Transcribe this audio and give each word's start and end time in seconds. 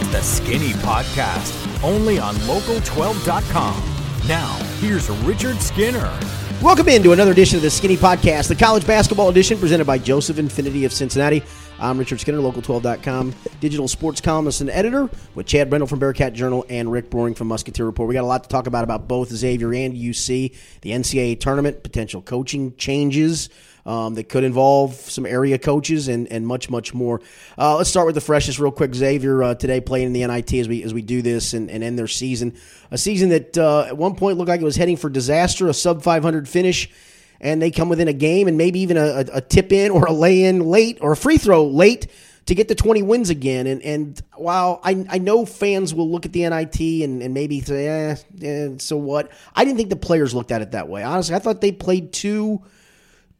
It's 0.00 0.06
the 0.10 0.22
Skinny 0.22 0.74
Podcast, 0.74 1.82
only 1.82 2.20
on 2.20 2.36
local12.com. 2.36 4.28
Now, 4.28 4.54
here's 4.78 5.10
Richard 5.10 5.56
Skinner. 5.60 6.16
Welcome 6.62 6.88
into 6.88 7.10
another 7.10 7.32
edition 7.32 7.56
of 7.56 7.62
the 7.62 7.70
Skinny 7.70 7.96
Podcast, 7.96 8.46
the 8.46 8.54
college 8.54 8.86
basketball 8.86 9.28
edition 9.28 9.58
presented 9.58 9.88
by 9.88 9.98
Joseph 9.98 10.36
Infiniti 10.36 10.86
of 10.86 10.92
Cincinnati. 10.92 11.42
I'm 11.80 11.98
Richard 11.98 12.20
Skinner, 12.20 12.38
local12.com, 12.38 13.34
digital 13.58 13.88
sports 13.88 14.20
columnist 14.20 14.60
and 14.60 14.70
editor, 14.70 15.10
with 15.34 15.46
Chad 15.46 15.68
Brendel 15.68 15.88
from 15.88 15.98
Bearcat 15.98 16.32
Journal 16.32 16.64
and 16.68 16.92
Rick 16.92 17.10
Broering 17.10 17.34
from 17.34 17.48
Musketeer 17.48 17.84
Report. 17.84 18.08
We 18.08 18.14
got 18.14 18.22
a 18.22 18.26
lot 18.26 18.44
to 18.44 18.48
talk 18.48 18.68
about 18.68 18.84
about 18.84 19.08
both 19.08 19.30
Xavier 19.30 19.74
and 19.74 19.94
UC, 19.94 20.54
the 20.82 20.90
NCAA 20.90 21.40
tournament, 21.40 21.82
potential 21.82 22.22
coaching 22.22 22.76
changes 22.76 23.48
um, 23.88 24.14
that 24.14 24.28
could 24.28 24.44
involve 24.44 24.94
some 24.94 25.24
area 25.24 25.58
coaches 25.58 26.08
and, 26.08 26.30
and 26.30 26.46
much, 26.46 26.68
much 26.68 26.92
more. 26.92 27.22
Uh, 27.56 27.76
let's 27.76 27.88
start 27.88 28.04
with 28.04 28.14
the 28.14 28.20
freshest 28.20 28.58
real 28.58 28.70
quick. 28.70 28.94
Xavier 28.94 29.42
uh, 29.42 29.54
today 29.54 29.80
playing 29.80 30.08
in 30.08 30.12
the 30.12 30.26
NIT 30.26 30.52
as 30.52 30.68
we 30.68 30.82
as 30.82 30.92
we 30.92 31.00
do 31.00 31.22
this 31.22 31.54
and, 31.54 31.70
and 31.70 31.82
end 31.82 31.98
their 31.98 32.06
season. 32.06 32.54
A 32.90 32.98
season 32.98 33.30
that 33.30 33.56
uh, 33.56 33.86
at 33.86 33.96
one 33.96 34.14
point 34.14 34.36
looked 34.36 34.50
like 34.50 34.60
it 34.60 34.64
was 34.64 34.76
heading 34.76 34.98
for 34.98 35.08
disaster, 35.08 35.68
a 35.68 35.74
sub 35.74 36.02
500 36.02 36.46
finish, 36.46 36.90
and 37.40 37.62
they 37.62 37.70
come 37.70 37.88
within 37.88 38.08
a 38.08 38.12
game 38.12 38.46
and 38.46 38.58
maybe 38.58 38.80
even 38.80 38.98
a, 38.98 39.24
a 39.32 39.40
tip 39.40 39.72
in 39.72 39.90
or 39.90 40.04
a 40.04 40.12
lay 40.12 40.44
in 40.44 40.60
late 40.60 40.98
or 41.00 41.12
a 41.12 41.16
free 41.16 41.38
throw 41.38 41.66
late 41.66 42.08
to 42.44 42.54
get 42.54 42.68
the 42.68 42.74
20 42.74 43.02
wins 43.02 43.30
again. 43.30 43.66
And 43.66 43.80
and 43.80 44.22
while 44.36 44.82
I, 44.84 45.06
I 45.08 45.16
know 45.16 45.46
fans 45.46 45.94
will 45.94 46.10
look 46.10 46.26
at 46.26 46.34
the 46.34 46.46
NIT 46.46 46.78
and, 46.78 47.22
and 47.22 47.32
maybe 47.32 47.62
say, 47.62 47.86
eh, 47.86 48.16
eh, 48.42 48.68
so 48.76 48.98
what? 48.98 49.32
I 49.56 49.64
didn't 49.64 49.78
think 49.78 49.88
the 49.88 49.96
players 49.96 50.34
looked 50.34 50.52
at 50.52 50.60
it 50.60 50.72
that 50.72 50.90
way. 50.90 51.02
Honestly, 51.02 51.34
I 51.34 51.38
thought 51.38 51.62
they 51.62 51.72
played 51.72 52.12
two– 52.12 52.60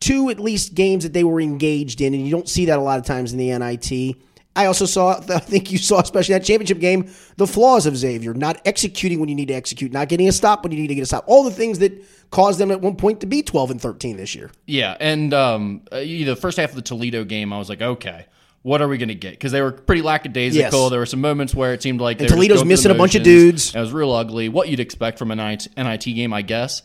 two 0.01 0.31
at 0.31 0.39
least 0.39 0.75
games 0.75 1.05
that 1.05 1.13
they 1.13 1.25
were 1.25 1.41
engaged 1.41 2.01
in, 2.01 2.15
and 2.15 2.25
you 2.25 2.31
don't 2.31 2.49
see 2.49 2.67
that 2.67 2.79
a 2.79 2.83
lot 2.83 2.99
of 2.99 3.05
times 3.05 3.33
in 3.33 3.39
the 3.39 3.57
NIT. 3.59 4.17
I 4.57 4.67
also 4.67 4.87
saw, 4.87 5.21
I 5.29 5.39
think 5.39 5.71
you 5.71 5.79
saw, 5.79 6.01
especially 6.01 6.35
that 6.35 6.45
championship 6.45 6.81
game, 6.81 7.11
the 7.37 7.47
flaws 7.47 7.87
of 7.87 7.97
Xavier, 7.97 8.35
not 8.35 8.61
executing 8.65 9.21
when 9.21 9.29
you 9.29 9.35
need 9.35 9.49
to 9.49 9.55
execute, 9.55 9.93
not 9.93 10.09
getting 10.09 10.29
a 10.29 10.33
stop 10.33 10.65
when 10.65 10.73
you 10.73 10.79
need 10.81 10.89
to 10.89 10.95
get 10.95 11.03
a 11.03 11.07
stop. 11.07 11.25
All 11.27 11.45
the 11.45 11.51
things 11.51 11.79
that 11.79 12.05
caused 12.31 12.59
them 12.59 12.71
at 12.71 12.81
one 12.81 12.97
point 12.97 13.21
to 13.21 13.27
be 13.27 13.43
12 13.43 13.71
and 13.71 13.81
13 13.81 14.17
this 14.17 14.35
year. 14.35 14.51
Yeah. 14.67 14.97
And 14.99 15.33
um, 15.33 15.83
the 15.91 16.35
first 16.35 16.59
half 16.59 16.71
of 16.71 16.77
the 16.77 16.83
Toledo 16.83 17.25
game, 17.25 17.53
I 17.53 17.59
was 17.59 17.69
like, 17.69 17.81
okay. 17.81 18.27
What 18.63 18.83
are 18.83 18.89
we 18.89 18.99
going 18.99 19.09
to 19.09 19.15
get? 19.15 19.31
Because 19.31 19.53
they 19.53 19.63
were 19.63 19.71
pretty 19.71 20.03
lackadaisical. 20.03 20.81
Yes. 20.81 20.91
There 20.91 20.99
were 20.99 21.07
some 21.07 21.21
moments 21.21 21.55
where 21.55 21.73
it 21.73 21.83
seemed 21.83 22.01
like 22.01 22.21
and 22.21 22.29
Toledo's 22.29 22.65
missing 22.65 22.91
a 22.91 22.95
bunch 22.95 23.15
of 23.15 23.23
dudes. 23.23 23.75
It 23.75 23.81
was 23.81 23.93
real 23.93 24.13
ugly. 24.13 24.49
What 24.49 24.69
you'd 24.69 24.81
expect 24.81 25.17
from 25.19 25.31
a 25.31 25.37
NIT 25.37 26.03
game, 26.03 26.33
I 26.33 26.43
guess. 26.43 26.83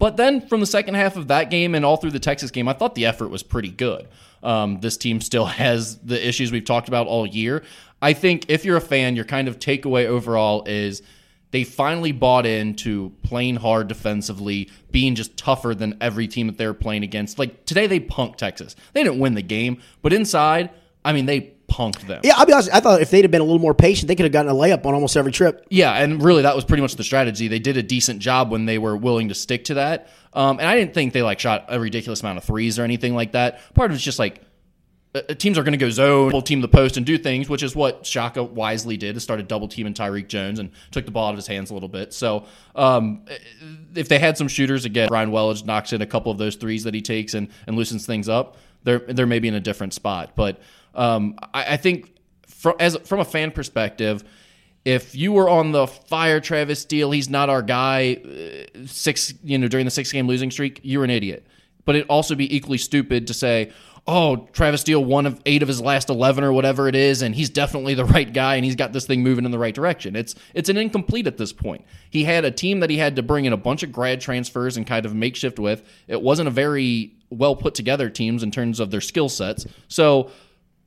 But 0.00 0.16
then 0.16 0.40
from 0.40 0.60
the 0.60 0.66
second 0.66 0.94
half 0.94 1.16
of 1.16 1.28
that 1.28 1.50
game 1.50 1.74
and 1.74 1.84
all 1.84 1.98
through 1.98 2.12
the 2.12 2.18
Texas 2.18 2.50
game, 2.50 2.66
I 2.68 2.72
thought 2.72 2.94
the 2.94 3.04
effort 3.04 3.28
was 3.28 3.42
pretty 3.42 3.68
good. 3.68 4.08
Um, 4.42 4.80
this 4.80 4.96
team 4.96 5.20
still 5.20 5.44
has 5.62 5.98
the 5.98 6.26
issues 6.26 6.50
we've 6.50 6.64
talked 6.64 6.88
about 6.88 7.06
all 7.06 7.26
year. 7.26 7.62
I 8.00 8.14
think 8.14 8.46
if 8.48 8.64
you're 8.64 8.78
a 8.78 8.80
fan, 8.80 9.14
your 9.14 9.26
kind 9.26 9.46
of 9.46 9.58
takeaway 9.58 10.06
overall 10.06 10.64
is 10.64 11.02
they 11.50 11.64
finally 11.64 12.12
bought 12.12 12.46
into 12.46 13.12
playing 13.22 13.56
hard 13.56 13.88
defensively, 13.88 14.70
being 14.90 15.14
just 15.14 15.36
tougher 15.36 15.74
than 15.74 15.98
every 16.00 16.26
team 16.26 16.46
that 16.46 16.56
they 16.56 16.66
were 16.66 16.72
playing 16.72 17.04
against. 17.04 17.38
Like 17.38 17.66
today, 17.66 17.86
they 17.86 18.00
punked 18.00 18.36
Texas. 18.36 18.76
They 18.94 19.02
didn't 19.02 19.18
win 19.18 19.34
the 19.34 19.42
game, 19.42 19.82
but 20.00 20.14
inside, 20.14 20.70
I 21.04 21.12
mean, 21.12 21.26
they 21.26 21.52
punked 21.70 22.06
them. 22.06 22.20
Yeah, 22.24 22.34
I'll 22.36 22.46
be 22.46 22.52
honest. 22.52 22.68
I 22.72 22.80
thought 22.80 23.00
if 23.00 23.10
they'd 23.10 23.22
have 23.22 23.30
been 23.30 23.40
a 23.40 23.44
little 23.44 23.60
more 23.60 23.74
patient, 23.74 24.08
they 24.08 24.16
could 24.16 24.24
have 24.24 24.32
gotten 24.32 24.50
a 24.50 24.54
layup 24.54 24.84
on 24.84 24.94
almost 24.94 25.16
every 25.16 25.32
trip. 25.32 25.66
Yeah, 25.70 25.92
and 25.92 26.22
really 26.22 26.42
that 26.42 26.54
was 26.54 26.64
pretty 26.64 26.82
much 26.82 26.96
the 26.96 27.04
strategy. 27.04 27.48
They 27.48 27.58
did 27.58 27.76
a 27.76 27.82
decent 27.82 28.20
job 28.20 28.50
when 28.50 28.66
they 28.66 28.78
were 28.78 28.96
willing 28.96 29.28
to 29.28 29.34
stick 29.34 29.64
to 29.64 29.74
that. 29.74 30.08
Um, 30.32 30.58
and 30.58 30.68
I 30.68 30.76
didn't 30.76 30.94
think 30.94 31.12
they 31.12 31.22
like 31.22 31.40
shot 31.40 31.66
a 31.68 31.80
ridiculous 31.80 32.20
amount 32.20 32.38
of 32.38 32.44
threes 32.44 32.78
or 32.78 32.84
anything 32.84 33.14
like 33.14 33.32
that. 33.32 33.74
Part 33.74 33.90
of 33.90 33.96
it's 33.96 34.04
just 34.04 34.18
like 34.18 34.42
uh, 35.14 35.22
uh 35.28 35.34
teams 35.34 35.58
are 35.58 35.62
going 35.62 35.72
to 35.72 35.78
go 35.78 35.90
zone, 35.90 36.28
double 36.28 36.42
team 36.42 36.60
the 36.60 36.68
post, 36.68 36.96
and 36.96 37.06
do 37.06 37.18
things, 37.18 37.48
which 37.48 37.62
is 37.62 37.74
what 37.74 38.06
Shaka 38.06 38.42
wisely 38.42 38.96
did. 38.96 39.16
Is 39.16 39.22
started 39.22 39.48
double 39.48 39.68
teaming 39.68 39.94
Tyrique 39.94 40.28
Jones 40.28 40.58
and 40.58 40.70
took 40.90 41.04
the 41.04 41.10
ball 41.10 41.26
out 41.26 41.30
of 41.30 41.36
his 41.36 41.46
hands 41.46 41.70
a 41.70 41.74
little 41.74 41.88
bit. 41.88 42.12
So 42.12 42.46
um, 42.74 43.24
if 43.94 44.08
they 44.08 44.18
had 44.18 44.36
some 44.36 44.48
shooters 44.48 44.84
again, 44.84 45.08
Ryan 45.10 45.30
Welage 45.30 45.64
knocks 45.64 45.92
in 45.92 46.02
a 46.02 46.06
couple 46.06 46.30
of 46.30 46.38
those 46.38 46.56
threes 46.56 46.84
that 46.84 46.94
he 46.94 47.02
takes 47.02 47.34
and, 47.34 47.48
and 47.66 47.76
loosens 47.76 48.06
things 48.06 48.28
up. 48.28 48.56
They're 48.84 49.00
they're 49.00 49.26
maybe 49.26 49.48
in 49.48 49.54
a 49.54 49.60
different 49.60 49.94
spot, 49.94 50.32
but 50.36 50.60
um, 50.94 51.36
I, 51.54 51.74
I 51.74 51.76
think 51.76 52.12
from 52.46 52.74
as 52.80 52.96
from 53.04 53.20
a 53.20 53.24
fan 53.24 53.50
perspective, 53.50 54.24
if 54.84 55.14
you 55.14 55.32
were 55.32 55.48
on 55.48 55.72
the 55.72 55.86
fire 55.86 56.40
Travis 56.40 56.80
Steele, 56.80 57.10
he's 57.10 57.28
not 57.28 57.50
our 57.50 57.62
guy. 57.62 58.16
Uh, 58.74 58.86
six, 58.86 59.34
you 59.44 59.58
know, 59.58 59.68
during 59.68 59.84
the 59.84 59.90
six 59.90 60.10
game 60.10 60.26
losing 60.26 60.50
streak, 60.50 60.80
you're 60.82 61.04
an 61.04 61.10
idiot. 61.10 61.46
But 61.84 61.96
it'd 61.96 62.08
also 62.08 62.34
be 62.34 62.54
equally 62.54 62.78
stupid 62.78 63.26
to 63.26 63.34
say, 63.34 63.72
"Oh, 64.12 64.48
Travis 64.52 64.80
Steele, 64.80 65.04
one 65.04 65.24
of 65.24 65.40
eight 65.46 65.62
of 65.62 65.68
his 65.68 65.80
last 65.80 66.10
eleven 66.10 66.42
or 66.42 66.52
whatever 66.52 66.88
it 66.88 66.96
is, 66.96 67.22
and 67.22 67.34
he's 67.34 67.48
definitely 67.48 67.94
the 67.94 68.04
right 68.16 68.30
guy, 68.32 68.56
and 68.56 68.64
he's 68.64 68.74
got 68.74 68.92
this 68.92 69.06
thing 69.06 69.22
moving 69.22 69.44
in 69.44 69.50
the 69.50 69.58
right 69.58 69.74
direction." 69.74 70.16
It's 70.16 70.34
it's 70.54 70.68
an 70.68 70.76
incomplete 70.76 71.26
at 71.26 71.36
this 71.36 71.52
point. 71.52 71.84
He 72.10 72.24
had 72.24 72.44
a 72.44 72.50
team 72.50 72.80
that 72.80 72.90
he 72.90 72.98
had 72.98 73.16
to 73.16 73.22
bring 73.22 73.44
in 73.44 73.52
a 73.52 73.56
bunch 73.56 73.82
of 73.82 73.92
grad 73.92 74.20
transfers 74.20 74.76
and 74.76 74.86
kind 74.86 75.06
of 75.06 75.14
makeshift 75.14 75.58
with. 75.58 75.82
It 76.08 76.20
wasn't 76.20 76.48
a 76.48 76.50
very 76.50 77.12
well 77.30 77.54
put 77.54 77.74
together 77.74 78.10
teams 78.10 78.42
in 78.42 78.50
terms 78.50 78.80
of 78.80 78.90
their 78.90 79.00
skill 79.00 79.28
sets. 79.28 79.66
So 79.86 80.30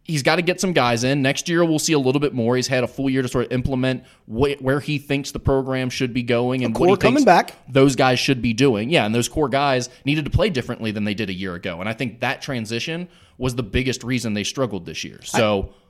he's 0.03 0.21
got 0.23 0.35
to 0.35 0.41
get 0.41 0.59
some 0.59 0.73
guys 0.73 1.03
in. 1.03 1.21
Next 1.21 1.47
year, 1.47 1.63
we'll 1.65 1.79
see 1.79 1.93
a 1.93 1.99
little 1.99 2.19
bit 2.19 2.33
more. 2.33 2.55
He's 2.55 2.67
had 2.67 2.83
a 2.83 2.87
full 2.87 3.09
year 3.09 3.21
to 3.21 3.27
sort 3.27 3.45
of 3.45 3.51
implement 3.51 4.03
wh- 4.25 4.59
where 4.61 4.79
he 4.79 4.97
thinks 4.97 5.31
the 5.31 5.39
program 5.39 5.89
should 5.89 6.13
be 6.13 6.23
going 6.23 6.63
and 6.63 6.77
what 6.77 6.89
he 6.89 6.95
coming 6.97 7.23
back. 7.25 7.55
those 7.69 7.95
guys 7.95 8.19
should 8.19 8.41
be 8.41 8.53
doing. 8.53 8.89
Yeah, 8.89 9.05
and 9.05 9.13
those 9.15 9.29
core 9.29 9.49
guys 9.49 9.89
needed 10.05 10.25
to 10.25 10.31
play 10.31 10.49
differently 10.49 10.91
than 10.91 11.03
they 11.03 11.13
did 11.13 11.29
a 11.29 11.33
year 11.33 11.55
ago. 11.55 11.79
And 11.79 11.87
I 11.87 11.93
think 11.93 12.19
that 12.19 12.41
transition 12.41 13.07
was 13.37 13.55
the 13.55 13.63
biggest 13.63 14.03
reason 14.03 14.33
they 14.33 14.43
struggled 14.43 14.85
this 14.85 15.03
year. 15.03 15.19
So. 15.23 15.69
I- 15.69 15.82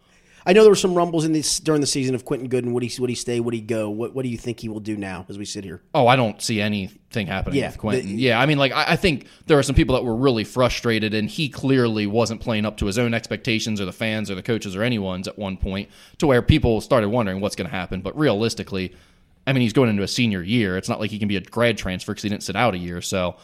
I 0.46 0.54
know 0.54 0.62
there 0.62 0.72
were 0.72 0.76
some 0.76 0.94
rumbles 0.94 1.24
in 1.26 1.31
this 1.31 1.59
during 1.59 1.81
the 1.81 1.88
season 1.88 2.16
of 2.16 2.26
Quentin 2.26 2.50
Goodin. 2.50 2.74
Would 2.74 2.84
he 2.84 3.02
would 3.02 3.09
he 3.09 3.16
stay? 3.16 3.40
Would 3.40 3.54
he 3.54 3.62
go? 3.62 3.90
What 3.90 4.14
What 4.14 4.24
do 4.24 4.30
you 4.30 4.38
think 4.38 4.59
he 4.59 4.70
will 4.70 4.80
do 4.80 4.98
now 4.98 5.26
as 5.30 5.38
we 5.38 5.46
sit 5.46 5.64
here? 5.64 5.81
Oh, 5.94 6.08
I 6.08 6.16
don't 6.16 6.42
see 6.42 6.59
anything 6.59 7.28
happening 7.28 7.59
yeah, 7.59 7.68
with 7.68 7.78
Quentin. 7.78 8.08
The, 8.08 8.22
yeah, 8.22 8.40
I 8.40 8.46
mean, 8.46 8.58
like 8.58 8.72
I, 8.72 8.92
I, 8.92 8.96
think 8.96 9.28
there 9.48 9.58
are 9.58 9.64
some 9.64 9.76
people 9.76 9.96
that 9.96 10.03
were 10.03 10.16
really 10.16 10.44
frustrated, 10.44 11.14
and 11.14 11.30
he 11.30 11.48
clearly 11.48 12.08
wasn't 12.08 12.42
playing 12.42 12.66
up 12.66 12.78
to 12.78 12.86
his 12.86 12.98
own 12.98 13.14
expectations, 13.14 13.80
or 13.80 13.86
the 13.86 13.94
fans, 13.94 14.30
or 14.30 14.36
the 14.36 14.44
coaches, 14.44 14.76
or 14.76 14.84
anyone's 14.84 15.28
at 15.28 15.38
one 15.38 15.58
point, 15.58 15.90
to 16.18 16.28
where 16.28 16.42
people 16.42 16.82
started 16.82 17.09
wondering 17.09 17.40
what's 17.40 17.56
going 17.56 17.70
to 17.70 17.76
happen. 17.76 18.02
But 18.02 18.18
realistically, 18.18 18.94
I 19.48 19.53
mean, 19.53 19.62
he's 19.62 19.74
going 19.74 19.90
into 19.90 20.03
a 20.03 20.08
senior 20.08 20.42
year. 20.42 20.78
It's 20.78 20.90
not 20.90 21.00
like 21.00 21.12
he 21.12 21.20
can 21.20 21.28
be 21.28 21.38
a 21.38 21.42
grad 21.42 21.78
transfer 21.78 22.12
because 22.12 22.24
he 22.24 22.30
didn't 22.30 22.44
sit 22.44 22.56
out 22.56 22.74
a 22.74 22.78
year. 22.78 23.02
So 23.02 23.36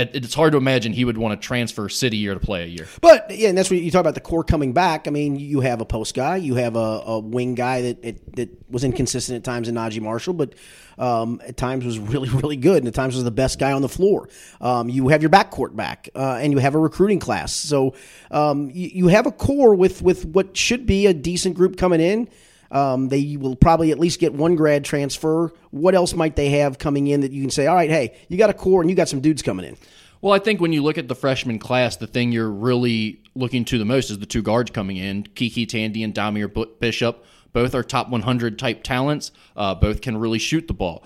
it's 0.00 0.34
hard 0.34 0.52
to 0.52 0.58
imagine 0.58 0.92
he 0.92 1.04
would 1.04 1.18
want 1.18 1.40
to 1.40 1.46
transfer 1.46 1.88
city 1.88 2.16
year 2.16 2.34
to 2.34 2.40
play 2.40 2.62
a 2.62 2.66
year. 2.66 2.86
But 3.00 3.30
yeah, 3.30 3.48
and 3.48 3.58
that's 3.58 3.70
what 3.70 3.80
you 3.80 3.90
talk 3.90 4.00
about 4.00 4.14
the 4.14 4.20
core 4.20 4.44
coming 4.44 4.72
back. 4.72 5.06
I 5.06 5.10
mean, 5.10 5.36
you 5.36 5.60
have 5.60 5.80
a 5.80 5.84
post 5.84 6.14
guy, 6.14 6.36
you 6.36 6.54
have 6.56 6.76
a, 6.76 6.78
a 6.78 7.18
wing 7.18 7.54
guy 7.54 7.82
that 7.82 8.04
it, 8.04 8.36
that 8.36 8.70
was 8.70 8.84
inconsistent 8.84 9.36
at 9.36 9.44
times 9.44 9.68
in 9.68 9.74
Naji 9.74 10.00
Marshall, 10.00 10.34
but 10.34 10.54
um, 10.98 11.40
at 11.46 11.56
times 11.56 11.84
was 11.84 11.98
really 11.98 12.28
really 12.40 12.56
good, 12.56 12.78
and 12.78 12.88
at 12.88 12.94
times 12.94 13.14
was 13.14 13.24
the 13.24 13.30
best 13.30 13.58
guy 13.58 13.72
on 13.72 13.82
the 13.82 13.88
floor. 13.88 14.28
Um, 14.60 14.88
you 14.88 15.08
have 15.08 15.22
your 15.22 15.30
backcourt 15.30 15.74
back, 15.74 16.08
uh, 16.14 16.38
and 16.40 16.52
you 16.52 16.58
have 16.58 16.74
a 16.74 16.78
recruiting 16.78 17.18
class, 17.18 17.52
so 17.52 17.94
um, 18.30 18.70
you, 18.70 18.90
you 18.92 19.08
have 19.08 19.26
a 19.26 19.32
core 19.32 19.74
with 19.74 20.02
with 20.02 20.24
what 20.26 20.56
should 20.56 20.86
be 20.86 21.06
a 21.06 21.14
decent 21.14 21.54
group 21.54 21.76
coming 21.76 22.00
in. 22.00 22.28
Um, 22.70 23.08
they 23.08 23.36
will 23.36 23.56
probably 23.56 23.90
at 23.90 23.98
least 23.98 24.20
get 24.20 24.32
one 24.32 24.56
grad 24.56 24.84
transfer. 24.84 25.52
What 25.70 25.94
else 25.94 26.14
might 26.14 26.36
they 26.36 26.50
have 26.50 26.78
coming 26.78 27.08
in 27.08 27.20
that 27.22 27.32
you 27.32 27.40
can 27.42 27.50
say, 27.50 27.66
all 27.66 27.74
right, 27.74 27.90
hey, 27.90 28.16
you 28.28 28.38
got 28.38 28.50
a 28.50 28.54
core 28.54 28.80
and 28.80 28.88
you 28.88 28.96
got 28.96 29.08
some 29.08 29.20
dudes 29.20 29.42
coming 29.42 29.66
in? 29.66 29.76
Well, 30.22 30.34
I 30.34 30.38
think 30.38 30.60
when 30.60 30.72
you 30.72 30.82
look 30.82 30.98
at 30.98 31.08
the 31.08 31.14
freshman 31.14 31.58
class, 31.58 31.96
the 31.96 32.06
thing 32.06 32.30
you're 32.30 32.50
really 32.50 33.22
looking 33.34 33.64
to 33.66 33.78
the 33.78 33.84
most 33.84 34.10
is 34.10 34.18
the 34.18 34.26
two 34.26 34.42
guards 34.42 34.70
coming 34.70 34.98
in 34.98 35.24
KyKy 35.24 35.68
Tandy 35.68 36.02
and 36.02 36.14
Dahmir 36.14 36.48
Bishop. 36.78 37.24
Both 37.52 37.74
are 37.74 37.82
top 37.82 38.10
100 38.10 38.58
type 38.58 38.82
talents. 38.82 39.32
Uh, 39.56 39.74
both 39.74 40.02
can 40.02 40.16
really 40.16 40.38
shoot 40.38 40.68
the 40.68 40.74
ball. 40.74 41.04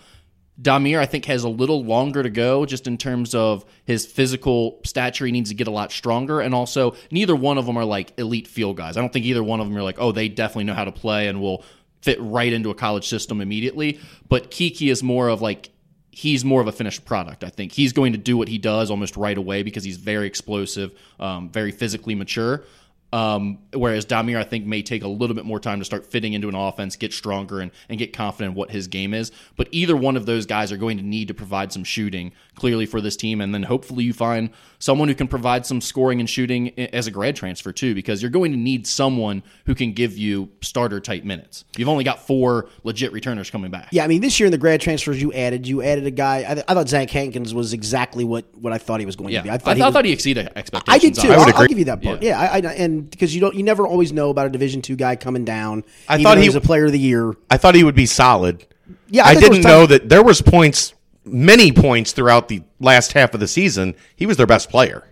Dahmir, 0.60 0.98
I 0.98 1.06
think, 1.06 1.24
has 1.24 1.42
a 1.42 1.48
little 1.48 1.84
longer 1.84 2.22
to 2.22 2.30
go 2.30 2.64
just 2.64 2.86
in 2.86 2.96
terms 2.96 3.34
of 3.34 3.64
his 3.84 4.06
physical 4.06 4.80
stature. 4.84 5.26
He 5.26 5.32
needs 5.32 5.50
to 5.50 5.56
get 5.56 5.66
a 5.66 5.72
lot 5.72 5.90
stronger. 5.90 6.40
And 6.40 6.54
also, 6.54 6.94
neither 7.10 7.34
one 7.34 7.58
of 7.58 7.66
them 7.66 7.76
are 7.76 7.84
like 7.84 8.12
elite 8.18 8.46
field 8.46 8.76
guys. 8.76 8.96
I 8.96 9.00
don't 9.00 9.12
think 9.12 9.24
either 9.26 9.42
one 9.42 9.60
of 9.60 9.68
them 9.68 9.76
are 9.76 9.82
like, 9.82 9.96
oh, 9.98 10.12
they 10.12 10.28
definitely 10.28 10.64
know 10.64 10.74
how 10.74 10.84
to 10.84 10.92
play 10.92 11.26
and 11.26 11.40
will 11.40 11.64
fit 12.02 12.18
right 12.20 12.52
into 12.52 12.70
a 12.70 12.74
college 12.74 13.08
system 13.08 13.40
immediately. 13.40 13.98
But 14.28 14.50
KyKy 14.50 14.92
is 14.92 15.02
more 15.02 15.28
of 15.28 15.42
like, 15.42 15.70
he's 16.12 16.44
more 16.44 16.60
of 16.60 16.68
a 16.68 16.72
finished 16.72 17.04
product. 17.04 17.42
I 17.42 17.48
think 17.48 17.72
he's 17.72 17.92
going 17.92 18.12
to 18.12 18.18
do 18.18 18.36
what 18.36 18.46
he 18.46 18.58
does 18.58 18.90
almost 18.90 19.16
right 19.16 19.36
away 19.36 19.64
because 19.64 19.82
he's 19.82 19.96
very 19.96 20.28
explosive, 20.28 20.92
um, 21.18 21.50
very 21.50 21.72
physically 21.72 22.14
mature. 22.14 22.62
Um, 23.14 23.58
whereas 23.72 24.04
Dahmir, 24.04 24.36
I 24.36 24.42
think, 24.42 24.66
may 24.66 24.82
take 24.82 25.04
a 25.04 25.08
little 25.08 25.36
bit 25.36 25.44
more 25.44 25.60
time 25.60 25.78
to 25.78 25.84
start 25.84 26.04
fitting 26.04 26.32
into 26.32 26.48
an 26.48 26.56
offense, 26.56 26.96
get 26.96 27.12
stronger, 27.12 27.60
and, 27.60 27.70
and 27.88 27.96
get 27.96 28.12
confident 28.12 28.50
in 28.50 28.54
what 28.56 28.72
his 28.72 28.88
game 28.88 29.14
is. 29.14 29.30
But 29.56 29.68
either 29.70 29.96
one 29.96 30.16
of 30.16 30.26
those 30.26 30.46
guys 30.46 30.72
are 30.72 30.76
going 30.76 30.96
to 30.96 31.02
need 31.04 31.28
to 31.28 31.34
provide 31.34 31.72
some 31.72 31.84
shooting 31.84 32.32
clearly 32.54 32.86
for 32.86 33.00
this 33.00 33.16
team. 33.16 33.40
And 33.40 33.54
then 33.54 33.62
hopefully 33.62 34.04
you 34.04 34.12
find 34.12 34.50
someone 34.78 35.08
who 35.08 35.14
can 35.14 35.28
provide 35.28 35.66
some 35.66 35.80
scoring 35.80 36.20
and 36.20 36.28
shooting 36.28 36.78
as 36.78 37.06
a 37.06 37.10
grad 37.10 37.36
transfer, 37.36 37.72
too, 37.72 37.94
because 37.94 38.22
you're 38.22 38.30
going 38.30 38.52
to 38.52 38.58
need 38.58 38.86
someone 38.86 39.42
who 39.66 39.74
can 39.74 39.92
give 39.92 40.16
you 40.16 40.50
starter 40.60 41.00
type 41.00 41.24
minutes. 41.24 41.64
You've 41.76 41.88
only 41.88 42.04
got 42.04 42.26
four 42.26 42.68
legit 42.82 43.12
returners 43.12 43.50
coming 43.50 43.70
back. 43.70 43.88
Yeah, 43.92 44.04
I 44.04 44.06
mean, 44.06 44.20
this 44.20 44.38
year 44.38 44.46
in 44.46 44.52
the 44.52 44.58
grad 44.58 44.80
transfers 44.80 45.20
you 45.20 45.32
added, 45.32 45.66
you 45.66 45.82
added 45.82 46.06
a 46.06 46.10
guy. 46.10 46.44
I, 46.48 46.54
th- 46.54 46.66
I 46.68 46.74
thought 46.74 46.88
Zach 46.88 47.10
Hankins 47.10 47.54
was 47.54 47.72
exactly 47.72 48.24
what, 48.24 48.44
what 48.56 48.72
I 48.72 48.78
thought 48.78 49.00
he 49.00 49.06
was 49.06 49.16
going 49.16 49.32
yeah. 49.32 49.40
to 49.40 49.44
be. 49.44 49.50
I 49.50 49.58
thought, 49.58 49.72
I, 49.80 49.86
he, 49.86 49.92
thought 49.92 50.04
he, 50.04 50.12
exceeded 50.12 50.50
expectations. 50.54 50.94
I 50.94 50.98
did 50.98 51.14
too. 51.14 51.32
I 51.32 51.38
would 51.38 51.38
I'll, 51.38 51.48
agree. 51.48 51.62
I'll 51.62 51.68
give 51.68 51.78
you 51.78 51.84
that 51.86 52.02
part. 52.02 52.22
Yeah, 52.22 52.40
yeah 52.40 52.50
I, 52.52 52.58
and 52.58 52.84
and 52.84 53.10
because 53.10 53.34
you 53.34 53.40
don't, 53.40 53.54
you 53.54 53.62
never 53.62 53.86
always 53.86 54.12
know 54.12 54.30
about 54.30 54.46
a 54.46 54.50
Division 54.50 54.82
two 54.82 54.96
guy 54.96 55.16
coming 55.16 55.44
down. 55.44 55.84
I 56.08 56.22
thought 56.22 56.38
he- 56.38 56.46
was 56.46 56.54
a 56.54 56.60
Player 56.60 56.86
of 56.86 56.92
the 56.92 56.98
Year. 56.98 57.34
I 57.50 57.56
thought 57.56 57.74
he 57.74 57.84
would 57.84 57.94
be 57.94 58.06
solid. 58.06 58.66
Yeah, 59.08 59.24
I 59.24 59.30
I, 59.30 59.34
think 59.34 59.40
there 59.40 59.50
was 59.50 59.58
didn't 59.58 59.70
know 59.70 59.86
that 59.86 60.08
there 60.08 60.22
was 60.22 60.42
points, 60.42 60.94
many 61.24 61.72
points 61.72 62.12
throughout 62.12 62.48
the 62.48 62.62
last 62.80 63.12
half 63.12 63.34
of 63.34 63.40
the 63.40 63.48
season. 63.48 63.94
He 64.14 64.26
was 64.26 64.36
their 64.36 64.46
best 64.46 64.68
player, 64.70 65.04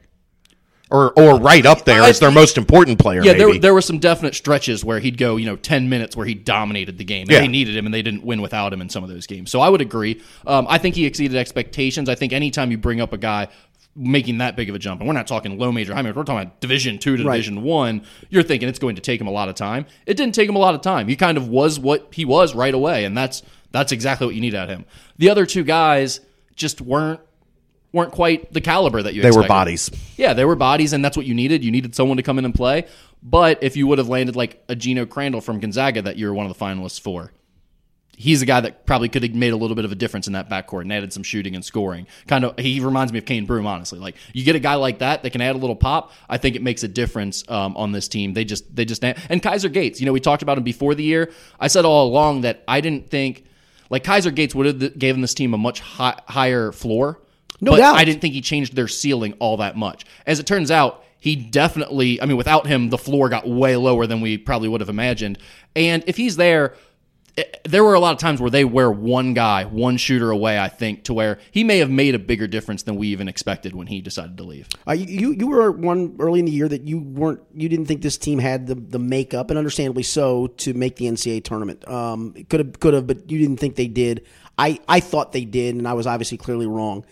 or 0.90 1.12
or 1.18 1.40
right 1.40 1.64
up 1.64 1.84
there 1.84 2.02
as 2.02 2.20
their 2.20 2.30
most 2.30 2.58
important 2.58 2.98
player. 2.98 3.22
Yeah, 3.24 3.32
there, 3.32 3.58
there 3.58 3.74
were 3.74 3.80
some 3.80 3.98
definite 3.98 4.34
stretches 4.34 4.84
where 4.84 4.98
he'd 4.98 5.16
go, 5.16 5.36
you 5.36 5.46
know, 5.46 5.56
10 5.56 5.88
minutes 5.88 6.16
where 6.16 6.26
he 6.26 6.34
dominated 6.34 6.98
the 6.98 7.04
game. 7.04 7.22
And 7.22 7.30
Yeah. 7.30 7.40
They 7.40 7.48
needed 7.48 7.76
him 7.76 7.86
and 7.86 7.94
they 7.94 8.02
didn't 8.02 8.24
win 8.24 8.42
without 8.42 8.72
him 8.72 8.80
in 8.80 8.88
some 8.88 9.02
of 9.02 9.08
those 9.10 9.26
games. 9.26 9.50
So 9.50 9.60
I 9.60 9.68
would 9.68 9.80
agree. 9.80 10.20
Um, 10.46 10.66
I 10.68 10.78
think 10.78 10.94
he 10.94 11.06
exceeded 11.06 11.36
expectations. 11.36 12.08
I 12.08 12.14
think 12.14 12.32
anytime 12.32 12.70
you 12.70 12.78
bring 12.78 13.00
up 13.00 13.12
a 13.12 13.18
guy 13.18 13.48
making 13.94 14.38
that 14.38 14.56
big 14.56 14.68
of 14.70 14.74
a 14.74 14.78
jump, 14.78 15.00
and 15.00 15.08
we're 15.08 15.14
not 15.14 15.26
talking 15.26 15.58
low 15.58 15.70
major, 15.72 15.94
high 15.94 16.00
major, 16.02 16.14
we're 16.14 16.24
talking 16.24 16.42
about 16.46 16.60
Division 16.60 16.98
two 16.98 17.16
to 17.16 17.24
Right. 17.24 17.34
Division 17.36 17.62
one, 17.62 18.02
you're 18.30 18.42
thinking 18.42 18.68
it's 18.68 18.78
going 18.78 18.96
to 18.96 19.02
take 19.02 19.20
him 19.20 19.26
a 19.26 19.30
lot 19.32 19.48
of 19.48 19.54
time. 19.54 19.86
It 20.06 20.16
didn't 20.16 20.34
take 20.34 20.48
him 20.48 20.56
a 20.56 20.60
lot 20.60 20.74
of 20.74 20.80
time. 20.80 21.08
He 21.08 21.16
kind 21.16 21.36
of 21.38 21.48
was 21.48 21.78
what 21.78 22.08
he 22.10 22.24
was 22.24 22.54
right 22.54 22.72
away, 22.74 23.04
and 23.04 23.16
that's 23.16 23.42
that's 23.72 23.92
exactly 23.92 24.26
what 24.26 24.34
you 24.34 24.40
need 24.40 24.54
out 24.54 24.70
of 24.70 24.76
him. 24.76 24.84
The 25.19 25.30
other 25.30 25.46
two 25.46 25.64
guys 25.64 26.20
just 26.54 26.80
weren't 26.80 27.20
weren't 27.92 28.12
quite 28.12 28.52
the 28.52 28.60
caliber 28.60 29.02
that 29.02 29.14
you 29.14 29.22
they 29.22 29.30
were 29.30 29.46
bodies. 29.46 29.90
Yeah, 30.16 30.32
they 30.32 30.44
were 30.44 30.56
bodies, 30.56 30.92
and 30.92 31.04
that's 31.04 31.16
what 31.16 31.26
you 31.26 31.34
needed. 31.34 31.64
You 31.64 31.70
needed 31.70 31.94
someone 31.94 32.16
to 32.16 32.22
come 32.22 32.38
in 32.38 32.44
and 32.44 32.54
play. 32.54 32.86
But 33.22 33.62
if 33.62 33.76
you 33.76 33.86
would 33.86 33.98
have 33.98 34.08
landed 34.08 34.34
like 34.34 34.62
a 34.69 34.74
Geno 34.74 35.06
Crandall 35.06 35.40
from 35.40 35.60
Gonzaga 35.60 36.02
that 36.02 36.16
you 36.16 36.26
were 36.26 36.34
one 36.34 36.46
of 36.46 36.56
the 36.56 36.64
finalists 36.64 37.00
for, 37.00 37.32
he's 38.16 38.42
a 38.42 38.46
guy 38.46 38.60
that 38.60 38.84
probably 38.84 39.08
could 39.08 39.22
have 39.22 39.34
made 39.34 39.52
a 39.52 39.56
little 39.56 39.76
bit 39.76 39.84
of 39.84 39.92
a 39.92 39.94
difference 39.94 40.26
in 40.26 40.32
that 40.32 40.48
backcourt 40.48 40.82
and 40.82 40.92
added 40.92 41.12
some 41.12 41.22
shooting 41.22 41.54
and 41.54 41.64
scoring. 41.64 42.06
Kind 42.26 42.44
of, 42.44 42.58
he 42.58 42.80
reminds 42.80 43.12
me 43.12 43.19
of 43.19 43.24
Cane 43.24 43.46
Broome, 43.46 43.66
honestly. 43.66 44.00
Like 44.00 44.16
you 44.32 44.44
get 44.44 44.56
a 44.56 44.60
guy 44.60 44.74
like 44.74 44.98
that 44.98 45.22
that 45.22 45.30
can 45.30 45.40
add 45.40 45.54
a 45.54 45.58
little 45.58 45.76
pop. 45.76 46.10
I 46.28 46.36
think 46.36 46.56
it 46.56 46.62
makes 46.62 46.82
a 46.82 46.88
difference 46.88 47.48
um, 47.48 47.76
on 47.76 47.92
this 47.92 48.08
team. 48.08 48.32
They 48.32 48.44
just, 48.44 48.74
they 48.74 48.84
just, 48.84 49.04
and 49.04 49.42
Kaiser 49.42 49.69
Gates. 49.69 50.00
You 50.00 50.06
know, 50.06 50.12
we 50.12 50.20
talked 50.20 50.42
about 50.42 50.58
him 50.58 50.64
before 50.64 50.94
the 50.96 51.04
year. 51.04 51.30
I 51.60 51.69
said 51.69 51.84
all 51.84 52.08
along 52.08 52.40
that 52.40 52.64
I 52.66 52.80
didn't 52.80 53.08
think 53.08 53.44
like 53.92 54.04
Kaiser 54.04 54.30
Gates 54.30 54.54
would 54.54 54.66
have 54.66 54.98
given 54.98 55.20
this 55.20 55.34
team 55.34 55.52
a 55.52 55.58
much 55.58 55.80
hi- 55.80 56.18
higher 56.26 56.72
floor. 56.72 57.20
No 57.60 57.72
but 57.72 57.76
doubt. 57.76 57.94
I 57.96 58.04
didn't 58.04 58.22
think 58.22 58.32
he 58.32 58.40
changed 58.40 58.74
their 58.74 58.88
ceiling 58.88 59.34
all 59.38 59.58
that 59.58 59.76
much. 59.76 60.06
As 60.26 60.40
it 60.40 60.46
turns 60.46 60.70
out, 60.70 61.04
he 61.20 61.36
definitely, 61.36 62.20
I 62.20 62.24
mean, 62.24 62.38
without 62.38 62.66
him, 62.66 62.88
the 62.88 62.96
floor 62.96 63.28
got 63.28 63.46
way 63.46 63.76
lower 63.76 64.06
than 64.06 64.22
we 64.22 64.38
probably 64.38 64.68
would 64.68 64.80
have 64.80 64.88
imagined. 64.88 65.38
And 65.76 66.02
if 66.06 66.16
he's 66.16 66.36
there, 66.36 66.74
eh, 67.37 67.44
there 67.64 67.84
were 67.84 67.94
a 67.94 68.00
lot 68.00 68.12
of 68.12 68.19
times 68.19 68.40
where 68.40 68.50
they 68.50 68.64
were 68.64 68.90
one 68.90 69.34
guy, 69.34 69.64
one 69.64 69.96
shooter 69.96 70.31
away, 70.31 70.58
I 70.58 70.69
think, 70.69 71.05
to 71.05 71.14
where 71.14 71.38
he 71.50 71.64
may 71.64 71.79
have 71.79 71.90
made 71.90 72.14
a 72.14 72.19
bigger 72.19 72.46
difference 72.46 72.82
than 72.82 72.96
we 72.96 73.08
even 73.08 73.29
expected 73.29 73.75
when 73.75 73.87
he 73.87 74.00
decided 74.00 74.37
to 74.37 74.43
leave. 74.44 74.69
Uh, 74.87 74.93
you 74.93 75.32
you 75.32 75.46
were 75.46 75.70
one 75.70 76.17
early 76.19 76.40
in 76.40 76.46
the 76.46 76.52
year 76.52 76.69
that 76.69 76.82
you 76.82 76.99
weren't 76.99 77.40
you 77.55 77.69
didn't 77.69 77.87
think 77.87 78.02
this 78.02 78.19
team 78.19 78.38
had 78.38 78.67
the 78.67 78.75
the 78.75 78.99
makeup 78.99 79.50
and 79.50 79.58
understandably 79.58 80.02
so 80.02 80.46
to 80.49 80.75
make 80.75 80.96
the 80.96 81.06
NCAA 81.06 81.44
tournament. 81.44 81.87
Um, 81.88 82.34
could 82.49 82.61
have 82.61 82.81
could 82.81 82.94
have, 82.94 83.06
but 83.06 83.31
you 83.31 83.38
didn't 83.38 83.58
think 83.58 83.76
they 83.76 83.88
did. 83.88 84.26
I 84.58 84.81
I 84.88 85.00
thought 85.00 85.32
they 85.32 85.44
did, 85.44 85.75
and 85.75 85.88
I 85.88 85.94
was 85.94 86.06
obviously 86.06 86.38
clearly 86.38 86.67
wrong. 86.67 87.05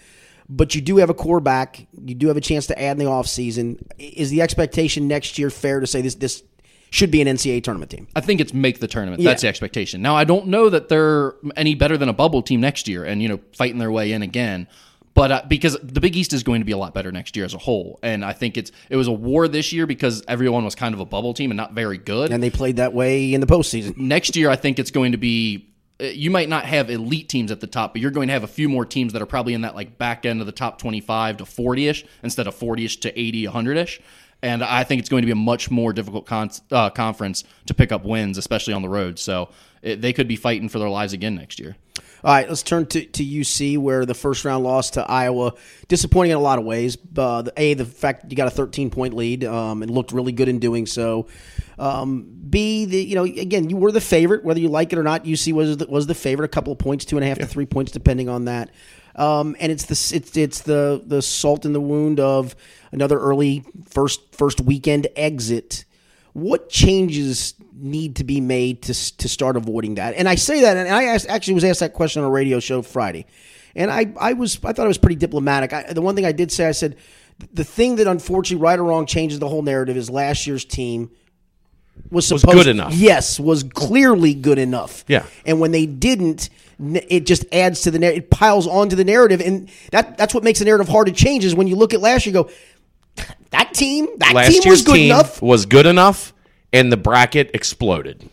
But 0.53 0.75
you 0.75 0.81
do 0.81 0.97
have 0.97 1.11
a 1.11 1.15
core 1.15 1.39
back. 1.39 1.87
You 2.05 2.17
do 2.17 2.27
have 2.27 2.37
a 2.37 2.41
chance 2.41 2.67
to 2.67 2.83
add 2.83 2.93
in 2.93 2.99
the 2.99 3.05
offseason. 3.05 3.81
Is 3.99 4.31
the 4.31 4.43
expectation 4.43 5.07
next 5.07 5.39
year 5.39 5.49
fair 5.49 5.79
to 5.79 5.87
say 5.87 6.03
this 6.03 6.17
this 6.17 6.43
should 6.91 7.11
be 7.11 7.21
an 7.23 7.29
NCAA 7.29 7.63
tournament 7.63 7.91
team? 7.91 8.09
I 8.17 8.21
think 8.21 8.41
it's 8.41 8.53
make 8.53 8.81
the 8.81 8.89
tournament. 8.89 9.23
That's 9.23 9.43
the 9.43 9.49
expectation. 9.49 10.03
Now, 10.03 10.17
I 10.17 10.25
don't 10.25 10.49
know 10.49 10.69
that 10.69 10.89
they're 10.89 11.35
any 11.57 11.75
better 11.75 11.97
than 11.97 12.09
a 12.09 12.13
bubble 12.13 12.43
team 12.43 12.61
next 12.61 12.89
year 12.89 13.05
and, 13.05 13.23
you 13.23 13.29
know, 13.29 13.41
fighting 13.57 13.79
their 13.79 13.93
way 13.93 14.13
in 14.13 14.23
again. 14.23 14.67
But 15.15 15.33
uh, 15.33 15.43
because 15.49 15.77
the 15.83 16.01
Big 16.01 16.17
East 16.17 16.33
is 16.33 16.43
going 16.45 16.61
to 16.61 16.65
be 16.65 16.73
a 16.73 16.77
lot 16.79 16.95
better 16.95 17.11
next 17.11 17.35
year 17.37 17.45
as 17.45 17.53
a 17.53 17.59
whole, 17.59 17.99
and 18.03 18.25
I 18.25 18.33
think 18.33 18.57
it's 18.57 18.71
it 18.89 18.95
was 18.97 19.09
a 19.09 19.13
war 19.13 19.49
this 19.49 19.73
year 19.73 19.85
because 19.87 20.23
everyone 20.29 20.65
was 20.65 20.77
kind 20.77 20.95
of 20.95 21.01
a 21.01 21.05
bubble 21.05 21.35
team 21.35 21.51
and 21.51 21.57
not 21.57 21.73
very 21.73 21.99
good. 21.99 22.31
And 22.33 22.41
they 22.43 22.49
played 22.51 22.77
that 22.77 22.93
way 22.95 23.35
in 23.35 23.41
the 23.41 23.47
postseason. 23.47 23.97
next 23.97 24.37
year, 24.37 24.49
I 24.51 24.57
think 24.57 24.79
it's 24.79 24.93
going 24.93 25.11
to 25.13 25.19
be. 25.19 25.69
uh, 26.01 26.05
You 26.05 26.31
might 26.31 26.49
not 26.49 26.65
have 26.65 26.91
elite 26.91 27.29
teams 27.29 27.51
at 27.51 27.59
the 27.61 27.67
top, 27.67 27.93
but 27.93 28.01
you're 28.01 28.13
going 28.13 28.29
to 28.29 28.33
have 28.33 28.45
a 28.45 28.49
few 28.49 28.69
more 28.69 28.87
teams 28.87 29.13
that 29.13 29.21
are 29.21 29.27
probably 29.27 29.53
in 29.55 29.63
that 29.63 29.75
like 29.75 29.99
back 29.99 30.25
end 30.25 30.41
of 30.41 30.47
the 30.47 30.53
top 30.53 30.79
25 30.79 31.39
to 31.39 31.45
40 31.45 31.89
ish 31.89 32.05
instead 32.23 32.47
of 32.47 32.55
40 32.55 32.85
ish 32.85 32.97
to 33.01 33.21
80, 33.21 33.47
100 33.49 33.77
ish. 33.79 34.01
And 34.43 34.65
I 34.65 34.85
think 34.85 35.01
it's 35.01 35.09
going 35.09 35.23
to 35.23 35.27
be 35.27 35.33
a 35.33 35.37
much 35.37 35.71
more 35.71 35.93
difficult 35.93 36.27
con- 36.27 36.51
uh, 36.71 36.91
conference 36.91 37.45
to 37.67 37.75
pick 37.75 37.93
up 37.93 38.05
wins, 38.05 38.39
especially 38.39 38.73
on 38.73 38.83
the 38.83 38.89
road. 38.89 39.19
So 39.19 39.51
it, 39.83 40.01
they 40.01 40.13
could 40.13 40.29
be 40.29 40.37
fighting 40.37 40.69
for 40.69 40.79
their 40.79 40.89
lives 40.89 41.13
again 41.13 41.35
next 41.35 41.59
year. 41.59 41.77
All 42.23 42.35
right, 42.35 42.47
let's 42.47 42.63
turn 42.63 42.85
to, 42.87 43.03
to 43.03 43.25
UC, 43.25 43.79
where 43.79 44.05
the 44.05 44.15
first 44.15 44.45
round 44.45 44.63
loss 44.63 44.91
to 44.91 45.11
Iowa, 45.11 45.55
disappointing 45.89 46.33
in 46.33 46.37
a 46.37 46.41
lot 46.41 46.59
of 46.59 46.67
ways. 46.67 46.99
Uh, 47.17 47.45
a, 47.57 47.73
the 47.75 47.87
fact 47.87 48.27
you 48.29 48.37
got 48.37 48.47
a 48.47 48.51
13 48.51 48.91
point 48.91 49.15
lead 49.15 49.45
um, 49.45 49.83
and 49.83 49.91
looked 49.91 50.13
really 50.13 50.33
good 50.33 50.49
in 50.49 50.59
doing 50.59 50.85
so. 50.85 51.29
Um, 51.79 52.27
B, 52.51 52.85
the 52.85 53.03
you 53.03 53.15
know 53.15 53.25
again 53.25 53.71
you 53.71 53.77
were 53.77 53.91
the 53.91 54.03
favorite, 54.03 54.45
whether 54.45 54.61
you 54.61 54.69
like 54.69 54.93
it 54.93 54.99
or 54.99 55.03
not. 55.03 55.25
UC 55.25 55.55
was 55.55 55.79
the, 55.79 55.87
was 55.87 56.07
the 56.07 56.15
favorite, 56.15 56.45
a 56.45 56.49
couple 56.49 56.73
of 56.75 56.79
points, 56.79 57.07
two 57.07 57.17
and 57.17 57.25
a 57.25 57.29
half 57.29 57.39
to 57.39 57.47
three 57.47 57.67
points, 57.67 57.91
depending 57.91 58.29
on 58.29 58.45
that. 58.45 58.71
Um, 59.17 59.57
and 59.61 59.73
it's 59.73 59.85
the 59.87 60.17
it's 60.17 60.37
it's 60.37 60.63
the 60.63 61.03
the 61.05 61.23
salt 61.23 61.65
in 61.65 61.73
the 61.73 61.81
wound 61.81 62.21
of 62.21 62.55
another 62.93 63.19
early 63.19 63.65
first 63.89 64.35
first 64.35 64.61
weekend 64.61 65.09
exit 65.17 65.85
what 66.33 66.69
changes 66.69 67.55
need 67.75 68.17
to 68.17 68.25
be 68.25 68.41
made 68.41 68.83
to 68.83 69.17
to 69.17 69.29
start 69.29 69.57
avoiding 69.57 69.97
that? 69.97 70.15
And 70.15 70.29
I 70.29 70.35
say 70.35 70.63
that, 70.63 70.77
and 70.77 70.89
I 70.89 71.05
asked, 71.05 71.29
actually 71.29 71.55
was 71.55 71.65
asked 71.65 71.81
that 71.81 71.95
question 71.95 72.23
on 72.23 72.29
a 72.29 72.31
radio 72.31 72.61
show 72.61 72.83
Friday, 72.83 73.27
and 73.75 73.91
I 73.91 74.13
I 74.19 74.35
was 74.35 74.59
I 74.65 74.73
thought 74.73 74.85
it 74.85 74.89
was 74.89 74.99
pretty 74.99 75.17
diplomatic. 75.17 75.73
I, 75.73 75.93
the 75.93 76.03
one 76.03 76.15
thing 76.15 76.25
I 76.25 76.33
did 76.33 76.53
say, 76.53 76.67
I 76.67 76.73
said 76.73 76.97
the 77.53 77.65
thing 77.65 77.97
that 77.97 78.07
unfortunately, 78.07 78.63
right 78.63 78.79
or 78.79 78.85
wrong, 78.85 79.07
changes 79.07 79.39
the 79.39 79.49
whole 79.49 79.63
narrative 79.63 79.97
is 79.97 80.11
last 80.11 80.47
year's 80.47 80.65
team 80.65 81.11
was 82.11 82.27
supposed 82.27 82.47
good 82.47 82.67
enough. 82.67 82.95
Yes, 82.95 83.39
was 83.41 83.63
clearly 83.63 84.35
good 84.35 84.59
enough. 84.59 85.05
Yeah. 85.09 85.25
and 85.45 85.61
when 85.61 85.73
they 85.73 85.87
didn't. 85.87 86.51
It 86.83 87.27
just 87.27 87.45
adds 87.53 87.83
to 87.83 87.91
the 87.91 87.99
narrative. 87.99 88.25
It 88.25 88.31
piles 88.31 88.67
onto 88.67 88.97
the 88.97 89.05
narrative, 89.05 89.43
and 89.43 89.69
that 89.93 90.17
that's 90.17 90.33
what 90.33 90.43
makes 90.43 90.61
the 90.61 90.65
narrative 90.65 90.89
hard 90.89 91.09
to 91.09 91.13
change. 91.13 91.45
Is 91.45 91.55
when 91.55 91.67
you 91.67 91.77
look 91.77 91.93
at 91.93 92.01
last 92.01 92.25
year, 92.25 92.35
you 92.35 92.45
go, 92.45 92.51
that 93.51 93.75
team, 93.75 94.09
that 94.17 94.33
Last 94.33 94.47
team 94.53 94.63
year's 94.65 94.79
was 94.79 94.83
good 94.85 94.95
team 94.95 95.11
enough. 95.11 95.43
was 95.43 95.67
good 95.67 95.85
enough, 95.85 96.33
and 96.73 96.91
the 96.91 96.97
bracket 96.97 97.51
exploded. 97.53 98.27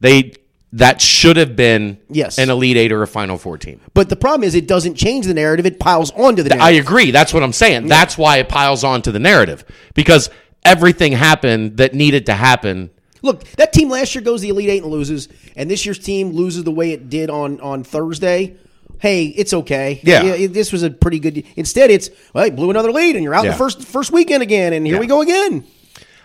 They 0.00 0.32
that 0.72 1.02
should 1.02 1.36
have 1.36 1.56
been 1.56 1.98
Yes. 2.08 2.38
an 2.38 2.48
Elite 2.48 2.78
Eight 2.78 2.90
or 2.90 3.02
a 3.02 3.06
Final 3.06 3.36
Four 3.36 3.58
team. 3.58 3.82
But 3.92 4.08
the 4.08 4.16
problem 4.16 4.44
is, 4.46 4.54
it 4.54 4.66
doesn't 4.66 4.94
change 4.94 5.26
the 5.26 5.34
narrative; 5.34 5.66
it 5.66 5.78
piles 5.78 6.10
onto 6.12 6.42
the 6.42 6.56
I 6.56 6.70
agree. 6.70 7.10
That's 7.10 7.34
what 7.34 7.42
I'm 7.42 7.52
saying. 7.52 7.86
That's 7.88 8.16
why 8.16 8.38
it 8.38 8.48
piles 8.48 8.82
onto 8.82 9.12
the 9.12 9.18
narrative 9.18 9.66
because 9.92 10.30
everything 10.64 11.12
happened 11.12 11.76
that 11.78 11.94
needed 11.94 12.26
to 12.26 12.34
happen. 12.34 12.90
Look, 13.22 13.44
that 13.56 13.72
team 13.72 13.90
last 13.90 14.14
year 14.14 14.22
goes 14.22 14.40
the 14.42 14.48
Elite 14.50 14.68
Eight 14.70 14.82
and 14.82 14.92
loses, 14.92 15.28
and 15.56 15.70
this 15.70 15.84
year's 15.84 15.98
team 15.98 16.30
loses 16.30 16.64
the 16.64 16.70
way 16.70 16.92
it 16.92 17.10
did 17.10 17.30
on 17.30 17.60
on 17.60 17.82
Thursday. 17.84 18.56
Hey, 19.00 19.26
it's 19.26 19.52
okay. 19.52 20.00
Yeah. 20.02 20.24
it- 20.24 20.52
this 20.52 20.72
was 20.72 20.82
a 20.82 20.90
pretty 20.90 21.18
good. 21.20 21.44
Instead, 21.56 21.90
it's 21.90 22.10
well, 22.32 22.46
you 22.46 22.52
blew 22.52 22.70
another 22.70 22.92
lead, 22.92 23.14
and 23.16 23.24
you're 23.24 23.34
out 23.34 23.44
Yeah. 23.44 23.52
the 23.52 23.56
first 23.56 23.82
first 23.82 24.12
weekend 24.12 24.42
again, 24.42 24.72
and 24.72 24.86
here 24.86 24.96
Yeah. 24.96 25.00
we 25.00 25.06
go 25.06 25.20
again. 25.22 25.64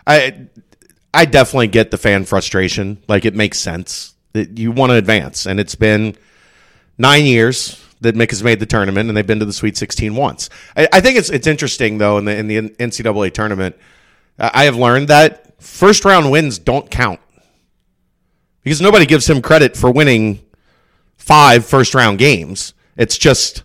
I 0.06 0.36
I 1.13 1.25
definitely 1.25 1.68
get 1.68 1.92
the 1.92 1.98
fan 1.98 2.25
frustration. 2.25 2.98
Like 3.08 3.25
it 3.25 3.36
makes 3.36 3.60
sense 3.60 4.13
that 4.34 4.58
you 4.58 4.72
want 4.72 4.92
to 4.92 4.96
advance, 4.96 5.46
and 5.46 5.60
it's 5.60 5.75
been 5.75 6.16
nine 6.98 7.25
years 7.25 7.80
that 8.02 8.16
Mick 8.16 8.32
has 8.32 8.44
made 8.44 8.60
the 8.60 8.66
tournament, 8.66 9.08
and 9.08 9.16
they've 9.18 9.25
been 9.25 9.40
to 9.40 9.46
the 9.46 9.54
Sweet 9.54 9.78
16 9.78 10.16
once. 10.16 10.50
I, 10.75 10.88
I 10.94 11.02
think 11.02 11.18
it's 11.18 11.30
it's 11.30 11.48
interesting 11.48 11.98
though 12.00 12.18
in 12.20 12.25
the 12.25 12.36
in 12.36 12.48
the 12.48 12.62
NCAA 12.80 13.32
tournament. 13.34 13.75
I 14.40 14.63
have 14.66 14.75
learned 14.75 15.08
that 15.10 15.62
first 15.62 16.06
round 16.06 16.32
wins 16.32 16.60
don't 16.60 16.90
count 16.90 17.20
because 18.63 18.82
nobody 18.82 19.06
gives 19.06 19.30
him 19.30 19.42
credit 19.42 19.75
for 19.78 19.92
winning 19.92 20.40
five 21.18 21.66
first 21.66 21.94
round 21.96 22.18
games. 22.20 22.74
It's 22.98 23.18
just 23.18 23.63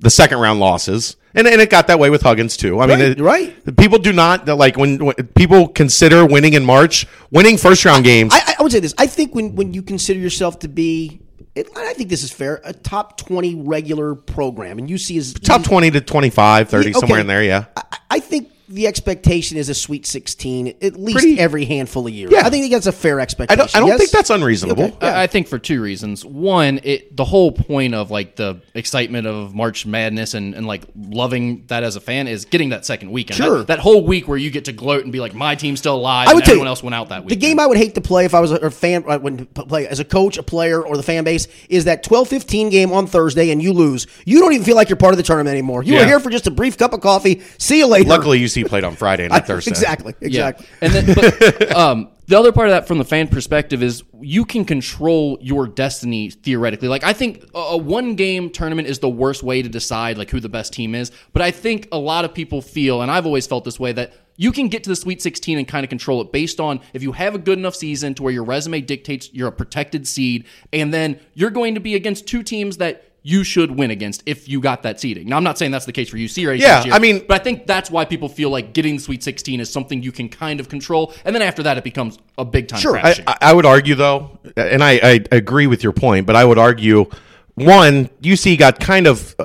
the 0.00 0.10
second 0.10 0.38
round 0.38 0.60
losses. 0.60 1.16
And, 1.32 1.46
and 1.46 1.60
it 1.60 1.70
got 1.70 1.86
that 1.86 2.00
way 2.00 2.10
with 2.10 2.22
Huggins 2.22 2.56
too. 2.56 2.80
I 2.80 2.86
mean, 2.86 2.98
Right, 2.98 3.08
it- 3.10 3.20
right. 3.20 3.76
People 3.76 3.98
do 3.98 4.12
not 4.12 4.48
like 4.48 4.76
when, 4.76 5.04
when 5.04 5.14
people 5.36 5.68
consider 5.68 6.26
winning 6.26 6.54
in 6.54 6.64
March, 6.64 7.06
winning 7.30 7.56
first 7.56 7.84
round 7.84 8.04
games. 8.04 8.32
I, 8.34 8.56
I 8.58 8.62
would 8.62 8.72
say 8.72 8.80
this. 8.80 8.94
I 8.98 9.06
think 9.06 9.34
when 9.34 9.54
when 9.54 9.72
you 9.72 9.82
consider 9.82 10.18
yourself 10.18 10.58
to 10.60 10.68
be, 10.68 11.20
it, 11.54 11.68
I 11.76 11.92
think 11.94 12.08
this 12.10 12.24
is 12.24 12.32
fair, 12.32 12.60
a 12.64 12.72
top 12.72 13.16
twenty 13.16 13.54
regular 13.54 14.16
program, 14.16 14.78
and 14.78 14.88
UC 14.88 15.16
is 15.16 15.34
top 15.34 15.62
20 15.62 15.92
to 15.92 16.00
25, 16.00 16.68
30, 16.68 16.84
Yeah, 16.84 16.90
okay. 16.90 17.00
somewhere 17.00 17.20
in 17.20 17.26
there. 17.28 17.44
Yeah. 17.44 17.66
I, 17.76 17.98
I 18.10 18.20
think 18.20 18.50
the 18.70 18.86
expectation 18.86 19.56
is 19.56 19.68
a 19.68 19.74
Sweet 19.74 20.06
Sixteen 20.06 20.68
at 20.80 20.96
least 20.98 21.18
Pretty- 21.18 21.38
every 21.40 21.64
handful 21.64 22.06
of 22.06 22.12
years. 22.12 22.30
Yeah. 22.32 22.46
I 22.46 22.50
think 22.50 22.70
that's 22.72 22.86
a 22.86 22.92
fair 22.92 23.18
I 23.20 23.24
expectation. 23.24 23.58
don't, 23.58 23.76
I 23.76 23.80
don't 23.80 23.88
Yes? 23.88 23.98
think 23.98 24.10
that's 24.12 24.30
unreasonable. 24.30 24.84
Okay. 24.84 25.06
I 25.08 25.24
I 25.24 25.26
think 25.26 25.48
for 25.48 25.58
two 25.58 25.82
reasons. 25.82 26.24
One, 26.24 26.80
it 26.82 27.16
the 27.16 27.24
whole 27.24 27.52
point 27.52 27.94
of 27.94 28.10
like 28.10 28.36
the 28.36 28.60
excitement 28.74 29.26
of 29.26 29.54
March 29.54 29.86
Madness 29.86 30.34
and, 30.34 30.54
and 30.54 30.66
like 30.66 30.82
loving 30.96 31.64
that 31.66 31.82
as 31.82 31.96
a 31.96 32.00
fan 32.00 32.28
is 32.28 32.44
getting 32.44 32.70
that 32.70 32.86
second 32.86 33.10
weekend. 33.10 33.36
Sure. 33.36 33.58
That, 33.58 33.66
that 33.66 33.78
whole 33.80 34.06
week 34.06 34.28
where 34.28 34.38
you 34.38 34.50
get 34.50 34.64
to 34.66 34.72
gloat 34.72 35.02
and 35.04 35.12
be 35.12 35.20
like, 35.20 35.34
my 35.34 35.54
team's 35.54 35.80
still 35.80 35.96
alive. 35.96 36.28
I 36.28 36.34
would 36.34 36.38
and 36.42 36.44
tell 36.44 36.52
everyone 36.52 36.66
you, 36.66 36.70
else 36.70 36.82
went 36.82 36.94
out 36.94 37.08
that 37.10 37.24
week. 37.24 37.30
The 37.30 37.36
game 37.36 37.58
I 37.60 37.66
would 37.66 37.76
hate 37.76 37.94
to 37.96 38.00
play 38.00 38.24
if 38.24 38.34
I 38.34 38.40
was 38.40 38.52
a, 38.52 38.56
a 38.56 38.70
fan, 38.70 39.04
uh, 39.06 39.18
when 39.18 39.46
p- 39.46 39.64
play 39.64 39.86
as 39.88 40.00
a 40.00 40.04
coach, 40.04 40.38
a 40.38 40.42
player, 40.42 40.80
or 40.82 40.96
the 40.96 41.02
fan 41.02 41.24
base 41.24 41.48
is 41.68 41.84
that 41.86 42.04
12-15 42.04 42.70
game 42.70 42.92
on 42.92 43.06
Thursday 43.06 43.50
and 43.50 43.60
you 43.62 43.72
lose. 43.72 44.06
You 44.24 44.40
don't 44.40 44.52
even 44.52 44.64
feel 44.64 44.76
like 44.76 44.88
you're 44.88 44.96
part 44.96 45.12
of 45.12 45.16
the 45.18 45.22
tournament 45.24 45.52
anymore. 45.54 45.82
You 45.82 45.94
were 45.96 46.04
here 46.06 46.20
for 46.20 46.30
just 46.30 46.46
a 46.46 46.50
brief 46.50 46.78
cup 46.78 46.92
of 46.92 47.00
coffee. 47.00 47.42
See 47.58 47.78
you 47.78 47.86
later. 47.86 48.08
Luckily, 48.08 48.38
UC 48.40 48.59
UC 48.64 48.68
played 48.68 48.84
on 48.84 48.96
Friday, 48.96 49.28
not 49.28 49.46
Thursday. 49.46 49.70
exactly, 49.70 50.14
exactly. 50.20 50.66
Yeah. 50.66 50.86
And 50.86 50.92
then, 50.92 51.14
but, 51.14 51.76
um, 51.76 52.10
the 52.30 52.38
other 52.38 52.52
part 52.52 52.68
of 52.68 52.72
that 52.72 52.86
from 52.86 52.98
the 52.98 53.04
fan 53.04 53.26
perspective 53.26 53.82
is 53.82 54.04
you 54.20 54.44
can 54.44 54.64
control 54.64 55.36
your 55.40 55.66
destiny 55.66 56.30
theoretically. 56.30 56.86
Like 56.86 57.02
I 57.02 57.12
think 57.12 57.44
a, 57.54 57.58
a 57.58 57.76
one 57.76 58.14
game 58.14 58.50
tournament 58.50 58.86
is 58.86 59.00
the 59.00 59.08
worst 59.08 59.42
way 59.42 59.62
to 59.62 59.68
decide 59.68 60.16
like 60.16 60.30
who 60.30 60.38
the 60.38 60.48
best 60.48 60.72
team 60.72 60.94
is. 60.94 61.10
But 61.32 61.42
I 61.42 61.50
think 61.50 61.88
a 61.90 61.98
lot 61.98 62.24
of 62.24 62.32
people 62.32 62.62
feel, 62.62 63.02
and 63.02 63.10
I've 63.10 63.26
always 63.26 63.48
felt 63.48 63.64
this 63.64 63.80
way, 63.80 63.92
that 63.94 64.12
you 64.36 64.52
can 64.52 64.68
get 64.68 64.84
to 64.84 64.90
the 64.90 64.96
Sweet 64.96 65.20
16 65.20 65.58
and 65.58 65.66
kind 65.66 65.82
of 65.82 65.90
control 65.90 66.20
it 66.20 66.32
based 66.32 66.60
on 66.60 66.80
if 66.94 67.02
you 67.02 67.12
have 67.12 67.34
a 67.34 67.38
good 67.38 67.58
enough 67.58 67.74
season 67.74 68.14
to 68.14 68.22
where 68.22 68.32
your 68.32 68.44
resume 68.44 68.80
dictates 68.80 69.28
you're 69.34 69.48
a 69.48 69.52
protected 69.52 70.06
seed, 70.06 70.46
and 70.72 70.94
then 70.94 71.18
you're 71.34 71.50
going 71.50 71.74
to 71.74 71.80
be 71.80 71.96
against 71.96 72.28
two 72.28 72.42
teams 72.42 72.76
that 72.76 73.09
you 73.22 73.44
should 73.44 73.70
win 73.70 73.90
against 73.90 74.22
if 74.24 74.48
you 74.48 74.60
got 74.60 74.82
that 74.84 74.98
seeding. 74.98 75.28
Now, 75.28 75.36
I'm 75.36 75.44
not 75.44 75.58
saying 75.58 75.72
that's 75.72 75.84
the 75.84 75.92
case 75.92 76.08
for 76.08 76.16
UC 76.16 76.46
or 76.48 76.54
Yeah, 76.54 76.84
I 76.90 76.98
mean- 76.98 77.24
but 77.28 77.40
I 77.40 77.44
think 77.44 77.66
that's 77.66 77.90
why 77.90 78.04
people 78.06 78.28
feel 78.28 78.48
like 78.50 78.72
getting 78.72 78.96
the 78.96 79.02
Sweet 79.02 79.22
16 79.22 79.60
is 79.60 79.70
something 79.70 80.02
you 80.02 80.12
can 80.12 80.28
kind 80.28 80.58
of 80.60 80.68
control, 80.68 81.12
and 81.24 81.34
then 81.34 81.42
after 81.42 81.62
that, 81.64 81.76
it 81.76 81.84
becomes 81.84 82.18
a 82.38 82.44
big 82.44 82.68
time 82.68 82.80
Sure. 82.80 82.98
I, 82.98 83.14
I 83.40 83.52
would 83.52 83.66
argue 83.66 83.94
though, 83.94 84.38
and 84.56 84.82
I, 84.82 85.00
I 85.02 85.20
agree 85.32 85.66
with 85.66 85.82
your 85.82 85.92
point, 85.92 86.26
but 86.26 86.34
I 86.36 86.44
would 86.44 86.58
argue 86.58 87.06
one 87.54 88.08
UC 88.22 88.58
got 88.58 88.80
kind 88.80 89.06
of 89.06 89.34
uh, 89.38 89.44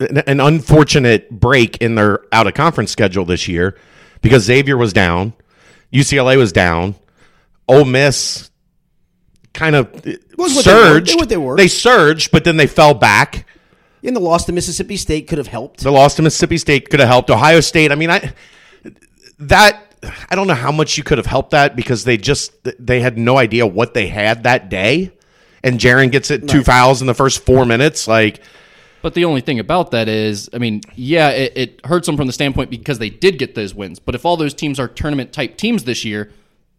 an, 0.00 0.18
an 0.18 0.40
unfortunate 0.40 1.30
break 1.30 1.78
in 1.78 1.94
their 1.94 2.20
out 2.32 2.46
of 2.46 2.52
conference 2.54 2.90
schedule 2.90 3.24
this 3.24 3.48
year 3.48 3.78
because 4.20 4.42
Xavier 4.44 4.76
was 4.76 4.92
down, 4.92 5.32
UCLA 5.92 6.36
was 6.36 6.52
down, 6.52 6.96
Ole 7.66 7.84
Miss 7.86 8.50
kind 9.56 9.74
of 9.74 9.92
was 10.36 10.54
what 10.54 10.64
they 10.64 10.74
were. 10.74 11.04
surged. 11.04 11.28
They 11.28 11.36
were. 11.36 11.56
They 11.56 11.68
surged, 11.68 12.30
but 12.30 12.44
then 12.44 12.56
they 12.56 12.66
fell 12.66 12.94
back. 12.94 13.46
And 14.04 14.14
the 14.14 14.20
loss 14.20 14.44
to 14.44 14.52
Mississippi 14.52 14.96
State 14.96 15.26
could 15.26 15.38
have 15.38 15.48
helped. 15.48 15.80
The 15.80 15.90
loss 15.90 16.14
to 16.16 16.22
Mississippi 16.22 16.58
State 16.58 16.90
could 16.90 17.00
have 17.00 17.08
helped. 17.08 17.30
Ohio 17.30 17.58
State. 17.60 17.90
I 17.90 17.96
mean, 17.96 18.10
I 18.10 18.32
that 19.40 19.82
I 20.30 20.36
don't 20.36 20.46
know 20.46 20.54
how 20.54 20.70
much 20.70 20.96
you 20.96 21.02
could 21.02 21.18
have 21.18 21.26
helped 21.26 21.50
that 21.50 21.74
because 21.74 22.04
they 22.04 22.16
just 22.16 22.52
they 22.78 23.00
had 23.00 23.18
no 23.18 23.36
idea 23.36 23.66
what 23.66 23.94
they 23.94 24.06
had 24.06 24.44
that 24.44 24.68
day, 24.68 25.10
and 25.64 25.80
Jaron 25.80 26.12
gets 26.12 26.30
it 26.30 26.46
two 26.48 26.62
fouls 26.62 27.00
in 27.00 27.06
the 27.06 27.14
first 27.14 27.44
four 27.44 27.66
minutes. 27.66 28.06
Like, 28.06 28.40
But 29.02 29.14
the 29.14 29.24
only 29.24 29.40
thing 29.40 29.58
about 29.58 29.90
that 29.90 30.08
is, 30.08 30.48
I 30.52 30.58
mean, 30.58 30.82
yeah, 30.94 31.30
it, 31.30 31.52
it 31.56 31.86
hurts 31.86 32.06
them 32.06 32.16
from 32.16 32.28
the 32.28 32.32
standpoint 32.32 32.70
because 32.70 32.98
they 32.98 33.10
did 33.10 33.38
get 33.38 33.54
those 33.54 33.74
wins. 33.74 33.98
But 33.98 34.14
if 34.14 34.24
all 34.24 34.36
those 34.36 34.54
teams 34.54 34.78
are 34.78 34.86
tournament 34.86 35.32
type 35.32 35.56
teams 35.56 35.82
this 35.84 36.04
year, 36.04 36.30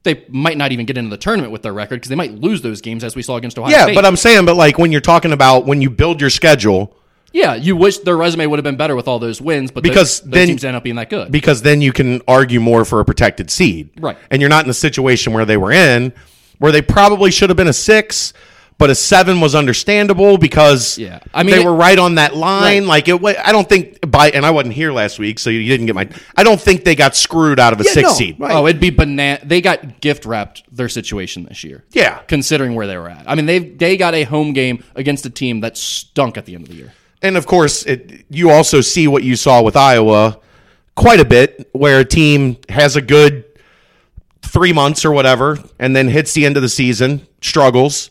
they 0.07 0.23
might 0.29 0.57
not 0.57 0.71
even 0.71 0.85
get 0.85 0.97
into 0.97 1.09
the 1.09 1.17
tournament 1.17 1.51
with 1.51 1.61
their 1.61 1.73
record 1.73 1.97
because 1.97 2.09
they 2.09 2.15
might 2.15 2.33
lose 2.33 2.61
those 2.61 2.81
games 2.81 3.03
as 3.03 3.15
we 3.15 3.21
saw 3.21 3.35
against 3.35 3.59
Ohio 3.59 3.71
yeah, 3.71 3.83
State. 3.83 3.95
but 3.95 4.05
I'm 4.05 4.15
saying, 4.15 4.45
but 4.45 4.55
like 4.55 4.77
when 4.79 4.91
you're 4.91 5.01
talking 5.01 5.31
about 5.33 5.65
when 5.65 5.81
you 5.81 5.89
build 5.89 6.19
your 6.21 6.29
schedule, 6.29 6.95
yeah, 7.33 7.53
you 7.55 7.75
wish 7.75 7.99
their 7.99 8.17
resume 8.17 8.47
would 8.47 8.57
have 8.57 8.63
been 8.63 8.77
better 8.77 8.95
with 8.95 9.07
all 9.07 9.19
those 9.19 9.41
wins, 9.41 9.69
but 9.69 9.83
Because 9.83 10.21
those, 10.21 10.29
those 10.29 10.31
then- 10.33 10.47
teams 10.47 10.63
end 10.65 10.75
up 10.77 10.83
being 10.83 10.95
that 10.95 11.09
good. 11.09 11.31
because 11.31 11.61
then 11.61 11.81
you 11.81 11.91
can 11.93 12.21
argue 12.27 12.59
more 12.59 12.85
for 12.85 12.99
a 13.01 13.05
protected 13.05 13.51
seed. 13.51 13.89
Right. 13.99 14.17
And 14.31 14.41
you're 14.41 14.49
not 14.49 14.63
in 14.63 14.67
the 14.69 14.73
situation 14.73 15.33
where 15.33 15.45
they 15.45 15.57
were 15.57 15.71
in, 15.71 16.13
where 16.59 16.71
they 16.71 16.81
probably 16.81 17.29
should 17.29 17.49
have 17.49 17.57
been 17.57 17.67
a 17.67 17.73
six, 17.73 18.33
but 18.79 18.89
a 18.91 18.95
seven 18.95 19.41
was 19.41 19.55
understandable 19.55 20.37
because 20.37 20.97
Yeah. 20.99 21.19
I 21.33 21.43
mean, 21.43 21.55
they 21.55 21.61
it- 21.61 21.65
were 21.65 21.73
right 21.73 21.97
on 21.97 22.15
that 22.15 22.35
line. 22.35 22.83
Right. 22.83 22.87
Like 22.87 23.07
it, 23.07 23.21
I 23.43 23.51
don't 23.51 23.67
think 23.67 23.99
by, 24.09 24.29
and 24.29 24.45
I 24.45 24.51
wasn't 24.51 24.75
here 24.75 24.91
last 24.91 25.17
week, 25.19 25.39
so 25.39 25.49
you 25.49 25.67
didn't 25.67 25.87
get 25.87 25.95
my. 25.95 26.07
I 26.35 26.43
don't 26.43 26.61
think 26.61 26.83
they 26.83 26.95
got 26.95 27.15
screwed 27.15 27.59
out 27.59 27.73
of 27.73 27.81
a 27.81 27.83
Yeah, 27.85 27.91
six 27.91 28.07
no, 28.09 28.13
seed. 28.13 28.39
right. 28.39 28.51
Oh, 28.51 28.67
it'd 28.67 28.79
be 28.81 28.91
banana. 28.91 29.39
They 29.43 29.61
got 29.61 29.99
gift 29.99 30.25
wrapped 30.25 30.63
their 30.71 30.89
situation 30.89 31.45
this 31.45 31.63
year. 31.63 31.83
Yeah. 31.91 32.19
considering 32.27 32.75
where 32.75 32.85
they 32.87 32.97
were 32.97 33.09
at. 33.09 33.23
I 33.27 33.33
mean, 33.35 33.45
they 33.47 33.59
they 33.59 33.97
got 33.97 34.13
a 34.13 34.23
home 34.23 34.53
game 34.53 34.83
against 34.95 35.25
a 35.25 35.29
team 35.31 35.61
that 35.61 35.75
stunk 35.77 36.37
at 36.37 36.45
the 36.45 36.53
end 36.55 36.63
of 36.65 36.69
the 36.69 36.75
year. 36.75 36.93
And 37.23 37.35
of 37.35 37.47
course, 37.47 37.83
it, 37.83 38.25
you 38.29 38.51
also 38.51 38.81
see 38.81 39.07
what 39.07 39.23
you 39.23 39.35
saw 39.35 39.63
with 39.63 39.75
Iowa 39.75 40.39
quite 40.93 41.19
a 41.19 41.25
bit, 41.25 41.67
where 41.71 41.99
a 42.01 42.05
team 42.05 42.57
has 42.69 42.95
a 42.95 43.01
good 43.01 43.43
three 44.43 44.71
months 44.71 45.03
or 45.03 45.11
whatever, 45.11 45.57
and 45.79 45.95
then 45.95 46.07
hits 46.09 46.33
the 46.33 46.45
end 46.45 46.57
of 46.57 46.63
the 46.63 46.69
season, 46.69 47.25
struggles, 47.41 48.09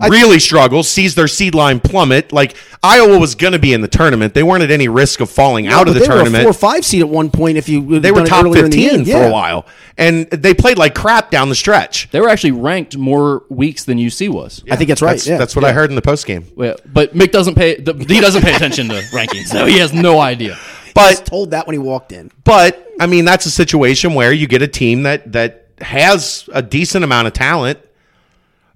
really 0.00 0.38
struggles, 0.38 0.88
sees 0.88 1.14
their 1.14 1.28
seed 1.28 1.54
line 1.54 1.80
plummet. 1.80 2.32
Like 2.32 2.56
Iowa 2.82 3.18
was 3.18 3.34
going 3.34 3.52
to 3.54 3.58
be 3.58 3.72
in 3.72 3.80
the 3.80 3.88
tournament; 3.88 4.34
they 4.34 4.42
weren't 4.42 4.62
at 4.62 4.70
any 4.70 4.88
risk 4.88 5.20
of 5.20 5.30
falling 5.30 5.66
out 5.66 5.88
of 5.88 5.94
the 5.94 6.00
they 6.00 6.06
tournament. 6.06 6.32
were 6.34 6.38
a 6.38 6.42
four 6.42 6.50
or 6.50 6.72
five 6.74 6.84
seed 6.84 7.00
at 7.02 7.08
one 7.08 7.30
point. 7.30 7.58
If 7.58 7.68
you 7.68 8.00
they 8.00 8.12
were 8.12 8.24
top 8.24 8.44
earlier 8.44 8.64
in 8.64 8.70
the 8.70 8.76
fifteen 8.88 9.04
for 9.04 9.10
Yeah. 9.10 9.26
a 9.28 9.32
while, 9.32 9.66
and 9.96 10.28
they 10.30 10.54
played 10.54 10.78
like 10.78 10.94
crap 10.94 11.30
down 11.30 11.48
the 11.48 11.54
stretch. 11.54 12.08
They 12.10 12.20
were 12.20 12.28
actually 12.28 12.52
ranked 12.52 12.96
more 12.96 13.42
weeks 13.48 13.84
than 13.84 13.98
UC 13.98 14.28
was. 14.28 14.62
I 14.70 14.76
think 14.76 14.88
that's 14.88 15.02
right. 15.02 15.12
That's, 15.12 15.26
yeah. 15.26 15.38
that's 15.38 15.56
what 15.56 15.64
I 15.64 15.72
heard 15.72 15.90
in 15.90 15.96
the 15.96 16.02
post 16.02 16.26
game. 16.26 16.46
Well, 16.54 16.76
But 16.86 17.14
Mick 17.14 17.32
doesn't 17.32 17.54
pay. 17.54 17.76
the- 17.76 17.94
He 17.94 18.20
doesn't 18.20 18.42
pay 18.42 18.54
attention 18.54 18.88
to 18.88 18.94
rankings, 19.12 19.46
so 19.48 19.66
he 19.66 19.78
has 19.78 19.92
no 19.92 20.20
idea. 20.20 20.54
I 20.96 21.10
was 21.10 21.20
But 21.20 21.26
told 21.26 21.50
that 21.52 21.66
when 21.66 21.74
he 21.74 21.78
walked 21.78 22.10
in. 22.12 22.30
But 22.44 22.88
I 23.00 23.06
mean, 23.06 23.24
that's 23.24 23.46
a 23.46 23.50
situation 23.52 24.14
where 24.14 24.32
you 24.32 24.46
get 24.48 24.62
a 24.62 24.68
team 24.68 25.04
that 25.04 25.32
that 25.32 25.66
has 25.80 26.48
a 26.52 26.60
decent 26.62 27.04
amount 27.04 27.28
of 27.28 27.32
talent. 27.34 27.78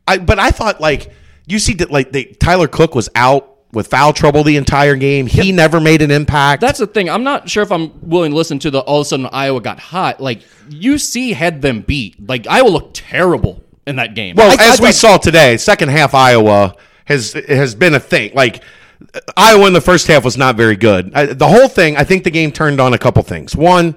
I 0.08 0.18
but 0.18 0.38
I 0.38 0.50
thought 0.50 0.80
like 0.80 1.12
you 1.46 1.58
see 1.58 1.74
that 1.74 1.90
like 1.90 2.12
they, 2.12 2.24
Tyler 2.24 2.68
Cook 2.68 2.94
was 2.94 3.08
out 3.14 3.48
with 3.72 3.86
foul 3.86 4.12
trouble 4.12 4.44
the 4.44 4.56
entire 4.56 4.96
game. 4.96 5.26
He 5.26 5.50
never 5.52 5.80
made 5.80 6.02
an 6.02 6.10
impact. 6.10 6.60
That's 6.60 6.78
the 6.78 6.86
thing. 6.86 7.08
I'm 7.08 7.24
not 7.24 7.48
sure 7.48 7.62
if 7.62 7.72
I'm 7.72 7.92
willing 8.08 8.32
to 8.32 8.36
listen 8.36 8.58
to 8.60 8.70
the 8.70 8.80
all 8.80 9.00
of 9.00 9.06
a 9.06 9.08
sudden 9.08 9.26
Iowa 9.32 9.60
got 9.60 9.78
hot. 9.78 10.20
Like 10.20 10.42
UC 10.68 11.32
had 11.34 11.62
them 11.62 11.80
beat. 11.80 12.28
Like 12.28 12.46
Iowa 12.46 12.68
looked 12.68 12.94
terrible 12.94 13.62
in 13.86 13.96
that 13.96 14.14
game. 14.14 14.36
well, 14.36 14.50
I- 14.58 14.64
I 14.64 14.72
as 14.72 14.80
we 14.80 14.86
thought- 14.88 14.94
saw 14.94 15.16
today, 15.18 15.56
second 15.56 15.88
half 15.88 16.14
Iowa 16.14 16.76
has 17.06 17.32
has 17.32 17.74
been 17.74 17.94
a 17.94 18.00
thing. 18.00 18.32
Like 18.34 18.62
Iowa 19.36 19.66
in 19.66 19.72
the 19.72 19.80
first 19.80 20.06
half 20.06 20.24
was 20.24 20.36
not 20.36 20.56
very 20.56 20.76
good. 20.76 21.12
I, 21.14 21.26
the 21.26 21.48
whole 21.48 21.68
thing, 21.68 21.96
I 21.96 22.04
think 22.04 22.24
the 22.24 22.30
game 22.30 22.52
turned 22.52 22.80
on 22.80 22.92
a 22.94 22.98
couple 22.98 23.22
things. 23.22 23.56
One. 23.56 23.96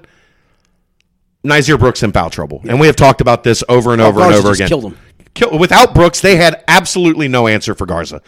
Nysier 1.44 1.78
Brooks 1.78 2.02
in 2.02 2.10
foul 2.10 2.28
trouble, 2.30 2.60
and 2.68 2.80
we 2.80 2.88
have 2.88 2.96
talked 2.96 3.20
about 3.20 3.44
this 3.44 3.62
over 3.68 3.92
and 3.92 4.02
over 4.02 4.20
and 4.20 4.34
over 4.34 4.48
just 4.48 4.58
again. 4.60 4.68
killed 4.68 4.84
him. 4.86 4.98
Kill, 5.36 5.58
without 5.58 5.94
Brooks, 5.94 6.20
they 6.20 6.36
had 6.36 6.64
absolutely 6.66 7.28
no 7.28 7.46
answer 7.46 7.74
for 7.74 7.86
Garza. 7.86 8.22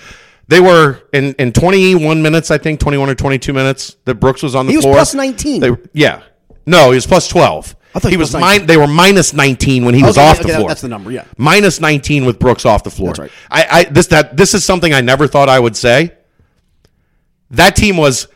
They 0.47 0.61
were 0.61 1.03
in, 1.13 1.35
in 1.35 1.53
21 1.53 2.23
minutes, 2.23 2.51
I 2.51 2.59
think, 2.59 2.81
21 2.81 3.11
or 3.11 3.15
22 3.15 3.53
minutes 3.53 3.97
that 4.05 4.15
Brooks 4.17 4.43
was 4.43 4.55
on 4.55 4.67
the 4.67 4.75
floor. 4.75 4.83
He 4.83 4.89
was 4.89 4.97
plus 4.97 5.15
19. 5.15 5.61
They, 5.61 5.71
yeah. 5.93 6.23
No, 6.67 6.91
he 6.91 6.95
was 6.95 7.07
plus 7.07 7.27
12. 7.29 7.75
I 7.95 7.99
thought 7.99 8.09
he 8.09 8.15
he 8.15 8.17
was 8.19 8.35
was 8.35 8.43
min- 8.43 8.67
they 8.67 8.77
were 8.77 8.87
minus 8.87 9.33
19 9.33 9.85
when 9.85 9.95
he 9.95 10.03
was 10.03 10.19
off 10.19 10.39
okay, 10.39 10.49
the 10.49 10.57
floor. 10.57 10.69
that's 10.69 10.83
the 10.83 10.89
number, 10.89 11.11
yeah. 11.11 11.25
Minus 11.37 11.81
19 11.81 12.27
with 12.27 12.39
Brooks 12.39 12.67
off 12.67 12.85
the 12.85 12.91
floor. 12.91 13.09
That's 13.09 13.19
right. 13.19 13.31
I, 13.51 13.81
I 13.81 13.85
this 13.85 14.09
that 14.09 14.37
this 14.37 14.55
is 14.55 14.65
something 14.65 14.93
I 14.93 15.01
never 15.01 15.27
thought 15.27 15.49
I 15.49 15.59
would 15.59 15.77
say. 15.77 16.15
That 17.51 17.75
team 17.75 17.97
was 17.97 18.29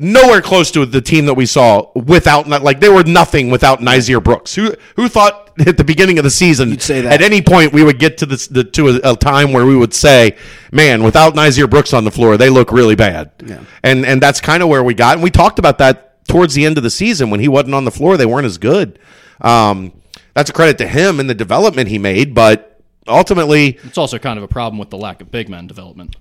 nowhere 0.00 0.40
close 0.40 0.70
to 0.70 0.86
the 0.86 1.00
team 1.00 1.26
that 1.26 1.34
we 1.34 1.44
saw 1.44 1.92
without 1.94 2.48
like 2.48 2.80
they 2.80 2.88
were 2.88 3.04
nothing 3.04 3.50
without 3.50 3.80
Nysier 3.80 4.22
Brooks. 4.24 4.54
Who 4.54 4.74
who 4.96 5.08
thought 5.08 5.52
at 5.66 5.76
the 5.76 5.84
beginning 5.84 6.18
of 6.18 6.24
the 6.24 6.30
season 6.30 6.70
You'd 6.70 6.82
say 6.82 7.02
that. 7.02 7.12
at 7.12 7.22
any 7.22 7.42
point 7.42 7.72
we 7.74 7.84
would 7.84 7.98
get 7.98 8.16
to 8.18 8.26
this 8.26 8.48
the, 8.48 8.64
to 8.64 8.88
a, 8.88 9.12
a 9.12 9.16
time 9.16 9.52
where 9.52 9.66
we 9.66 9.76
would 9.76 9.92
say, 9.92 10.36
"Man, 10.72 11.02
without 11.02 11.34
Nysier 11.34 11.68
Brooks 11.68 11.92
on 11.92 12.04
the 12.04 12.10
floor, 12.10 12.36
they 12.38 12.48
look 12.48 12.72
really 12.72 12.94
bad." 12.96 13.30
Yeah. 13.46 13.62
And 13.82 14.06
and 14.06 14.20
that's 14.22 14.40
kind 14.40 14.62
of 14.62 14.70
where 14.70 14.82
we 14.82 14.94
got. 14.94 15.14
And 15.14 15.22
we 15.22 15.30
talked 15.30 15.58
about 15.58 15.78
that 15.78 16.26
towards 16.26 16.54
the 16.54 16.64
end 16.64 16.78
of 16.78 16.82
the 16.82 16.90
season 16.90 17.28
when 17.28 17.40
he 17.40 17.48
wasn't 17.48 17.74
on 17.74 17.84
the 17.84 17.90
floor, 17.90 18.16
they 18.16 18.26
weren't 18.26 18.46
as 18.46 18.56
good. 18.56 18.98
Um, 19.40 19.92
that's 20.34 20.48
a 20.48 20.52
credit 20.52 20.78
to 20.78 20.86
him 20.86 21.20
and 21.20 21.28
the 21.28 21.34
development 21.34 21.88
he 21.88 21.98
made, 21.98 22.34
but 22.34 22.80
ultimately, 23.06 23.78
it's 23.84 23.98
also 23.98 24.18
kind 24.18 24.38
of 24.38 24.44
a 24.44 24.48
problem 24.48 24.78
with 24.78 24.90
the 24.90 24.96
lack 24.96 25.20
of 25.20 25.30
big 25.30 25.48
man 25.48 25.66
development. 25.66 26.16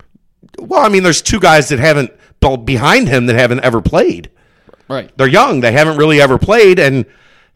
well, 0.58 0.82
I 0.82 0.90
mean, 0.90 1.04
there's 1.04 1.22
two 1.22 1.40
guys 1.40 1.70
that 1.70 1.80
haven't 1.80 2.12
behind 2.40 3.08
him 3.08 3.26
that 3.28 3.36
haven't 3.36 3.62
ever 3.62 3.82
played. 3.82 4.30
Right. 4.88 5.16
They're 5.18 5.28
young; 5.28 5.60
they 5.62 5.72
haven't 5.72 5.98
really 5.98 6.20
ever 6.22 6.38
played, 6.38 6.80
and 6.80 7.06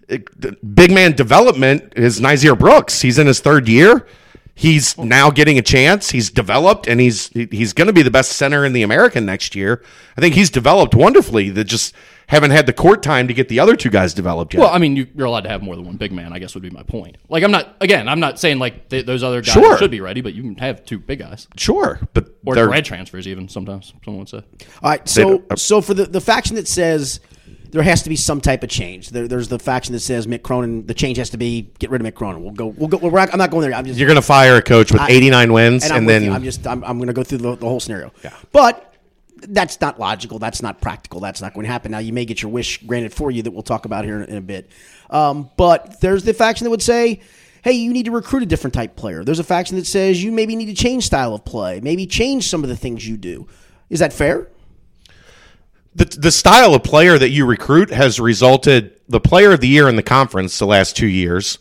uh, 0.10 0.18
it, 0.42 0.76
big 0.76 0.92
man 0.92 1.14
development 1.14 1.94
is 1.96 2.20
Nysier 2.20 2.58
Brooks. 2.58 3.02
He's 3.02 3.18
in 3.18 3.28
his 3.28 3.40
third 3.40 3.68
year. 3.68 4.06
He's 4.56 4.96
now 5.00 5.32
getting 5.32 5.58
a 5.58 5.64
chance. 5.64 6.12
He's 6.12 6.30
developed, 6.30 6.88
and 6.88 7.02
he's 7.02 7.30
he's 7.30 7.74
going 7.74 7.88
to 7.88 7.94
be 7.94 8.04
the 8.04 8.12
best 8.12 8.34
center 8.34 8.64
in 8.66 8.74
the 8.74 8.84
American 8.84 9.26
next 9.26 9.56
year. 9.56 9.84
I 10.16 10.22
think 10.22 10.36
he's 10.36 10.52
developed 10.52 10.94
wonderfully. 10.94 11.50
That 11.50 11.64
just 11.64 11.96
haven't 12.28 12.52
had 12.52 12.66
the 12.66 12.74
court 12.74 13.04
time 13.04 13.28
to 13.28 13.34
get 13.34 13.50
the 13.50 13.60
other 13.60 13.76
two 13.76 13.90
guys 13.90 14.14
developed 14.14 14.54
yet. 14.54 14.62
Well, 14.62 14.70
I 14.70 14.78
mean, 14.78 14.96
you, 14.96 15.08
you're 15.16 15.28
allowed 15.28 15.42
to 15.46 15.50
have 15.50 15.62
more 15.62 15.76
than 15.76 15.86
one 15.86 15.98
big 15.98 16.12
man. 16.12 16.34
I 16.34 16.40
guess 16.40 16.54
would 16.56 16.64
be 16.64 16.70
my 16.70 16.84
point. 16.84 17.18
Like, 17.30 17.44
I'm 17.44 17.52
not 17.52 17.76
again. 17.82 18.08
I'm 18.08 18.20
not 18.20 18.40
saying 18.40 18.60
like 18.60 18.90
th- 18.90 19.06
those 19.06 19.24
other 19.24 19.42
guys 19.42 19.54
Sure. 19.54 19.78
should 19.78 19.92
be 19.92 20.02
ready, 20.02 20.22
but 20.22 20.34
you 20.34 20.42
can 20.42 20.56
have 20.56 20.86
two 20.86 21.00
big 21.00 21.20
guys 21.20 21.48
sure, 21.58 22.00
but 22.14 22.30
or 22.46 22.56
they're- 22.56 22.68
grad 22.68 22.86
transfers 22.86 23.28
even. 23.28 23.48
Sometimes 23.50 23.94
someone 24.04 24.20
would 24.20 24.30
say. 24.30 24.44
All 24.82 24.90
right, 24.90 25.08
so 25.08 25.44
uh, 25.50 25.56
so 25.56 25.82
for 25.82 25.94
the, 25.94 26.06
the 26.06 26.22
faction 26.22 26.56
that 26.56 26.68
says 26.68 27.20
there 27.72 27.82
has 27.82 28.04
to 28.04 28.10
be 28.10 28.16
some 28.16 28.40
type 28.40 28.62
of 28.64 28.70
change, 28.70 29.10
there, 29.10 29.28
there's 29.28 29.48
the 29.48 29.58
faction 29.58 29.94
that 29.94 30.00
says 30.00 30.28
Mick 30.28 30.44
Cronin, 30.44 30.86
the 30.86 30.94
change 30.94 31.18
has 31.18 31.32
to 31.32 31.38
be 31.38 31.72
get 31.80 31.90
rid 31.90 32.02
of 32.02 32.08
Mick 32.08 32.16
Cronin. 32.16 32.44
We'll 32.44 32.54
go. 32.54 32.68
We'll 32.68 32.88
go. 32.88 32.98
We're 32.98 33.12
not, 33.12 33.32
I'm 33.34 33.40
not 33.40 33.50
going 33.52 33.64
there. 33.68 33.74
I'm 33.78 33.86
just 33.86 34.00
you're 34.00 34.08
going 34.08 34.16
to 34.16 34.22
fire 34.22 34.58
a 34.58 34.62
coach 34.62 34.92
with 34.92 35.02
I- 35.02 35.10
89 35.10 35.54
wins, 35.54 35.84
and, 35.84 35.92
and, 35.92 35.98
I'm 35.98 36.06
with 36.06 36.16
then 36.16 36.24
you. 36.24 36.32
I'm 36.32 36.44
just 36.44 36.66
I'm, 36.68 36.84
I'm 36.84 36.98
going 36.98 37.08
to 37.08 37.14
go 37.14 37.24
through 37.24 37.40
the, 37.40 37.56
the 37.56 37.68
whole 37.68 37.80
scenario. 37.80 38.12
Yeah. 38.24 38.34
But 38.52 38.93
that's 39.50 39.80
not 39.82 40.00
logical. 40.00 40.40
That's 40.40 40.62
not 40.62 40.82
practical. 40.82 41.20
That's 41.20 41.42
not 41.42 41.54
going 41.54 41.66
to 41.66 41.72
happen. 41.72 41.92
Now 41.92 42.00
you 42.00 42.14
may 42.14 42.26
get 42.26 42.42
your 42.42 42.52
wish 42.52 42.82
granted 42.86 43.14
for 43.14 43.32
you 43.32 43.44
that 43.44 43.52
we'll 43.52 43.64
talk 43.64 43.86
about 43.86 44.06
here 44.06 44.22
in, 44.22 44.30
in 44.30 44.38
a 44.38 44.42
bit. 44.42 44.70
Um, 45.10 45.50
but 45.58 46.00
there's 46.02 46.24
the 46.24 46.34
faction 46.34 46.66
that 46.66 46.72
would 46.72 46.82
say. 46.82 47.22
Hey, 47.64 47.72
you 47.72 47.94
need 47.94 48.04
to 48.04 48.12
recruit 48.12 48.44
a 48.44 48.46
different 48.46 48.74
type 48.74 48.98
player. 48.98 49.24
There's 49.24 49.40
a 49.40 49.44
faction 49.44 49.78
that 49.78 49.88
says 49.88 50.22
you 50.22 50.34
maybe 50.34 50.54
need 50.58 50.66
to 50.66 50.74
change 50.74 51.06
style 51.06 51.34
of 51.34 51.46
play, 51.46 51.80
maybe 51.80 52.06
change 52.06 52.50
some 52.50 52.62
of 52.62 52.68
the 52.68 52.76
things 52.76 53.08
you 53.08 53.16
do. 53.16 53.48
Is 53.90 54.00
that 54.00 54.12
fair? 54.12 54.50
the 55.96 56.06
the 56.06 56.32
style 56.32 56.74
of 56.74 56.84
player 56.84 57.18
that 57.18 57.30
you 57.30 57.46
recruit 57.46 57.90
has 57.92 58.20
resulted 58.20 59.00
the 59.08 59.20
player 59.20 59.52
of 59.52 59.60
the 59.60 59.68
year 59.68 59.88
in 59.88 59.96
the 59.96 60.04
conference 60.04 60.58
the 60.60 60.66
last 60.66 60.98
two 60.98 61.08
years. 61.08 61.60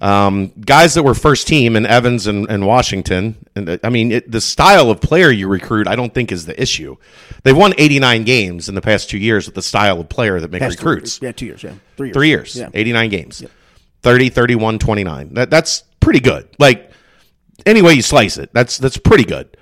Um, 0.00 0.52
guys 0.64 0.94
that 0.94 1.02
were 1.02 1.14
first 1.14 1.46
team 1.46 1.76
in 1.76 1.84
Evans 1.84 2.26
and, 2.26 2.48
and 2.48 2.66
Washington. 2.66 3.36
And 3.54 3.68
uh, 3.68 3.78
I 3.84 3.90
mean, 3.90 4.12
it, 4.12 4.30
the 4.30 4.40
style 4.40 4.90
of 4.90 5.00
player 5.00 5.30
you 5.30 5.46
recruit, 5.46 5.86
I 5.86 5.94
don't 5.96 6.12
think 6.14 6.32
is 6.32 6.46
the 6.46 6.60
issue. 6.60 6.96
They've 7.42 7.56
won 7.56 7.74
89 7.76 8.24
games 8.24 8.68
in 8.68 8.74
the 8.74 8.80
past 8.80 9.10
two 9.10 9.18
years 9.18 9.46
with 9.46 9.54
the 9.54 9.62
style 9.62 10.00
of 10.00 10.08
player 10.08 10.40
that 10.40 10.50
make 10.50 10.60
Past 10.62 10.78
two- 10.78 10.88
recruits. 10.88 11.20
yeah, 11.20 11.32
two 11.32 11.46
years. 11.46 11.62
Yeah, 11.62 11.74
three 11.96 12.08
years. 12.08 12.14
Three 12.14 12.28
years, 12.28 12.56
Yeah. 12.56 12.70
89 12.72 13.10
games, 13.10 13.44
30, 14.02 14.28
31, 14.30 14.78
29. 14.78 15.34
That, 15.34 15.50
that's 15.50 15.84
pretty 16.00 16.20
good. 16.20 16.48
Like, 16.58 16.90
any 17.66 17.82
way 17.82 17.92
you 17.92 18.00
slice 18.02 18.38
it, 18.38 18.48
that's 18.54 18.78
that's 18.78 18.96
pretty 18.96 19.24
good. 19.24 19.54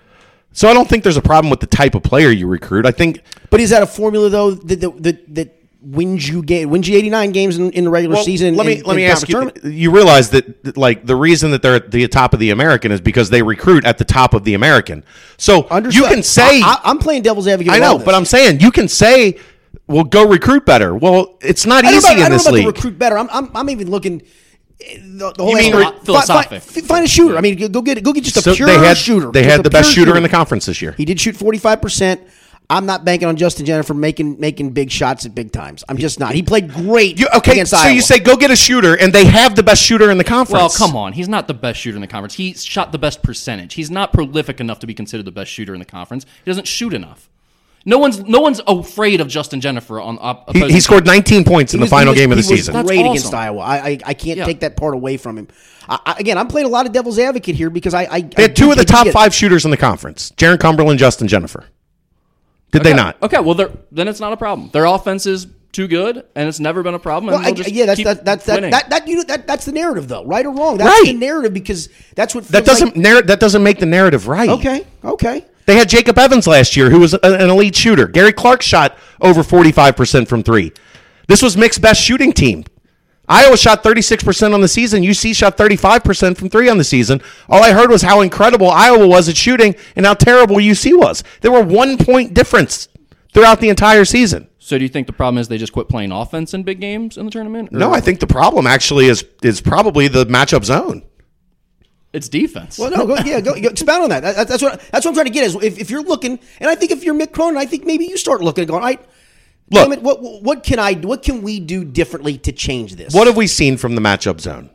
So 0.53 0.69
I 0.69 0.73
don't 0.75 0.89
think 0.89 1.03
there's 1.03 1.17
a 1.17 1.23
problem 1.23 1.51
with 1.51 1.59
the 1.61 1.67
type 1.67 1.97
of 1.97 2.05
player 2.05 2.31
you 2.31 2.47
recruit. 2.47 2.87
I 2.87 2.93
think 2.93 3.23
But 3.51 3.61
is 3.61 3.71
that 3.71 3.83
a 3.83 3.87
formula 3.87 4.29
though 4.31 4.53
that, 4.53 4.81
that, 5.03 5.35
that 5.35 5.58
wins 5.81 6.29
you 6.29 6.43
game 6.43 6.71
wins 6.71 6.89
you 6.89 6.97
89 6.99 7.31
games 7.31 7.57
in, 7.57 7.71
in 7.71 7.85
the 7.85 7.91
regular 7.91 8.17
Well, 8.17 8.25
season? 8.25 8.57
Let 8.57 8.67
me 8.67 8.79
and- 8.79 8.87
let 8.87 8.97
me 8.97 9.05
ask 9.05 9.29
you. 9.29 9.35
conference 9.37 9.61
tournament? 9.61 9.79
You 9.81 9.91
realize 9.93 10.31
that 10.31 10.65
that, 10.65 10.77
like 10.77 11.07
the 11.07 11.15
reason 11.17 11.53
that 11.53 11.63
they're 11.63 11.77
at 11.77 11.91
the 11.91 12.07
top 12.09 12.33
of 12.35 12.41
the 12.41 12.51
American 12.51 12.91
is 12.93 13.01
because 13.01 13.31
they 13.31 13.43
recruit 13.43 13.85
at 13.85 13.99
the 13.99 14.05
top 14.05 14.35
of 14.35 14.45
the 14.45 14.55
American. 14.55 15.05
So 15.37 15.69
Understood. 15.69 16.03
you 16.03 16.09
can 16.15 16.23
say 16.25 16.61
I, 16.63 16.81
I, 16.85 16.91
am 16.91 16.99
playing 16.99 17.23
devil's 17.23 17.47
advocate. 17.47 17.73
I 17.73 17.79
know, 17.79 17.97
this. 17.99 18.05
but 18.05 18.15
I'm 18.15 18.25
saying 18.25 18.61
you 18.61 18.71
can 18.73 18.89
say, 18.89 19.39
"Well, 19.87 20.03
go 20.05 20.27
recruit 20.27 20.67
better." 20.67 20.97
Well, 20.97 21.37
it's 21.41 21.65
not 21.65 21.85
I 21.85 21.91
don't 21.91 21.99
easy 21.99 22.09
know 22.09 22.13
about, 22.15 22.17
in 22.17 22.23
don't 22.23 22.33
this 22.33 22.43
about 22.47 22.55
league. 22.55 22.67
the 22.67 22.73
recruit 22.73 22.99
better. 22.99 23.17
I'm, 23.19 23.29
I'm, 23.31 23.51
I'm 23.55 23.71
even 23.71 23.89
looking. 23.91 24.23
eh, 24.81 24.99
The, 25.01 25.33
the 25.37 25.45
whole 25.45 25.55
mean 25.55 25.75
aspect- 25.75 25.99
re- 26.01 26.05
philosophic. 26.05 26.63
Find, 26.63 26.87
find 26.87 27.05
a 27.05 27.09
shooter. 27.09 27.37
I 27.37 27.41
mean, 27.41 27.71
go 27.71 27.83
get 27.83 27.99
it 27.99 28.03
go 28.05 28.13
get 28.13 28.25
just 28.25 28.37
a 28.37 28.43
So 28.43 28.55
pure 28.57 28.67
they 28.67 28.79
had 28.79 28.97
shooter. 28.97 29.31
they 29.31 29.45
had 29.45 29.63
the 29.63 29.71
best 29.71 29.93
pure 29.95 30.07
shooter 30.07 30.17
in 30.17 30.25
the 30.25 30.29
conference 30.29 30.67
this 30.67 30.83
year. 30.83 30.93
He 30.93 31.05
did 31.05 31.21
shoot 31.21 31.37
45 31.37 31.81
percent. 31.81 32.21
I'm 32.71 32.85
not 32.85 33.03
banking 33.03 33.29
on 33.29 33.37
Justin 33.37 33.65
Jenifer 33.65 33.97
making 33.97 34.39
making 34.39 34.71
big 34.71 34.91
shots 34.91 35.25
at 35.25 35.35
big 35.35 35.53
times. 35.53 35.85
I'm 35.89 35.97
just 35.97 36.21
not. 36.21 36.35
He 36.35 36.43
played 36.43 36.71
great 36.71 37.19
You, 37.19 37.27
okay, 37.37 37.53
against 37.53 37.71
so 37.71 37.79
Iowa. 37.79 37.95
you 37.95 38.03
say 38.03 38.19
go 38.19 38.37
get 38.37 38.51
a 38.51 38.57
shooter, 38.57 38.95
and 38.95 39.11
they 39.13 39.25
have 39.25 39.57
the 39.57 39.63
best 39.63 39.83
shooter 39.83 40.11
in 40.11 40.19
the 40.19 40.25
conference. 40.25 40.79
Well, 40.79 40.89
come 40.89 40.95
on. 40.97 41.15
He's 41.15 41.29
not 41.31 41.49
the 41.49 41.55
best 41.55 41.81
shooter 41.81 41.97
in 41.97 42.03
the 42.03 42.07
conference. 42.07 42.35
He 42.35 42.53
shot 42.53 42.93
the 42.93 42.99
best 42.99 43.23
percentage. 43.23 43.73
He's 43.75 43.91
not 43.91 44.13
prolific 44.13 44.61
enough 44.61 44.81
to 44.81 44.87
be 44.87 44.93
considered 44.93 45.25
the 45.25 45.33
best 45.33 45.51
shooter 45.51 45.73
in 45.73 45.79
the 45.79 45.87
conference. 45.87 46.27
He 46.45 46.51
doesn't 46.51 46.67
shoot 46.67 46.93
enough. 46.93 47.31
No 47.87 47.97
one's 47.97 48.19
no 48.25 48.41
one's 48.41 48.61
afraid 48.67 49.23
of 49.23 49.29
Justin 49.29 49.63
Jenifer 49.63 50.05
on 50.05 50.19
op- 50.21 50.55
He, 50.55 50.69
he 50.73 50.81
scored 50.81 51.07
19 51.07 51.45
points 51.45 51.73
in 51.73 51.81
He 51.81 51.87
the 51.87 51.91
final 51.91 52.13
was- 52.13 52.21
game 52.21 52.33
of 52.33 52.37
the 52.37 52.43
he 52.43 52.49
season. 52.57 52.75
That's 52.75 52.87
Great 52.87 52.99
awesome. 53.01 53.13
against 53.13 53.33
Iowa. 53.35 53.61
I 53.61 53.77
I, 53.79 53.99
I 54.05 54.15
can't 54.15 54.37
Yeah. 54.37 54.45
take 54.45 54.61
that 54.61 54.77
part 54.77 54.93
away 54.93 55.17
from 55.17 55.39
him. 55.39 55.49
I, 55.89 55.99
I, 56.05 56.15
again, 56.19 56.37
I'm 56.37 56.49
playing 56.49 56.67
a 56.67 56.71
lot 56.71 56.85
of 56.85 56.93
devil's 56.93 57.19
advocate 57.19 57.55
here 57.55 57.71
because 57.71 57.95
I, 57.95 58.03
I 58.11 58.21
They 58.21 58.43
had 58.43 58.55
two 58.57 58.71
of 58.71 58.77
the 58.77 58.85
top 58.85 59.07
five 59.09 59.33
shooters 59.33 59.65
in 59.65 59.71
the 59.71 59.79
conference: 59.79 60.33
Jaron 60.37 60.61
Cumberland, 60.61 60.99
Justin 60.99 61.29
Jenifer. 61.29 61.65
Did 62.71 62.83
they 62.85 62.95
not? 62.95 63.17
Okay, 63.23 63.41
well, 63.41 63.55
they're, 63.55 63.71
then 63.91 64.09
it's 64.09 64.21
not 64.21 64.33
a 64.33 64.37
problem. 64.37 64.71
Their 64.73 64.85
offense 64.85 65.25
is 65.27 65.47
too 65.73 65.87
good, 65.89 66.25
and 66.35 66.49
it's 66.49 66.61
never 66.61 66.83
been 66.83 66.95
a 66.95 66.99
problem. 66.99 67.33
Well, 67.33 67.39
And 67.39 67.49
I, 67.49 67.53
just 67.53 67.71
yeah, 67.73 67.87
that's 67.87 67.97
keep 67.99 68.07
that, 68.07 68.25
that's 68.25 68.45
that, 68.47 68.55
winning. 68.57 68.71
that 68.71 68.91
that 68.91 69.07
you 69.09 69.17
know 69.17 69.23
that 69.25 69.47
that's 69.47 69.65
the 69.65 69.73
narrative 69.73 70.09
though, 70.09 70.25
right 70.25 70.45
or 70.45 70.51
wrong? 70.53 70.77
That's 70.79 70.89
Right. 70.91 71.13
the 71.13 71.13
narrative 71.19 71.53
because 71.55 71.89
that's 72.15 72.35
what 72.35 72.47
That 72.49 72.65
doesn't 72.65 72.89
like- 72.89 72.97
narr- 72.97 73.23
that 73.23 73.39
doesn't 73.41 73.63
make 73.63 73.79
the 73.79 73.87
narrative 73.87 74.29
right. 74.29 74.49
okay, 74.49 74.87
okay. 75.05 75.45
They 75.67 75.77
had 75.77 75.89
Jacob 75.89 76.19
Evans 76.19 76.47
last 76.47 76.77
year, 76.77 76.89
who 76.91 76.99
was 77.01 77.13
a- 77.15 77.21
an 77.23 77.51
elite 77.51 77.77
shooter. 77.77 78.07
Gary 78.07 78.33
Clark 78.33 78.63
shot 78.63 78.97
over 79.21 79.43
45% 79.43 80.27
from 80.27 80.43
three. 80.43 80.73
This 81.27 81.43
was 81.43 81.57
Mick's 81.59 81.77
best 81.79 82.03
shooting 82.03 82.33
team. 82.33 82.65
Iowa 83.29 83.57
shot 83.57 83.83
36% 83.85 84.55
on 84.55 84.61
the 84.61 84.69
season. 84.69 85.03
UC 85.03 85.37
shot 85.37 85.57
35% 85.57 86.37
from 86.37 86.49
three 86.49 86.69
on 86.69 86.79
the 86.79 86.85
season. 86.85 87.21
All 87.49 87.63
I 87.63 87.73
heard 87.73 87.91
was 87.91 88.03
how 88.03 88.21
incredible 88.23 88.71
Iowa 88.71 89.07
was 89.07 89.29
at 89.29 89.37
shooting 89.37 89.75
and 89.97 90.07
how 90.07 90.15
terrible 90.15 90.57
UC 90.57 90.99
was. 90.99 91.23
There 91.43 91.53
were 91.53 91.63
one 91.63 91.99
point 91.99 92.33
difference 92.35 92.89
throughout 93.35 93.61
the 93.61 93.69
entire 93.69 94.05
season. 94.05 94.49
So 94.59 94.77
do 94.79 94.85
you 94.85 94.89
think 94.89 95.07
the 95.07 95.13
problem 95.13 95.39
is 95.39 95.49
they 95.49 95.59
just 95.59 95.73
quit 95.73 95.89
playing 95.89 96.13
offense 96.13 96.53
in 96.55 96.63
big 96.63 96.81
games 96.81 97.17
in 97.17 97.25
the 97.27 97.31
tournament? 97.31 97.71
Or 97.73 97.79
No, 97.79 97.93
I 97.93 98.01
think 98.01 98.21
the 98.21 98.27
problem 98.27 98.67
actually 98.67 99.07
is 99.07 99.25
is 99.43 99.61
probably 99.61 100.09
the 100.09 100.27
matchup 100.27 100.65
zone. 100.65 101.03
it's 102.13 102.29
defense. 102.29 102.79
Well, 102.79 102.91
no, 102.91 103.07
go, 103.07 103.17
yeah, 103.25 103.41
go, 103.41 103.55
go 103.61 103.69
expound 103.69 104.05
on 104.05 104.09
that. 104.11 104.21
That- 104.23 104.49
That's 104.49 104.63
what 104.63 104.81
that's 104.93 105.05
what 105.05 105.11
I'm 105.11 105.15
trying 105.15 105.27
to 105.27 105.31
get. 105.33 105.45
Is 105.45 105.55
if, 105.63 105.79
if 105.79 105.91
you're 105.91 106.03
looking, 106.03 106.39
and 106.61 106.69
I 106.71 106.75
think 106.75 106.91
if 106.91 107.05
you're 107.05 107.15
Mick 107.15 107.33
Cronin, 107.33 107.57
I 107.59 107.67
think 107.67 107.85
maybe 107.85 108.05
you 108.07 108.17
start 108.17 108.41
looking 108.43 108.63
and 108.63 108.71
going, 108.71 108.83
I 108.85 108.99
Look. 109.71 109.85
damn 109.85 109.93
it, 109.93 110.03
what 110.03 110.43
what 110.43 110.63
can 110.63 110.79
I 110.79 110.95
what 110.95 111.23
can 111.23 111.43
we 111.43 111.61
do 111.61 111.85
differently 111.85 112.39
to 112.39 112.53
change 112.53 112.97
this? 112.97 113.13
What 113.13 113.27
have 113.27 113.37
we 113.37 113.47
seen 113.47 113.77
from 113.77 113.95
the 113.95 114.01
matchup 114.01 114.41
zone? 114.41 114.71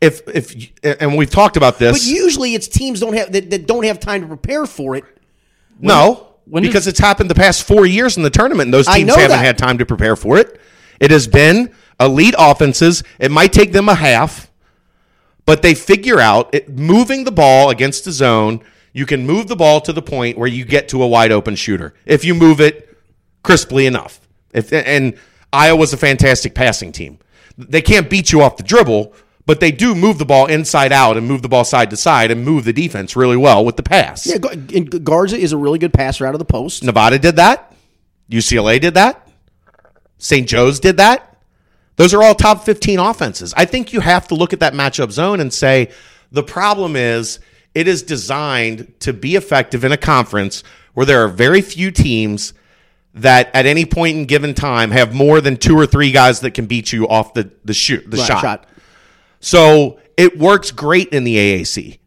If 0.00 0.22
if 0.26 0.72
and 1.00 1.16
we've 1.16 1.30
talked 1.30 1.56
about 1.56 1.78
this. 1.78 1.92
But 1.92 2.12
usually 2.12 2.54
it's 2.54 2.66
teams 2.66 2.98
don't 3.00 3.14
have 3.14 3.32
that, 3.32 3.50
that 3.50 3.66
don't 3.66 3.84
have 3.84 4.00
time 4.00 4.22
to 4.22 4.26
prepare 4.26 4.66
for 4.66 4.96
it. 4.96 5.04
No, 5.78 6.28
when 6.44 6.62
because 6.62 6.84
does- 6.84 6.88
it's 6.88 6.98
happened 7.00 7.30
the 7.30 7.34
past 7.36 7.62
four 7.62 7.86
years 7.86 8.16
in 8.16 8.22
the 8.22 8.30
tournament, 8.30 8.66
and 8.68 8.74
those 8.74 8.86
teams 8.86 9.14
haven't 9.14 9.30
that. 9.30 9.44
had 9.44 9.58
time 9.58 9.78
to 9.78 9.86
prepare 9.86 10.16
for 10.16 10.38
it. 10.38 10.60
It 10.98 11.10
has 11.10 11.26
been 11.28 11.72
elite 12.00 12.34
offenses. 12.36 13.02
It 13.20 13.30
might 13.30 13.52
take 13.52 13.72
them 13.72 13.88
a 13.88 13.94
half, 13.94 14.50
but 15.46 15.62
they 15.62 15.74
figure 15.74 16.18
out 16.18 16.52
it, 16.52 16.68
moving 16.68 17.24
the 17.24 17.32
ball 17.32 17.70
against 17.70 18.04
the 18.04 18.12
zone. 18.12 18.60
You 18.92 19.06
can 19.06 19.24
move 19.26 19.48
the 19.48 19.56
ball 19.56 19.80
to 19.82 19.92
the 19.92 20.02
point 20.02 20.36
where 20.36 20.48
you 20.48 20.64
get 20.64 20.88
to 20.88 21.02
a 21.02 21.06
wide 21.06 21.32
open 21.32 21.54
shooter 21.54 21.94
if 22.04 22.24
you 22.24 22.34
move 22.34 22.60
it 22.60 22.96
crisply 23.42 23.86
enough. 23.86 24.20
If 24.52 24.72
and 24.72 25.16
Iowa's 25.52 25.92
a 25.92 25.96
fantastic 25.96 26.54
passing 26.54 26.92
team. 26.92 27.18
They 27.58 27.82
can't 27.82 28.08
beat 28.08 28.32
you 28.32 28.42
off 28.42 28.56
the 28.56 28.62
dribble, 28.62 29.14
but 29.44 29.60
they 29.60 29.72
do 29.72 29.94
move 29.94 30.18
the 30.18 30.24
ball 30.24 30.46
inside 30.46 30.92
out 30.92 31.16
and 31.16 31.26
move 31.26 31.42
the 31.42 31.48
ball 31.48 31.64
side 31.64 31.90
to 31.90 31.96
side 31.96 32.30
and 32.30 32.44
move 32.44 32.64
the 32.64 32.72
defense 32.72 33.16
really 33.16 33.36
well 33.36 33.64
with 33.64 33.76
the 33.76 33.82
pass. 33.82 34.26
Yeah, 34.26 34.38
and 34.74 35.04
Garza 35.04 35.36
is 35.36 35.52
a 35.52 35.56
really 35.56 35.78
good 35.78 35.92
passer 35.92 36.26
out 36.26 36.34
of 36.34 36.38
the 36.38 36.44
post. 36.44 36.82
Nevada 36.82 37.18
did 37.18 37.36
that. 37.36 37.74
UCLA 38.30 38.80
did 38.80 38.94
that. 38.94 39.28
St. 40.18 40.48
Joe's 40.48 40.80
did 40.80 40.96
that. 40.98 41.36
Those 41.96 42.14
are 42.14 42.22
all 42.22 42.34
top 42.34 42.64
15 42.64 42.98
offenses. 42.98 43.52
I 43.56 43.64
think 43.64 43.92
you 43.92 44.00
have 44.00 44.28
to 44.28 44.34
look 44.34 44.52
at 44.52 44.60
that 44.60 44.72
matchup 44.72 45.10
zone 45.10 45.40
and 45.40 45.52
say 45.52 45.90
the 46.30 46.42
problem 46.42 46.96
is 46.96 47.40
it 47.74 47.86
is 47.86 48.02
designed 48.02 48.94
to 49.00 49.12
be 49.12 49.36
effective 49.36 49.84
in 49.84 49.92
a 49.92 49.96
conference 49.96 50.62
where 50.94 51.04
there 51.04 51.22
are 51.24 51.28
very 51.28 51.60
few 51.60 51.90
teams 51.90 52.54
that 53.14 53.50
at 53.54 53.66
any 53.66 53.84
point 53.84 54.16
in 54.16 54.24
given 54.24 54.54
time 54.54 54.90
have 54.90 55.14
more 55.14 55.40
than 55.40 55.56
two 55.56 55.78
or 55.78 55.86
three 55.86 56.12
guys 56.12 56.40
that 56.40 56.52
can 56.52 56.66
beat 56.66 56.92
you 56.92 57.06
off 57.08 57.34
the 57.34 57.50
the 57.64 57.74
shoot 57.74 58.10
the 58.10 58.16
Right, 58.16 58.26
shot. 58.26 58.66
So 59.40 60.00
it 60.16 60.38
works 60.38 60.70
great 60.70 61.08
in 61.08 61.24
the 61.24 61.36
AAC 61.36 61.98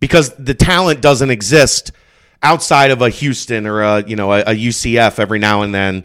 because 0.00 0.34
the 0.34 0.54
talent 0.54 1.00
doesn't 1.00 1.30
exist 1.30 1.92
outside 2.42 2.90
of 2.90 3.02
a 3.02 3.08
Houston 3.08 3.66
or 3.66 3.82
a 3.82 4.04
you 4.04 4.16
know 4.16 4.32
a, 4.32 4.40
a 4.40 4.54
UCF 4.54 5.18
every 5.18 5.38
now 5.38 5.62
and 5.62 5.74
then. 5.74 6.04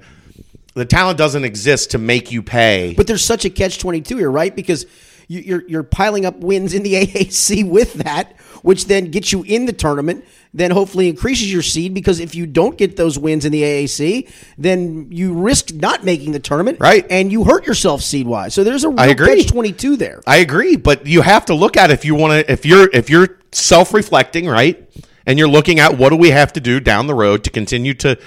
The 0.74 0.86
talent 0.86 1.18
doesn't 1.18 1.44
exist 1.44 1.92
to 1.92 1.98
make 1.98 2.32
you 2.32 2.44
pay. 2.44 2.94
But 2.96 3.08
there's 3.08 3.24
such 3.24 3.46
a 3.46 3.50
catch 3.50 3.80
twenty 3.80 4.02
two 4.02 4.18
here, 4.18 4.32
right? 4.32 4.56
Because 4.56 4.86
you, 5.28 5.40
you're 5.42 5.68
you're 5.68 5.84
piling 5.84 6.26
up 6.26 6.38
wins 6.38 6.74
in 6.74 6.84
the 6.84 6.94
AAC 7.06 7.68
with 7.68 7.96
that, 7.96 8.40
which 8.62 8.86
then 8.86 9.12
gets 9.12 9.32
you 9.32 9.44
in 9.44 9.66
the 9.66 9.74
tournament. 9.74 10.26
Then 10.54 10.72
hopefully 10.72 11.10
increases 11.10 11.52
your 11.52 11.62
seed 11.62 11.94
because 11.94 12.20
if 12.20 12.34
you 12.34 12.46
don't 12.48 12.78
get 12.78 12.96
those 12.96 13.20
wins 13.20 13.46
in 13.46 13.52
the 13.52 13.62
AAC, 13.62 14.32
then 14.58 15.08
you 15.12 15.34
risk 15.34 15.74
not 15.74 16.04
making 16.04 16.32
the 16.32 16.40
tournament, 16.40 16.80
Right. 16.80 17.06
And 17.10 17.32
you 17.32 17.44
hurt 17.44 17.68
yourself 17.68 18.02
seed 18.02 18.26
wise. 18.28 18.54
So 18.54 18.64
there's 18.64 18.84
a 18.84 18.90
real 18.90 19.00
I 19.00 19.08
agree. 19.08 19.44
catch 19.44 19.52
twenty 19.52 19.72
two 19.72 19.98
there. 19.98 20.22
I 20.26 20.38
agree, 20.38 20.76
but 20.76 21.06
you 21.06 21.22
have 21.22 21.46
to 21.46 21.54
look 21.54 21.78
at 21.78 21.92
if 21.92 22.06
you 22.06 22.16
want 22.16 22.34
to 22.34 22.52
if 22.52 22.66
you're 22.66 22.90
if 22.94 23.10
you're 23.10 23.40
self-reflecting, 23.52 24.48
right? 24.48 24.90
And 25.26 25.38
you're 25.38 25.50
looking 25.50 25.80
at 25.80 25.98
what 25.98 26.10
do 26.10 26.16
we 26.16 26.32
have 26.32 26.54
to 26.54 26.60
do 26.62 26.80
down 26.80 27.08
the 27.08 27.14
road 27.14 27.44
to 27.44 27.50
continue 27.50 27.94
to 27.96 28.18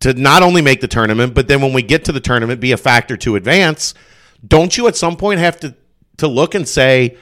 to 0.00 0.12
not 0.14 0.42
only 0.42 0.62
make 0.62 0.80
the 0.80 0.88
tournament, 0.88 1.32
but 1.32 1.46
then 1.46 1.62
when 1.62 1.72
we 1.72 1.82
get 1.82 2.04
to 2.06 2.12
the 2.12 2.20
tournament 2.20 2.60
be 2.60 2.72
a 2.72 2.76
factor 2.76 3.16
to 3.18 3.36
advance, 3.36 3.94
don't 4.46 4.76
you 4.76 4.88
at 4.88 4.96
some 4.96 5.16
point 5.16 5.38
have 5.38 5.60
to 5.60 5.74
to 6.18 6.26
look 6.28 6.54
and 6.54 6.68
say 6.68 7.16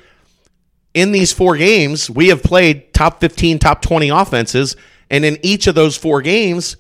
in 0.95 1.13
these 1.13 1.33
four 1.33 1.57
games, 1.57 2.11
we 2.11 2.29
have 2.29 2.43
played 2.43 2.93
top 2.93 3.21
15, 3.21 3.59
top 3.59 3.83
20 3.83 4.09
offenses, 4.09 4.77
and 5.09 5.25
in 5.25 5.39
each 5.43 5.67
of 5.67 5.75
those 5.75 5.97
four 5.97 6.23
games, 6.23 6.77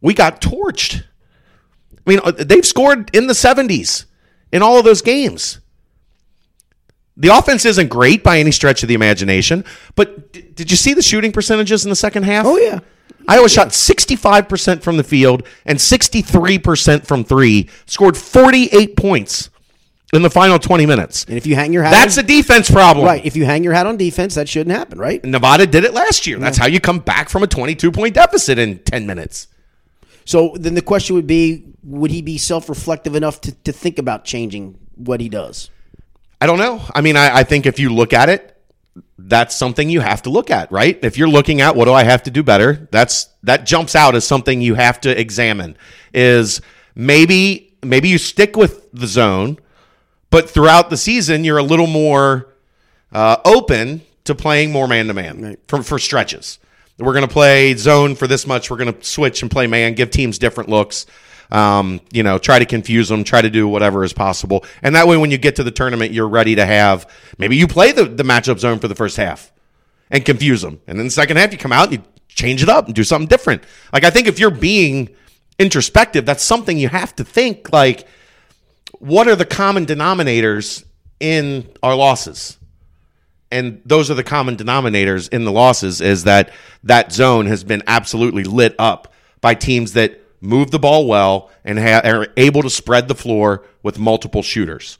we 0.00 0.14
got 0.14 0.40
torched. 0.40 1.04
I 2.06 2.10
mean, 2.10 2.20
uh, 2.22 2.32
they've 2.32 2.66
scored 2.66 3.14
in 3.14 3.26
the 3.26 3.32
70s 3.32 4.04
in 4.52 4.62
all 4.62 4.78
of 4.78 4.84
those 4.84 5.02
games. 5.02 5.60
The 7.16 7.28
offense 7.28 7.64
isn't 7.64 7.88
great 7.88 8.24
by 8.24 8.40
any 8.40 8.50
stretch 8.50 8.82
of 8.82 8.88
the 8.88 8.94
imagination, 8.94 9.64
but 9.94 10.32
d- 10.32 10.42
did 10.42 10.70
you 10.70 10.76
see 10.76 10.94
the 10.94 11.02
shooting 11.02 11.30
percentages 11.30 11.84
in 11.84 11.90
the 11.90 11.96
second 11.96 12.24
half? 12.24 12.44
Oh, 12.44 12.56
yeah. 12.56 12.80
Iowa 13.28 13.48
shot 13.48 13.68
65% 13.68 14.82
from 14.82 14.96
the 14.96 15.04
field 15.04 15.46
and 15.64 15.78
63% 15.78 17.06
from 17.06 17.24
three, 17.24 17.70
scored 17.86 18.16
48 18.16 18.96
points 18.96 19.50
in 20.14 20.22
the 20.22 20.30
final 20.30 20.58
20 20.58 20.86
minutes. 20.86 21.24
And 21.28 21.36
if 21.36 21.46
you 21.46 21.54
hang 21.54 21.72
your 21.72 21.82
hat, 21.82 21.90
That's 21.90 22.16
a 22.16 22.22
defense 22.22 22.70
problem. 22.70 23.04
right. 23.06 23.24
If 23.24 23.36
you 23.36 23.44
hang 23.44 23.64
your 23.64 23.72
hat 23.72 23.86
on 23.86 23.96
defense, 23.96 24.34
that 24.34 24.48
shouldn't 24.48 24.74
happen, 24.74 24.98
right? 24.98 25.24
Nevada 25.24 25.66
did 25.66 25.84
it 25.84 25.92
last 25.94 26.26
year. 26.26 26.38
That's 26.38 26.58
how 26.58 26.66
you 26.66 26.80
come 26.80 26.98
back 27.00 27.28
from 27.28 27.42
a 27.42 27.46
22 27.46 27.90
point 27.92 28.14
deficit 28.14 28.58
in 28.58 28.78
10 28.78 29.06
minutes. 29.06 29.48
So 30.24 30.54
then 30.58 30.74
the 30.74 30.82
question 30.82 31.16
would 31.16 31.26
be: 31.26 31.64
Would 31.82 32.10
he 32.10 32.22
be 32.22 32.38
self 32.38 32.68
reflective 32.68 33.14
enough 33.14 33.40
to, 33.42 33.52
to 33.64 33.72
think 33.72 33.98
about 33.98 34.24
changing 34.24 34.78
what 34.94 35.20
he 35.20 35.28
does? 35.28 35.70
I 36.40 36.46
don't 36.46 36.58
know. 36.58 36.80
I 36.94 37.00
mean, 37.00 37.16
I, 37.16 37.38
I 37.38 37.44
think 37.44 37.66
if 37.66 37.78
you 37.78 37.90
look 37.90 38.12
at 38.12 38.28
it, 38.28 38.56
that's 39.18 39.54
something 39.54 39.88
you 39.90 40.00
have 40.00 40.22
to 40.22 40.30
look 40.30 40.50
at, 40.50 40.70
right? 40.72 40.98
If 41.02 41.18
you're 41.18 41.28
looking 41.28 41.60
at 41.60 41.76
what 41.76 41.86
do 41.86 41.92
I 41.92 42.04
have 42.04 42.22
to 42.24 42.30
do 42.30 42.42
better, 42.42 42.88
that's 42.90 43.28
that 43.42 43.66
jumps 43.66 43.94
out 43.94 44.14
as 44.14 44.26
something 44.26 44.60
you 44.60 44.74
have 44.74 45.00
to 45.02 45.20
examine. 45.20 45.76
Is 46.12 46.60
maybe 46.94 47.76
maybe 47.82 48.08
you 48.08 48.18
stick 48.18 48.56
with 48.56 48.90
the 48.92 49.06
zone, 49.06 49.58
But 50.34 50.50
throughout 50.50 50.90
the 50.90 50.96
season, 50.96 51.44
you're 51.44 51.58
a 51.58 51.62
little 51.62 51.86
more 51.86 52.52
uh, 53.12 53.36
open 53.44 54.02
to 54.24 54.34
playing 54.34 54.72
more 54.72 54.88
man 54.88 55.06
to 55.06 55.14
man 55.14 55.56
for 55.68 55.80
for 55.84 55.96
stretches. 56.00 56.58
We're 56.98 57.12
going 57.12 57.24
to 57.24 57.32
play 57.32 57.76
zone 57.76 58.16
for 58.16 58.26
this 58.26 58.44
much. 58.44 58.68
We're 58.68 58.78
going 58.78 58.92
to 58.92 59.04
switch 59.04 59.42
and 59.42 59.50
play 59.50 59.68
man, 59.68 59.94
give 59.94 60.10
teams 60.10 60.40
different 60.40 60.68
looks. 60.68 61.06
Um, 61.52 62.00
you 62.10 62.24
know, 62.24 62.38
try 62.38 62.58
to 62.58 62.66
confuse 62.66 63.08
them, 63.08 63.22
try 63.22 63.42
to 63.42 63.48
do 63.48 63.68
whatever 63.68 64.02
is 64.02 64.12
possible. 64.12 64.64
And 64.82 64.96
that 64.96 65.06
way, 65.06 65.16
when 65.16 65.30
you 65.30 65.38
get 65.38 65.54
to 65.54 65.62
the 65.62 65.70
tournament, 65.70 66.10
you're 66.10 66.26
ready 66.26 66.56
to 66.56 66.66
have 66.66 67.08
maybe 67.38 67.56
you 67.56 67.68
play 67.68 67.92
the, 67.92 68.04
the 68.04 68.24
matchup 68.24 68.58
zone 68.58 68.80
for 68.80 68.88
the 68.88 68.96
first 68.96 69.16
half 69.16 69.52
and 70.10 70.24
confuse 70.24 70.62
them. 70.62 70.80
And 70.88 70.98
then 70.98 71.06
the 71.06 71.12
second 71.12 71.36
half, 71.36 71.52
you 71.52 71.58
come 71.58 71.70
out 71.70 71.92
and 71.92 71.98
you 71.98 72.04
change 72.26 72.60
it 72.60 72.68
up 72.68 72.86
and 72.86 72.94
do 72.96 73.04
something 73.04 73.28
different. 73.28 73.62
Like, 73.92 74.02
I 74.02 74.10
think 74.10 74.26
if 74.26 74.40
you're 74.40 74.50
being 74.50 75.14
introspective, 75.60 76.26
that's 76.26 76.42
something 76.42 76.76
you 76.76 76.88
have 76.88 77.14
to 77.14 77.24
think 77.24 77.72
like, 77.72 78.08
what 79.04 79.28
are 79.28 79.36
the 79.36 79.44
common 79.44 79.84
denominators 79.86 80.84
in 81.20 81.68
our 81.82 81.94
losses? 81.94 82.58
and 83.52 83.80
those 83.84 84.10
are 84.10 84.14
the 84.14 84.24
common 84.24 84.56
denominators 84.56 85.28
in 85.32 85.44
the 85.44 85.52
losses 85.52 86.00
is 86.00 86.24
that 86.24 86.50
that 86.82 87.12
zone 87.12 87.46
has 87.46 87.62
been 87.62 87.82
absolutely 87.86 88.42
lit 88.42 88.74
up 88.80 89.12
by 89.40 89.54
teams 89.54 89.92
that 89.92 90.18
move 90.40 90.72
the 90.72 90.78
ball 90.78 91.06
well 91.06 91.50
and 91.64 91.78
ha- 91.78 92.00
are 92.04 92.26
able 92.36 92.62
to 92.62 92.70
spread 92.70 93.06
the 93.06 93.14
floor 93.14 93.62
with 93.82 93.96
multiple 93.98 94.42
shooters. 94.42 94.98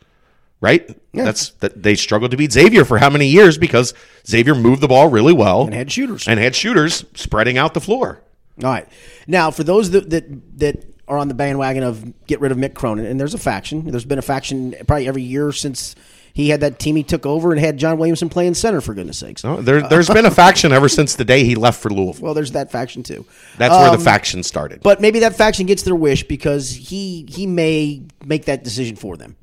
Right? 0.61 0.97
That's 1.12 1.51
that 1.61 1.83
they 1.83 1.95
struggled 1.97 2.31
to 2.31 2.37
beat 2.37 2.53
Xavier 2.53 2.85
for 2.85 2.99
how 2.99 3.11
many 3.11 3.27
years 3.27 3.59
because 3.59 3.93
Xavier 4.27 4.55
moved 4.55 4.83
the 4.83 4.88
ball 4.88 5.09
really 5.09 5.33
well 5.33 5.62
And 5.64 5.75
had 5.75 5.90
shooters. 5.90 6.29
and 6.29 6.38
had 6.38 6.55
shooters 6.55 7.05
spreading 7.14 7.59
out 7.59 7.75
the 7.75 7.81
floor. 7.81 8.21
All 8.62 8.71
right. 8.71 8.87
Now, 9.27 9.51
for 9.51 9.64
those 9.64 9.90
that 9.90 10.11
that, 10.11 10.59
that 10.59 10.85
are 11.07 11.19
on 11.19 11.29
the 11.29 11.35
bandwagon 11.35 11.83
of 11.83 12.27
get 12.27 12.40
rid 12.40 12.53
of 12.53 12.59
Mick 12.59 12.75
Cronin, 12.75 13.07
and 13.07 13.21
there's 13.21 13.35
a 13.35 13.38
faction. 13.38 13.90
There's 13.90 14.05
been 14.05 14.19
a 14.19 14.23
faction 14.23 14.75
probably 14.87 15.07
every 15.07 15.23
year 15.23 15.53
since 15.53 15.95
he 16.35 16.49
had 16.49 16.61
that 16.61 16.81
team 16.81 16.97
he 16.97 17.05
took 17.05 17.27
over 17.27 17.53
and 17.53 17.61
had 17.61 17.79
John 17.79 17.97
Williamson 17.97 18.29
playing 18.29 18.55
center, 18.55 18.81
for 18.81 18.93
goodness 18.93 19.19
sakes. 19.19 19.45
No, 19.45 19.62
there, 19.62 19.87
there's 19.87 20.09
been 20.09 20.27
a 20.27 20.33
faction 20.33 20.73
ever 20.73 20.88
since 20.88 21.14
the 21.14 21.25
day 21.25 21.45
he 21.45 21.55
left 21.55 21.81
for 21.81 21.90
Louisville. 21.90 22.25
Well, 22.25 22.35
there's 22.35 22.53
that 22.53 22.73
faction 22.73 23.05
too. 23.05 23.25
That's 23.57 23.73
where 23.73 23.90
the 23.90 23.99
um, 23.99 24.03
faction 24.03 24.43
started. 24.43 24.83
But 24.83 25.01
maybe 25.01 25.21
that 25.21 25.37
faction 25.37 25.67
gets 25.67 25.83
their 25.83 25.95
wish 25.95 26.25
because 26.25 26.73
he 26.73 27.25
he 27.29 27.47
may 27.47 28.03
make 28.25 28.47
that 28.47 28.64
decision 28.64 28.97
for 28.97 29.17
them. 29.17 29.37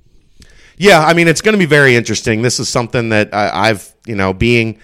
Yeah, 0.78 1.00
I 1.00 1.13
mean, 1.13 1.28
it's 1.28 1.41
going 1.41 1.54
to 1.54 1.60
be 1.60 1.65
very 1.65 1.95
interesting. 1.95 2.41
This 2.41 2.60
is 2.60 2.67
something 2.67 3.10
that 3.10 3.34
I, 3.34 3.69
I've, 3.69 3.93
you 4.06 4.15
know, 4.15 4.34
being 4.34 4.80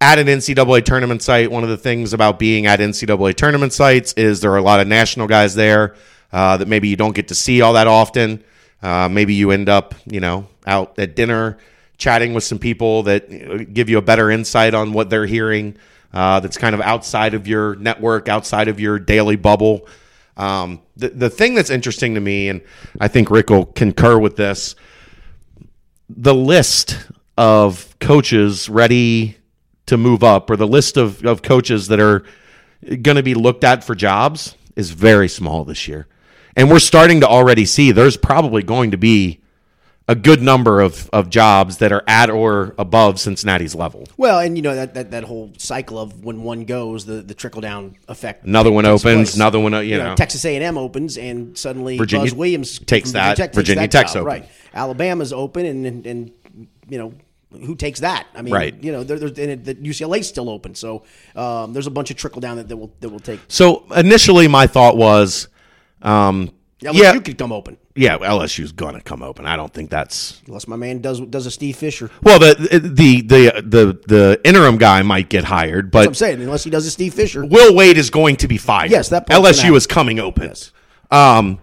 at 0.00 0.18
an 0.18 0.28
NCAA 0.28 0.84
tournament 0.84 1.22
site, 1.22 1.50
one 1.50 1.62
of 1.62 1.68
the 1.68 1.76
things 1.76 2.12
about 2.14 2.38
being 2.38 2.66
at 2.66 2.78
NCAA 2.78 3.34
tournament 3.34 3.72
sites 3.72 4.12
is 4.14 4.40
there 4.40 4.52
are 4.52 4.58
a 4.58 4.62
lot 4.62 4.80
of 4.80 4.86
national 4.86 5.26
guys 5.26 5.54
there 5.54 5.94
uh, 6.32 6.56
that 6.56 6.68
maybe 6.68 6.88
you 6.88 6.96
don't 6.96 7.14
get 7.14 7.28
to 7.28 7.34
see 7.34 7.60
all 7.60 7.74
that 7.74 7.86
often. 7.86 8.42
Uh, 8.82 9.08
maybe 9.10 9.34
you 9.34 9.50
end 9.50 9.68
up, 9.68 9.94
you 10.06 10.20
know, 10.20 10.46
out 10.66 10.98
at 10.98 11.16
dinner 11.16 11.58
chatting 11.98 12.32
with 12.32 12.42
some 12.42 12.58
people 12.58 13.02
that 13.04 13.72
give 13.72 13.90
you 13.90 13.98
a 13.98 14.02
better 14.02 14.30
insight 14.30 14.74
on 14.74 14.92
what 14.92 15.10
they're 15.10 15.26
hearing. 15.26 15.76
Uh, 16.12 16.40
that's 16.40 16.56
kind 16.56 16.74
of 16.74 16.80
outside 16.80 17.34
of 17.34 17.46
your 17.46 17.76
network, 17.76 18.28
outside 18.28 18.68
of 18.68 18.80
your 18.80 18.98
daily 18.98 19.36
bubble. 19.36 19.86
Um, 20.36 20.80
the 20.96 21.10
the 21.10 21.30
thing 21.30 21.54
that's 21.54 21.70
interesting 21.70 22.14
to 22.14 22.20
me, 22.20 22.48
and 22.48 22.62
I 22.98 23.08
think 23.08 23.30
Rick 23.30 23.50
will 23.50 23.66
concur 23.66 24.18
with 24.18 24.36
this, 24.36 24.74
the 26.08 26.34
list 26.34 26.98
of 27.36 27.94
coaches 28.00 28.68
ready 28.68 29.36
to 29.86 29.96
move 29.96 30.24
up 30.24 30.50
or 30.50 30.56
the 30.56 30.66
list 30.66 30.96
of, 30.96 31.24
of 31.24 31.42
coaches 31.42 31.88
that 31.88 32.00
are 32.00 32.24
going 33.02 33.16
to 33.16 33.22
be 33.22 33.34
looked 33.34 33.64
at 33.64 33.84
for 33.84 33.94
jobs 33.94 34.54
is 34.76 34.90
very 34.90 35.28
small 35.28 35.64
this 35.64 35.86
year. 35.88 36.06
And 36.56 36.70
we're 36.70 36.78
starting 36.80 37.20
to 37.20 37.26
already 37.28 37.64
see 37.64 37.92
there's 37.92 38.16
probably 38.16 38.62
going 38.62 38.90
to 38.90 38.96
be 38.96 39.40
a 40.08 40.14
good 40.16 40.42
number 40.42 40.80
of, 40.80 41.08
of 41.12 41.30
jobs 41.30 41.78
that 41.78 41.92
are 41.92 42.02
at 42.08 42.30
or 42.30 42.74
above 42.78 43.20
Cincinnati's 43.20 43.76
level. 43.76 44.08
Well, 44.16 44.40
and 44.40 44.56
you 44.56 44.62
know 44.62 44.74
that, 44.74 44.94
that, 44.94 45.12
that 45.12 45.22
whole 45.24 45.52
cycle 45.56 45.98
of 46.00 46.24
when 46.24 46.42
one 46.42 46.64
goes, 46.64 47.06
the, 47.06 47.22
the 47.22 47.34
trickle 47.34 47.60
down 47.60 47.96
effect. 48.08 48.44
Another 48.44 48.72
one 48.72 48.86
opens, 48.86 49.02
place. 49.02 49.36
another 49.36 49.60
one, 49.60 49.72
uh, 49.72 49.78
you 49.80 49.92
You 49.92 49.98
know, 49.98 50.08
know. 50.10 50.14
Texas 50.16 50.44
A 50.44 50.56
and 50.56 50.64
M 50.64 50.76
opens, 50.76 51.16
and 51.16 51.56
suddenly 51.56 51.96
Virginia 51.96 52.26
Buzz 52.26 52.34
Williams 52.34 52.78
takes 52.80 53.12
that. 53.12 53.36
Tech 53.36 53.54
Virginia 53.54 53.82
that 53.82 53.92
Tech's 53.92 54.14
job, 54.14 54.22
open. 54.22 54.26
right? 54.26 54.48
Alabama's 54.74 55.32
open, 55.32 55.64
and, 55.64 55.86
and 55.86 56.06
and 56.06 56.32
you 56.88 56.98
know 56.98 57.14
who 57.52 57.76
takes 57.76 58.00
that? 58.00 58.26
I 58.34 58.42
mean, 58.42 58.54
Right. 58.54 58.74
You 58.82 58.90
know, 58.92 59.04
there, 59.04 59.18
there's 59.18 59.38
and 59.38 59.50
it, 59.50 59.64
the 59.64 59.74
UCLA's 59.76 60.28
still 60.28 60.48
open, 60.50 60.74
so 60.74 61.04
um, 61.36 61.72
there's 61.72 61.86
a 61.86 61.90
bunch 61.90 62.10
of 62.10 62.16
trickle 62.16 62.40
down 62.40 62.56
that, 62.56 62.68
that 62.68 62.76
will 62.76 62.92
that 62.98 63.10
will 63.10 63.20
take. 63.20 63.38
So 63.46 63.84
initially, 63.94 64.48
my 64.48 64.66
thought 64.66 64.96
was, 64.96 65.46
um, 66.02 66.50
Yeah, 66.80 66.90
yeah, 66.92 67.12
you 67.12 67.20
could 67.20 67.38
come 67.38 67.52
open 67.52 67.76
yeah, 68.00 68.16
LSU's 68.18 68.72
going 68.72 68.94
to 68.94 69.00
come 69.00 69.22
open. 69.22 69.46
I 69.46 69.56
don't 69.56 69.72
think 69.72 69.90
that's 69.90 70.40
unless 70.46 70.68
my 70.68 70.76
man 70.76 71.00
does 71.00 71.20
does 71.20 71.46
a 71.46 71.50
Steve 71.50 71.76
Fisher. 71.76 72.10
well. 72.22 72.38
The 72.38 72.54
the 72.82 73.20
the 73.20 73.62
the 73.62 74.00
the 74.06 74.40
interim 74.44 74.78
guy 74.78 75.02
might 75.02 75.28
get 75.28 75.44
hired, 75.44 75.90
but 75.90 76.06
I'm 76.06 76.14
saying 76.14 76.40
unless 76.40 76.64
he 76.64 76.70
does 76.70 76.86
a 76.86 76.90
Steve 76.90 77.14
Fisher. 77.14 77.44
Will 77.44 77.74
Wade 77.74 77.98
is 77.98 78.10
going 78.10 78.36
to 78.36 78.48
be 78.48 78.56
fired. 78.58 78.90
Yes, 78.90 79.08
that 79.08 79.28
LSU 79.28 79.76
is 79.76 79.86
coming 79.86 80.18
open. 80.18 80.48
Yes. 80.48 80.72
Um, 81.10 81.58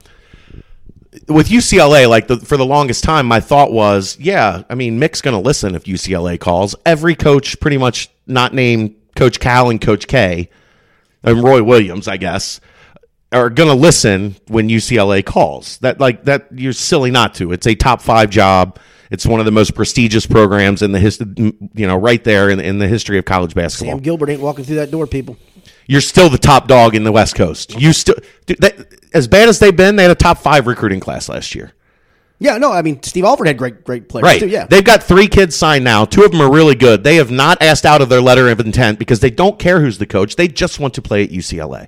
with 1.27 1.47
UCLA, 1.49 2.07
like 2.07 2.27
the, 2.27 2.37
for 2.37 2.57
the 2.57 2.65
longest 2.65 3.03
time, 3.03 3.25
my 3.25 3.39
thought 3.39 3.71
was, 3.71 4.17
yeah, 4.19 4.63
I 4.69 4.75
mean, 4.75 4.99
Mick's 4.99 5.21
going 5.21 5.33
to 5.33 5.41
listen 5.41 5.73
if 5.73 5.85
UCLA 5.85 6.39
calls. 6.39 6.75
Every 6.85 7.15
coach, 7.15 7.59
pretty 7.59 7.77
much 7.77 8.09
not 8.27 8.53
named 8.53 8.95
Coach 9.15 9.39
Cal 9.39 9.69
and 9.69 9.81
Coach 9.81 10.07
K, 10.07 10.49
and 11.23 11.43
Roy 11.43 11.63
Williams, 11.63 12.07
I 12.07 12.17
guess, 12.17 12.59
are 13.31 13.49
going 13.49 13.69
to 13.69 13.75
listen 13.75 14.35
when 14.47 14.69
UCLA 14.69 15.23
calls. 15.25 15.77
That 15.79 15.99
like 15.99 16.23
that, 16.25 16.47
you're 16.51 16.73
silly 16.73 17.11
not 17.11 17.35
to. 17.35 17.51
It's 17.51 17.67
a 17.67 17.75
top 17.75 18.01
five 18.01 18.29
job. 18.29 18.79
It's 19.09 19.25
one 19.25 19.39
of 19.39 19.45
the 19.45 19.51
most 19.51 19.73
prestigious 19.73 20.25
programs 20.25 20.81
in 20.81 20.91
the 20.91 20.99
history, 20.99 21.27
you 21.37 21.87
know, 21.87 21.95
right 21.97 22.21
there 22.23 22.49
in, 22.49 22.59
in 22.59 22.77
the 22.77 22.87
history 22.89 23.17
of 23.17 23.23
college 23.25 23.53
basketball 23.55 23.95
Sam 23.95 24.03
Gilbert 24.03 24.29
ain't 24.29 24.41
walking 24.41 24.65
through 24.65 24.75
that 24.77 24.91
door, 24.91 25.07
people. 25.07 25.37
you're 25.87 26.01
still 26.01 26.29
the 26.29 26.37
top 26.37 26.67
dog 26.67 26.93
in 26.93 27.05
the 27.05 27.11
West 27.13 27.35
Coast. 27.35 27.79
You 27.79 27.93
still, 27.93 28.15
as 29.13 29.27
bad 29.29 29.47
as 29.47 29.59
they've 29.59 29.75
been, 29.75 29.95
they 29.95 30.03
had 30.03 30.11
a 30.11 30.15
top 30.15 30.39
five 30.39 30.67
recruiting 30.67 30.99
class 30.99 31.29
last 31.29 31.55
year. 31.55 31.71
Yeah, 32.39 32.57
no, 32.57 32.71
I 32.71 32.81
mean 32.83 33.01
Steve 33.01 33.23
Alford 33.23 33.47
had 33.47 33.57
great 33.57 33.83
great 33.83 34.09
players 34.09 34.23
Right. 34.25 34.39
too. 34.39 34.47
Yeah, 34.47 34.67
They've 34.67 34.83
got 34.83 35.01
three 35.03 35.27
kids 35.27 35.55
signed 35.55 35.83
now. 35.83 36.05
Two 36.05 36.23
of 36.23 36.31
them 36.31 36.41
are 36.41 36.51
really 36.51 36.75
good. 36.75 37.03
They 37.03 37.15
have 37.15 37.31
not 37.31 37.61
asked 37.63 37.85
out 37.85 38.01
of 38.01 38.09
their 38.09 38.21
letter 38.21 38.49
of 38.49 38.59
intent 38.59 38.99
because 38.99 39.21
they 39.21 39.31
don't 39.31 39.57
care 39.57 39.79
who's 39.81 39.97
the 39.97 40.05
coach. 40.05 40.35
They 40.35 40.47
just 40.47 40.79
want 40.79 40.93
to 40.95 41.01
play 41.01 41.23
at 41.23 41.31
UCLA. 41.31 41.87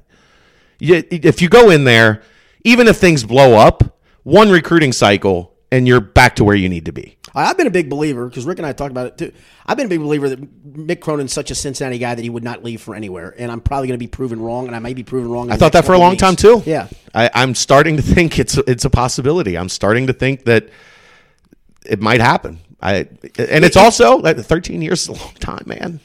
You- 0.79 1.03
If 1.11 1.41
you 1.41 1.49
go 1.49 1.69
in 1.69 1.83
there, 1.83 2.21
even 2.63 2.87
if 2.87 2.97
things 2.97 3.23
blow 3.23 3.55
up, 3.55 3.99
one 4.23 4.49
recruiting 4.49 4.91
cycle 4.91 5.53
and 5.71 5.87
you're 5.87 6.01
back 6.01 6.35
to 6.37 6.43
where 6.43 6.55
you 6.55 6.67
need 6.69 6.85
to 6.85 6.91
be. 6.91 7.17
I've 7.35 7.57
been 7.57 7.67
a 7.67 7.71
big 7.71 7.89
believer 7.89 8.27
because 8.27 8.45
Rick 8.45 8.57
and 8.57 8.65
I 8.65 8.73
talked 8.73 8.89
about 8.91 9.05
it 9.07 9.17
too. 9.17 9.31
I've 9.67 9.77
been 9.77 9.85
a 9.85 9.89
big 9.89 9.99
believer 9.99 10.29
that 10.29 10.73
Mick 10.73 10.99
Cronin's 10.99 11.31
such 11.31 11.51
a 11.51 11.55
Cincinnati 11.55 11.99
guy 11.99 12.15
that 12.15 12.21
he 12.23 12.29
would 12.29 12.43
not 12.43 12.63
leave 12.63 12.81
for 12.81 12.95
anywhere, 12.95 13.35
and 13.37 13.51
I'm 13.51 13.61
probably 13.61 13.87
going 13.87 13.99
to 13.99 14.03
be 14.03 14.07
proven 14.07 14.41
wrong, 14.41 14.65
and 14.65 14.75
I 14.75 14.79
may 14.79 14.95
be 14.95 15.03
proven 15.03 15.29
wrong. 15.29 15.51
I 15.51 15.55
thought 15.55 15.73
that 15.73 15.85
for 15.85 15.93
a 15.93 15.99
long 15.99 16.11
weeks. 16.11 16.21
time 16.21 16.35
too. 16.35 16.63
Yeah, 16.65 16.87
I, 17.13 17.29
I'm 17.35 17.53
starting 17.53 17.97
to 17.97 18.01
think 18.15 18.39
it's 18.39 18.57
it's 18.57 18.83
a 18.83 18.89
possibility. 18.89 19.57
I'm 19.59 19.69
starting 19.69 20.07
to 20.07 20.13
think 20.13 20.45
that 20.45 20.69
it 21.85 22.01
might 22.01 22.19
happen. 22.19 22.59
I 22.81 23.07
and 23.37 23.63
it's 23.63 23.77
also 23.77 24.17
like 24.17 24.37
13 24.37 24.81
years 24.81 25.03
is 25.03 25.07
a 25.09 25.11
long 25.13 25.33
time, 25.39 25.63
man. 25.67 25.99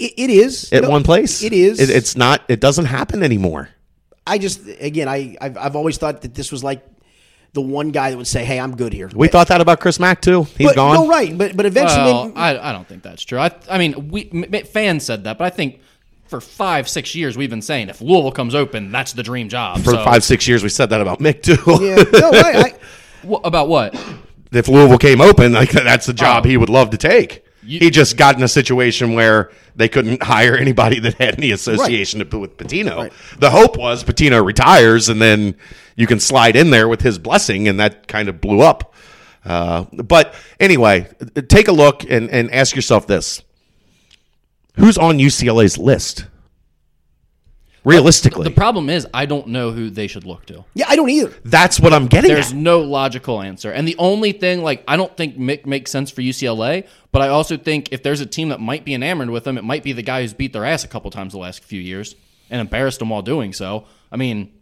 It, 0.00 0.14
it 0.16 0.30
is 0.30 0.72
At 0.72 0.82
No, 0.82 0.90
one 0.90 1.02
place, 1.02 1.42
It 1.42 1.52
is. 1.52 1.78
It, 1.80 1.90
it's 1.90 2.16
not. 2.16 2.42
It 2.48 2.60
doesn't 2.60 2.86
happen 2.86 3.22
anymore. 3.22 3.68
I 4.26 4.38
just 4.38 4.60
again, 4.80 5.08
I 5.08 5.36
I've, 5.40 5.56
I've 5.56 5.76
always 5.76 5.98
thought 5.98 6.22
that 6.22 6.34
this 6.34 6.52
was 6.52 6.62
like 6.62 6.84
the 7.52 7.60
one 7.60 7.90
guy 7.90 8.10
that 8.10 8.16
would 8.16 8.26
say, 8.28 8.44
"Hey, 8.44 8.60
I'm 8.60 8.76
good 8.76 8.92
here." 8.92 9.10
We 9.14 9.26
thought 9.28 9.48
that 9.48 9.60
about 9.60 9.80
Chris 9.80 9.98
Mack 9.98 10.20
too. 10.22 10.44
He's 10.56 10.68
but, 10.68 10.76
gone. 10.76 10.94
No, 10.94 11.08
right, 11.08 11.36
but 11.36 11.56
but 11.56 11.66
eventually, 11.66 12.04
Well, 12.12 12.32
I, 12.36 12.56
I 12.58 12.72
don't 12.72 12.86
think 12.86 13.02
that's 13.02 13.22
true. 13.24 13.38
I, 13.38 13.50
I 13.68 13.78
mean, 13.78 14.08
we 14.08 14.30
m- 14.32 14.54
m- 14.54 14.64
fans 14.66 15.04
said 15.04 15.24
that, 15.24 15.36
but 15.38 15.44
I 15.44 15.50
think 15.50 15.80
for 16.28 16.40
five, 16.40 16.88
six 16.88 17.14
years 17.16 17.36
we've 17.36 17.50
been 17.50 17.62
saying 17.62 17.88
if 17.88 18.00
Louisville 18.00 18.30
comes 18.30 18.54
open, 18.54 18.92
that's 18.92 19.14
the 19.14 19.24
dream 19.24 19.48
job. 19.48 19.78
For 19.78 19.90
So- 19.92 20.04
five, 20.04 20.22
six 20.22 20.46
years, 20.46 20.62
we 20.62 20.68
said 20.68 20.90
that 20.90 21.00
about 21.00 21.18
Mick 21.18 21.42
too. 21.42 21.56
yeah, 21.84 22.04
no, 22.20 22.30
right. 22.30 22.72
I, 22.74 23.26
Wha- 23.26 23.40
about 23.42 23.68
what? 23.68 23.94
if 24.52 24.68
Louisville 24.68 24.98
came 24.98 25.20
open, 25.20 25.52
like 25.52 25.70
that's 25.72 26.06
the 26.06 26.12
job 26.12 26.44
Oh. 26.44 26.48
he 26.48 26.56
would 26.56 26.68
love 26.68 26.90
to 26.90 26.96
take. 26.98 27.44
You- 27.70 27.78
he 27.80 27.90
just 27.90 28.16
got 28.16 28.36
in 28.36 28.42
a 28.42 28.48
situation 28.48 29.14
where 29.14 29.50
they 29.76 29.88
couldn't 29.88 30.22
hire 30.34 30.56
anybody 30.56 30.98
that 31.00 31.14
had 31.14 31.38
any 31.38 31.52
association 31.52 32.28
to- 32.28 32.38
with 32.38 32.56
Pitino. 32.56 32.96
Right. 32.96 33.12
The 33.38 33.50
hope 33.50 33.76
was 33.76 34.02
Pitino 34.04 34.44
retires, 34.44 35.08
and 35.08 35.20
then 35.22 35.54
you 35.96 36.06
can 36.06 36.18
slide 36.20 36.56
in 36.56 36.70
there 36.70 36.88
with 36.88 37.02
his 37.02 37.18
blessing, 37.18 37.68
and 37.68 37.78
that 37.80 38.08
kind 38.08 38.28
of 38.28 38.40
blew 38.40 38.60
up. 38.60 38.94
Uh, 39.44 39.84
but 39.92 40.34
anyway, 40.58 41.08
take 41.48 41.68
a 41.68 41.72
look 41.72 42.02
and, 42.10 42.28
and 42.30 42.50
ask 42.52 42.74
yourself 42.76 43.06
this: 43.06 43.42
Who's 44.76 44.98
on 44.98 45.18
UCLA's 45.18 45.78
list? 45.78 46.26
Realistically, 47.84 48.44
The 48.44 48.50
problem 48.50 48.90
is 48.90 49.06
I 49.14 49.24
don't 49.26 49.48
know 49.48 49.70
who 49.72 49.88
they 49.88 50.06
should 50.06 50.24
look 50.26 50.44
to. 50.46 50.64
yeah, 50.74 50.84
I 50.88 50.96
don't 50.96 51.08
either. 51.08 51.32
that's 51.44 51.80
what 51.80 51.94
I'm 51.94 52.08
getting 52.08 52.30
There's 52.30 52.50
at. 52.52 52.56
no 52.56 52.80
logical 52.80 53.40
answer. 53.40 53.70
And 53.72 53.88
the 53.88 53.96
only 53.98 54.32
thing, 54.32 54.62
like, 54.62 54.84
I 54.86 54.96
don't 54.96 55.16
think 55.16 55.38
Mick 55.38 55.64
makes 55.64 55.90
sense 55.90 56.10
for 56.10 56.20
UCLA, 56.20 56.86
but 57.10 57.22
I 57.22 57.28
also 57.28 57.56
think 57.56 57.90
if 57.92 58.02
there's 58.02 58.20
a 58.20 58.26
team 58.26 58.50
that 58.50 58.60
might 58.60 58.84
be 58.84 58.92
enamored 58.92 59.30
with 59.30 59.46
him, 59.46 59.56
it 59.56 59.64
might 59.64 59.82
be 59.82 59.92
the 59.92 60.02
guy 60.02 60.20
who's 60.20 60.34
beat 60.34 60.52
their 60.52 60.64
ass 60.66 60.84
a 60.84 60.88
couple 60.88 61.10
times 61.10 61.32
the 61.32 61.38
last 61.38 61.64
few 61.64 61.80
years 61.80 62.14
and 62.50 62.60
embarrassed 62.60 62.98
them 62.98 63.08
while 63.08 63.22
doing 63.22 63.52
so. 63.54 63.86
I 64.12 64.16
mean, 64.16 64.52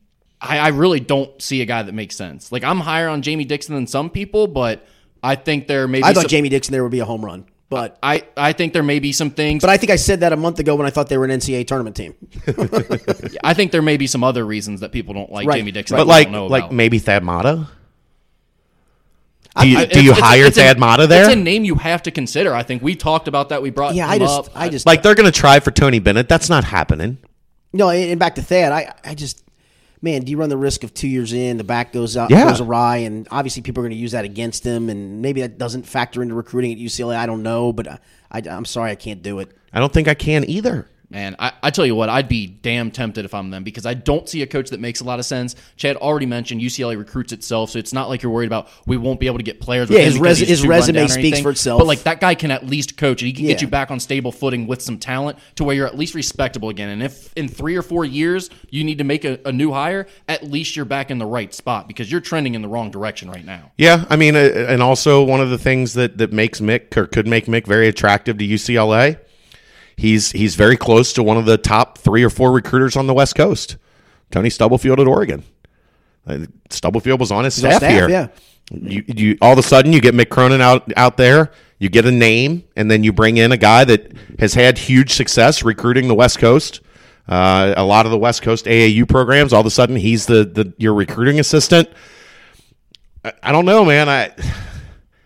I, 0.40 0.58
I 0.58 0.68
really 0.68 1.00
don't 1.00 1.42
see 1.42 1.60
a 1.60 1.64
guy 1.66 1.82
that 1.82 1.92
makes 1.94 2.14
sense. 2.14 2.52
Like, 2.52 2.62
I'm 2.62 2.78
higher 2.78 3.08
on 3.08 3.22
Jamie 3.22 3.44
Dixon 3.44 3.74
than 3.74 3.88
some 3.88 4.10
people, 4.10 4.46
but 4.46 4.86
I 5.24 5.34
think 5.34 5.66
there 5.66 5.88
may 5.88 5.98
be 5.98 6.04
I 6.04 6.12
thought 6.12 6.22
some, 6.22 6.28
Jamie 6.28 6.50
Dixon 6.50 6.70
there 6.72 6.84
would 6.84 6.92
be 6.92 7.00
a 7.00 7.04
home 7.04 7.24
run, 7.24 7.46
but 7.70 7.98
I, 8.02 8.24
I 8.36 8.52
think 8.54 8.72
there 8.72 8.82
may 8.82 8.98
be 8.98 9.12
some 9.12 9.30
things. 9.30 9.60
but 9.62 9.70
I 9.70 9.76
think 9.76 9.90
I 9.90 9.96
said 9.96 10.20
that 10.20 10.32
a 10.32 10.36
month 10.36 10.58
ago 10.58 10.74
when 10.76 10.86
I 10.86 10.90
thought 10.90 11.08
they 11.08 11.18
were 11.18 11.24
an 11.26 11.30
NCAA 11.30 11.66
tournament 11.66 11.96
team. 11.96 12.14
I 13.44 13.54
think 13.54 13.72
there 13.72 13.82
may 13.82 13.96
be 13.96 14.06
some 14.06 14.24
other 14.24 14.44
reasons 14.46 14.80
that 14.80 14.92
people 14.92 15.14
don't 15.14 15.30
like 15.30 15.46
Right. 15.46 15.58
Jamie 15.58 15.72
Dixon. 15.72 15.96
But 15.96 16.04
that 16.04 16.08
like, 16.08 16.26
don't 16.26 16.32
know 16.32 16.46
like 16.46 16.64
about. 16.64 16.74
maybe 16.74 16.98
Thad 16.98 17.22
Matta. 17.24 17.68
Do 19.60 19.68
you, 19.68 19.78
I- 19.78 19.84
do 19.86 20.02
you 20.02 20.10
it's- 20.12 20.18
it's- 20.18 20.20
hire 20.20 20.44
it's 20.46 20.56
a- 20.56 20.60
Thad 20.60 20.78
Matta 20.78 21.06
there? 21.06 21.24
It's 21.24 21.32
a 21.32 21.36
name 21.36 21.64
you 21.64 21.74
have 21.74 22.02
to 22.04 22.10
consider. 22.10 22.54
I 22.54 22.62
think 22.62 22.82
we 22.82 22.94
talked 22.94 23.28
about 23.28 23.48
that. 23.48 23.60
We 23.60 23.70
brought 23.70 23.94
Yeah, 23.94 24.04
him 24.06 24.10
I 24.12 24.18
just 24.18 24.38
up. 24.38 24.48
I 24.54 24.68
just 24.68 24.86
like 24.86 25.02
they're 25.02 25.14
going 25.14 25.30
to 25.30 25.36
try 25.38 25.58
for 25.60 25.70
Tony 25.70 25.98
Bennett. 25.98 26.28
That's 26.28 26.48
not 26.48 26.64
happening. 26.64 27.18
No, 27.72 27.90
and 27.90 28.10
and 28.12 28.20
back 28.20 28.36
to 28.36 28.42
Thad, 28.42 28.72
I, 28.72 28.94
I 29.04 29.14
just, 29.14 29.42
man, 30.00 30.22
do 30.22 30.30
you 30.30 30.36
run 30.38 30.48
the 30.48 30.56
risk 30.56 30.84
of 30.84 30.94
two 30.94 31.08
years 31.08 31.32
in, 31.32 31.56
the 31.56 31.64
back 31.64 31.92
goes 31.92 32.16
out, 32.16 32.30
Yeah. 32.30 32.44
goes 32.48 32.60
awry, 32.60 32.98
and 32.98 33.26
obviously 33.30 33.62
people 33.62 33.82
are 33.82 33.86
going 33.88 33.96
to 33.96 34.00
use 34.00 34.12
that 34.12 34.24
against 34.24 34.64
him, 34.64 34.88
and 34.88 35.20
maybe 35.22 35.40
that 35.40 35.58
doesn't 35.58 35.84
factor 35.84 36.22
into 36.22 36.34
recruiting 36.34 36.72
at 36.72 36.78
UCLA. 36.78 37.16
I 37.16 37.26
don't 37.26 37.42
know, 37.42 37.72
but 37.72 37.88
I, 37.88 37.98
I, 38.30 38.42
I'm 38.50 38.64
sorry, 38.64 38.90
I 38.90 38.94
can't 38.96 39.22
do 39.22 39.38
it. 39.40 39.56
I 39.72 39.80
don't 39.80 39.92
think 39.92 40.08
I 40.08 40.14
can 40.14 40.48
either. 40.48 40.86
Man, 41.10 41.36
I, 41.38 41.52
I 41.62 41.70
tell 41.70 41.86
you 41.86 41.94
what, 41.94 42.10
I'd 42.10 42.28
be 42.28 42.46
damn 42.46 42.90
tempted 42.90 43.24
if 43.24 43.32
I'm 43.32 43.48
them 43.48 43.64
because 43.64 43.86
I 43.86 43.94
don't 43.94 44.28
see 44.28 44.42
a 44.42 44.46
coach 44.46 44.68
that 44.70 44.80
makes 44.80 45.00
a 45.00 45.04
lot 45.04 45.18
of 45.18 45.24
sense. 45.24 45.56
Chad 45.76 45.96
already 45.96 46.26
mentioned 46.26 46.60
UCLA 46.60 46.98
recruits 46.98 47.32
itself, 47.32 47.70
so 47.70 47.78
it's 47.78 47.94
not 47.94 48.10
like 48.10 48.22
you're 48.22 48.30
worried 48.30 48.48
about 48.48 48.68
we 48.84 48.98
won't 48.98 49.18
be 49.18 49.26
able 49.26 49.38
to 49.38 49.42
get 49.42 49.58
players. 49.58 49.88
Yeah, 49.88 50.00
him 50.00 50.04
his 50.04 50.18
res- 50.18 50.38
his 50.40 50.66
resume 50.66 51.06
speaks 51.06 51.18
anything. 51.18 51.42
for 51.42 51.50
itself. 51.50 51.78
But 51.78 51.86
like 51.86 52.02
that 52.02 52.20
guy 52.20 52.34
can 52.34 52.50
at 52.50 52.66
least 52.66 52.98
coach, 52.98 53.22
and 53.22 53.26
he 53.26 53.32
can 53.32 53.46
get 53.46 53.62
you 53.62 53.68
back 53.68 53.90
on 53.90 54.00
stable 54.00 54.32
footing 54.32 54.66
with 54.66 54.82
some 54.82 54.98
talent 54.98 55.38
to 55.54 55.64
where 55.64 55.74
you're 55.74 55.86
at 55.86 55.96
least 55.96 56.14
respectable 56.14 56.68
again. 56.68 56.90
And 56.90 57.02
if 57.02 57.32
in 57.34 57.48
three 57.48 57.76
or 57.76 57.82
four 57.82 58.04
years 58.04 58.50
you 58.68 58.84
need 58.84 58.98
to 58.98 59.04
make 59.04 59.24
a, 59.24 59.40
a 59.46 59.52
new 59.52 59.72
hire, 59.72 60.06
at 60.28 60.44
least 60.44 60.76
you're 60.76 60.84
back 60.84 61.10
in 61.10 61.16
the 61.16 61.26
right 61.26 61.54
spot 61.54 61.88
because 61.88 62.12
you're 62.12 62.20
trending 62.20 62.54
in 62.54 62.60
the 62.60 62.68
wrong 62.68 62.90
direction 62.90 63.30
right 63.30 63.46
now. 63.46 63.72
Yeah, 63.78 64.04
I 64.10 64.16
mean, 64.16 64.36
uh, 64.36 64.66
and 64.68 64.82
also 64.82 65.22
one 65.22 65.40
of 65.40 65.48
the 65.48 65.58
things 65.58 65.94
that 65.94 66.18
that 66.18 66.34
makes 66.34 66.60
Mick 66.60 66.94
or 66.98 67.06
could 67.06 67.26
make 67.26 67.46
Mick 67.46 67.66
very 67.66 67.88
attractive 67.88 68.36
to 68.36 68.46
UCLA, 68.46 69.18
he's 69.98 70.30
he's 70.30 70.54
very 70.54 70.76
close 70.76 71.12
to 71.14 71.22
one 71.22 71.36
of 71.36 71.44
the 71.44 71.58
top 71.58 71.98
three 71.98 72.22
or 72.22 72.30
four 72.30 72.52
recruiters 72.52 72.96
on 72.96 73.06
the 73.06 73.12
West 73.12 73.34
Coast, 73.34 73.76
Tony 74.30 74.48
Stubblefield 74.48 75.00
at 75.00 75.06
Oregon. 75.06 75.42
Uh, 76.26 76.46
Stubblefield 76.70 77.20
was 77.20 77.32
on 77.32 77.44
his 77.44 77.54
staff, 77.54 77.78
staff, 77.78 77.90
here. 77.90 78.08
yeah. 78.08 78.28
You, 78.70 79.02
you 79.06 79.38
all 79.40 79.52
of 79.52 79.58
a 79.58 79.62
sudden 79.62 79.92
you 79.92 80.00
get 80.00 80.14
Mick 80.14 80.28
Cronin 80.28 80.60
out 80.60 80.90
out 80.96 81.16
there. 81.16 81.50
You 81.78 81.88
get 81.88 82.06
a 82.06 82.10
name, 82.10 82.64
and 82.76 82.90
then 82.90 83.04
you 83.04 83.12
bring 83.12 83.36
in 83.36 83.52
a 83.52 83.56
guy 83.56 83.84
that 83.84 84.12
has 84.38 84.54
had 84.54 84.78
huge 84.78 85.12
success 85.12 85.62
recruiting 85.62 86.08
the 86.08 86.14
West 86.14 86.38
Coast. 86.38 86.80
Uh, 87.28 87.74
a 87.76 87.84
lot 87.84 88.06
of 88.06 88.10
the 88.10 88.18
West 88.18 88.42
Coast 88.42 88.64
AAU 88.64 89.08
programs. 89.08 89.52
All 89.52 89.60
of 89.60 89.66
a 89.66 89.70
sudden, 89.70 89.96
he's 89.96 90.26
the, 90.26 90.44
the 90.44 90.72
your 90.76 90.94
recruiting 90.94 91.40
assistant. 91.40 91.88
I, 93.24 93.32
I 93.42 93.52
don't 93.52 93.64
know, 93.64 93.84
man. 93.84 94.08
I 94.08 94.32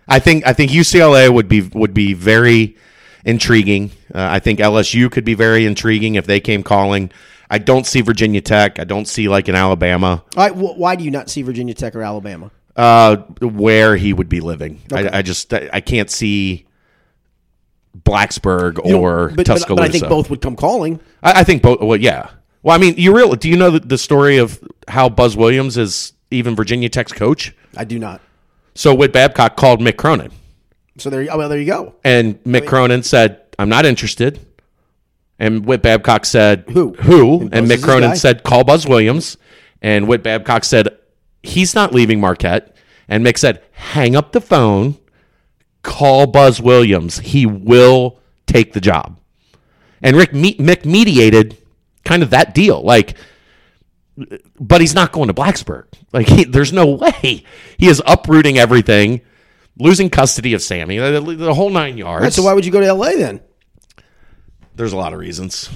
I 0.06 0.18
think 0.18 0.46
I 0.46 0.52
think 0.52 0.70
UCLA 0.70 1.32
would 1.32 1.48
be 1.48 1.62
would 1.62 1.94
be 1.94 2.12
very 2.12 2.76
intriguing. 3.24 3.90
Uh, 4.14 4.28
I 4.30 4.38
think 4.38 4.58
LSU 4.58 5.10
could 5.10 5.24
be 5.24 5.34
very 5.34 5.66
intriguing 5.66 6.16
if 6.16 6.26
they 6.26 6.40
came 6.40 6.62
calling. 6.62 7.10
I 7.50 7.58
don't 7.58 7.86
see 7.86 8.00
Virginia 8.00 8.40
Tech. 8.40 8.78
I 8.78 8.84
don't 8.84 9.06
see 9.06 9.28
like 9.28 9.48
in 9.48 9.54
Alabama 9.54 10.24
right, 10.36 10.52
wh- 10.52 10.78
why 10.78 10.96
do 10.96 11.04
you 11.04 11.10
not 11.10 11.28
see 11.28 11.42
Virginia 11.42 11.74
Tech 11.74 11.94
or 11.94 12.02
Alabama? 12.02 12.50
uh, 12.76 13.16
where 13.40 13.96
he 13.96 14.12
would 14.12 14.28
be 14.28 14.40
living. 14.40 14.80
I, 14.92 15.18
I 15.18 15.22
just 15.22 15.52
I, 15.52 15.68
I 15.72 15.80
can't 15.80 16.10
see 16.10 16.66
Blacksburg 17.98 18.78
or 18.84 19.28
but, 19.28 19.36
but, 19.36 19.46
Tuscaloosa. 19.46 19.82
but 19.82 19.88
I 19.88 19.92
think 19.92 20.08
both 20.08 20.30
would 20.30 20.40
come 20.40 20.56
calling. 20.56 21.00
I, 21.22 21.40
I 21.40 21.44
think 21.44 21.62
both. 21.62 21.80
Well, 21.80 22.00
yeah. 22.00 22.30
Well, 22.62 22.74
I 22.74 22.78
mean, 22.78 22.94
you 22.96 23.14
real? 23.14 23.34
Do 23.34 23.48
you 23.48 23.56
know 23.56 23.70
the, 23.70 23.80
the 23.80 23.98
story 23.98 24.38
of 24.38 24.62
how 24.88 25.08
Buzz 25.08 25.36
Williams 25.36 25.76
is 25.76 26.12
even 26.30 26.56
Virginia 26.56 26.88
Tech's 26.88 27.12
coach? 27.12 27.54
I 27.76 27.84
do 27.84 27.98
not. 27.98 28.20
So 28.74 28.94
Whit 28.94 29.12
Babcock 29.12 29.56
called 29.56 29.80
Mick 29.80 29.96
Cronin. 29.96 30.30
So 30.98 31.10
there, 31.10 31.26
oh, 31.30 31.38
well, 31.38 31.48
there 31.48 31.58
you 31.58 31.66
go. 31.66 31.94
And 32.04 32.42
Mick 32.44 32.66
Cronin 32.66 33.02
said, 33.02 33.40
I'm 33.58 33.68
not 33.68 33.86
interested. 33.86 34.40
And 35.38 35.64
Whit 35.66 35.82
Babcock 35.82 36.24
said, 36.24 36.64
Who? 36.72 36.92
Who? 36.94 37.40
And 37.42 37.54
And, 37.54 37.66
Mick 37.66 37.82
Cronin 37.82 38.14
said, 38.16 38.42
Call 38.44 38.64
Buzz 38.64 38.86
Williams. 38.86 39.36
And 39.80 40.06
Whit 40.06 40.22
Babcock 40.22 40.64
said, 40.64 40.96
He's 41.42 41.74
not 41.74 41.92
leaving 41.92 42.20
Marquette. 42.20 42.76
And 43.08 43.24
Mick 43.24 43.38
said, 43.38 43.62
Hang 43.72 44.14
up 44.14 44.32
the 44.32 44.40
phone, 44.40 44.96
call 45.82 46.26
Buzz 46.26 46.60
Williams. 46.60 47.18
He 47.18 47.46
will 47.46 48.20
take 48.46 48.72
the 48.72 48.80
job. 48.80 49.18
And 50.02 50.16
Rick 50.16 50.34
Me- 50.34 50.56
Mick 50.56 50.84
mediated 50.84 51.56
kind 52.04 52.22
of 52.22 52.30
that 52.30 52.54
deal. 52.54 52.82
Like, 52.82 53.16
but 54.60 54.80
he's 54.80 54.94
not 54.94 55.12
going 55.12 55.28
to 55.28 55.34
Blacksburg. 55.34 55.86
Like, 56.12 56.28
he, 56.28 56.44
there's 56.44 56.72
no 56.72 56.86
way. 56.96 57.44
He 57.78 57.88
is 57.88 58.02
uprooting 58.06 58.58
everything, 58.58 59.22
losing 59.78 60.10
custody 60.10 60.54
of 60.54 60.62
Sammy, 60.62 60.98
the, 60.98 61.20
the 61.20 61.54
whole 61.54 61.70
nine 61.70 61.98
yards. 61.98 62.22
Right, 62.22 62.32
so 62.32 62.42
why 62.42 62.54
would 62.54 62.64
you 62.64 62.72
go 62.72 62.80
to 62.80 62.92
LA 62.92 63.12
then? 63.12 63.40
There's 64.74 64.92
a 64.92 64.96
lot 64.96 65.12
of 65.12 65.18
reasons. 65.18 65.68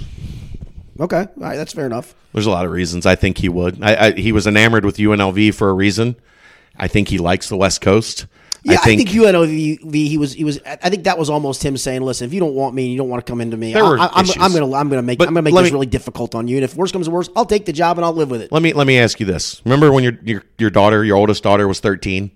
Okay, 0.99 1.21
all 1.21 1.33
right, 1.37 1.57
that's 1.57 1.75
fair 1.75 1.87
enough. 1.87 2.15
There's 2.33 2.47
a 2.47 2.51
lot 2.51 2.65
of 2.65 2.73
reasons. 2.73 3.07
I 3.07 3.15
think 3.15 3.39
he 3.39 3.49
would. 3.49 3.83
I, 3.83 4.07
I, 4.07 4.13
he 4.13 4.33
was 4.33 4.47
enamored 4.47 4.85
with 4.85 4.97
UNLV 4.97 5.55
for 5.55 5.69
a 5.69 5.73
reason. 5.75 6.17
I 6.77 6.89
think 6.89 7.09
he 7.09 7.19
likes 7.19 7.49
the 7.49 7.57
West 7.57 7.81
Coast. 7.81 8.27
Yeah, 8.63 8.79
I 8.83 8.97
think, 8.97 9.09
UNLV 9.09 9.95
he 9.95 10.19
was 10.19 10.33
he 10.33 10.43
was. 10.43 10.61
I 10.65 10.91
think 10.91 11.05
that 11.05 11.19
was 11.19 11.31
almost 11.31 11.65
him 11.65 11.77
saying, 11.77 12.03
"Listen, 12.03 12.27
if 12.27 12.35
you 12.35 12.41
don't 12.41 12.55
want 12.55 12.75
me, 12.75 12.89
you 12.89 12.97
don't 12.99 13.09
want 13.09 13.25
to 13.25 13.31
come 13.31 13.41
into 13.41 13.57
me. 13.57 13.73
I, 13.77 13.83
were 13.83 13.97
I, 13.97 14.09
I'm. 14.13 14.27
I'm 14.41 14.53
gonna 14.53 14.75
I'm 14.75 14.89
gonna 14.89 15.03
make 15.03 15.21
I'm 15.21 15.27
gonna 15.29 15.43
make 15.43 15.55
this 15.55 15.65
me- 15.67 15.71
really 15.71 15.87
difficult 15.87 16.35
on 16.35 16.49
you. 16.49 16.57
And 16.57 16.65
if 16.65 16.75
worse 16.75 16.91
comes 16.91 17.07
to 17.07 17.13
worse, 17.13 17.31
I'll 17.37 17.47
take 17.47 17.65
the 17.65 17.73
job 17.73 17.97
and 17.97 18.05
I'll 18.05 18.13
live 18.13 18.29
with 18.29 18.43
it. 18.43 18.51
Let 18.51 18.63
me 18.63 18.73
let 18.73 18.89
me 18.89 18.99
ask 18.99 19.21
you 19.21 19.27
this. 19.27 19.63
Remember 19.65 19.93
when 19.93 20.03
your 20.03 20.19
your 20.25 20.43
your 20.59 20.71
daughter, 20.71 21.05
your 21.05 21.17
oldest 21.17 21.45
daughter, 21.45 21.69
was 21.69 21.79
13? 21.79 22.33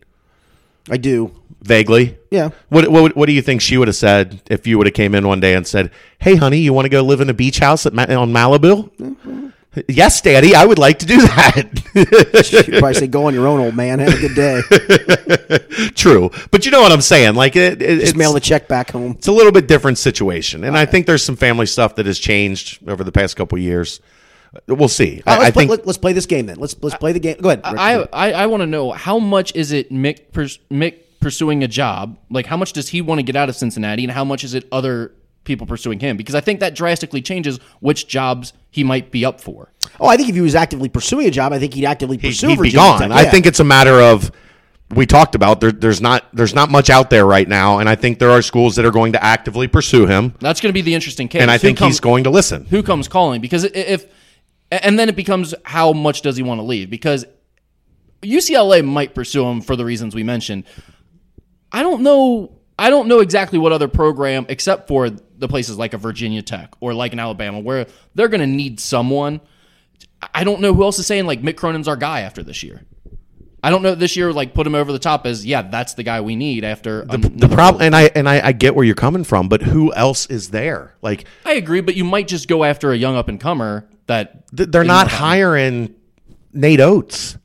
I 0.90 0.96
do. 0.96 1.33
Vaguely. 1.62 2.18
Yeah. 2.31 2.50
What 2.68 2.88
what 2.88 3.14
what 3.16 3.26
do 3.26 3.33
you 3.33 3.42
think 3.42 3.61
she 3.61 3.76
would 3.76 3.88
have 3.88 3.96
said 3.96 4.40
if 4.50 4.66
you 4.66 4.79
would 4.79 4.87
have 4.87 4.94
came 4.94 5.14
in 5.14 5.26
one 5.26 5.40
day 5.40 5.55
and 5.55 5.66
said, 5.66 5.90
"Hey, 6.18 6.37
honey, 6.37 6.59
you 6.59 6.72
want 6.72 6.87
to 6.87 6.88
go 6.88 7.03
live 7.03 7.20
in 7.20 7.29
a 7.29 7.35
beach 7.35 7.59
house 7.59 7.85
at 7.85 7.92
Ma- 7.92 8.05
on 8.05 8.33
Malibu?" 8.33 8.90
Mm-hmm. 8.96 9.48
Yes, 9.87 10.20
Daddy, 10.20 10.57
I 10.57 10.64
would 10.64 10.81
like 10.81 10.98
to 10.98 11.07
do 11.07 11.18
that. 11.18 12.64
You'd 12.66 12.79
probably 12.81 12.94
say, 12.94 13.07
"Go 13.07 13.26
on 13.26 13.35
your 13.35 13.46
own, 13.46 13.61
old 13.61 13.76
man. 13.76 14.00
Have 14.00 14.14
a 14.14 14.20
good 14.20 14.35
day. 14.35 15.90
True, 15.94 16.31
but 16.50 16.64
you 16.64 16.72
know 16.72 16.81
what 16.81 16.90
I'm 16.90 17.00
saying. 17.00 17.35
Like 17.37 17.55
it, 17.55 17.81
it, 17.81 18.00
Just 18.00 18.11
it's, 18.11 18.16
mail 18.16 18.33
the 18.33 18.40
check 18.40 18.66
back 18.66 18.90
home." 18.90 19.12
it's 19.12 19.29
a 19.29 19.33
little 19.33 19.53
bit 19.53 19.68
different 19.68 19.98
situation, 19.98 20.64
and 20.64 20.76
I 20.76 20.87
think 20.87 21.07
there's 21.07 21.22
some 21.22 21.37
family 21.37 21.66
stuff 21.66 21.94
that 21.96 22.07
has 22.07 22.18
changed 22.18 22.88
over 22.88 23.05
the 23.05 23.12
past 23.12 23.37
couple 23.37 23.59
years. 23.59 24.00
Uh, 24.54 24.74
we'll 24.74 24.88
see. 24.88 25.22
All 25.26 25.34
right, 25.34 25.38
I, 25.38 25.40
I 25.40 25.44
let's, 25.44 25.52
play, 25.54 25.66
think 25.66 25.70
let, 25.70 25.88
us 25.88 25.98
play 25.98 26.12
this 26.12 26.26
game 26.26 26.46
then. 26.46 26.58
Let's 26.58 26.76
let's 26.82 26.96
play 26.96 27.12
the 27.12 27.20
game. 27.20 27.36
Go 27.40 27.50
ahead. 27.50 27.62
Rick. 27.64 27.78
I 27.78 28.06
I, 28.12 28.32
I 28.32 28.46
want 28.46 28.62
to 28.62 28.66
know 28.66 28.90
how 28.92 29.18
much 29.18 29.54
is 29.54 29.72
it 29.72 29.90
Mick 29.92 30.32
pers- 30.32 30.58
Mick 30.70 30.96
pursuing 31.20 31.62
a 31.62 31.68
job? 31.68 32.18
Like 32.30 32.46
how 32.46 32.56
much 32.56 32.72
does 32.72 32.88
he 32.88 33.00
want 33.00 33.18
to 33.18 33.22
get 33.22 33.36
out 33.36 33.48
of 33.48 33.56
Cincinnati, 33.56 34.02
and 34.04 34.12
how 34.12 34.24
much 34.24 34.42
is 34.44 34.54
it 34.54 34.66
other 34.72 35.12
people 35.44 35.66
pursuing 35.66 36.00
him? 36.00 36.16
Because 36.16 36.34
I 36.34 36.40
think 36.40 36.60
that 36.60 36.74
drastically 36.74 37.22
changes 37.22 37.58
which 37.80 38.08
jobs 38.08 38.52
he 38.70 38.84
might 38.84 39.10
be 39.10 39.24
up 39.24 39.40
for. 39.40 39.72
oh, 40.00 40.06
I 40.06 40.16
think 40.16 40.28
if 40.28 40.34
he 40.34 40.40
was 40.40 40.54
actively 40.54 40.88
pursuing 40.88 41.26
a 41.26 41.30
job, 41.30 41.52
I 41.52 41.58
think 41.58 41.74
he'd 41.74 41.86
actively 41.86 42.18
pursue. 42.18 42.48
he, 42.48 42.56
pursue. 42.56 42.58
would 42.58 42.64
be 42.64 42.72
gone. 42.72 43.00
Tech. 43.00 43.10
I 43.12 43.24
think 43.30 43.46
it's 43.46 43.60
a 43.60 43.64
matter 43.64 44.00
of 44.00 44.30
we 44.94 45.06
talked 45.06 45.36
about 45.36 45.60
there, 45.60 45.70
there's 45.70 46.00
not 46.00 46.24
there's 46.34 46.54
not 46.54 46.70
much 46.70 46.90
out 46.90 47.10
there 47.10 47.24
right 47.24 47.46
now, 47.48 47.78
and 47.78 47.88
I 47.88 47.94
think 47.94 48.18
there 48.18 48.30
are 48.30 48.42
schools 48.42 48.74
that 48.76 48.84
are 48.84 48.90
going 48.90 49.12
to 49.12 49.22
actively 49.24 49.68
pursue 49.68 50.06
him, 50.06 50.34
That's 50.40 50.60
going 50.60 50.70
to 50.70 50.74
be 50.74 50.82
the 50.82 50.94
interesting 50.94 51.28
case. 51.28 51.40
and 51.42 51.50
I 51.50 51.54
Who 51.54 51.58
think 51.60 51.78
comes- 51.78 51.90
he's 51.94 52.00
going 52.00 52.24
to 52.24 52.30
listen. 52.30 52.64
who 52.66 52.82
comes 52.82 53.06
calling 53.06 53.40
because 53.40 53.62
if 53.64 54.06
and 54.70 54.98
then 54.98 55.09
it 55.09 55.16
becomes 55.16 55.54
how 55.64 55.92
much 55.92 56.22
does 56.22 56.37
he 56.37 56.42
want 56.42 56.59
to 56.61 56.64
leave 56.64 56.90
because 56.90 57.24
UCLA 58.22 58.85
might 58.85 59.14
pursue 59.14 59.44
him 59.46 59.61
for 59.61 59.76
the 59.76 59.85
reasons 59.85 60.14
we 60.14 60.22
mentioned. 60.22 60.64
I 61.72 61.83
don't 61.83 62.02
know 62.02 62.61
I 62.78 62.88
don't 62.88 63.09
know 63.09 63.20
exactly 63.20 63.59
what 63.59 63.72
other 63.72 63.88
program 63.88 64.46
except 64.48 64.88
for 64.88 65.11
the 65.11 65.48
places 65.48 65.76
like 65.76 65.92
a 65.92 65.98
Virginia 65.98 66.40
Tech 66.40 66.72
or 66.80 66.94
like 66.94 67.12
an 67.12 67.18
Alabama 67.18 67.61
where 67.61 67.87
they're 68.14 68.28
going 68.28 68.40
to 68.40 68.46
need 68.46 68.80
someone. 68.80 69.42
I 70.33 70.44
don't 70.44 70.61
know 70.61 70.72
who 70.72 70.85
else 70.85 70.98
is 70.98 71.06
saying 71.06 71.26
like 71.26 71.42
Mick 71.42 71.56
Cronin's 71.56 71.88
our 71.88 71.96
guy 71.96 72.20
after 72.20 72.42
this 72.42 72.62
year. 72.62 72.83
I 73.62 73.70
don't 73.70 73.83
know 73.83 73.94
this 73.94 74.16
year 74.16 74.33
like 74.33 74.55
put 74.55 74.66
him 74.66 74.75
over 74.75 74.90
the 74.92 74.99
top 74.99 75.27
as 75.27 75.44
yeah 75.44 75.62
that's 75.62 75.94
the 75.94 76.03
guy 76.03 76.20
we 76.23 76.35
need 76.37 76.64
after 76.64 77.05
the 77.05 77.49
problem, 77.49 77.83
and 77.83 77.94
I 77.94 78.05
and 78.14 78.29
I, 78.29 78.49
I 78.49 78.53
get 78.53 78.75
where 78.75 78.85
you're 78.85 78.94
coming 78.94 79.23
from, 79.25 79.49
but 79.49 79.62
who 79.62 79.92
else 79.92 80.27
is 80.27 80.49
there? 80.51 80.94
Like 81.03 81.25
I 81.44 81.55
agree, 81.55 81.81
but 81.83 81.94
you 81.94 82.05
might 82.05 82.27
just 82.29 82.49
go 82.49 82.64
after 82.64 82.92
a 82.92 82.96
young 82.96 83.16
up 83.16 83.29
and 83.29 83.38
comer 83.40 83.87
that 84.07 84.49
th- 84.57 84.70
they're 84.70 84.83
not 84.85 85.05
not- 85.07 85.11
hiring 85.12 85.94
Nate 86.53 86.81
Oats. 86.81 87.37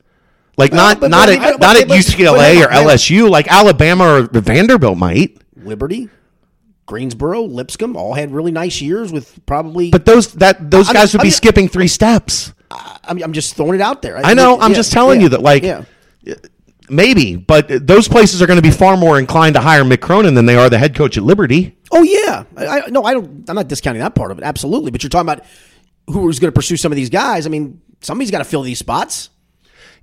Like 0.58 0.72
Well, 0.72 0.86
not 0.86 1.00
but- 1.00 1.10
not 1.10 1.28
but- 1.28 1.38
at, 1.38 1.52
but- 1.52 1.60
not 1.60 1.76
at 1.76 1.88
UCLA 1.88 2.64
or 2.64 2.68
LSU. 2.68 3.28
Like 3.28 3.46
Alabama 3.52 4.04
or 4.04 4.22
Vanderbilt 4.40 4.96
might. 4.96 5.36
Liberty, 5.54 6.08
Greensboro, 6.86 7.42
Lipscomb 7.42 7.94
all 7.96 8.14
had 8.14 8.30
really 8.32 8.52
nice 8.52 8.80
years 8.80 9.12
with 9.12 9.44
probably. 9.44 9.90
But 9.90 10.06
those 10.06 10.32
that 10.34 10.70
those 10.70 10.88
I'm 10.88 10.94
guys 10.94 11.02
just- 11.04 11.14
would 11.14 11.20
I'm 11.20 11.24
be 11.24 11.28
just- 11.28 11.36
skipping 11.38 11.68
three 11.68 11.88
steps. 11.88 12.52
I'm, 12.70 13.22
I'm 13.22 13.32
just 13.32 13.54
throwing 13.54 13.76
it 13.76 13.80
out 13.80 14.02
there. 14.02 14.16
I 14.16 14.34
know. 14.34 14.58
I'm 14.60 14.70
Yeah, 14.72 14.76
just 14.76 14.92
telling 14.92 15.20
yeah, 15.20 15.24
you 15.24 15.28
that, 15.30 15.40
like, 15.42 15.62
yeah. 15.62 15.84
Maybe, 16.88 17.36
but 17.36 17.86
those 17.86 18.08
places 18.08 18.42
are 18.42 18.46
going 18.46 18.58
to 18.58 18.62
be 18.62 18.70
far 18.70 18.96
more 18.96 19.18
inclined 19.18 19.54
to 19.54 19.60
hire 19.60 19.84
Mick 19.84 20.00
Cronin 20.00 20.34
than 20.34 20.46
they 20.46 20.56
are 20.56 20.70
the 20.70 20.78
head 20.78 20.94
coach 20.94 21.16
at 21.16 21.22
Liberty. 21.22 21.76
Oh 21.90 22.02
yeah, 22.02 22.44
I, 22.56 22.80
I 22.80 22.86
no, 22.88 23.04
I 23.04 23.14
don't. 23.14 23.48
I'm 23.48 23.56
not 23.56 23.68
discounting 23.68 24.00
that 24.00 24.14
part 24.14 24.30
of 24.30 24.38
it. 24.38 24.44
Absolutely, 24.44 24.90
but 24.90 25.02
you're 25.02 25.10
talking 25.10 25.28
about 25.28 25.44
who 26.08 26.28
is 26.28 26.38
going 26.38 26.52
to 26.52 26.54
pursue 26.54 26.76
some 26.76 26.92
of 26.92 26.96
these 26.96 27.10
guys. 27.10 27.46
I 27.46 27.48
mean, 27.48 27.80
somebody's 28.00 28.30
got 28.30 28.38
to 28.38 28.44
fill 28.44 28.62
these 28.62 28.78
spots. 28.78 29.30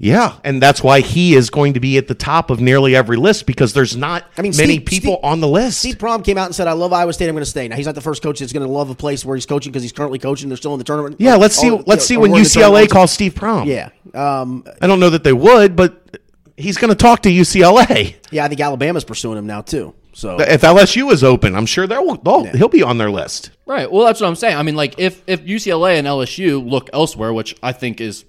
Yeah, 0.03 0.35
and 0.43 0.61
that's 0.61 0.83
why 0.83 0.99
he 0.99 1.33
is 1.33 1.49
going 1.49 1.75
to 1.75 1.79
be 1.79 1.97
at 1.97 2.09
the 2.09 2.13
top 2.13 2.49
of 2.49 2.59
nearly 2.59 2.93
every 2.93 3.15
list 3.15 3.45
because 3.45 3.71
there's 3.71 3.95
not 3.95 4.25
I 4.37 4.41
mean, 4.41 4.51
many 4.57 4.73
Steve- 4.75 4.85
people 4.85 5.13
Steve- 5.13 5.23
on 5.23 5.39
the 5.39 5.47
list. 5.47 5.79
Steve 5.79 5.97
Prohm 5.97 6.25
came 6.25 6.37
out 6.37 6.47
and 6.47 6.53
said, 6.55 6.67
"I 6.67 6.73
love 6.73 6.91
Iowa 6.91 7.13
State. 7.13 7.29
I'm 7.29 7.35
going 7.35 7.43
to 7.45 7.49
stay." 7.49 7.69
Now 7.69 7.77
he's 7.77 7.85
not 7.85 7.95
the 7.95 8.01
first 8.01 8.21
coach 8.21 8.39
that's 8.39 8.51
going 8.51 8.65
to 8.65 8.71
love 8.71 8.89
a 8.89 8.95
place 8.95 9.23
where 9.23 9.35
he's 9.35 9.45
coaching 9.45 9.71
because 9.71 9.81
he's 9.81 9.93
currently 9.93 10.19
coaching. 10.19 10.49
They're 10.49 10.57
still 10.57 10.73
in 10.73 10.77
the 10.77 10.83
tournament. 10.83 11.15
yeah, 11.19 11.35
let's 11.35 11.55
see. 11.55 11.69
Or, 11.69 11.79
you 11.79 11.83
let's 11.87 12.03
know, 12.03 12.05
see 12.15 12.17
when 12.17 12.31
we're 12.31 12.39
in 12.39 12.43
the 12.43 12.49
UCLA 12.49 12.89
calls 12.89 13.11
Steve 13.13 13.33
Prohm. 13.33 13.65
Yeah, 13.65 13.89
um, 14.13 14.65
I 14.81 14.87
don't 14.87 14.99
know 14.99 15.09
that 15.09 15.23
they 15.23 15.31
would, 15.33 15.75
but 15.77 16.19
he's 16.57 16.77
going 16.77 16.89
to 16.89 16.95
talk 16.95 17.21
to 17.21 17.29
UCLA. 17.29 18.15
yeah. 18.31 18.43
I 18.43 18.49
think 18.49 18.59
Alabama's 18.59 19.05
pursuing 19.05 19.37
him 19.37 19.47
now 19.47 19.61
too. 19.61 19.93
So 20.15 20.37
If 20.39 20.61
LSU 20.61 21.11
is 21.11 21.23
open, 21.23 21.55
I'm 21.55 21.65
sure 21.65 21.87
they'll, 21.87 22.17
they'll 22.17 22.45
he'll 22.47 22.67
be 22.69 22.83
on 22.83 22.97
their 22.99 23.09
list. 23.09 23.49
Right. 23.65 23.91
Well, 23.91 24.05
that's 24.05 24.21
what 24.21 24.27
I'm 24.27 24.35
saying. 24.35 24.57
I 24.57 24.63
mean, 24.63 24.75
like 24.75 24.99
if 24.99 25.23
if 25.27 25.43
UCLA 25.45 25.97
and 25.97 26.05
LSU 26.05 26.63
look 26.69 26.89
elsewhere, 26.93 27.33
which 27.33 27.55
I 27.63 27.71
think 27.71 27.99
is 28.01 28.25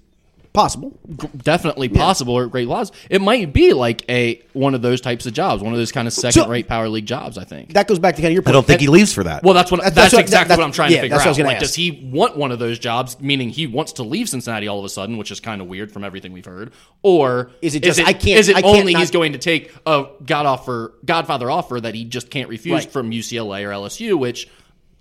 possible. 0.55 0.97
definitely 1.37 1.89
possible 1.89 2.33
or 2.33 2.47
great 2.47 2.67
laws, 2.67 2.91
it 3.09 3.21
might 3.21 3.53
be 3.53 3.73
like 3.73 4.03
a 4.09 4.41
one 4.53 4.73
of 4.73 4.81
those 4.81 5.01
types 5.01 5.25
of 5.25 5.33
jobs, 5.33 5.61
one 5.61 5.73
of 5.73 5.77
those 5.79 5.91
kind 5.91 6.07
of 6.07 6.13
second 6.13 6.49
rate 6.49 6.67
power 6.67 6.89
league 6.89 7.05
jobs. 7.05 7.37
I 7.37 7.43
think. 7.43 7.73
That 7.73 7.87
goes 7.87 7.99
back 7.99 8.15
to 8.15 8.21
kind 8.21 8.31
of 8.31 8.33
your. 8.33 8.43
I 8.47 8.51
don't 8.51 8.65
think 8.65 8.81
he 8.81 8.87
leaves 8.87 9.13
for 9.13 9.23
that. 9.25 9.43
Well, 9.43 9.53
that's 9.53 9.71
what 9.71 9.77
That's- 9.81 9.93
that's, 9.95 10.11
that's 10.11 10.13
what- 10.13 10.21
exactly 10.21 10.49
that- 10.49 10.57
what 10.59 10.65
I'm 10.65 10.71
trying 10.71 10.91
yeah, 10.91 10.97
to 10.97 11.01
figure 11.03 11.15
that's 11.17 11.25
what 11.25 11.27
I 11.27 11.31
was 11.31 11.37
out. 11.37 11.41
gonna 11.41 11.47
Like, 11.49 11.55
ask. 11.57 11.65
does 11.67 11.75
he 11.75 12.09
want 12.11 12.37
one 12.37 12.51
of 12.51 12.59
those 12.59 12.79
jobs? 12.79 13.19
Meaning 13.21 13.49
he 13.49 13.67
wants 13.67 13.93
to 13.93 14.03
leave 14.03 14.29
Cincinnati 14.29 14.67
all 14.67 14.79
of 14.79 14.85
a 14.85 14.89
sudden, 14.89 15.17
which 15.17 15.31
is 15.31 15.39
kind 15.39 15.61
of 15.61 15.67
weird 15.67 15.91
from 15.91 16.03
everything 16.03 16.33
we've 16.33 16.45
heard. 16.45 16.71
Or 17.03 17.51
Is 17.61 17.75
it 17.75 17.83
just, 17.83 17.99
I 17.99 18.13
can't- 18.13 18.39
Is 18.39 18.49
it 18.49 18.55
I 18.55 18.61
can't 18.61 18.77
only 18.79 18.93
not- 18.93 18.99
he's 19.01 19.11
going 19.11 19.33
to 19.33 19.37
take 19.39 19.73
a 19.85 20.05
god 20.25 20.45
offer, 20.45 20.93
Godfather 21.05 21.51
offer 21.51 21.79
that 21.81 21.93
he 21.95 22.05
just 22.05 22.29
can't 22.29 22.49
refuse 22.49 22.73
Right. 22.85 22.91
from 22.91 23.11
UCLA 23.11 23.63
or 23.63 23.71
LSU? 23.71 24.17
Which 24.17 24.47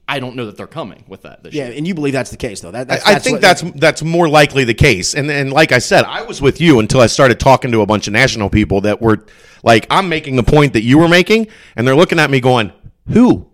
I 0.06 0.20
don't 0.20 0.36
know 0.36 0.46
that 0.46 0.56
they're 0.58 0.66
coming 0.66 1.04
with 1.08 1.22
that 1.22 1.42
this 1.42 1.54
Yeah, 1.54 1.68
year. 1.68 1.74
and 1.78 1.86
you 1.86 1.94
believe 1.94 2.12
that's 2.12 2.30
the 2.30 2.36
case 2.36 2.60
though. 2.60 2.70
That, 2.70 2.88
that's, 2.88 3.06
I 3.06 3.18
think 3.18 3.36
what- 3.36 3.40
that's 3.42 3.62
that's 3.76 4.02
more 4.02 4.28
likely 4.28 4.64
the 4.64 4.74
case. 4.74 5.14
And 5.14 5.30
and 5.30 5.52
like 5.52 5.72
I 5.72 5.78
said, 5.78 6.04
I 6.04 6.22
was 6.22 6.42
with 6.42 6.60
you 6.60 6.78
until 6.78 7.00
I 7.00 7.06
started 7.06 7.40
talking 7.40 7.72
to 7.72 7.80
a 7.80 7.86
bunch 7.86 8.06
of 8.06 8.12
national 8.12 8.50
people 8.50 8.82
that 8.82 9.00
were 9.00 9.24
like, 9.62 9.86
I'm 9.90 10.08
making 10.10 10.36
the 10.36 10.42
point 10.42 10.74
that 10.74 10.82
you 10.82 10.98
were 10.98 11.08
making, 11.08 11.46
and 11.74 11.86
they're 11.88 11.96
looking 11.96 12.18
at 12.18 12.30
me 12.30 12.40
going, 12.40 12.70
"Who?" 13.08 13.48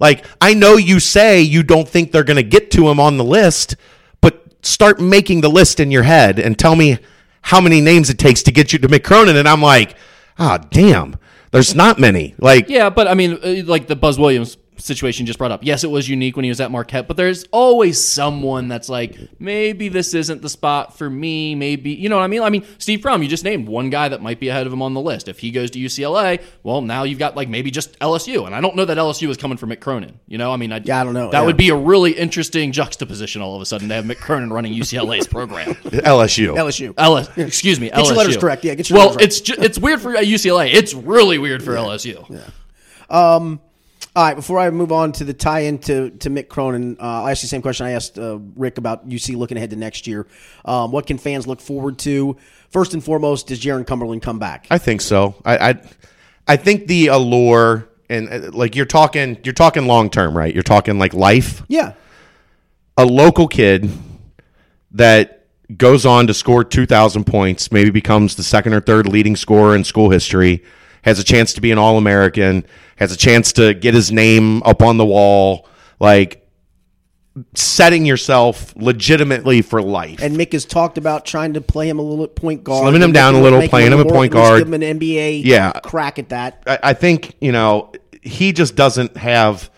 Like 0.00 0.26
I 0.40 0.54
know 0.54 0.76
you 0.76 0.98
say 1.00 1.40
you 1.40 1.62
don't 1.62 1.88
think 1.88 2.10
they're 2.12 2.24
going 2.24 2.36
to 2.36 2.42
get 2.42 2.70
to 2.72 2.88
him 2.88 2.98
on 2.98 3.16
the 3.16 3.24
list, 3.24 3.76
but 4.20 4.44
start 4.62 5.00
making 5.00 5.40
the 5.40 5.48
list 5.48 5.78
in 5.78 5.90
your 5.92 6.02
head 6.02 6.38
and 6.40 6.58
tell 6.58 6.74
me 6.74 6.98
how 7.42 7.60
many 7.60 7.80
names 7.80 8.10
it 8.10 8.18
takes 8.18 8.42
to 8.42 8.50
get 8.52 8.72
you 8.72 8.78
to 8.80 8.88
Mick 8.88 9.04
Cronin. 9.04 9.36
And 9.36 9.48
I'm 9.48 9.62
like, 9.62 9.94
ah, 10.38 10.58
damn, 10.58 11.14
there's 11.52 11.76
not 11.76 11.98
many. 12.00 12.34
Like, 12.40 12.68
Yeah, 12.68 12.90
but 12.90 13.06
I 13.06 13.14
mean, 13.14 13.38
uh, 13.42 13.62
like 13.64 13.86
the 13.86 13.94
Buzz 13.94 14.18
Williams 14.18 14.58
situation 14.78 15.26
just 15.26 15.38
brought 15.38 15.50
up. 15.52 15.64
Yes, 15.64 15.84
it 15.84 15.90
was 15.90 16.08
unique 16.08 16.36
when 16.36 16.44
he 16.44 16.50
was 16.50 16.60
at 16.60 16.70
Marquette, 16.70 17.06
but 17.08 17.16
there's 17.16 17.44
always 17.52 18.02
someone 18.02 18.68
that's 18.68 18.88
like, 18.88 19.16
maybe 19.38 19.88
this 19.88 20.14
isn't 20.14 20.42
the 20.42 20.48
spot 20.48 20.96
for 20.96 21.08
me. 21.10 21.54
Maybe 21.54 21.90
you 21.92 22.08
know 22.08 22.16
what 22.16 22.22
I 22.22 22.26
mean. 22.28 22.42
I 22.42 22.50
mean, 22.50 22.64
Steve 22.78 23.00
Prohm, 23.00 23.22
you 23.22 23.28
just 23.28 23.44
named 23.44 23.68
one 23.68 23.90
guy 23.90 24.08
that 24.08 24.22
might 24.22 24.40
be 24.40 24.48
ahead 24.48 24.66
of 24.66 24.72
him 24.72 24.82
on 24.82 24.94
the 24.94 25.00
list. 25.00 25.28
If 25.28 25.38
he 25.38 25.50
goes 25.50 25.70
to 25.72 25.78
UCLA, 25.78 26.42
well, 26.62 26.80
now 26.80 27.02
you've 27.04 27.18
got 27.18 27.36
like 27.36 27.48
maybe 27.48 27.70
just 27.70 27.98
LSU, 28.00 28.46
and 28.46 28.54
I 28.54 28.60
don't 28.60 28.76
know 28.76 28.84
that 28.84 28.98
LSU 28.98 29.28
is 29.28 29.36
coming 29.36 29.56
for 29.58 29.66
Mick 29.66 29.80
Cronin. 29.80 30.18
You 30.26 30.38
know, 30.38 30.52
I 30.52 30.56
mean, 30.56 30.72
I, 30.72 30.80
Yeah, 30.84 31.00
I 31.00 31.04
don't 31.04 31.14
know, 31.14 31.30
That 31.30 31.40
yeah. 31.40 31.46
would 31.46 31.56
be 31.56 31.70
a 31.70 31.76
really 31.76 32.12
interesting 32.12 32.72
juxtaposition 32.72 33.42
all 33.42 33.56
of 33.56 33.62
a 33.62 33.66
sudden 33.66 33.88
to 33.88 33.94
have 33.94 34.04
Mick 34.04 34.18
Cronin 34.18 34.52
running 34.52 34.72
UCLA's 34.74 35.26
program. 35.26 35.74
LSU. 35.84 36.54
LSU. 36.54 36.94
LS, 36.96 37.28
excuse 37.38 37.80
me, 37.80 37.88
Get 37.90 37.98
your 37.98 38.06
LSU. 38.06 38.16
letters 38.16 38.36
correct. 38.36 38.64
Yeah, 38.64 38.74
get 38.74 38.88
your 38.90 38.98
well, 38.98 39.06
letters 39.10 39.16
right. 39.16 39.24
it's 39.26 39.40
ju- 39.40 39.54
it's 39.58 39.78
weird 39.78 40.00
for 40.00 40.12
UCLA. 40.14 40.72
It's 40.72 40.94
really 40.94 41.38
weird 41.38 41.62
for 41.62 41.72
LSU. 41.72 42.50
Um, 43.08 43.60
All 44.16 44.24
right, 44.24 44.34
before 44.34 44.58
I 44.58 44.70
move 44.70 44.92
on 44.92 45.12
to 45.12 45.24
the 45.24 45.34
tie-in 45.34 45.76
to, 45.80 46.08
to 46.08 46.30
Mick 46.30 46.48
Cronin, 46.48 46.96
uh, 46.98 47.02
I'll 47.02 47.28
ask 47.28 47.42
you 47.42 47.48
the 47.48 47.50
same 47.50 47.60
question 47.60 47.84
I 47.84 47.90
asked 47.90 48.18
uh, 48.18 48.38
Rick 48.54 48.78
about 48.78 49.06
UC 49.06 49.36
looking 49.36 49.58
ahead 49.58 49.68
to 49.68 49.76
next 49.76 50.06
year. 50.06 50.26
Um, 50.64 50.90
what 50.90 51.06
can 51.06 51.18
fans 51.18 51.46
look 51.46 51.60
forward 51.60 51.98
to? 51.98 52.38
First 52.70 52.94
and 52.94 53.04
foremost, 53.04 53.48
does 53.48 53.60
Jaron 53.60 53.86
Cumberland 53.86 54.22
come 54.22 54.38
back? 54.38 54.68
I 54.70 54.78
think 54.78 55.02
so. 55.02 55.34
I, 55.44 55.58
I, 55.58 55.80
I 56.48 56.56
think 56.56 56.86
the 56.86 57.08
allure 57.08 57.90
and 58.08 58.30
uh, 58.30 58.50
like 58.54 58.74
you're 58.74 58.86
talking, 58.86 59.36
you're 59.44 59.52
talking 59.52 59.86
long 59.86 60.08
term, 60.08 60.34
right? 60.34 60.54
You're 60.54 60.62
talking 60.62 60.98
like 60.98 61.12
life. 61.12 61.62
yeah. 61.68 61.92
A 62.96 63.04
local 63.04 63.46
kid 63.46 63.90
that 64.92 65.44
goes 65.76 66.06
on 66.06 66.26
to 66.28 66.32
score 66.32 66.64
2,000 66.64 67.24
points, 67.24 67.70
maybe 67.70 67.90
becomes 67.90 68.36
the 68.36 68.42
second 68.42 68.72
or 68.72 68.80
third 68.80 69.06
leading 69.06 69.36
scorer 69.36 69.76
in 69.76 69.84
school 69.84 70.08
history, 70.08 70.64
has 71.06 71.18
a 71.18 71.24
chance 71.24 71.54
to 71.54 71.62
be 71.62 71.70
an 71.70 71.78
All 71.78 71.96
American, 71.96 72.66
has 72.96 73.12
a 73.12 73.16
chance 73.16 73.54
to 73.54 73.72
get 73.72 73.94
his 73.94 74.12
name 74.12 74.62
up 74.64 74.82
on 74.82 74.98
the 74.98 75.06
wall, 75.06 75.66
like 75.98 76.42
setting 77.54 78.04
yourself 78.06 78.74
legitimately 78.76 79.62
for 79.62 79.80
life. 79.82 80.20
And 80.22 80.36
Mick 80.36 80.52
has 80.52 80.64
talked 80.64 80.98
about 80.98 81.24
trying 81.26 81.52
to 81.54 81.60
play 81.60 81.88
him 81.88 81.98
a 81.98 82.02
little 82.02 82.24
at 82.24 82.34
point 82.34 82.64
guard. 82.64 82.84
Slimming 82.92 83.02
him 83.02 83.12
down 83.12 83.34
a 83.34 83.40
little, 83.40 83.66
playing 83.68 83.92
him 83.92 84.00
at 84.00 84.06
more- 84.06 84.12
point 84.14 84.32
guard. 84.32 84.58
Give 84.58 84.68
him 84.72 84.74
an 84.82 84.98
NBA 84.98 85.42
Yeah. 85.44 85.72
crack 85.72 86.18
at 86.18 86.30
that. 86.30 86.62
I, 86.66 86.78
I 86.82 86.92
think 86.94 87.34
you 87.40 87.52
know 87.52 87.92
he 88.22 88.52
just 88.52 88.74
doesn't 88.74 89.16
have 89.16 89.70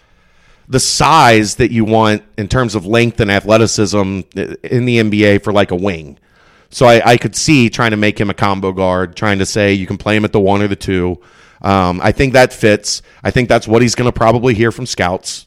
the 0.68 0.80
size 0.80 1.56
that 1.56 1.70
you 1.72 1.84
want 1.84 2.22
in 2.36 2.46
terms 2.48 2.74
of 2.74 2.86
length 2.86 3.20
and 3.20 3.30
athleticism 3.30 3.98
in 3.98 4.84
the 4.84 4.98
NBA 4.98 5.42
for 5.42 5.52
like 5.52 5.70
a 5.70 5.76
wing. 5.76 6.18
So 6.70 6.87
I, 6.87 7.12
I 7.12 7.16
could 7.16 7.35
see 7.35 7.70
trying 7.70 7.92
to 7.92 7.96
make 7.96 8.20
him 8.20 8.28
a 8.31 8.35
combo 8.35 8.72
guard, 8.72 9.16
trying 9.16 9.38
to 9.38 9.46
say 9.46 9.72
you 9.72 9.87
can 9.87 9.96
play 9.98 10.16
him 10.16 10.24
at 10.24 10.33
the 10.33 10.40
one 10.40 10.61
or 10.62 10.68
the 10.68 10.76
two. 10.76 11.20
Um, 11.62 12.00
I 12.02 12.12
think 12.12 12.35
that 12.35 12.52
fits. 12.52 13.02
I 13.24 13.31
think 13.31 13.48
that's 13.48 13.66
what 13.66 13.83
he's 13.83 13.94
going 13.94 14.07
to 14.11 14.12
probably 14.12 14.54
hear 14.54 14.70
from 14.70 14.87
scouts. 14.87 15.46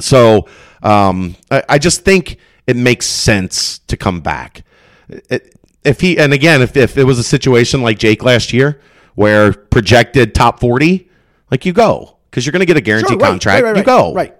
So 0.00 0.48
um, 0.82 1.36
I, 1.50 1.62
I 1.70 1.78
just 1.78 2.04
think 2.04 2.38
it 2.66 2.76
makes 2.76 3.06
sense 3.06 3.78
to 3.80 3.96
come 3.96 4.20
back. 4.20 4.64
It- 5.08 5.52
if 5.84 6.00
he 6.00 6.18
and 6.18 6.32
again, 6.32 6.62
if, 6.62 6.76
if 6.76 6.98
it 6.98 7.04
was 7.04 7.16
a 7.20 7.22
situation 7.22 7.80
like 7.80 7.96
Jake 7.96 8.24
last 8.24 8.52
year, 8.52 8.80
where 9.14 9.52
projected 9.52 10.34
top 10.34 10.58
forty, 10.58 11.08
like 11.48 11.64
you 11.64 11.72
go 11.72 12.16
because 12.28 12.44
you're 12.44 12.50
going 12.50 12.58
to 12.58 12.66
get 12.66 12.76
a 12.76 12.80
guaranteed 12.80 13.10
Sure, 13.10 13.18
right, 13.20 13.28
contract. 13.28 13.62
right, 13.62 13.70
right, 13.70 13.78
you 13.78 13.84
go. 13.84 14.12
right. 14.12 14.34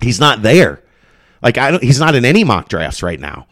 He's 0.00 0.18
not 0.18 0.40
there. 0.40 0.82
Like 1.42 1.58
I 1.58 1.70
don't. 1.70 1.82
He's 1.82 2.00
not 2.00 2.14
in 2.14 2.24
any 2.24 2.44
mock 2.44 2.70
drafts 2.70 3.02
right 3.02 3.20
now. 3.20 3.46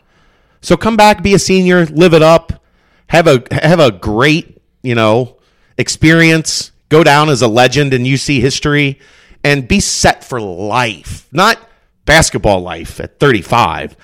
So 0.65 0.79
come 0.79 0.97
back, 0.97 1.23
be 1.23 1.35
a 1.35 1.39
senior, 1.39 1.85
live 1.85 2.15
it 2.15 2.23
up, 2.23 2.65
have 3.09 3.27
a 3.27 3.43
have 3.53 3.81
a 3.81 3.91
great 3.91 4.63
you 4.83 4.95
know 4.95 5.37
experience, 5.77 6.73
go 6.89 7.05
down 7.05 7.29
as 7.29 7.43
a 7.43 7.49
legend 7.49 7.93
in 7.93 8.05
UC 8.05 8.41
history, 8.41 8.99
and 9.45 9.69
be 9.69 9.79
set 9.79 10.25
for 10.25 10.41
life, 10.41 11.29
not 11.33 11.59
basketball 12.07 12.63
life 12.63 12.99
at 12.99 13.21
35. 13.21 13.95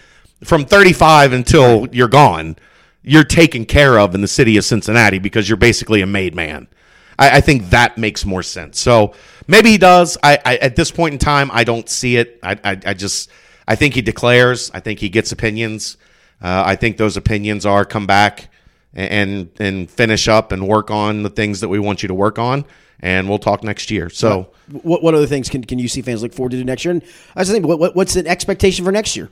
From 0.44 0.66
35 0.66 1.32
until 1.32 1.88
you're 1.92 2.08
gone, 2.08 2.56
you're 3.02 3.24
taken 3.24 3.64
care 3.64 3.98
of 3.98 4.14
in 4.14 4.20
the 4.20 4.28
city 4.28 4.58
of 4.58 4.64
Cincinnati 4.66 5.18
because 5.18 5.48
you're 5.48 5.56
basically 5.56 6.02
a 6.02 6.06
made 6.06 6.34
man. 6.34 6.68
I, 7.18 7.38
I 7.38 7.40
think 7.40 7.70
that 7.70 7.96
makes 7.96 8.26
more 8.26 8.42
sense. 8.42 8.78
So 8.78 9.14
maybe 9.46 9.70
he 9.70 9.78
does. 9.78 10.18
I, 10.22 10.38
I 10.44 10.56
at 10.58 10.76
this 10.76 10.90
point 10.90 11.14
in 11.14 11.18
time, 11.18 11.50
I 11.54 11.64
don't 11.64 11.88
see 11.88 12.18
it. 12.18 12.38
I, 12.42 12.58
I, 12.62 12.80
I 12.84 12.92
just 12.92 13.30
I 13.66 13.76
think 13.76 13.94
he 13.94 14.02
declares. 14.02 14.70
I 14.74 14.80
think 14.80 14.98
he 14.98 15.08
gets 15.08 15.32
opinions. 15.32 15.96
Uh, 16.42 16.62
I 16.66 16.76
think 16.76 16.96
those 16.96 17.16
opinions 17.16 17.66
are 17.66 17.84
come 17.84 18.06
back 18.06 18.48
and 18.94 19.50
and 19.60 19.90
finish 19.90 20.26
up 20.26 20.52
and 20.52 20.66
work 20.66 20.90
on 20.90 21.22
the 21.22 21.30
things 21.30 21.60
that 21.60 21.68
we 21.68 21.78
want 21.78 22.02
you 22.02 22.08
to 22.08 22.14
work 22.14 22.38
on, 22.38 22.64
and 23.00 23.28
we'll 23.28 23.38
talk 23.38 23.62
next 23.62 23.90
year. 23.90 24.10
So 24.10 24.50
What, 24.82 25.02
what 25.02 25.14
other 25.14 25.26
things 25.26 25.48
can, 25.48 25.64
can 25.64 25.78
UC 25.78 26.04
fans 26.04 26.22
look 26.22 26.32
forward 26.32 26.50
to 26.50 26.56
do 26.56 26.64
next 26.64 26.84
year? 26.84 26.92
And 26.92 27.02
I 27.36 27.40
was 27.40 27.50
thinking, 27.50 27.68
what, 27.68 27.78
what, 27.78 27.94
what's 27.96 28.14
the 28.14 28.26
expectation 28.26 28.84
for 28.84 28.92
next 28.92 29.16
year? 29.16 29.28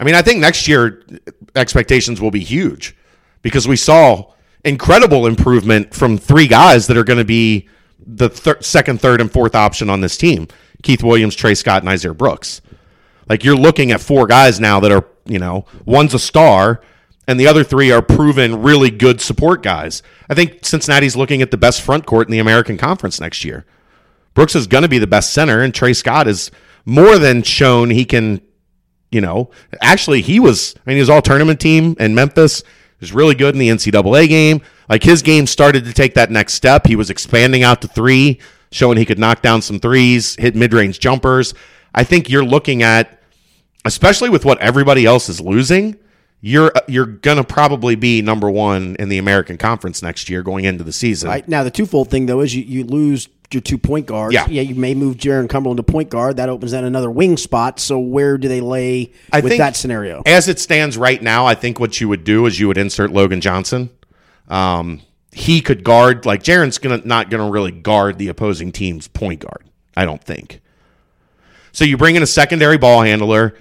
I 0.00 0.04
mean, 0.04 0.14
I 0.14 0.22
think 0.22 0.40
next 0.40 0.68
year 0.68 1.02
expectations 1.56 2.20
will 2.20 2.30
be 2.30 2.40
huge 2.40 2.96
because 3.42 3.66
we 3.66 3.76
saw 3.76 4.32
incredible 4.64 5.26
improvement 5.26 5.94
from 5.94 6.18
three 6.18 6.46
guys 6.46 6.86
that 6.86 6.96
are 6.96 7.04
going 7.04 7.18
to 7.18 7.24
be 7.24 7.68
the 8.06 8.28
thir- 8.28 8.60
second, 8.60 9.00
third, 9.00 9.20
and 9.20 9.30
fourth 9.30 9.54
option 9.54 9.90
on 9.90 10.00
this 10.00 10.16
team: 10.16 10.46
Keith 10.82 11.02
Williams, 11.02 11.34
Trey 11.34 11.54
Scott, 11.54 11.82
and 11.82 11.90
Nysier 11.90 12.16
Brooks. 12.16 12.60
Like 13.28 13.44
you're 13.44 13.56
looking 13.56 13.90
at 13.90 14.00
four 14.00 14.26
guys 14.26 14.58
now 14.60 14.80
that 14.80 14.90
are, 14.92 15.04
you 15.28 15.38
know, 15.38 15.64
one's 15.84 16.14
a 16.14 16.18
star, 16.18 16.80
and 17.26 17.38
the 17.38 17.46
other 17.46 17.62
three 17.62 17.90
are 17.92 18.02
proven 18.02 18.62
really 18.62 18.90
good 18.90 19.20
support 19.20 19.62
guys. 19.62 20.02
I 20.28 20.34
think 20.34 20.64
Cincinnati's 20.64 21.16
looking 21.16 21.42
at 21.42 21.50
the 21.50 21.56
best 21.56 21.82
front 21.82 22.06
court 22.06 22.26
in 22.26 22.32
the 22.32 22.38
American 22.38 22.76
Conference 22.76 23.20
next 23.20 23.44
year. 23.44 23.66
Brooks 24.34 24.54
is 24.54 24.66
going 24.66 24.82
to 24.82 24.88
be 24.88 24.98
the 24.98 25.06
best 25.06 25.32
center, 25.32 25.60
and 25.62 25.74
Trey 25.74 25.92
Scott 25.92 26.26
is 26.28 26.50
more 26.84 27.18
than 27.18 27.42
shown 27.42 27.90
he 27.90 28.04
can 28.04 28.40
you 29.10 29.20
know, 29.20 29.50
actually 29.80 30.20
he 30.20 30.40
was. 30.40 30.74
I 30.76 30.80
mean, 30.90 30.96
he 30.96 31.00
was 31.00 31.10
all 31.10 31.22
tournament 31.22 31.60
team 31.60 31.96
in 31.98 32.14
Memphis. 32.14 32.60
He 32.60 33.00
was 33.00 33.12
really 33.12 33.34
good 33.34 33.54
in 33.54 33.58
the 33.58 33.68
NCAA 33.68 34.28
game. 34.28 34.60
Like 34.88 35.02
his 35.02 35.22
game 35.22 35.46
started 35.46 35.84
to 35.84 35.92
take 35.92 36.14
that 36.14 36.30
next 36.30 36.54
step. 36.54 36.86
He 36.86 36.96
was 36.96 37.10
expanding 37.10 37.62
out 37.62 37.80
to 37.82 37.88
three, 37.88 38.40
showing 38.72 38.98
he 38.98 39.04
could 39.04 39.18
knock 39.18 39.42
down 39.42 39.62
some 39.62 39.78
threes, 39.78 40.36
hit 40.36 40.54
mid 40.54 40.72
range 40.72 40.98
jumpers. 40.98 41.54
I 41.94 42.04
think 42.04 42.28
you're 42.28 42.44
looking 42.44 42.82
at, 42.82 43.17
especially 43.84 44.28
with 44.28 44.44
what 44.44 44.58
everybody 44.58 45.06
else 45.06 45.28
is 45.28 45.40
losing, 45.40 45.96
you're 46.40 46.72
you're 46.86 47.06
gonna 47.06 47.44
probably 47.44 47.96
be 47.96 48.22
number 48.22 48.50
one 48.50 48.96
in 48.98 49.08
the 49.08 49.18
American 49.18 49.58
Conference 49.58 50.02
next 50.02 50.28
year 50.28 50.42
going 50.42 50.64
into 50.64 50.84
the 50.84 50.92
season. 50.92 51.28
Right 51.28 51.48
now, 51.48 51.64
the 51.64 51.70
twofold 51.70 52.10
thing 52.10 52.26
though 52.26 52.40
is 52.40 52.54
you, 52.54 52.62
you 52.62 52.84
lose 52.84 53.28
your 53.52 53.60
two 53.60 53.78
point 53.78 54.06
guards. 54.06 54.34
Yeah. 54.34 54.46
yeah. 54.48 54.62
You 54.62 54.74
may 54.74 54.94
move 54.94 55.16
Jaron 55.16 55.48
Cumberland 55.48 55.78
to 55.78 55.82
point 55.82 56.10
guard. 56.10 56.36
That 56.36 56.48
opens 56.48 56.72
then 56.72 56.84
another 56.84 57.10
wing 57.10 57.36
spot. 57.36 57.80
So 57.80 57.98
where 57.98 58.38
do 58.38 58.46
they 58.48 58.60
lay 58.60 59.12
I 59.32 59.40
with 59.40 59.56
that 59.58 59.74
scenario? 59.74 60.22
As 60.26 60.48
it 60.48 60.60
stands 60.60 60.96
right 60.96 61.20
now, 61.20 61.46
I 61.46 61.54
think 61.54 61.80
what 61.80 62.00
you 62.00 62.08
would 62.08 62.24
do 62.24 62.46
is 62.46 62.60
you 62.60 62.68
would 62.68 62.78
insert 62.78 63.10
Logan 63.10 63.40
Johnson. 63.40 63.90
Um, 64.48 65.02
he 65.32 65.60
could 65.60 65.84
guard 65.84 66.24
like 66.26 66.42
Jaron's 66.42 66.78
gonna 66.78 67.02
not 67.04 67.30
gonna 67.30 67.50
really 67.50 67.72
guard 67.72 68.18
the 68.18 68.28
opposing 68.28 68.72
team's 68.72 69.08
point 69.08 69.40
guard. 69.40 69.64
I 69.96 70.04
don't 70.04 70.22
think. 70.22 70.60
So 71.72 71.84
you 71.84 71.96
bring 71.96 72.16
in 72.16 72.22
a 72.22 72.26
secondary 72.26 72.78
ball 72.78 73.02
handler, 73.02 73.54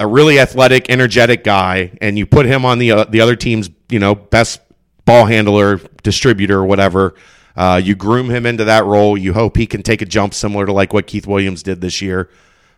a 0.00 0.06
really 0.06 0.40
athletic, 0.40 0.88
energetic 0.88 1.44
guy, 1.44 1.92
and 2.00 2.18
you 2.18 2.24
put 2.26 2.46
him 2.46 2.64
on 2.64 2.78
the 2.78 2.90
uh, 2.90 3.04
the 3.04 3.20
other 3.20 3.36
team's 3.36 3.70
you 3.90 4.00
know 4.00 4.14
best 4.14 4.60
ball 5.04 5.26
handler, 5.26 5.76
distributor, 6.02 6.58
or 6.58 6.64
whatever. 6.64 7.14
Uh, 7.54 7.80
you 7.82 7.94
groom 7.94 8.30
him 8.30 8.46
into 8.46 8.64
that 8.64 8.86
role. 8.86 9.18
You 9.18 9.34
hope 9.34 9.56
he 9.58 9.66
can 9.66 9.82
take 9.82 10.00
a 10.00 10.06
jump 10.06 10.32
similar 10.32 10.64
to 10.64 10.72
like 10.72 10.94
what 10.94 11.06
Keith 11.06 11.26
Williams 11.26 11.62
did 11.62 11.82
this 11.82 12.00
year. 12.00 12.30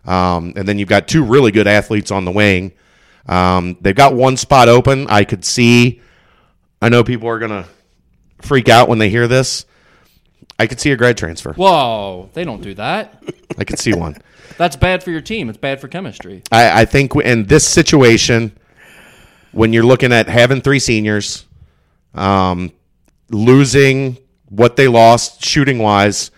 Um, 0.03 0.51
and 0.57 0.67
then 0.67 0.77
you've 0.77 0.89
got 0.89 1.07
two 1.07 1.23
really 1.23 1.51
good 1.51 1.65
athletes 1.67 2.11
on 2.11 2.25
the 2.25 2.31
wing. 2.31 2.73
Um, 3.25 3.77
they've 3.79 3.95
got 3.95 4.13
one 4.13 4.35
spot 4.35 4.67
open. 4.67 5.07
I 5.07 5.23
could 5.23 5.45
see. 5.45 6.01
I 6.81 6.89
know 6.89 7.05
people 7.05 7.29
are 7.29 7.39
gonna 7.39 7.65
freak 8.41 8.67
out 8.67 8.89
when 8.89 8.99
they 8.99 9.09
hear 9.09 9.29
this. 9.29 9.65
I 10.59 10.67
could 10.67 10.79
see 10.79 10.91
a 10.91 10.95
grad 10.95 11.17
transfer. 11.17 11.53
Whoa, 11.53 12.29
they 12.33 12.43
don't 12.43 12.61
do 12.61 12.73
that. 12.75 13.23
I 13.57 13.63
could 13.63 13.79
see 13.79 13.93
one. 13.93 14.17
That's 14.57 14.75
bad 14.75 15.03
for 15.03 15.11
your 15.11 15.21
team. 15.21 15.49
It's 15.49 15.57
bad 15.57 15.81
for 15.81 15.87
chemistry. 15.87 16.43
I, 16.51 16.81
I 16.81 16.85
think 16.85 17.15
in 17.15 17.45
this 17.45 17.67
situation, 17.67 18.55
when 19.51 19.73
you're 19.73 19.85
looking 19.85 20.13
at 20.13 20.27
having 20.27 20.61
three 20.61 20.79
seniors, 20.79 21.45
um, 22.13 22.71
losing 23.29 24.17
what 24.49 24.75
they 24.75 24.87
lost 24.87 25.43
shooting 25.43 25.79
wise, 25.79 26.31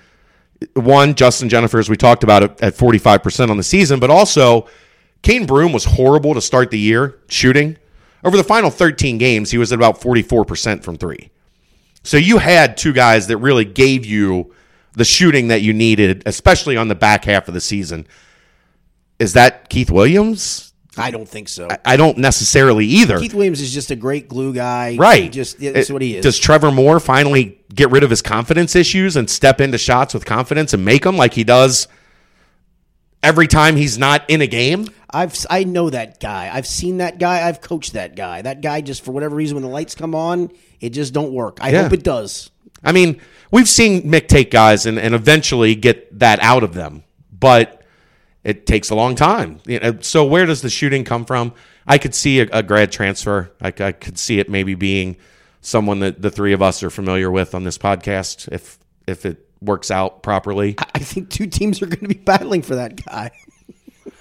one, 0.73 1.15
Justin 1.15 1.49
Jenifer, 1.49 1.79
as 1.79 1.89
we 1.89 1.97
talked 1.97 2.23
about 2.23 2.43
it, 2.43 2.63
at 2.63 2.73
45% 2.75 3.49
on 3.49 3.57
the 3.57 3.63
season, 3.63 3.99
but 3.99 4.09
also 4.09 4.67
Cane 5.21 5.45
Broome 5.45 5.73
was 5.73 5.85
horrible 5.85 6.33
to 6.33 6.41
start 6.41 6.71
the 6.71 6.79
year 6.79 7.19
shooting. 7.27 7.77
Over 8.23 8.37
the 8.37 8.43
final 8.43 8.69
13 8.69 9.17
games, 9.17 9.51
he 9.51 9.57
was 9.57 9.71
at 9.71 9.77
about 9.77 9.99
44% 10.01 10.83
from 10.83 10.97
three. 10.97 11.31
So 12.05 12.17
you 12.17 12.37
had 12.37 12.77
two 12.77 12.93
guys 12.93 13.27
that 13.27 13.37
really 13.37 13.65
gave 13.65 14.05
you 14.05 14.53
the 14.93 15.03
shooting 15.03 15.47
that 15.49 15.61
you 15.61 15.73
needed, 15.73 16.23
especially 16.25 16.77
on 16.77 16.87
the 16.87 16.95
back 16.95 17.25
half 17.25 17.47
of 17.47 17.53
the 17.53 17.59
season. 17.61 18.07
Is 19.19 19.33
that 19.33 19.69
Keith 19.69 19.89
Williams? 19.89 20.71
I 20.97 21.11
don't 21.11 21.27
think 21.27 21.49
so. 21.49 21.67
I 21.83 21.97
don't 21.97 22.17
necessarily 22.19 22.85
either. 22.85 23.19
Keith 23.19 23.33
Williams 23.33 23.59
is 23.59 23.73
just 23.73 23.91
a 23.91 23.95
great 23.97 24.29
glue 24.29 24.53
guy. 24.53 24.95
right. 24.97 25.29
Just 25.31 25.59
that's 25.59 25.89
It- 25.89 25.93
what 25.93 26.01
he 26.01 26.15
is. 26.17 26.23
Does 26.23 26.37
Trevor 26.39 26.71
Moore 26.71 26.99
finally 27.01 27.57
get 27.73 27.89
rid 27.91 28.03
of 28.03 28.09
his 28.09 28.21
confidence 28.21 28.75
issues 28.75 29.17
and 29.17 29.29
step 29.29 29.59
into 29.59 29.77
shots 29.77 30.13
with 30.13 30.25
confidence 30.25 30.73
and 30.73 30.85
make 30.85 31.03
them 31.03 31.17
like 31.17 31.33
he 31.33 31.43
does 31.43 31.87
every 33.23 33.47
time 33.47 33.75
he's 33.75 33.97
not 33.97 34.23
in 34.29 34.41
a 34.41 34.47
game? 34.47 34.87
I've 35.11 35.35
I 35.49 35.63
know 35.63 35.89
that 35.89 36.19
guy. 36.19 36.49
I've 36.53 36.67
seen 36.67 36.97
that 36.97 37.19
guy. 37.19 37.47
I've 37.47 37.61
coached 37.61 37.93
that 37.93 38.15
guy. 38.15 38.41
That 38.41 38.61
guy 38.61 38.81
just 38.81 39.03
for 39.03 39.11
whatever 39.11 39.35
reason 39.35 39.55
when 39.55 39.63
the 39.63 39.69
lights 39.69 39.95
come 39.95 40.13
on, 40.15 40.49
it 40.85 40.93
just 40.93 41.13
don't 41.13 41.31
work. 41.33 41.57
I 41.61 41.71
Yeah. 41.71 41.83
hope 41.83 41.93
it 41.93 42.03
does. 42.03 42.51
I 42.83 42.91
mean, 42.91 43.19
we've 43.51 43.67
seen 43.69 44.03
Mick 44.03 44.27
take 44.27 44.51
guys 44.51 44.85
and, 44.85 44.99
and 44.99 45.15
eventually 45.15 45.75
get 45.75 46.19
that 46.19 46.39
out 46.41 46.63
of 46.63 46.73
them, 46.73 47.03
but 47.31 47.81
it 48.43 48.65
takes 48.67 48.89
a 48.91 48.95
long 48.95 49.15
time. 49.15 49.59
You 49.65 49.79
know, 49.79 49.97
so 50.01 50.23
where 50.25 50.45
does 50.45 50.61
the 50.61 50.69
shooting 50.69 51.03
come 51.03 51.25
from? 51.25 51.53
I 51.87 51.97
could 51.97 52.13
see 52.13 52.39
a, 52.41 52.47
a 52.51 52.63
grad 52.63 52.91
transfer. 52.91 53.51
I, 53.61 53.73
I 53.79 53.91
could 53.91 54.17
see 54.19 54.39
it 54.39 54.49
maybe 54.49 54.75
being 54.75 55.17
someone 55.61 55.99
that 55.99 56.21
the 56.21 56.29
three 56.29 56.53
of 56.53 56.61
us 56.61 56.83
are 56.83 56.89
familiar 56.91 57.31
with 57.31 57.55
on 57.55 57.63
this 57.63 57.77
podcast 57.79 58.47
if 58.51 58.77
if 59.07 59.25
it 59.25 59.47
works 59.61 59.89
out 59.89 60.21
properly. 60.21 60.75
I 60.93 60.99
think 60.99 61.29
two 61.29 61.47
teams 61.47 61.81
are 61.81 61.87
going 61.87 62.01
to 62.01 62.07
be 62.07 62.13
battling 62.13 62.61
for 62.61 62.75
that 62.75 63.03
guy. 63.03 63.31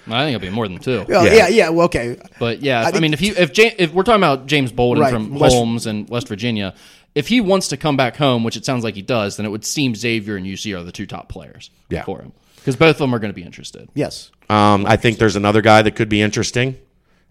I 0.07 0.23
think 0.25 0.35
it'll 0.35 0.45
be 0.47 0.53
more 0.53 0.67
than 0.67 0.77
two. 0.79 1.05
Well, 1.07 1.25
Yeah. 1.25 1.33
yeah, 1.33 1.47
yeah. 1.47 1.69
Well, 1.69 1.85
okay. 1.85 2.17
But 2.39 2.61
yeah, 2.61 2.81
I 2.81 2.95
I, 2.95 2.99
mean, 2.99 3.13
if 3.13 3.21
you 3.21 3.33
if 3.37 3.53
James, 3.53 3.73
if 3.79 3.93
we're 3.93 4.03
talking 4.03 4.19
about 4.21 4.45
James 4.47 4.71
Bolden 4.71 5.01
Right, 5.01 5.11
from 5.13 5.35
West- 5.39 5.55
Holmes 5.55 5.85
and 5.87 6.07
West 6.09 6.27
Virginia, 6.27 6.73
if 7.15 7.27
he 7.27 7.41
wants 7.41 7.69
to 7.69 7.77
come 7.77 7.97
back 7.97 8.15
home, 8.17 8.43
which 8.43 8.55
it 8.57 8.65
sounds 8.65 8.83
like 8.83 8.95
he 8.95 9.01
does, 9.01 9.37
then 9.37 9.45
it 9.45 9.49
would 9.49 9.65
seem 9.65 9.95
Xavier 9.95 10.35
and 10.35 10.45
UC 10.45 10.77
are 10.77 10.83
the 10.83 10.91
two 10.91 11.05
top 11.05 11.29
players 11.29 11.69
Yeah. 11.89 12.03
for 12.03 12.21
him 12.21 12.33
because 12.57 12.75
both 12.75 12.95
of 12.95 12.99
them 12.99 13.13
are 13.15 13.19
going 13.19 13.31
to 13.31 13.35
be 13.35 13.43
interested. 13.43 13.89
Yes. 13.93 14.31
Um, 14.49 14.85
I 14.85 14.95
think 14.97 15.17
there's 15.17 15.35
another 15.35 15.61
guy 15.61 15.81
that 15.81 15.91
could 15.95 16.09
be 16.09 16.21
interesting, 16.21 16.77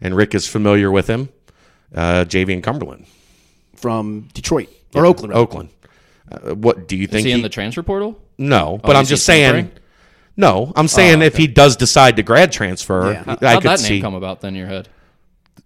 and 0.00 0.16
Rick 0.16 0.34
is 0.34 0.46
familiar 0.48 0.90
with 0.90 1.06
him, 1.06 1.28
uh, 1.94 2.24
and 2.32 2.62
Cumberland, 2.62 3.06
From 3.76 4.28
Detroit 4.34 4.68
or 4.94 5.06
Oakland. 5.06 5.30
rather. 5.32 5.42
Oakland. 5.42 5.68
Uh, 6.30 6.54
what 6.54 6.88
do 6.88 6.96
you 6.96 7.04
Is 7.04 7.10
think? 7.10 7.26
he 7.26 7.32
in 7.32 7.42
the 7.42 7.48
transfer 7.48 7.82
portal? 7.82 8.18
No, 8.38 8.80
but 8.82 8.96
Oh, 8.96 8.98
I'm 8.98 9.04
just 9.04 9.24
saying. 9.26 9.52
tampering? 9.52 9.70
No, 10.36 10.72
I'm 10.74 10.88
saying 10.88 11.22
if 11.22 11.36
he 11.36 11.46
does 11.46 11.76
decide 11.76 12.16
to 12.16 12.22
grad 12.22 12.50
transfer, 12.50 13.12
Yeah. 13.12 13.22
How, 13.24 13.38
I 13.40 13.52
how'd 13.52 13.62
could 13.62 13.70
that 13.70 13.80
see 13.80 13.94
name 13.94 14.02
come 14.02 14.14
about 14.14 14.40
then 14.40 14.54
in 14.54 14.58
your 14.58 14.68
head? 14.68 14.88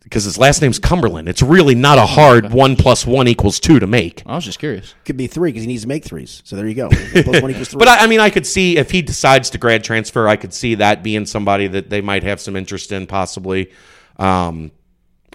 because 0.09 0.25
his 0.25 0.39
last 0.39 0.63
name's 0.63 0.79
Cumberland. 0.79 1.29
It's 1.29 1.43
really 1.43 1.75
not 1.75 1.99
a 1.99 2.07
hard 2.07 2.51
one 2.51 2.77
plus 2.77 3.07
one 3.07 3.29
equals 3.29 3.61
two 3.61 3.79
to 3.79 3.87
make. 3.87 4.23
I 4.25 4.37
was 4.37 4.45
just 4.45 4.59
curious. 4.59 4.95
Could 5.05 5.19
be 5.19 5.27
three 5.27 5.51
because 5.51 5.65
he 5.65 5.67
needs 5.69 5.83
to 5.83 5.89
make 5.89 6.03
threes. 6.03 6.41
So 6.47 6.57
there 6.57 6.67
you 6.67 6.75
go. 6.75 6.89
Plus 6.89 7.43
one 7.43 7.51
equals 7.51 7.69
three. 7.69 7.79
But 7.79 7.89
I, 7.89 8.05
I 8.05 8.07
mean, 8.07 8.19
I 8.21 8.31
could 8.31 8.47
see 8.47 8.79
if 8.79 8.91
he 8.91 9.03
decides 9.03 9.51
to 9.51 9.59
grad 9.59 9.85
transfer, 9.85 10.27
I 10.27 10.37
could 10.37 10.55
see 10.55 10.77
that 10.77 11.03
being 11.03 11.27
somebody 11.27 11.67
that 11.67 11.91
they 11.91 12.01
might 12.01 12.23
have 12.23 12.41
some 12.41 12.57
interest 12.57 12.91
in, 12.91 13.07
possibly. 13.07 13.71
Um, 14.17 14.71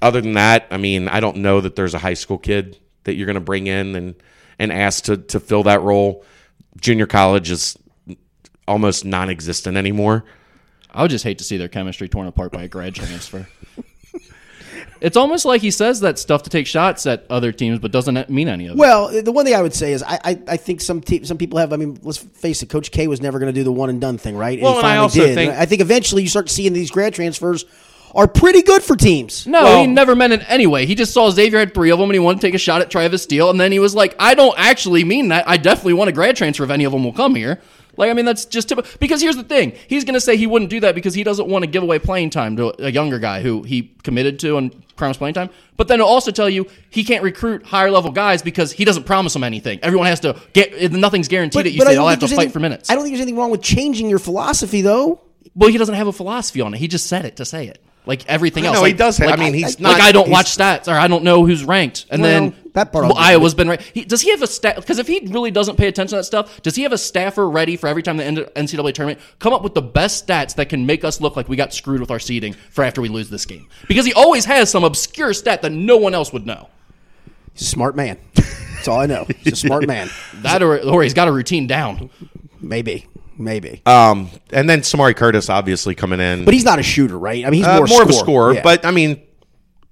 other 0.02 0.22
than 0.22 0.34
that, 0.34 0.66
I 0.72 0.78
mean, 0.78 1.08
I 1.08 1.20
don't 1.20 1.38
know 1.38 1.62
that 1.62 1.76
there's 1.76 1.94
a 1.94 2.00
high 2.00 2.16
school 2.16 2.40
kid 2.40 2.78
that 3.04 3.14
you're 3.14 3.28
going 3.28 3.36
to 3.36 3.42
bring 3.42 3.68
in 3.68 3.96
and 3.96 4.16
and 4.58 4.72
ask 4.72 5.04
to 5.06 5.18
to 5.18 5.40
fill 5.40 5.64
that 5.64 5.82
role. 5.82 6.26
Junior 6.82 7.06
college 7.06 7.52
is 7.52 7.78
almost 8.68 9.05
non-existent 9.05 9.78
anymore. 9.78 10.24
I 10.91 11.01
would 11.01 11.11
just 11.11 11.24
hate 11.24 11.39
to 11.39 11.43
see 11.43 11.57
their 11.57 11.68
chemistry 11.70 12.07
torn 12.07 12.28
apart 12.28 12.51
by 12.51 12.64
a 12.64 12.68
grad 12.68 12.93
transfer. 12.95 13.47
it's 15.01 15.18
almost 15.18 15.43
like 15.43 15.61
he 15.61 15.72
says 15.72 15.99
that 16.01 16.20
stuff 16.20 16.43
to 16.43 16.49
take 16.49 16.68
shots 16.68 17.05
at 17.05 17.26
other 17.30 17.51
teams, 17.51 17.80
but 17.80 17.91
doesn't 17.91 18.30
mean 18.30 18.47
any 18.47 18.68
of 18.68 18.74
it. 18.76 18.78
Well, 18.78 19.22
the 19.24 19.32
one 19.32 19.43
thing 19.45 19.55
I 19.55 19.61
would 19.61 19.74
say 19.74 19.91
is 19.93 20.03
I 20.03 20.20
I, 20.24 20.39
I 20.49 20.57
think 20.57 20.82
some 20.82 21.01
te- 21.01 21.24
some 21.26 21.38
people 21.38 21.59
have. 21.59 21.74
I 21.74 21.78
mean, 21.78 21.99
let's 22.03 22.20
face 22.20 22.61
it. 22.64 22.70
Coach 22.70 22.91
K 22.91 23.07
was 23.07 23.22
never 23.22 23.39
going 23.39 23.51
to 23.51 23.59
do 23.59 23.64
the 23.64 23.72
one 23.72 23.89
and 23.89 23.99
done 23.99 24.18
thing, 24.18 24.38
right? 24.38 24.59
Well, 24.61 24.74
he 24.74 24.78
and 24.80 24.88
I 24.88 24.97
also 24.97 25.26
did. 25.26 25.36
think- 25.36 25.53
I 25.53 25.66
think 25.66 25.82
eventually 25.82 26.22
you 26.22 26.30
start 26.30 26.49
seeing 26.49 26.74
these 26.74 26.91
grad 26.91 27.14
transfers 27.14 27.66
are 28.16 28.28
pretty 28.28 28.61
good 28.61 28.84
for 28.84 28.95
teams. 28.95 29.47
No, 29.47 29.64
Well- 29.64 29.82
he 29.82 29.88
never 29.88 30.16
meant 30.16 30.34
it 30.34 30.43
anyway. 30.47 30.86
He 30.86 30.93
just 30.93 31.11
saw 31.14 31.32
Xavier 31.32 31.57
had 31.59 31.74
three 31.74 31.89
of 31.89 31.97
them, 31.97 32.09
and 32.09 32.14
he 32.14 32.20
wanted 32.20 32.41
to 32.41 32.47
take 32.47 32.53
a 32.53 32.59
shot 32.59 32.82
at 32.82 32.91
Travis 32.91 33.24
Steele, 33.24 33.49
and 33.49 33.59
then 33.59 33.72
he 33.72 33.80
was 33.80 33.95
like, 33.95 34.16
"I 34.20 34.36
don't 34.36 34.53
actually 34.59 35.03
mean 35.03 35.30
that. 35.30 35.49
I 35.49 35.57
definitely 35.57 35.93
want 35.93 36.09
a 36.09 36.14
grad 36.14 36.36
transfer 36.36 36.64
if 36.64 36.70
any 36.70 36.84
of 36.84 36.91
them 36.91 37.03
will 37.03 37.14
come 37.14 37.34
here." 37.34 37.59
Like, 37.96 38.10
I 38.10 38.14
mean, 38.14 38.26
that's 38.26 38.46
just 38.46 38.70
typical. 38.70 38.91
Because 39.00 39.22
here's 39.22 39.36
the 39.36 39.44
thing: 39.44 39.74
he's 39.88 40.04
going 40.04 40.16
to 40.16 40.22
say 40.22 40.36
he 40.38 40.48
wouldn't 40.48 40.70
do 40.70 40.80
that 40.82 40.96
because 40.96 41.14
he 41.14 41.24
doesn't 41.24 41.48
want 41.48 41.64
to 41.64 41.68
give 41.68 41.84
away 41.84 42.00
playing 42.00 42.32
time 42.32 42.58
to 42.58 42.74
a 42.84 42.91
younger 42.91 43.20
guy 43.20 43.41
who 43.41 43.64
he 43.64 43.94
committed 44.04 44.39
to 44.39 44.58
and 44.58 44.74
promised 44.96 45.20
playing 45.20 45.36
time. 45.36 45.50
But 45.78 45.88
then 45.88 46.00
he'll 46.00 46.08
also 46.08 46.32
tell 46.32 46.50
you 46.50 46.68
he 46.89 47.04
can't 47.04 47.24
recruit 47.24 47.66
higher 47.66 47.91
level 47.91 48.12
guys 48.12 48.41
because 48.41 48.72
he 48.72 48.86
doesn't 48.86 49.04
promise 49.06 49.34
them 49.34 49.44
anything. 49.44 49.80
Everyone 49.84 50.08
has 50.08 50.20
to 50.22 50.39
get 50.54 50.91
nothing's 50.91 51.28
guaranteed. 51.28 51.66
that 51.66 51.72
you 51.72 51.82
say 51.82 51.94
they'll 51.94 52.08
have 52.08 52.20
to 52.20 52.28
fight 52.28 52.34
anything- 52.34 52.52
for 52.52 52.60
minutes. 52.60 52.89
I 52.89 52.96
don't 52.96 53.04
think 53.04 53.14
there's 53.16 53.22
anything 53.22 53.38
wrong 53.39 53.52
with 53.52 53.62
changing 53.62 54.10
your 54.10 54.20
philosophy, 54.20 54.82
though. 54.82 55.22
Well, 55.56 55.70
he 55.70 55.78
doesn't 55.78 55.96
have 55.96 56.08
a 56.08 56.14
philosophy 56.14 56.62
on 56.62 56.74
it. 56.74 56.78
He 56.78 56.88
just 56.88 57.08
said 57.08 57.26
it 57.26 57.36
to 57.38 57.46
say 57.46 57.68
it. 57.68 57.84
Like 58.06 58.26
everything 58.28 58.66
else. 58.66 58.76
know, 58.76 58.82
like, 58.82 58.93
he 58.93 58.97
does 58.97 59.18
have- 59.18 59.30
Like, 59.30 59.39
I 59.39 59.43
mean, 59.43 59.54
he's 59.54 59.80
like 59.80 59.80
not- 59.80 60.01
I 60.01 60.12
don't 60.12 60.30
watch 60.30 60.58
stats, 60.58 60.88
or 60.89 60.97
I 60.97 61.08
don't 61.08 61.24
know 61.24 61.45
who's 61.45 61.64
ranked. 61.64 62.06
And 62.10 62.22
Well, 62.22 62.32
then 62.32 62.56
that 62.74 62.91
part 62.91 63.06
well, 63.06 63.16
Iowa's 63.18 63.54
been 63.54 63.70
ranked. 63.70 63.86
He, 63.93 64.04
does 64.04 64.20
he 64.22 64.32
have 64.32 64.41
a 64.41 64.47
stat? 64.47 64.76
Because 64.76 64.99
if 64.99 65.08
he 65.08 65.22
really 65.30 65.51
doesn't 65.51 65.78
pay 65.78 65.88
attention 65.88 66.10
to 66.10 66.16
that 66.18 66.26
stuff, 66.26 66.62
does 66.64 66.76
he 66.76 66.84
have 66.84 66.91
a 66.91 66.97
staffer 66.97 67.49
ready 67.49 67.78
for 67.78 67.88
every 67.88 68.04
time 68.04 68.18
the 68.18 68.24
NCAA 68.56 68.93
tournament 68.93 69.20
come 69.39 69.54
up 69.54 69.64
with 69.64 69.74
the 69.74 69.82
best 69.82 70.28
stats 70.28 70.56
that 70.56 70.68
can 70.68 70.86
make 70.86 71.06
us 71.06 71.22
look 71.22 71.38
like 71.38 71.47
we 71.47 71.56
got 71.56 71.74
screwed 71.74 72.01
with 72.01 72.12
our 72.12 72.20
seeding 72.20 72.54
for 72.72 72.84
after 72.84 72.99
we 73.01 73.08
lose 73.08 73.30
this 73.30 73.45
game? 73.45 73.68
Because 73.88 74.06
he 74.06 74.14
always 74.14 74.43
has 74.45 74.70
some 74.70 74.84
obscure 74.84 75.34
stat 75.34 75.62
that 75.62 75.72
no 75.72 75.95
one 75.95 76.14
else 76.14 76.34
would 76.34 76.45
know. 76.45 76.68
Smart 77.56 77.95
man. 77.95 78.18
That's 78.36 78.88
all 78.88 78.99
I 78.99 79.06
know. 79.06 79.26
He's 79.39 79.54
a 79.54 79.56
smart 79.56 79.88
man. 79.88 80.10
That 80.41 80.62
or, 80.62 80.78
or 80.80 81.04
he's 81.04 81.14
got 81.14 81.28
a 81.28 81.32
routine 81.32 81.68
down. 81.68 82.10
Maybe, 82.60 83.06
maybe. 83.38 83.82
Um, 83.86 84.30
and 84.52 84.70
then 84.70 84.82
Samari 84.82 85.16
Curtis 85.16 85.50
obviously 85.50 85.96
coming 85.96 86.20
in. 86.20 86.46
but 86.46 86.54
he's 86.54 86.66
not 86.66 86.80
a 86.80 86.84
shooter, 86.84 87.18
right? 87.18 87.46
I 87.46 87.50
mean, 87.50 87.60
he's 87.60 87.68
Uh, 87.68 87.78
more, 87.78 87.88
more, 87.88 88.02
of 88.04 88.10
a 88.10 88.14
scorer. 88.14 88.54
Yeah. 88.54 88.64
But 88.64 88.86
I 88.86 88.92
mean, 88.92 89.22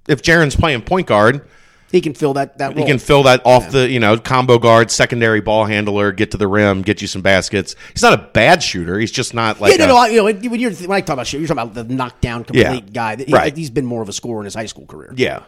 if 0.08 0.22
Jaron's 0.22 0.56
playing 0.56 0.82
point 0.82 1.08
guard, 1.08 1.48
he 1.92 2.00
can 2.00 2.14
fill 2.14 2.36
that 2.36 2.58
that 2.60 2.78
he 2.78 2.86
can 2.86 3.00
fill 3.00 3.24
that 3.24 3.42
off 3.46 3.70
the 3.72 3.90
you 3.90 4.00
know 4.00 4.18
combo 4.18 4.58
guard, 4.58 4.90
secondary 4.90 5.42
ball 5.42 5.66
handler, 5.66 6.12
get 6.14 6.32
to 6.32 6.38
the 6.38 6.48
rim, 6.48 6.82
get 6.84 7.02
you 7.02 7.08
some 7.08 7.22
baskets. 7.22 7.76
He's 7.94 8.02
not 8.02 8.14
a 8.14 8.18
bad 8.32 8.64
shooter. 8.64 8.98
He's 8.98 9.12
just 9.12 9.34
not 9.34 9.60
like 9.60 9.78
yeah, 9.78 9.86
no, 9.86 9.94
no. 9.96 10.06
You 10.06 10.18
know, 10.18 10.24
when 10.50 10.60
you're 10.60 10.72
when 10.72 10.92
I 10.92 11.02
talk 11.02 11.16
about 11.16 11.28
shooter, 11.28 11.42
you're 11.42 11.48
talking 11.54 11.70
about 11.72 11.88
the 11.88 11.94
knockdown 11.94 12.46
complete 12.46 12.64
Yeah. 12.86 13.16
guy. 13.16 13.16
He, 13.18 13.34
Right. 13.34 13.56
He's 13.56 13.70
been 13.70 13.86
more 13.86 14.02
of 14.02 14.08
a 14.08 14.14
scorer 14.14 14.40
in 14.40 14.46
his 14.46 14.56
high 14.56 14.68
school 14.68 14.86
career. 14.86 15.14
yeah. 15.18 15.44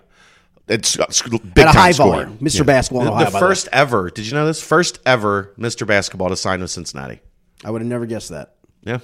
It's 0.65 0.97
uh, 0.97 1.05
big 1.29 1.41
At 1.57 1.57
a 1.57 1.63
time 1.65 1.73
high 1.75 1.91
scorer. 1.91 2.11
volume. 2.23 2.37
Mr. 2.41 2.65
Basketball 2.65 3.03
The, 3.03 3.11
Ohio, 3.11 3.25
the 3.25 3.31
by 3.31 3.39
the 3.39 3.45
first 3.45 3.67
ever. 3.73 4.09
Did 4.09 4.25
you 4.27 4.33
know 4.33 4.45
this? 4.45 4.61
First 4.61 4.99
ever 5.05 5.51
Mr. 5.59 5.85
Basketball 5.85 6.29
to 6.29 6.37
sign 6.37 6.61
with 6.61 6.71
Cincinnati. 6.71 7.19
I 7.63 7.71
would 7.71 7.81
have 7.81 7.89
never 7.89 8.05
guessed 8.05 8.29
that. 8.29 8.55
Yeah. 8.83 8.99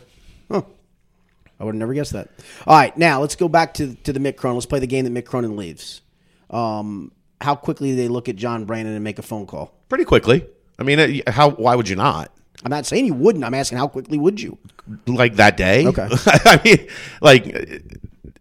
I 0.51 1.65
would 1.65 1.75
have 1.75 1.79
never 1.79 1.93
guessed 1.93 2.13
that. 2.13 2.29
All 2.65 2.77
right, 2.77 2.95
now 2.97 3.19
let's 3.19 3.35
go 3.35 3.49
back 3.49 3.73
to 3.75 3.93
to 4.05 4.13
the 4.13 4.19
Mick 4.19 4.37
Cronin. 4.37 4.55
Let's 4.55 4.65
play 4.65 4.79
the 4.79 4.87
game 4.87 5.03
that 5.05 5.13
Mick 5.13 5.25
Cronin 5.25 5.57
leaves. 5.57 6.01
Um, 6.49 7.11
how 7.41 7.55
quickly 7.55 7.89
do 7.91 7.95
they 7.97 8.07
look 8.07 8.29
at 8.29 8.37
John 8.37 8.63
Brannen 8.65 8.93
and 8.93 9.03
make 9.03 9.19
a 9.19 9.21
phone 9.21 9.45
call? 9.45 9.73
Pretty 9.89 10.05
quickly. 10.05 10.45
I 10.79 10.83
mean, 10.83 11.21
how? 11.27 11.49
Why 11.49 11.75
would 11.75 11.89
you 11.89 11.97
not? 11.97 12.31
I'm 12.63 12.69
not 12.69 12.85
saying 12.85 13.05
you 13.05 13.13
wouldn't. 13.13 13.43
I'm 13.43 13.53
asking 13.53 13.77
how 13.77 13.87
quickly 13.89 14.17
would 14.17 14.39
you? 14.41 14.57
like 15.05 15.35
that 15.35 15.57
day. 15.57 15.85
Okay. 15.85 16.07
I 16.25 16.61
mean, 16.63 16.87
like 17.21 17.45
it, 17.47 17.83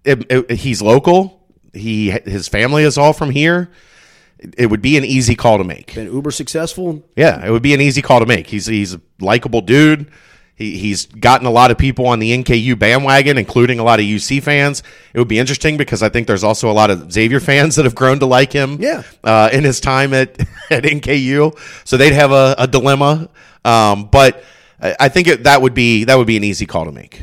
it- 0.04 0.50
he's 0.52 0.80
local. 0.80 1.44
He 1.74 2.10
his 2.10 2.46
family 2.46 2.84
is 2.84 2.96
all 2.96 3.12
from 3.12 3.30
here. 3.30 3.68
It 4.38 4.66
would 4.70 4.82
be 4.82 4.96
an 4.96 5.04
easy 5.04 5.34
call 5.34 5.58
to 5.58 5.64
make. 5.64 5.94
Been 5.94 6.12
uber 6.12 6.30
successful. 6.30 7.02
Yeah, 7.16 7.44
it 7.44 7.50
would 7.50 7.62
be 7.62 7.74
an 7.74 7.80
easy 7.80 8.02
call 8.02 8.20
to 8.20 8.26
make. 8.26 8.46
He's 8.46 8.66
he's 8.66 8.94
a 8.94 9.00
likable 9.20 9.60
dude. 9.60 10.10
He, 10.54 10.76
he's 10.76 11.06
gotten 11.06 11.46
a 11.46 11.50
lot 11.50 11.70
of 11.70 11.78
people 11.78 12.06
on 12.06 12.18
the 12.18 12.32
NKU 12.42 12.76
bandwagon, 12.78 13.38
including 13.38 13.78
a 13.78 13.84
lot 13.84 14.00
of 14.00 14.06
UC 14.06 14.42
fans. 14.42 14.82
It 15.14 15.18
would 15.18 15.28
be 15.28 15.38
interesting 15.38 15.76
because 15.76 16.02
I 16.02 16.08
think 16.08 16.26
there's 16.26 16.42
also 16.42 16.68
a 16.68 16.72
lot 16.72 16.90
of 16.90 17.12
Xavier 17.12 17.38
fans 17.38 17.76
that 17.76 17.84
have 17.84 17.94
grown 17.94 18.18
to 18.20 18.26
like 18.26 18.52
him. 18.52 18.76
Yeah. 18.80 19.02
uh, 19.22 19.50
in 19.52 19.62
his 19.64 19.80
time 19.80 20.12
at 20.14 20.38
at 20.70 20.84
NKU, 20.84 21.58
so 21.84 21.96
they'd 21.96 22.12
have 22.12 22.32
a, 22.32 22.54
a 22.58 22.66
dilemma. 22.66 23.28
Um, 23.64 24.06
but 24.06 24.44
I 24.80 24.96
I 25.00 25.08
think 25.08 25.26
it, 25.28 25.44
that 25.44 25.62
would 25.62 25.74
be 25.74 26.04
that 26.04 26.16
would 26.16 26.26
be 26.26 26.36
an 26.36 26.44
easy 26.44 26.66
call 26.66 26.84
to 26.84 26.92
make. 26.92 27.22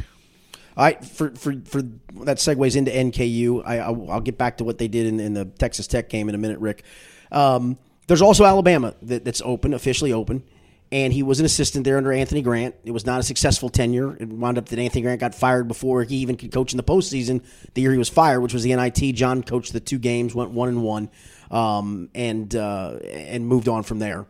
All 0.78 0.84
right, 0.84 1.04
for 1.04 1.32
for 1.32 1.56
for 1.66 1.82
that 2.24 2.38
segues 2.38 2.76
into 2.76 2.92
NKU. 2.92 3.64
I 3.66 3.80
I'll, 3.80 4.12
I'll 4.12 4.22
get 4.22 4.38
back 4.38 4.58
to 4.58 4.64
what 4.64 4.78
they 4.78 4.88
did 4.88 5.08
in, 5.08 5.20
in 5.20 5.34
the 5.34 5.46
Texas 5.46 5.88
Tech 5.88 6.10
game 6.10 6.30
in 6.30 6.36
a 6.36 6.38
minute, 6.38 6.60
Rick. 6.60 6.84
Um, 7.32 7.78
there's 8.08 8.22
also 8.22 8.46
Alabama 8.46 8.94
that, 9.02 9.26
that's 9.26 9.42
open, 9.44 9.74
officially 9.74 10.14
open, 10.14 10.44
and 10.92 11.12
he 11.12 11.24
was 11.24 11.40
an 11.40 11.46
assistant 11.46 11.86
there 11.86 11.98
under 11.98 12.12
Anthony 12.12 12.42
Grant. 12.42 12.76
It 12.84 12.92
was 12.92 13.06
not 13.06 13.20
a 13.20 13.24
successful 13.24 13.70
tenure. 13.70 14.16
It 14.18 14.30
wound 14.30 14.58
up 14.58 14.68
that 14.70 14.80
Anthony 14.80 15.02
Grant 15.02 15.20
got 15.20 15.34
fired 15.34 15.68
before 15.68 16.04
he 16.04 16.18
even 16.18 16.38
could 16.38 16.52
coach 16.52 16.72
in 16.74 16.78
the 16.78 16.84
postseason. 16.84 17.44
The 17.74 17.82
year 17.82 17.92
he 17.92 17.98
was 17.98 18.10
fired, 18.10 18.42
which 18.42 18.54
was 18.54 18.64
the 18.64 18.76
NIT, 18.76 19.16
John 19.16 19.42
coached 19.44 19.74
the 19.74 19.80
two 19.80 19.98
games, 19.98 20.36
went 20.36 20.52
one 20.52 20.70
and 20.70 20.84
one, 20.84 21.10
um, 21.50 22.10
and 22.14 22.56
uh, 22.56 22.98
and 23.04 23.48
moved 23.48 23.68
on 23.68 23.84
from 23.84 24.00
there. 24.00 24.28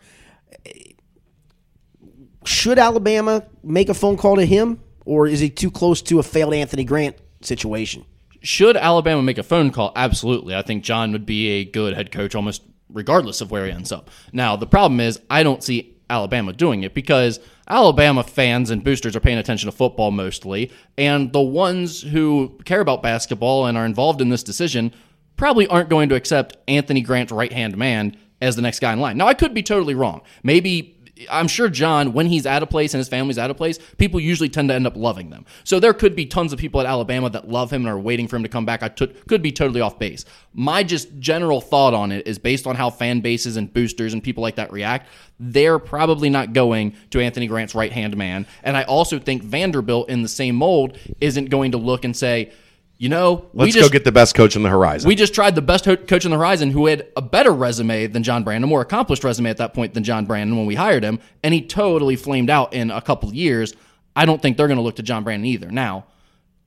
Should 2.46 2.80
Alabama 2.80 3.44
make 3.64 3.90
a 3.90 3.94
phone 3.94 4.18
call 4.18 4.36
to 4.36 4.46
him, 4.46 4.80
or 5.04 5.28
is 5.28 5.40
he 5.40 5.50
too 5.50 5.72
close 5.72 6.02
to 6.04 6.20
a 6.20 6.24
failed 6.24 6.54
Anthony 6.54 6.84
Grant 6.84 7.18
situation? 7.46 8.06
Should 8.42 8.78
Alabama 8.78 9.24
make 9.24 9.38
a 9.38 9.44
phone 9.44 9.72
call? 9.72 9.92
Absolutely. 9.96 10.56
I 10.56 10.62
think 10.62 10.84
John 10.84 11.12
would 11.12 11.26
be 11.26 11.50
a 11.50 11.66
good 11.66 11.96
head 11.96 12.12
coach 12.12 12.36
almost 12.36 12.62
regardless 12.90 13.42
of 13.42 13.52
where 13.52 13.66
he 13.66 13.72
ends 13.72 13.92
up. 13.92 14.10
Now, 14.32 14.56
the 14.56 14.68
problem 14.68 15.00
is 15.00 15.20
I 15.30 15.44
don't 15.44 15.64
see 15.64 15.96
Alabama 16.10 16.54
doing 16.54 16.84
it 16.84 16.94
because 16.94 17.40
Alabama 17.68 18.24
fans 18.24 18.70
and 18.70 18.84
boosters 18.84 19.16
are 19.16 19.20
paying 19.20 19.40
attention 19.40 19.70
to 19.70 19.76
football 19.76 20.12
mostly, 20.12 20.72
and 20.98 21.34
the 21.34 21.42
ones 21.42 22.02
who 22.02 22.60
care 22.66 22.82
about 22.82 23.02
basketball 23.02 23.66
and 23.66 23.78
are 23.78 23.86
involved 23.86 24.22
in 24.22 24.30
this 24.30 24.44
decision 24.44 24.94
probably 25.36 25.68
aren't 25.68 25.90
going 25.90 26.10
to 26.10 26.16
accept 26.16 26.58
Anthony 26.68 27.02
Grant's 27.02 27.32
right 27.32 27.52
hand 27.52 27.76
man 27.76 28.16
as 28.42 28.56
the 28.56 28.62
next 28.62 28.80
guy 28.80 28.94
in 28.94 29.00
line. 29.00 29.18
Now, 29.18 29.28
I 29.28 29.34
could 29.34 29.54
be 29.54 29.64
totally 29.64 29.96
wrong. 29.96 30.22
Maybe 30.44 30.95
I'm 31.30 31.48
sure 31.48 31.70
John, 31.70 32.12
when 32.12 32.28
he's 32.28 32.46
at 32.46 32.62
a 32.62 32.68
place 32.68 32.94
and 32.94 33.00
his 33.00 33.08
family's 33.08 33.38
at 33.38 33.50
a 33.50 33.54
place, 33.54 33.80
people 33.98 34.20
usually 34.20 34.50
tend 34.50 34.70
to 34.70 34.76
end 34.76 34.86
up 34.86 34.98
loving 34.98 35.30
them. 35.30 35.46
So 35.64 35.80
there 35.80 35.94
could 35.94 36.16
be 36.16 36.26
tons 36.26 36.52
of 36.52 36.60
people 36.60 36.82
at 36.82 36.86
Alabama 36.86 37.30
that 37.30 37.48
love 37.48 37.72
him 37.72 37.84
and 37.84 37.90
are 37.90 38.00
waiting 38.00 38.28
for 38.28 38.36
him 38.36 38.44
to 38.44 38.50
come 38.50 38.66
back. 38.66 38.84
I 38.84 38.90
t- 38.90 39.08
could 39.28 39.42
be 39.42 39.52
totally 39.52 39.80
off 39.80 39.98
base. 39.98 40.26
My 40.54 40.84
just 40.84 41.20
general 41.20 41.62
thought 41.62 41.94
on 41.94 42.12
it 42.12 42.28
is 42.28 42.38
based 42.38 42.68
on 42.68 42.76
how 42.76 42.90
fan 42.90 43.22
bases 43.22 43.56
and 43.56 43.74
boosters 43.74 44.14
and 44.14 44.22
people 44.22 44.42
like 44.42 44.56
that 44.56 44.74
react. 44.74 45.08
They're 45.40 45.80
probably 45.80 46.30
not 46.30 46.52
going 46.52 46.96
to 47.12 47.22
Anthony 47.22 47.48
Grant's 47.48 47.76
right 47.76 47.92
hand 47.92 48.18
man. 48.18 48.46
And 48.64 48.76
I 48.76 48.84
also 48.84 49.18
think 49.18 49.42
Vanderbilt, 49.42 50.10
in 50.10 50.22
the 50.22 50.28
same 50.28 50.56
mold, 50.56 50.98
isn't 51.22 51.50
going 51.50 51.72
to 51.72 51.78
look 51.78 52.04
and 52.04 52.16
say, 52.16 52.52
you 52.98 53.10
know, 53.10 53.46
we 53.54 53.66
Let's 53.66 53.76
just 53.76 53.90
go 53.90 53.94
get 53.94 54.04
the 54.06 54.12
best 54.12 54.36
coach 54.36 54.56
in 54.56 54.64
the 54.64 54.70
horizon. 54.70 55.08
we 55.08 55.16
just 55.16 55.34
tried 55.34 55.56
the 55.56 55.62
best 55.62 55.86
ho- 55.86 55.98
coach 55.98 56.24
on 56.26 56.32
the 56.32 56.38
horizon 56.38 56.72
who 56.72 56.86
had 56.88 57.08
a 57.18 57.22
better 57.22 57.52
resume 57.52 58.08
than 58.08 58.24
John 58.24 58.44
Brannen, 58.44 58.64
a 58.64 58.68
more 58.68 58.82
accomplished 58.82 59.24
resume 59.24 59.50
at 59.50 59.58
that 59.58 59.74
point 59.74 59.94
than 59.94 60.04
John 60.04 60.26
Brannen 60.26 60.56
when 60.56 60.66
we 60.66 60.76
hired 60.76 61.04
him, 61.04 61.20
and 61.44 61.54
he 61.54 61.62
totally 61.62 62.16
flamed 62.16 62.50
out 62.50 62.74
in 62.74 62.92
a 62.92 63.02
couple 63.02 63.28
of 63.30 63.36
years. 63.36 63.74
I 64.16 64.26
don't 64.26 64.42
think 64.42 64.56
they're 64.56 64.68
going 64.68 64.78
to 64.78 64.84
look 64.84 64.96
to 64.96 65.04
John 65.04 65.24
Brandon 65.26 65.46
either. 65.46 65.70
Now, 65.70 66.06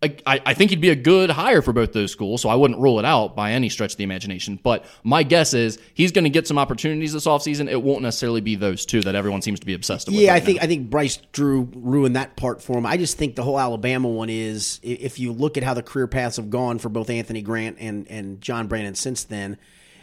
I, 0.01 0.41
I 0.47 0.55
think 0.55 0.71
he'd 0.71 0.81
be 0.81 0.91
a 0.91 0.97
good 0.97 1.29
hire 1.29 1.61
for 1.61 1.73
both 1.73 1.93
those 1.93 2.13
schools, 2.13 2.41
so 2.41 2.49
I 2.49 2.55
wouldn't 2.55 2.79
rule 2.79 3.01
it 3.01 3.05
out 3.05 3.35
by 3.35 3.51
any 3.51 3.69
stretch 3.69 3.93
of 3.93 3.97
the 3.99 4.05
imagination. 4.05 4.61
But 4.63 4.85
my 5.03 5.25
guess 5.25 5.55
is 5.55 5.81
he's 5.93 6.13
going 6.13 6.23
to 6.23 6.31
get 6.31 6.47
some 6.47 6.57
opportunities 6.57 7.13
this 7.13 7.27
offseason. 7.27 7.69
It 7.69 7.83
won't 7.83 8.03
necessarily 8.03 8.41
be 8.41 8.55
those 8.55 8.87
two 8.87 9.01
that 9.01 9.17
everyone 9.17 9.43
seems 9.43 9.59
to 9.59 9.67
be 9.67 9.75
obsessed 9.75 10.07
with. 10.07 10.15
Yeah, 10.15 10.31
right 10.31 10.41
I 10.41 10.45
think 10.45 10.59
now. 10.59 10.65
I 10.65 10.67
think 10.69 10.89
Bryce 10.89 11.17
Drew 11.33 11.69
ruined 11.75 12.15
that 12.15 12.37
part 12.37 12.63
for 12.63 12.79
him. 12.79 12.87
I 12.87 12.97
just 12.97 13.19
think 13.19 13.35
the 13.35 13.43
whole 13.43 13.59
Alabama 13.59 14.09
one 14.09 14.31
is 14.31 14.79
if 14.85 15.19
you 15.19 15.33
look 15.33 15.57
at 15.57 15.65
how 15.65 15.75
the 15.75 15.83
career 15.83 16.07
paths 16.07 16.37
have 16.37 16.49
gone 16.49 16.79
for 16.79 16.89
both 16.89 17.11
Anthony 17.11 17.43
Grant 17.43 17.79
and 17.81 18.07
and 18.09 18.41
John 18.41 18.69
Brannen 18.69 18.95
since 18.95 19.25
then, 19.25 19.59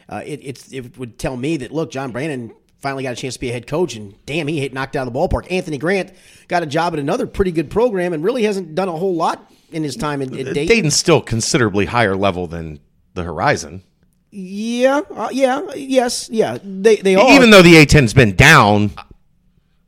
uh, 0.09 0.23
it 0.25 0.41
it's, 0.43 0.73
it 0.73 0.97
would 0.97 1.17
tell 1.17 1.37
me 1.37 1.55
that 1.57 1.71
look, 1.71 1.89
John 1.89 2.11
Brannen 2.11 2.53
finally 2.79 3.03
got 3.03 3.13
a 3.13 3.15
chance 3.15 3.35
to 3.35 3.39
be 3.39 3.49
a 3.49 3.53
head 3.53 3.65
coach, 3.65 3.95
and 3.95 4.13
damn, 4.25 4.47
he 4.47 4.59
hit 4.59 4.73
knocked 4.73 4.97
out 4.97 5.07
of 5.07 5.13
the 5.13 5.17
ballpark. 5.17 5.49
Anthony 5.49 5.77
Grant 5.77 6.11
got 6.49 6.63
a 6.63 6.65
job 6.65 6.91
at 6.91 6.99
another 6.99 7.27
pretty 7.27 7.53
good 7.53 7.69
program 7.69 8.11
and 8.11 8.25
really 8.25 8.43
hasn't 8.43 8.75
done 8.75 8.89
a 8.89 8.91
whole 8.91 9.15
lot 9.15 9.49
in 9.75 9.83
his 9.83 9.95
time 9.95 10.21
in, 10.21 10.29
in 10.35 10.45
Dayton. 10.53 10.67
Dayton's 10.67 10.95
still 10.95 11.21
considerably 11.21 11.85
higher 11.85 12.15
level 12.15 12.47
than 12.47 12.79
the 13.13 13.23
horizon. 13.23 13.83
Yeah, 14.31 15.01
uh, 15.13 15.29
yeah, 15.31 15.61
yes, 15.75 16.29
yeah. 16.31 16.57
They 16.63 16.95
they 16.97 17.15
are 17.15 17.31
Even 17.35 17.51
though 17.51 17.61
the 17.61 17.75
A10's 17.75 18.13
been 18.13 18.35
down, 18.35 18.91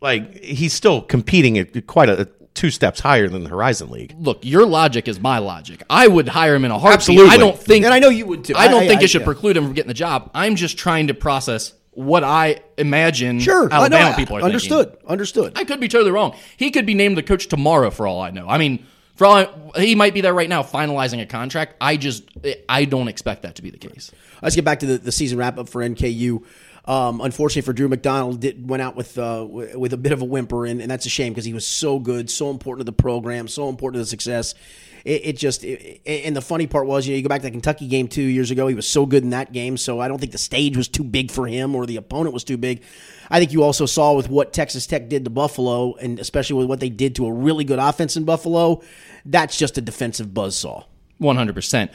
like 0.02 0.42
he's 0.44 0.74
still 0.74 1.02
competing 1.02 1.58
at 1.58 1.88
quite 1.88 2.10
a 2.10 2.30
two 2.54 2.72
steps 2.72 3.00
higher 3.00 3.28
than 3.28 3.44
the 3.44 3.50
Horizon 3.50 3.90
League. 3.92 4.16
look, 4.18 4.40
your 4.44 4.66
logic 4.66 5.08
is 5.08 5.20
my 5.20 5.38
logic. 5.38 5.84
I 5.92 6.08
would 6.08 6.28
hire 6.28 6.56
him 6.56 6.66
in 6.66 6.72
a 6.72 6.80
heartbeat. 6.80 6.96
Absolutely. 7.20 7.30
I 7.30 7.38
don't 7.38 7.56
think, 7.58 7.86
And 7.86 7.94
I 7.94 8.00
know 8.00 8.10
you 8.10 8.26
would 8.26 8.46
too. 8.46 8.56
I 8.56 8.68
don't 8.68 8.84
I- 8.84 8.88
think 8.88 9.02
I- 9.02 9.04
it 9.04 9.10
should 9.12 9.22
yeah. 9.22 9.26
preclude 9.26 9.56
him 9.58 9.66
from 9.66 9.74
getting 9.74 9.90
the 9.90 9.94
job. 9.94 10.32
I'm 10.34 10.56
just 10.56 10.76
trying 10.78 11.08
to 11.08 11.14
process 11.14 11.74
what 11.92 12.24
I 12.24 12.62
imagine 12.78 13.40
sure. 13.40 13.72
I 13.72 13.76
Alabama 13.78 14.10
know, 14.12 14.16
people 14.16 14.38
are 14.38 14.42
understood. 14.42 14.90
thinking. 14.92 15.08
Understood. 15.10 15.54
I 15.56 15.66
could 15.66 15.80
be 15.80 15.88
totally 15.88 16.10
wrong. 16.12 16.36
He 16.58 16.72
could 16.72 16.86
be 16.88 16.94
named 16.96 17.16
the 17.18 17.24
coach 17.24 17.48
tomorrow 17.48 17.92
for 17.92 18.08
all 18.08 18.22
I 18.22 18.32
know. 18.32 18.48
I 18.48 18.58
mean, 18.58 18.86
for 19.18 19.26
all 19.26 19.72
he 19.76 19.96
might 19.96 20.14
be 20.14 20.22
there 20.22 20.34
right 20.34 20.48
now 20.48 20.62
finalizing 20.64 21.22
a 21.22 21.26
contract. 21.26 21.76
I 21.82 21.98
just 21.98 22.24
I 22.70 22.86
don't 22.86 23.08
expect 23.08 23.42
that 23.42 23.56
to 23.56 23.64
be 23.64 23.72
the 23.72 23.80
case. 23.80 24.12
Let's 24.42 24.56
get 24.56 24.64
back 24.64 24.80
to 24.80 24.86
the, 24.86 24.98
the 25.00 25.12
season 25.12 25.40
wrap 25.40 25.58
up 25.58 25.68
for 25.68 25.82
NKU. 25.82 26.44
Um, 26.88 27.20
unfortunately 27.20 27.64
for 27.64 27.74
Drew 27.74 27.90
McDonald, 27.90 28.40
did, 28.40 28.70
went 28.70 28.82
out 28.82 28.96
with 28.96 29.18
uh, 29.18 29.42
w- 29.42 29.78
with 29.78 29.92
a 29.92 29.98
bit 29.98 30.14
of 30.14 30.22
a 30.22 30.26
whimper, 30.26 30.66
and, 30.66 30.82
and 30.82 30.90
that's 30.90 31.06
a 31.06 31.10
shame 31.10 31.34
because 31.34 31.44
he 31.44 31.54
was 31.54 31.68
so 31.68 32.00
good, 32.00 32.30
so 32.30 32.50
important 32.50 32.86
to 32.88 32.92
the 32.92 32.96
program, 32.96 33.50
so 33.50 33.68
important 33.68 33.96
to 33.96 34.00
the 34.00 34.06
success. 34.06 34.56
It, 35.04 35.26
it 35.26 35.38
just 35.38 35.66
it, 35.66 36.02
and 36.06 36.34
the 36.34 36.42
funny 36.42 36.66
part 36.66 36.88
was, 36.88 37.06
you 37.06 37.12
know, 37.12 37.18
you 37.18 37.24
go 37.24 37.30
back 37.30 37.42
to 37.42 37.48
the 37.48 37.52
Kentucky 37.52 37.88
game 37.88 38.08
two 38.08 38.22
years 38.22 38.52
ago, 38.52 38.68
he 38.68 38.76
was 38.76 38.88
so 38.88 39.06
good 39.06 39.24
in 39.24 39.32
that 39.32 39.52
game. 39.52 39.76
So 39.76 40.00
I 40.00 40.08
don't 40.08 40.18
think 40.18 40.32
the 40.32 40.38
stage 40.38 40.78
was 40.78 40.88
too 40.88 41.04
big 41.04 41.30
for 41.30 41.46
him 41.46 41.76
or 41.76 41.86
the 41.86 41.98
opponent 41.98 42.34
was 42.34 42.46
too 42.46 42.58
big. 42.58 42.84
I 43.30 43.40
think 43.40 43.52
you 43.52 43.64
also 43.64 43.86
saw 43.86 44.14
with 44.14 44.30
what 44.30 44.54
Texas 44.54 44.88
Tech 44.88 45.10
did 45.10 45.26
to 45.26 45.30
Buffalo, 45.30 45.96
and 45.96 46.20
especially 46.20 46.56
with 46.56 46.68
what 46.68 46.80
they 46.80 46.90
did 46.90 47.16
to 47.16 47.26
a 47.26 47.34
really 47.34 47.66
good 47.66 47.80
offense 47.80 48.16
in 48.16 48.24
Buffalo. 48.24 48.82
That's 49.26 49.58
just 49.58 49.78
a 49.78 49.82
defensive 49.82 50.28
buzzsaw. 50.28 50.86
One 51.20 51.36
hundred 51.36 51.56
percent. 51.56 51.92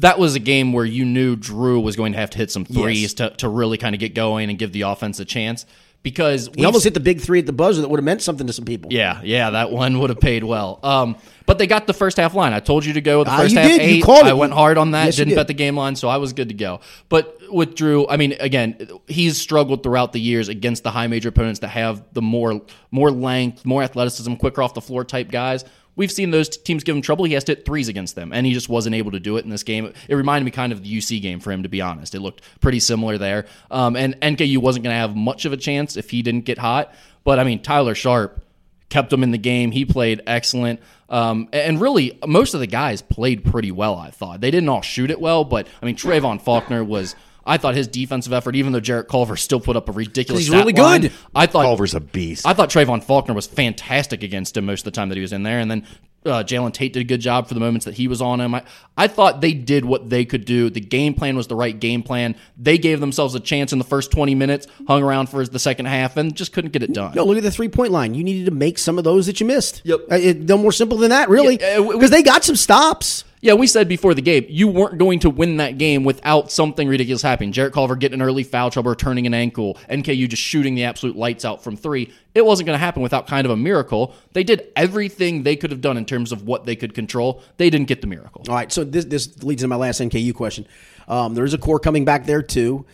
That 0.00 0.18
was 0.18 0.34
a 0.34 0.40
game 0.40 0.72
where 0.72 0.84
you 0.84 1.04
knew 1.04 1.36
Drew 1.36 1.78
was 1.80 1.94
going 1.96 2.12
to 2.12 2.18
have 2.18 2.30
to 2.30 2.38
hit 2.38 2.50
some 2.50 2.64
threes 2.64 3.02
Yes. 3.02 3.14
to, 3.14 3.30
to 3.38 3.48
really 3.48 3.78
kind 3.78 3.94
of 3.94 4.00
get 4.00 4.14
going 4.14 4.50
and 4.50 4.58
give 4.58 4.72
the 4.72 4.82
offense 4.82 5.20
a 5.20 5.24
chance 5.24 5.64
because 6.02 6.48
He 6.56 6.64
almost 6.64 6.84
hit 6.84 6.94
the 6.94 7.00
big 7.00 7.20
three 7.20 7.40
at 7.40 7.46
the 7.46 7.52
buzzer 7.52 7.82
that 7.82 7.88
would 7.88 7.98
have 7.98 8.04
meant 8.04 8.22
something 8.22 8.46
to 8.46 8.52
some 8.52 8.64
people. 8.64 8.92
Yeah, 8.92 9.20
yeah, 9.22 9.50
that 9.50 9.70
one 9.70 9.98
would 9.98 10.10
have 10.10 10.20
paid 10.20 10.42
well. 10.44 10.78
Um, 10.82 11.16
but 11.44 11.58
they 11.58 11.66
got 11.66 11.86
the 11.86 11.92
first 11.94 12.16
half 12.18 12.34
line. 12.34 12.52
I 12.52 12.60
told 12.60 12.84
you 12.84 12.92
to 12.94 13.00
go 13.00 13.24
the 13.24 13.30
Ah, 13.30 13.36
first 13.38 13.54
you 13.54 13.58
half 13.60 13.68
did. 13.68 13.80
You 13.90 13.96
eight. 13.98 14.08
I 14.08 14.28
it. 14.30 14.36
went 14.36 14.52
hard 14.52 14.78
on 14.78 14.92
that. 14.92 15.06
Yes, 15.06 15.16
didn't 15.16 15.30
did. 15.30 15.36
bet 15.36 15.46
the 15.48 15.54
game 15.54 15.76
line, 15.76 15.96
so 15.96 16.08
I 16.08 16.16
was 16.18 16.32
good 16.32 16.48
to 16.48 16.54
go. 16.54 16.80
But 17.08 17.36
with 17.50 17.74
Drew, 17.74 18.06
I 18.08 18.16
mean, 18.16 18.34
again, 18.40 18.76
he's 19.06 19.38
struggled 19.38 19.82
throughout 19.82 20.12
the 20.12 20.20
years 20.20 20.48
against 20.48 20.82
the 20.84 20.90
high 20.90 21.06
major 21.06 21.30
opponents 21.30 21.60
that 21.60 21.68
have 21.68 22.02
the 22.12 22.22
more 22.22 22.60
more 22.90 23.10
length, 23.10 23.64
more 23.64 23.82
athleticism, 23.82 24.34
quicker 24.34 24.62
off 24.62 24.74
the 24.74 24.80
floor 24.80 25.04
type 25.04 25.30
guys. 25.30 25.64
We've 25.98 26.12
seen 26.12 26.30
those 26.30 26.48
teams 26.48 26.84
give 26.84 26.94
him 26.94 27.02
trouble. 27.02 27.24
He 27.24 27.32
has 27.32 27.42
to 27.44 27.56
hit 27.56 27.66
threes 27.66 27.88
against 27.88 28.14
them, 28.14 28.32
and 28.32 28.46
he 28.46 28.52
just 28.52 28.68
wasn't 28.68 28.94
able 28.94 29.10
to 29.10 29.18
do 29.18 29.36
it 29.36 29.44
in 29.44 29.50
this 29.50 29.64
game. 29.64 29.92
It 30.06 30.14
reminded 30.14 30.44
me 30.44 30.52
kind 30.52 30.72
of 30.72 30.84
the 30.84 30.96
UC 30.96 31.20
game 31.20 31.40
for 31.40 31.50
him, 31.50 31.64
to 31.64 31.68
be 31.68 31.80
honest. 31.80 32.14
It 32.14 32.20
looked 32.20 32.40
pretty 32.60 32.78
similar 32.78 33.18
there. 33.18 33.46
Um, 33.68 33.96
and 33.96 34.14
NKU 34.20 34.58
wasn't 34.58 34.84
going 34.84 34.94
to 34.94 34.98
have 34.98 35.16
much 35.16 35.44
of 35.44 35.52
a 35.52 35.56
chance 35.56 35.96
if 35.96 36.10
he 36.10 36.22
didn't 36.22 36.44
get 36.44 36.56
hot. 36.56 36.94
But 37.24 37.40
I 37.40 37.44
mean, 37.44 37.60
Tyler 37.62 37.96
Sharp 37.96 38.44
kept 38.90 39.12
him 39.12 39.24
in 39.24 39.32
the 39.32 39.38
game. 39.38 39.72
He 39.72 39.84
played 39.84 40.22
excellent. 40.24 40.78
Um, 41.08 41.48
and 41.52 41.80
really, 41.80 42.16
most 42.24 42.54
of 42.54 42.60
the 42.60 42.68
guys 42.68 43.02
played 43.02 43.44
pretty 43.44 43.72
well, 43.72 43.96
I 43.96 44.10
thought. 44.10 44.40
They 44.40 44.52
didn't 44.52 44.68
all 44.68 44.82
shoot 44.82 45.10
it 45.10 45.20
well, 45.20 45.42
but 45.44 45.66
I 45.82 45.86
mean, 45.86 45.96
Trevon 45.96 46.40
Faulkner 46.40 46.84
was. 46.84 47.16
I 47.48 47.56
thought 47.56 47.74
his 47.74 47.88
defensive 47.88 48.32
effort, 48.32 48.54
even 48.54 48.72
though 48.72 48.80
Jarrett 48.80 49.08
Culver 49.08 49.36
still 49.36 49.60
put 49.60 49.74
up 49.74 49.88
a 49.88 49.92
ridiculous, 49.92 50.42
he's 50.42 50.48
stat 50.48 50.60
really 50.60 50.74
line, 50.74 51.00
good. 51.00 51.12
I 51.34 51.46
thought 51.46 51.64
Culver's 51.64 51.94
a 51.94 52.00
beast. 52.00 52.46
I 52.46 52.52
thought 52.52 52.68
Trevon 52.70 53.02
Faulkner 53.02 53.34
was 53.34 53.46
fantastic 53.46 54.22
against 54.22 54.56
him 54.56 54.66
most 54.66 54.80
of 54.80 54.84
the 54.84 54.90
time 54.90 55.08
that 55.08 55.16
he 55.16 55.22
was 55.22 55.32
in 55.32 55.42
there, 55.42 55.58
and 55.58 55.70
then 55.70 55.86
uh, 56.26 56.42
Jalen 56.42 56.72
Tate 56.72 56.92
did 56.92 57.00
a 57.00 57.04
good 57.04 57.20
job 57.20 57.48
for 57.48 57.54
the 57.54 57.60
moments 57.60 57.86
that 57.86 57.94
he 57.94 58.08
was 58.08 58.20
on 58.20 58.40
him. 58.40 58.54
I, 58.54 58.64
I 58.96 59.06
thought 59.06 59.40
they 59.40 59.54
did 59.54 59.84
what 59.84 60.10
they 60.10 60.24
could 60.24 60.44
do. 60.44 60.68
The 60.68 60.80
game 60.80 61.14
plan 61.14 61.36
was 61.36 61.46
the 61.46 61.56
right 61.56 61.78
game 61.78 62.02
plan. 62.02 62.36
They 62.56 62.76
gave 62.76 63.00
themselves 63.00 63.34
a 63.34 63.40
chance 63.40 63.72
in 63.72 63.78
the 63.78 63.84
first 63.84 64.10
twenty 64.10 64.34
minutes, 64.34 64.66
hung 64.86 65.02
around 65.02 65.28
for 65.28 65.46
the 65.46 65.58
second 65.58 65.86
half, 65.86 66.16
and 66.16 66.34
just 66.34 66.52
couldn't 66.52 66.72
get 66.72 66.82
it 66.82 66.92
done. 66.92 67.14
No, 67.14 67.24
look 67.24 67.38
at 67.38 67.42
the 67.42 67.50
three 67.50 67.68
point 67.68 67.92
line. 67.92 68.14
You 68.14 68.24
needed 68.24 68.46
to 68.46 68.52
make 68.52 68.78
some 68.78 68.98
of 68.98 69.04
those 69.04 69.26
that 69.26 69.40
you 69.40 69.46
missed. 69.46 69.82
Yep. 69.84 70.00
Uh, 70.10 70.14
it, 70.16 70.40
no 70.40 70.58
more 70.58 70.72
simple 70.72 70.98
than 70.98 71.10
that, 71.10 71.28
really. 71.28 71.58
Yeah, 71.60 71.78
uh, 71.78 71.92
Because 71.92 72.10
they 72.10 72.22
got 72.22 72.44
some 72.44 72.56
stops. 72.56 73.24
Yeah, 73.40 73.54
we 73.54 73.66
said 73.68 73.88
before 73.88 74.14
the 74.14 74.22
game, 74.22 74.46
you 74.48 74.66
weren't 74.66 74.98
going 74.98 75.20
to 75.20 75.30
win 75.30 75.58
that 75.58 75.78
game 75.78 76.02
without 76.02 76.50
something 76.50 76.88
ridiculous 76.88 77.22
happening. 77.22 77.52
Jarrett 77.52 77.72
Culver 77.72 77.94
getting 77.94 78.20
an 78.20 78.26
early 78.26 78.42
foul 78.42 78.70
trouble 78.70 78.94
turning 78.94 79.26
an 79.26 79.34
ankle, 79.34 79.78
NKU 79.88 80.28
just 80.28 80.42
shooting 80.42 80.74
the 80.74 80.84
absolute 80.84 81.16
lights 81.16 81.44
out 81.44 81.62
from 81.62 81.76
three. 81.76 82.12
It 82.34 82.44
wasn't 82.44 82.66
going 82.66 82.74
to 82.74 82.84
happen 82.84 83.02
without 83.02 83.26
kind 83.26 83.44
of 83.44 83.52
a 83.52 83.56
miracle. 83.56 84.14
They 84.32 84.42
did 84.42 84.68
everything 84.74 85.44
they 85.44 85.56
could 85.56 85.70
have 85.70 85.80
done 85.80 85.96
in 85.96 86.04
terms 86.04 86.32
of 86.32 86.42
what 86.42 86.64
they 86.64 86.74
could 86.74 86.94
control. 86.94 87.42
They 87.56 87.70
didn't 87.70 87.88
get 87.88 88.00
the 88.00 88.06
miracle. 88.06 88.44
All 88.48 88.54
right, 88.54 88.72
so 88.72 88.84
this 88.84 89.04
this 89.04 89.42
leads 89.42 89.62
into 89.62 89.68
my 89.68 89.76
last 89.76 90.00
NKU 90.00 90.34
question. 90.34 90.66
Um, 91.06 91.34
there 91.34 91.44
is 91.44 91.54
a 91.54 91.58
core 91.58 91.78
coming 91.78 92.04
back 92.04 92.26
there 92.26 92.42
too. 92.42 92.86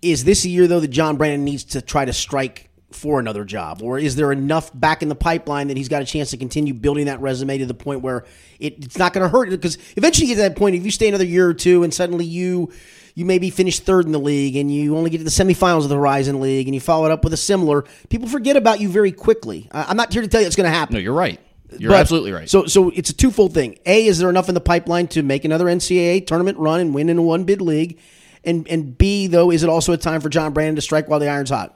Is 0.00 0.24
this 0.24 0.44
a 0.44 0.48
year 0.48 0.66
though 0.66 0.80
that 0.80 0.88
John 0.88 1.16
Brannen 1.16 1.44
needs 1.44 1.64
to 1.64 1.82
try 1.82 2.04
to 2.04 2.12
strike 2.12 2.70
for 2.94 3.20
another 3.20 3.44
job, 3.44 3.82
or 3.82 3.98
is 3.98 4.16
there 4.16 4.32
enough 4.32 4.70
back 4.72 5.02
in 5.02 5.08
the 5.08 5.14
pipeline 5.14 5.68
that 5.68 5.76
he's 5.76 5.88
got 5.88 6.00
a 6.02 6.04
chance 6.04 6.30
to 6.30 6.36
continue 6.36 6.72
building 6.72 7.06
that 7.06 7.20
resume 7.20 7.58
to 7.58 7.66
the 7.66 7.74
point 7.74 8.00
where 8.00 8.24
it, 8.58 8.84
it's 8.84 8.98
not 8.98 9.12
going 9.12 9.22
to 9.22 9.28
hurt? 9.28 9.50
Because 9.50 9.76
eventually, 9.96 10.26
you 10.28 10.34
get 10.34 10.42
to 10.42 10.48
that 10.48 10.56
point 10.56 10.76
if 10.76 10.84
you 10.84 10.90
stay 10.90 11.08
another 11.08 11.24
year 11.24 11.48
or 11.48 11.54
two, 11.54 11.82
and 11.82 11.92
suddenly 11.92 12.24
you 12.24 12.72
you 13.14 13.24
maybe 13.24 13.50
finish 13.50 13.78
third 13.80 14.06
in 14.06 14.12
the 14.12 14.18
league, 14.18 14.56
and 14.56 14.72
you 14.72 14.96
only 14.96 15.10
get 15.10 15.18
to 15.18 15.24
the 15.24 15.30
semifinals 15.30 15.82
of 15.84 15.88
the 15.88 15.96
Horizon 15.96 16.40
League, 16.40 16.66
and 16.66 16.74
you 16.74 16.80
follow 16.80 17.06
it 17.06 17.12
up 17.12 17.22
with 17.24 17.32
a 17.32 17.36
similar. 17.36 17.84
People 18.08 18.28
forget 18.28 18.56
about 18.56 18.80
you 18.80 18.88
very 18.88 19.12
quickly. 19.12 19.68
I, 19.72 19.84
I'm 19.84 19.96
not 19.96 20.12
here 20.12 20.22
to 20.22 20.28
tell 20.28 20.40
you 20.40 20.46
it's 20.46 20.56
going 20.56 20.70
to 20.70 20.76
happen. 20.76 20.94
No, 20.94 21.00
you're 21.00 21.12
right. 21.12 21.40
You're 21.78 21.90
But- 21.90 22.00
absolutely 22.00 22.32
right. 22.32 22.48
So, 22.48 22.66
so 22.66 22.90
it's 22.90 23.10
a 23.10 23.14
twofold 23.14 23.52
thing. 23.54 23.78
A, 23.86 24.06
is 24.06 24.18
there 24.18 24.30
enough 24.30 24.48
in 24.48 24.54
the 24.54 24.60
pipeline 24.60 25.08
to 25.08 25.22
make 25.22 25.44
another 25.44 25.66
NCAA 25.66 26.26
tournament 26.26 26.58
run 26.58 26.80
and 26.80 26.94
win 26.94 27.08
in 27.08 27.18
a 27.18 27.22
one 27.22 27.44
bid 27.44 27.60
league? 27.60 27.98
And 28.44 28.68
and 28.68 28.96
B, 28.98 29.26
though, 29.26 29.50
is 29.50 29.62
it 29.62 29.70
also 29.70 29.92
a 29.92 29.96
time 29.96 30.20
for 30.20 30.28
John 30.28 30.52
Brannen 30.52 30.76
to 30.76 30.82
strike 30.82 31.08
while 31.08 31.18
the 31.18 31.28
iron's 31.28 31.50
hot? 31.50 31.74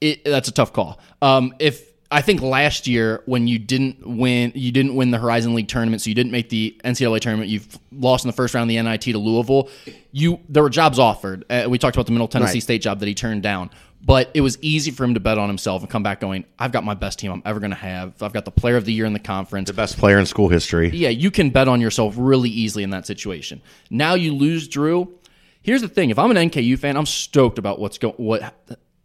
It, 0.00 0.24
that's 0.24 0.48
a 0.48 0.52
tough 0.52 0.72
call. 0.72 1.00
Um, 1.22 1.54
if 1.58 1.92
I 2.10 2.22
think 2.22 2.40
last 2.40 2.86
year 2.86 3.22
when 3.26 3.46
you 3.48 3.58
didn't 3.58 4.06
win, 4.06 4.52
you 4.54 4.70
didn't 4.70 4.94
win 4.94 5.10
the 5.10 5.18
Horizon 5.18 5.54
League 5.54 5.68
tournament, 5.68 6.02
so 6.02 6.08
you 6.08 6.14
didn't 6.14 6.32
make 6.32 6.48
the 6.48 6.78
NCAA 6.84 7.20
tournament. 7.20 7.50
You've 7.50 7.78
lost 7.92 8.24
in 8.24 8.28
the 8.28 8.32
first 8.32 8.54
round 8.54 8.70
of 8.70 8.76
the 8.76 8.80
NIT 8.80 9.02
to 9.02 9.18
Louisville. 9.18 9.68
You 10.12 10.40
there 10.48 10.62
were 10.62 10.70
jobs 10.70 10.98
offered. 10.98 11.44
Uh, 11.50 11.66
we 11.68 11.78
talked 11.78 11.96
about 11.96 12.06
the 12.06 12.12
Middle 12.12 12.28
Tennessee 12.28 12.54
Right. 12.54 12.62
State 12.62 12.82
job 12.82 13.00
that 13.00 13.06
he 13.08 13.14
turned 13.14 13.42
down, 13.42 13.70
but 14.02 14.30
it 14.34 14.40
was 14.40 14.56
easy 14.62 14.92
for 14.92 15.02
him 15.02 15.14
to 15.14 15.20
bet 15.20 15.36
on 15.36 15.48
himself 15.48 15.82
and 15.82 15.90
come 15.90 16.04
back 16.04 16.20
going, 16.20 16.44
"I've 16.58 16.70
got 16.70 16.84
my 16.84 16.94
best 16.94 17.18
team 17.18 17.32
I'm 17.32 17.42
ever 17.44 17.58
going 17.58 17.70
to 17.72 17.76
have. 17.76 18.22
I've 18.22 18.32
got 18.32 18.44
the 18.44 18.52
Player 18.52 18.76
of 18.76 18.84
the 18.84 18.92
Year 18.92 19.04
in 19.04 19.12
the 19.12 19.18
conference. 19.18 19.68
The 19.68 19.74
best 19.74 19.98
player 19.98 20.18
in 20.18 20.26
school 20.26 20.48
history. 20.48 20.90
Yeah, 20.90 21.08
you 21.08 21.32
can 21.32 21.50
bet 21.50 21.66
on 21.66 21.80
yourself 21.80 22.14
really 22.16 22.50
easily 22.50 22.84
in 22.84 22.90
that 22.90 23.06
situation. 23.06 23.60
Now 23.90 24.14
you 24.14 24.32
lose 24.32 24.68
Drew. 24.68 25.12
Here's 25.60 25.80
the 25.80 25.88
thing: 25.88 26.10
if 26.10 26.20
I'm 26.20 26.30
an 26.30 26.36
NKU 26.36 26.78
fan, 26.78 26.96
I'm 26.96 27.06
stoked 27.06 27.58
about 27.58 27.80
what's 27.80 27.98
going 27.98 28.14
what 28.18 28.54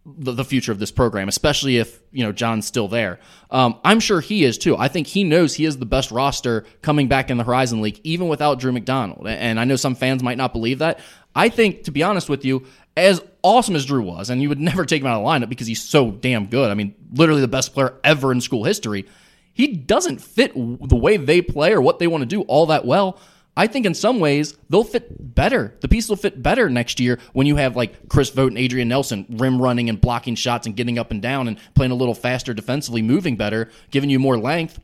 the, 0.05 0.31
the 0.31 0.45
future 0.45 0.71
of 0.71 0.79
this 0.79 0.91
program, 0.91 1.27
especially 1.27 1.77
if 1.77 1.99
you 2.11 2.23
know 2.23 2.31
John's 2.31 2.65
still 2.65 2.87
there. 2.87 3.19
Um, 3.49 3.79
I'm 3.83 3.99
sure 3.99 4.19
he 4.19 4.43
is 4.43 4.57
too. 4.57 4.75
I 4.77 4.87
think 4.87 5.07
he 5.07 5.23
knows 5.23 5.53
he 5.53 5.65
is 5.65 5.77
the 5.77 5.85
best 5.85 6.11
roster 6.11 6.65
coming 6.81 7.07
back 7.07 7.29
in 7.29 7.37
the 7.37 7.43
Horizon 7.43 7.81
League, 7.81 7.99
even 8.03 8.27
without 8.27 8.59
Drew 8.59 8.71
McDonald. 8.71 9.27
And 9.27 9.59
I 9.59 9.65
know 9.65 9.75
some 9.75 9.95
fans 9.95 10.23
might 10.23 10.37
not 10.37 10.53
believe 10.53 10.79
that. 10.79 10.99
I 11.35 11.49
think, 11.49 11.83
to 11.83 11.91
be 11.91 12.03
honest 12.03 12.29
with 12.29 12.43
you, 12.43 12.65
as 12.97 13.21
awesome 13.43 13.75
as 13.75 13.85
Drew 13.85 14.01
was, 14.01 14.29
and 14.29 14.41
you 14.41 14.49
would 14.49 14.59
never 14.61 14.85
take 14.85 15.01
him 15.01 15.07
out 15.07 15.21
of 15.21 15.23
the 15.23 15.29
lineup 15.29 15.49
because 15.49 15.67
he's 15.67 15.83
so 15.83 16.11
damn 16.11 16.47
good. 16.47 16.71
I 16.71 16.73
mean, 16.73 16.95
literally 17.13 17.41
the 17.41 17.47
best 17.47 17.73
player 17.73 17.93
ever 18.03 18.31
in 18.31 18.41
school 18.41 18.63
history 18.63 19.05
he 19.53 19.67
doesn't 19.67 20.19
fit 20.21 20.53
the 20.53 20.95
way 20.95 21.17
they 21.17 21.41
play 21.41 21.73
or 21.73 21.81
what 21.81 21.99
they 21.99 22.07
want 22.07 22.21
to 22.21 22.25
do 22.25 22.41
all 22.43 22.67
that 22.67 22.85
well. 22.85 23.19
I 23.57 23.67
think 23.67 23.85
in 23.85 23.93
some 23.93 24.19
ways 24.19 24.55
they'll 24.69 24.83
fit 24.85 25.35
better. 25.35 25.75
The 25.81 25.87
pieces 25.89 26.09
will 26.09 26.15
fit 26.17 26.41
better 26.41 26.69
next 26.69 26.99
year 26.99 27.19
when 27.33 27.47
you 27.47 27.57
have 27.57 27.75
like 27.75 28.07
Chris 28.07 28.29
Vogt 28.29 28.49
and 28.51 28.57
Adrian 28.57 28.87
Nelson 28.87 29.25
rim 29.29 29.61
running 29.61 29.89
and 29.89 29.99
blocking 29.99 30.35
shots 30.35 30.65
and 30.67 30.75
getting 30.75 30.97
up 30.97 31.11
and 31.11 31.21
down 31.21 31.47
and 31.47 31.57
playing 31.75 31.91
a 31.91 31.95
little 31.95 32.13
faster 32.15 32.53
defensively, 32.53 33.01
moving 33.01 33.35
better, 33.35 33.69
giving 33.91 34.09
you 34.09 34.19
more 34.19 34.37
length. 34.37 34.79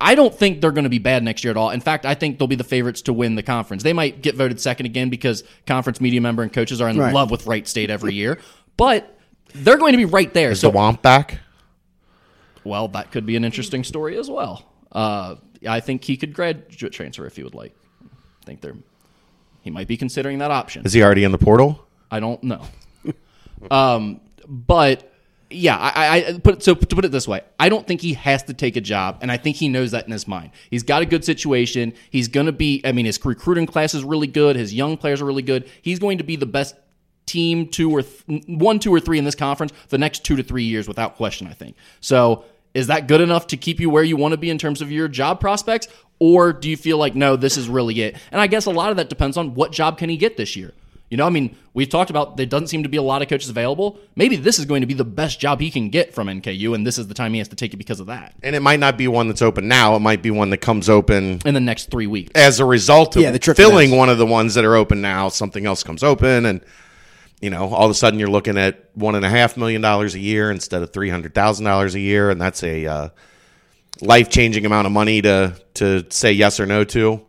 I- 0.00 0.14
don't 0.16 0.34
think 0.34 0.60
they're 0.60 0.72
going 0.72 0.84
to 0.84 0.90
be 0.90 0.98
bad 0.98 1.22
next 1.22 1.44
year 1.44 1.52
at 1.52 1.56
all. 1.56 1.70
In 1.70 1.80
fact, 1.80 2.04
I 2.04 2.14
think 2.14 2.38
they'll 2.38 2.48
be 2.48 2.56
the 2.56 2.64
favorites 2.64 3.02
to 3.02 3.12
win 3.12 3.36
the 3.36 3.42
conference. 3.44 3.82
They 3.84 3.92
might 3.92 4.22
get 4.22 4.34
voted 4.34 4.60
second 4.60 4.86
again 4.86 5.08
because 5.08 5.44
conference 5.66 6.00
media 6.00 6.20
member 6.20 6.42
and 6.42 6.52
coaches 6.52 6.80
are 6.80 6.88
in 6.88 6.98
Right. 6.98 7.14
love 7.14 7.30
with 7.30 7.46
Wright 7.46 7.66
State 7.66 7.88
every 7.88 8.12
year, 8.12 8.38
but 8.76 9.16
they're 9.54 9.78
going 9.78 9.92
to 9.92 9.98
be 9.98 10.04
right 10.04 10.32
there. 10.34 10.50
Is 10.50 10.60
so 10.60 10.70
the 10.70 10.76
Womp 10.76 11.00
back? 11.00 11.38
well, 12.64 12.88
that 12.88 13.10
could 13.12 13.24
be 13.24 13.36
an 13.36 13.44
interesting 13.44 13.84
story 13.84 14.18
as 14.18 14.28
well. 14.28 14.64
Uh, 14.92 15.36
I 15.66 15.80
think 15.80 16.04
he 16.04 16.16
could 16.16 16.32
graduate 16.32 16.92
transfer 16.92 17.26
if 17.26 17.36
he 17.36 17.42
would 17.42 17.54
like. 17.54 17.74
I 18.02 18.44
think 18.44 18.60
there, 18.60 18.76
he 19.60 19.70
might 19.70 19.88
be 19.88 19.96
considering 19.96 20.38
that 20.38 20.50
option. 20.50 20.84
Is 20.84 20.92
he 20.92 21.02
already 21.02 21.24
in 21.24 21.32
the 21.32 21.38
portal? 21.38 21.86
I 22.10 22.20
don't 22.20 22.42
know. 22.42 22.62
um, 23.70 24.20
but 24.46 25.12
yeah, 25.50 25.76
I, 25.78 26.26
I 26.26 26.38
put 26.38 26.62
so 26.62 26.74
to 26.74 26.94
put 26.94 27.04
it 27.04 27.12
this 27.12 27.26
way, 27.26 27.40
I 27.58 27.68
don't 27.68 27.86
think 27.86 28.00
he 28.00 28.14
has 28.14 28.42
to 28.44 28.54
take 28.54 28.76
a 28.76 28.80
job, 28.80 29.18
and 29.22 29.32
I 29.32 29.36
think 29.38 29.56
he 29.56 29.68
knows 29.68 29.92
that 29.92 30.04
in 30.04 30.12
his 30.12 30.28
mind. 30.28 30.50
He's 30.70 30.82
got 30.82 31.02
a 31.02 31.06
good 31.06 31.24
situation. 31.24 31.94
He's 32.10 32.28
going 32.28 32.46
to 32.46 32.52
be. 32.52 32.82
I 32.84 32.92
mean, 32.92 33.06
his 33.06 33.22
recruiting 33.24 33.66
class 33.66 33.94
is 33.94 34.04
really 34.04 34.26
good. 34.26 34.56
His 34.56 34.74
young 34.74 34.96
players 34.96 35.22
are 35.22 35.24
really 35.24 35.42
good. 35.42 35.68
He's 35.80 35.98
going 35.98 36.18
to 36.18 36.24
be 36.24 36.36
the 36.36 36.46
best 36.46 36.74
team 37.24 37.68
two 37.68 37.90
or 37.90 38.02
th- 38.02 38.42
one, 38.46 38.78
two 38.78 38.92
or 38.92 39.00
three 39.00 39.18
in 39.18 39.24
this 39.24 39.34
conference 39.34 39.72
for 39.72 39.88
the 39.88 39.98
next 39.98 40.24
two 40.24 40.36
to 40.36 40.42
three 40.42 40.64
years 40.64 40.88
without 40.88 41.16
question. 41.16 41.46
I 41.46 41.52
think 41.52 41.76
so. 42.00 42.44
Is 42.74 42.88
that 42.88 43.08
good 43.08 43.20
enough 43.20 43.46
to 43.48 43.56
keep 43.56 43.80
you 43.80 43.90
where 43.90 44.04
you 44.04 44.16
want 44.16 44.32
to 44.32 44.38
be 44.38 44.50
in 44.50 44.58
terms 44.58 44.82
of 44.82 44.90
your 44.92 45.08
job 45.08 45.40
prospects, 45.40 45.88
or 46.18 46.52
do 46.52 46.68
you 46.68 46.76
feel 46.76 46.98
like 46.98 47.14
no, 47.14 47.36
this 47.36 47.56
is 47.56 47.68
really 47.68 48.00
it? 48.02 48.16
And 48.30 48.40
I 48.40 48.46
guess 48.46 48.66
a 48.66 48.70
lot 48.70 48.90
of 48.90 48.96
that 48.98 49.08
depends 49.08 49.36
on 49.36 49.54
what 49.54 49.72
job 49.72 49.98
can 49.98 50.10
he 50.10 50.16
get 50.16 50.36
this 50.36 50.54
year. 50.56 50.72
You 51.10 51.16
know, 51.16 51.24
I 51.26 51.30
mean, 51.30 51.56
we've 51.72 51.88
talked 51.88 52.10
about 52.10 52.36
there 52.36 52.44
doesn't 52.44 52.66
seem 52.66 52.82
to 52.82 52.88
be 52.90 52.98
a 52.98 53.02
lot 53.02 53.22
of 53.22 53.28
coaches 53.28 53.48
available. 53.48 53.98
Maybe 54.14 54.36
this 54.36 54.58
is 54.58 54.66
going 54.66 54.82
to 54.82 54.86
be 54.86 54.92
the 54.92 55.06
best 55.06 55.40
job 55.40 55.58
he 55.58 55.70
can 55.70 55.88
get 55.88 56.12
from 56.14 56.26
NKU, 56.26 56.74
and 56.74 56.86
this 56.86 56.98
is 56.98 57.08
the 57.08 57.14
time 57.14 57.32
he 57.32 57.38
has 57.38 57.48
to 57.48 57.56
take 57.56 57.72
it 57.72 57.78
because 57.78 57.98
of 57.98 58.08
that 58.08 58.34
And 58.42 58.54
it 58.54 58.60
might 58.60 58.78
not 58.78 58.98
be 58.98 59.08
one 59.08 59.26
that's 59.26 59.40
open 59.40 59.68
now. 59.68 59.96
It 59.96 60.00
might 60.00 60.20
be 60.20 60.30
one 60.30 60.50
that 60.50 60.58
comes 60.58 60.90
open 60.90 61.40
in 61.46 61.54
the 61.54 61.60
next 61.60 61.90
three 61.90 62.06
weeks. 62.06 62.30
as 62.34 62.60
a 62.60 62.66
result 62.66 63.16
of 63.16 63.22
Yeah, 63.22 63.30
the 63.30 63.38
filling 63.54 63.88
down. 63.88 63.98
one 63.98 64.08
of 64.10 64.18
the 64.18 64.26
ones 64.26 64.54
that 64.54 64.66
are 64.66 64.76
open 64.76 65.00
now. 65.00 65.30
Something 65.30 65.64
else 65.64 65.82
comes 65.82 66.02
open, 66.02 66.44
and 66.44 66.60
you 67.40 67.50
know, 67.50 67.72
all 67.72 67.84
of 67.84 67.90
a 67.90 67.94
sudden 67.94 68.18
you're 68.18 68.30
looking 68.30 68.58
at 68.58 68.90
one 68.94 69.14
and 69.14 69.24
a 69.24 69.28
half 69.28 69.56
million 69.56 69.80
dollars 69.80 70.14
a 70.14 70.18
year 70.18 70.50
instead 70.50 70.82
of 70.82 70.92
three 70.92 71.10
hundred 71.10 71.34
thousand 71.34 71.64
dollars 71.64 71.94
a 71.94 72.00
year, 72.00 72.30
and 72.30 72.40
that's 72.40 72.62
a 72.62 72.86
uh, 72.86 73.08
life 74.00 74.28
changing 74.30 74.66
amount 74.66 74.86
of 74.86 74.92
money 74.92 75.22
to 75.22 75.54
to 75.74 76.04
say 76.10 76.32
yes 76.32 76.60
or 76.60 76.66
no 76.66 76.84
to. 76.84 77.24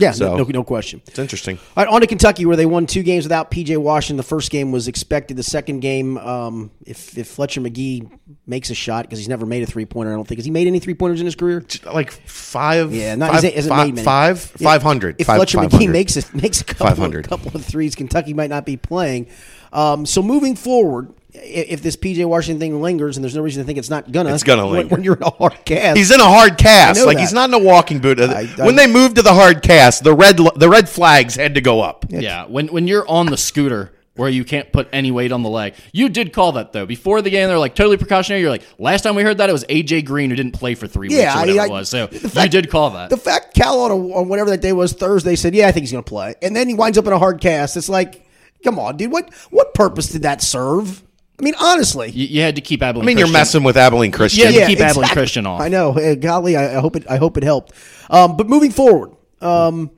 Yeah, 0.00 0.12
So- 0.12 0.36
no, 0.36 0.44
no, 0.44 0.64
question. 0.64 1.02
It's 1.06 1.18
interesting. 1.18 1.58
All 1.76 1.84
right, 1.84 1.92
on 1.92 2.00
to 2.00 2.06
Kentucky, 2.06 2.46
where 2.46 2.56
they 2.56 2.66
won 2.66 2.86
two 2.86 3.02
games 3.02 3.24
without 3.24 3.50
PJ 3.50 3.76
Washington. 3.76 4.16
The 4.16 4.22
first 4.22 4.50
game 4.50 4.72
was 4.72 4.88
expected. 4.88 5.36
The 5.36 5.42
second 5.42 5.80
game, 5.80 6.16
um, 6.18 6.70
if, 6.86 7.16
if 7.18 7.28
Fletcher 7.28 7.60
Magee 7.60 8.08
makes 8.46 8.70
a 8.70 8.74
shot, 8.74 9.04
because 9.04 9.18
he's 9.18 9.28
never 9.28 9.44
made 9.46 9.62
a 9.62 9.66
three 9.66 9.84
pointer, 9.84 10.12
I 10.12 10.14
don't 10.16 10.26
think. 10.26 10.38
Has 10.38 10.44
he 10.46 10.50
made 10.50 10.66
any 10.66 10.78
three 10.80 10.94
pointers 10.94 11.20
in 11.20 11.26
his 11.26 11.34
career? 11.34 11.62
Like 11.84 12.10
five, 12.12 12.94
Yeah, 12.94 13.14
not 13.14 13.32
five, 13.32 13.42
hasn't- 13.44 13.68
five- 13.68 13.86
made 13.88 13.94
many. 13.96 14.04
five- 14.04 14.50
If- 14.54 14.60
500. 14.62 15.16
If 15.18 15.26
Five- 15.26 15.36
Fletcher 15.36 15.58
500. 15.58 15.76
Magee 15.76 15.86
makes 15.92 16.16
a, 16.16 16.22
makes 16.36 16.60
a 16.62 16.64
couple, 16.64 16.86
500. 16.86 17.26
Of, 17.26 17.30
couple 17.30 17.54
of 17.54 17.64
threes, 17.64 17.94
Kentucky 17.94 18.32
might 18.32 18.50
not 18.50 18.64
be 18.64 18.76
playing. 18.78 19.26
Um, 19.72 20.06
so 20.06 20.22
moving 20.22 20.56
forward, 20.56 21.12
if 21.34 21.82
this 21.82 21.96
PJ 21.96 22.24
Washington 22.26 22.60
thing 22.60 22.82
lingers, 22.82 23.16
and 23.16 23.24
there's 23.24 23.34
no 23.36 23.42
reason 23.42 23.62
to 23.62 23.66
think 23.66 23.78
it's 23.78 23.90
not 23.90 24.10
gonna, 24.12 24.32
It's 24.34 24.42
gonna 24.42 24.66
when- 24.66 24.74
linger. 24.74 24.94
when, 24.96 25.04
you're 25.04 25.14
in 25.16 25.22
a 25.22 25.30
hard 25.30 25.64
cast. 25.64 25.96
He's 25.96 26.10
in 26.10 26.20
a 26.20 26.24
hard 26.24 26.58
cast. 26.58 27.04
Like 27.04 27.16
that. 27.16 27.20
he's 27.20 27.32
not 27.32 27.48
in 27.50 27.54
a 27.54 27.58
walking 27.58 27.98
boot. 28.00 28.20
I- 28.20 28.44
when 28.58 28.76
they 28.76 28.86
moved 28.86 29.16
to 29.16 29.22
the 29.22 29.34
hard 29.34 29.62
cast, 29.62 30.04
the 30.04 30.14
red 30.14 30.36
the 30.56 30.68
red 30.68 30.88
flags 30.88 31.36
had 31.36 31.54
to 31.54 31.60
go 31.60 31.80
up. 31.80 32.04
Yeah, 32.08 32.46
when 32.46 32.68
when 32.68 32.88
you're 32.88 33.08
on 33.08 33.26
the 33.26 33.36
scooter 33.36 33.92
where 34.16 34.28
you 34.28 34.44
can't 34.44 34.70
put 34.72 34.86
any 34.92 35.10
weight 35.10 35.32
on 35.32 35.42
the 35.42 35.48
leg, 35.48 35.72
you 35.92 36.08
did 36.08 36.32
call 36.32 36.52
that 36.52 36.72
though 36.72 36.84
before 36.84 37.22
the 37.22 37.30
game. 37.30 37.48
They're 37.48 37.58
like 37.58 37.74
totally 37.74 37.96
precautionary. 37.96 38.40
You're 38.42 38.50
like 38.50 38.62
last 38.78 39.02
time 39.02 39.14
we 39.14 39.22
heard 39.22 39.38
that 39.38 39.48
it 39.48 39.52
was 39.52 39.64
AJ 39.68 40.04
Green 40.04 40.30
who 40.30 40.36
didn't 40.36 40.52
play 40.52 40.74
for 40.74 40.86
three 40.86 41.08
weeks 41.08 41.20
Yeah, 41.20 41.34
or 41.34 41.38
I- 41.38 41.40
whatever 41.42 41.60
I- 41.60 41.64
it 41.66 41.70
was. 41.70 41.88
So 41.88 42.06
the 42.06 42.42
you 42.42 42.48
did 42.48 42.70
call 42.70 42.90
that. 42.90 43.08
The 43.10 43.16
fact 43.16 43.54
Cal 43.54 43.80
on, 43.82 43.90
a, 43.90 43.94
on 43.96 44.28
whatever 44.28 44.50
that 44.50 44.60
day 44.60 44.72
was 44.72 44.92
Thursday 44.92 45.36
said, 45.36 45.54
"Yeah, 45.54 45.68
I 45.68 45.72
think 45.72 45.84
he's 45.84 45.92
going 45.92 46.04
to 46.04 46.08
play," 46.08 46.34
and 46.42 46.54
then 46.56 46.68
he 46.68 46.74
winds 46.74 46.98
up 46.98 47.06
in 47.06 47.12
a 47.12 47.18
hard 47.18 47.40
cast. 47.40 47.76
It's 47.76 47.88
like, 47.88 48.26
come 48.64 48.78
on, 48.78 48.96
dude. 48.96 49.10
What 49.12 49.32
what 49.50 49.72
purpose 49.74 50.08
did 50.08 50.22
that 50.22 50.42
serve? 50.42 51.02
I 51.40 51.42
mean, 51.42 51.54
honestly. 51.58 52.10
you, 52.10 52.26
you 52.26 52.42
had 52.42 52.56
to 52.56 52.60
keep 52.60 52.82
Abilene. 52.82 53.04
I 53.04 53.06
mean, 53.06 53.18
you're 53.18 53.32
messing 53.32 53.62
with 53.62 53.78
Abilene 53.78 54.12
Christian. 54.12 54.52
Yeah, 54.52 54.60
to 54.60 54.66
keep 54.66 54.80
Abilene 54.80 55.08
Christian 55.08 55.46
off. 55.46 55.62
I 55.62 55.68
know. 55.68 55.92
Hey, 55.94 56.14
golly, 56.16 56.54
I, 56.54 56.76
I 56.76 56.80
hope 56.80 56.96
it. 56.96 57.04
I 57.08 57.16
hope 57.16 57.38
it 57.38 57.42
helped. 57.42 57.72
Um, 58.10 58.36
but 58.36 58.46
moving 58.46 58.70
forward, 58.70 59.12
um, 59.40 59.90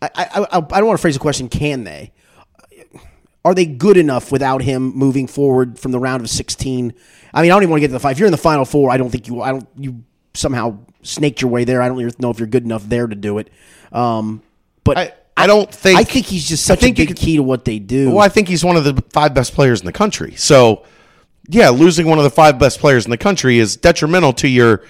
I, 0.00 0.08
I, 0.14 0.24
I, 0.40 0.56
I 0.56 0.60
don't 0.60 0.86
want 0.86 0.98
to 0.98 1.02
phrase 1.02 1.14
the 1.14 1.20
question. 1.20 1.48
Can 1.50 1.84
they? 1.84 2.12
Are 3.44 3.54
they 3.54 3.66
good 3.66 3.96
enough 3.98 4.32
without 4.32 4.62
him 4.62 4.94
moving 4.94 5.26
forward 5.26 5.78
from 5.78 5.92
the 5.92 5.98
round 5.98 6.22
of 6.22 6.30
sixteen? 6.30 6.94
I 7.34 7.42
mean, 7.42 7.50
I 7.50 7.54
don't 7.54 7.62
even 7.62 7.70
want 7.70 7.78
to 7.78 7.82
get 7.82 7.88
to 7.88 7.92
the 7.92 8.00
five. 8.00 8.12
If 8.12 8.18
you're 8.18 8.26
in 8.26 8.32
the 8.32 8.38
final 8.38 8.64
four, 8.64 8.90
I 8.90 8.96
don't 8.96 9.10
think 9.10 9.28
you. 9.28 9.42
I 9.42 9.50
don't. 9.50 9.68
You 9.76 10.02
somehow 10.34 10.78
snaked 11.02 11.42
your 11.42 11.50
way 11.50 11.64
there. 11.64 11.82
I 11.82 11.88
don't 11.88 12.00
even 12.00 12.14
know 12.18 12.30
if 12.30 12.38
you're 12.38 12.48
good 12.48 12.64
enough 12.64 12.88
there 12.88 13.06
to 13.06 13.14
do 13.16 13.38
it. 13.38 13.50
Um, 13.92 14.42
but 14.84 14.96
I- 14.98 15.12
I 15.40 15.46
don't 15.46 15.72
think- 15.74 15.98
I 15.98 16.04
think 16.04 16.26
he's 16.26 16.48
just 16.48 16.64
such 16.64 16.78
a 16.78 16.80
think 16.80 16.98
you 16.98 17.06
big 17.06 17.16
could- 17.16 17.24
key 17.24 17.36
to 17.36 17.42
what 17.42 17.64
they 17.64 17.78
do. 17.78 18.10
Well, 18.10 18.20
I 18.24 18.28
think 18.28 18.48
he's 18.48 18.64
one 18.64 18.76
of 18.76 18.84
the 18.84 19.02
five 19.12 19.34
best 19.34 19.54
players 19.54 19.80
in 19.80 19.86
the 19.86 19.92
country. 19.92 20.34
So, 20.36 20.82
yeah, 21.48 21.70
losing 21.70 22.06
one 22.06 22.18
of 22.18 22.24
the 22.24 22.30
five 22.30 22.58
best 22.58 22.78
players 22.80 23.04
in 23.04 23.10
the 23.10 23.16
country 23.16 23.58
is 23.58 23.76
detrimental 23.76 24.32
to 24.34 24.48
your 24.48 24.82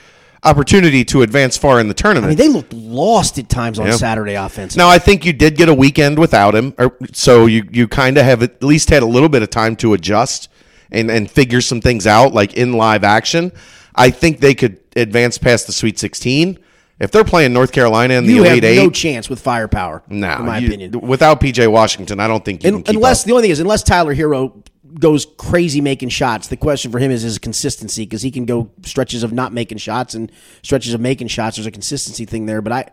opportunity 0.42 1.04
to 1.04 1.22
advance 1.22 1.56
far 1.56 1.80
in 1.80 1.88
the 1.88 1.94
tournament. 1.94 2.26
I 2.26 2.28
mean, 2.30 2.38
they 2.38 2.48
looked 2.48 2.72
lost 2.72 3.38
at 3.38 3.48
times 3.48 3.78
on 3.78 3.86
Yeah. 3.86 3.92
Saturday 3.96 4.34
offense. 4.34 4.74
Now 4.76 4.88
I 4.88 4.98
think 4.98 5.24
you 5.26 5.32
did 5.34 5.56
get 5.56 5.68
a 5.68 5.74
weekend 5.74 6.18
without 6.18 6.54
him, 6.54 6.72
or, 6.78 6.94
so 7.12 7.44
you 7.46 7.64
you 7.70 7.86
kind 7.88 8.16
of 8.16 8.24
have 8.24 8.42
at 8.42 8.62
least 8.62 8.88
had 8.90 9.02
a 9.02 9.06
little 9.06 9.28
bit 9.28 9.42
of 9.42 9.50
time 9.50 9.76
to 9.76 9.92
adjust 9.92 10.48
and 10.90 11.10
and 11.10 11.30
figure 11.30 11.60
some 11.60 11.80
things 11.82 12.06
out, 12.06 12.32
like 12.32 12.54
in 12.54 12.72
live 12.72 13.04
action. 13.04 13.52
I 13.94 14.08
think 14.10 14.40
they 14.40 14.54
could 14.54 14.78
advance 14.96 15.36
past 15.36 15.66
the 15.66 15.72
Sweet 15.74 15.98
16 15.98 16.58
If 17.00 17.10
they're 17.10 17.24
playing 17.24 17.52
North 17.54 17.72
Carolina 17.72 18.14
in 18.14 18.26
the 18.26 18.32
You 18.34 18.42
have 18.42 18.52
Elite 18.52 18.64
Eight, 18.64 18.76
no 18.76 18.90
chance 18.90 19.30
with 19.30 19.40
firepower. 19.40 20.02
nah, 20.08 20.38
in 20.38 20.46
my 20.46 20.58
you- 20.58 20.68
opinion. 20.68 21.00
without 21.00 21.40
PJ 21.40 21.66
Washington, 21.70 22.20
I 22.20 22.28
don't 22.28 22.44
think 22.44 22.62
you 22.62 22.70
can 22.72 22.82
keep 22.82 22.94
unless 22.96 23.22
up. 23.22 23.26
the 23.26 23.32
only 23.32 23.42
thing 23.42 23.50
is, 23.50 23.60
unless 23.60 23.82
Tyler 23.82 24.14
Herro 24.14 24.62
goes 24.98 25.26
crazy 25.38 25.80
making 25.80 26.08
shots, 26.10 26.48
the 26.48 26.56
question 26.56 26.90
for 26.92 26.98
him 26.98 27.10
is 27.10 27.22
his 27.22 27.38
consistency 27.38 28.02
because 28.04 28.22
he 28.22 28.30
can 28.30 28.44
go 28.44 28.70
stretches 28.84 29.22
of 29.22 29.32
not 29.32 29.52
making 29.52 29.78
shots 29.78 30.14
and 30.14 30.30
stretches 30.62 30.92
of 30.92 31.00
making 31.00 31.28
shots. 31.28 31.56
There's 31.56 31.66
a 31.66 31.70
consistency 31.70 32.24
thing 32.26 32.46
there, 32.46 32.60
but 32.60 32.72
I. 32.72 32.88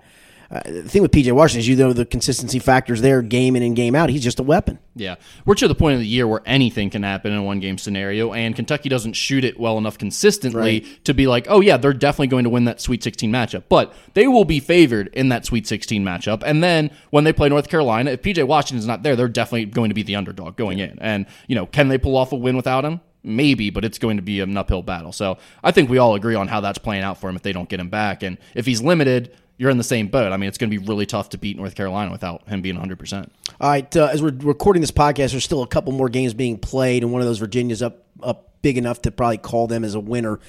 Uh, 0.49 0.61
the 0.65 0.83
thing 0.83 1.01
with 1.01 1.11
PJ 1.11 1.31
Washington 1.31 1.59
is 1.59 1.67
you 1.67 1.75
know 1.75 1.93
the 1.93 2.05
consistency 2.05 2.59
factors 2.59 3.01
there, 3.01 3.21
game 3.21 3.55
in 3.55 3.63
and 3.63 3.75
game 3.75 3.95
out. 3.95 4.09
He's 4.09 4.23
just 4.23 4.39
a 4.39 4.43
weapon. 4.43 4.79
Yeah, 4.95 5.15
we're 5.45 5.55
to 5.55 5.67
the 5.67 5.75
point 5.75 5.95
of 5.95 5.99
the 5.99 6.07
year 6.07 6.27
where 6.27 6.41
anything 6.45 6.89
can 6.89 7.03
happen 7.03 7.31
in 7.31 7.37
a 7.37 7.43
one 7.43 7.59
game 7.59 7.77
scenario, 7.77 8.33
and 8.33 8.55
Kentucky 8.55 8.89
doesn't 8.89 9.13
shoot 9.13 9.43
it 9.43 9.59
well 9.59 9.77
enough 9.77 9.97
consistently 9.97 10.81
to 11.03 11.13
be 11.13 11.27
like, 11.27 11.47
oh, 11.49 11.61
yeah, 11.61 11.77
they're 11.77 11.93
definitely 11.93 12.27
going 12.27 12.45
to 12.45 12.49
win 12.49 12.65
that 12.65 12.81
Sweet 12.81 13.03
16 13.03 13.31
matchup. 13.31 13.63
But 13.69 13.93
they 14.13 14.27
will 14.27 14.45
be 14.45 14.59
favored 14.59 15.09
in 15.13 15.29
that 15.29 15.45
Sweet 15.45 15.67
16 15.67 16.03
matchup. 16.03 16.43
And 16.45 16.63
then 16.63 16.91
when 17.09 17.23
they 17.23 17.33
play 17.33 17.49
North 17.49 17.69
Carolina, 17.69 18.11
if 18.11 18.21
PJ 18.21 18.45
Washington's 18.47 18.87
not 18.87 19.03
there, 19.03 19.15
they're 19.15 19.27
definitely 19.27 19.65
going 19.65 19.89
to 19.89 19.95
be 19.95 20.03
the 20.03 20.15
underdog 20.15 20.55
going 20.55 20.79
in. 20.79 20.97
And, 20.99 21.25
you 21.47 21.55
know, 21.55 21.65
can 21.65 21.87
they 21.87 21.97
pull 21.97 22.17
off 22.17 22.31
a 22.31 22.35
win 22.35 22.55
without 22.55 22.85
him? 22.85 23.01
Maybe, 23.23 23.69
but 23.69 23.83
it's 23.83 23.97
going 23.97 24.17
to 24.17 24.23
be 24.23 24.39
an 24.39 24.55
uphill 24.55 24.83
battle. 24.83 25.11
So 25.11 25.37
I 25.63 25.71
think 25.71 25.89
we 25.89 25.97
all 25.97 26.15
agree 26.15 26.35
on 26.35 26.47
how 26.47 26.61
that's 26.61 26.77
playing 26.77 27.03
out 27.03 27.17
for 27.17 27.29
him 27.29 27.35
if 27.35 27.41
they 27.41 27.51
don't 27.51 27.67
get 27.67 27.79
him 27.79 27.89
back. 27.89 28.23
And 28.23 28.37
if 28.55 28.65
he's 28.65 28.81
limited, 28.81 29.35
you're 29.57 29.71
in 29.71 29.77
the 29.77 29.83
same 29.83 30.07
boat. 30.07 30.31
I 30.31 30.37
mean, 30.37 30.47
it's 30.47 30.57
going 30.57 30.69
to 30.69 30.79
be 30.79 30.85
really 30.85 31.05
tough 31.05 31.29
to 31.29 31.37
beat 31.37 31.57
North 31.57 31.75
Carolina 31.75 32.11
without 32.11 32.47
him 32.47 32.61
being 32.61 32.77
100%. 32.77 33.29
All 33.59 33.69
right, 33.69 33.97
uh, 33.97 34.09
as 34.11 34.21
we're 34.21 34.31
recording 34.31 34.81
this 34.81 34.91
podcast, 34.91 35.31
there's 35.31 35.43
still 35.43 35.63
a 35.63 35.67
couple 35.67 35.91
more 35.93 36.09
games 36.09 36.33
being 36.33 36.57
played, 36.57 37.03
and 37.03 37.11
one 37.11 37.21
of 37.21 37.27
those 37.27 37.39
Virginia's 37.39 37.81
up 37.81 38.03
up 38.23 38.47
big 38.61 38.77
enough 38.77 39.01
to 39.03 39.11
probably 39.11 39.37
call 39.37 39.67
them 39.67 39.83
as 39.83 39.93
a 39.93 39.99
winner. 39.99 40.39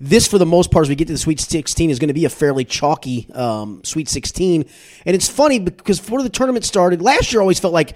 This, 0.00 0.26
for 0.26 0.38
the 0.38 0.46
most 0.46 0.70
part, 0.70 0.86
as 0.86 0.88
we 0.88 0.94
get 0.94 1.06
to 1.08 1.12
the 1.12 1.18
Sweet 1.18 1.38
16, 1.38 1.90
is 1.90 1.98
going 1.98 2.08
to 2.08 2.14
be 2.14 2.24
a 2.24 2.30
fairly 2.30 2.64
chalky 2.64 3.28
um, 3.34 3.82
Sweet 3.84 4.08
16, 4.08 4.64
and 5.06 5.14
it's 5.14 5.28
funny 5.28 5.58
because 5.58 6.00
before 6.00 6.22
the 6.22 6.30
tournament 6.30 6.64
started 6.64 7.02
last 7.02 7.32
year, 7.32 7.40
I 7.40 7.42
always 7.42 7.60
felt 7.60 7.74
like 7.74 7.94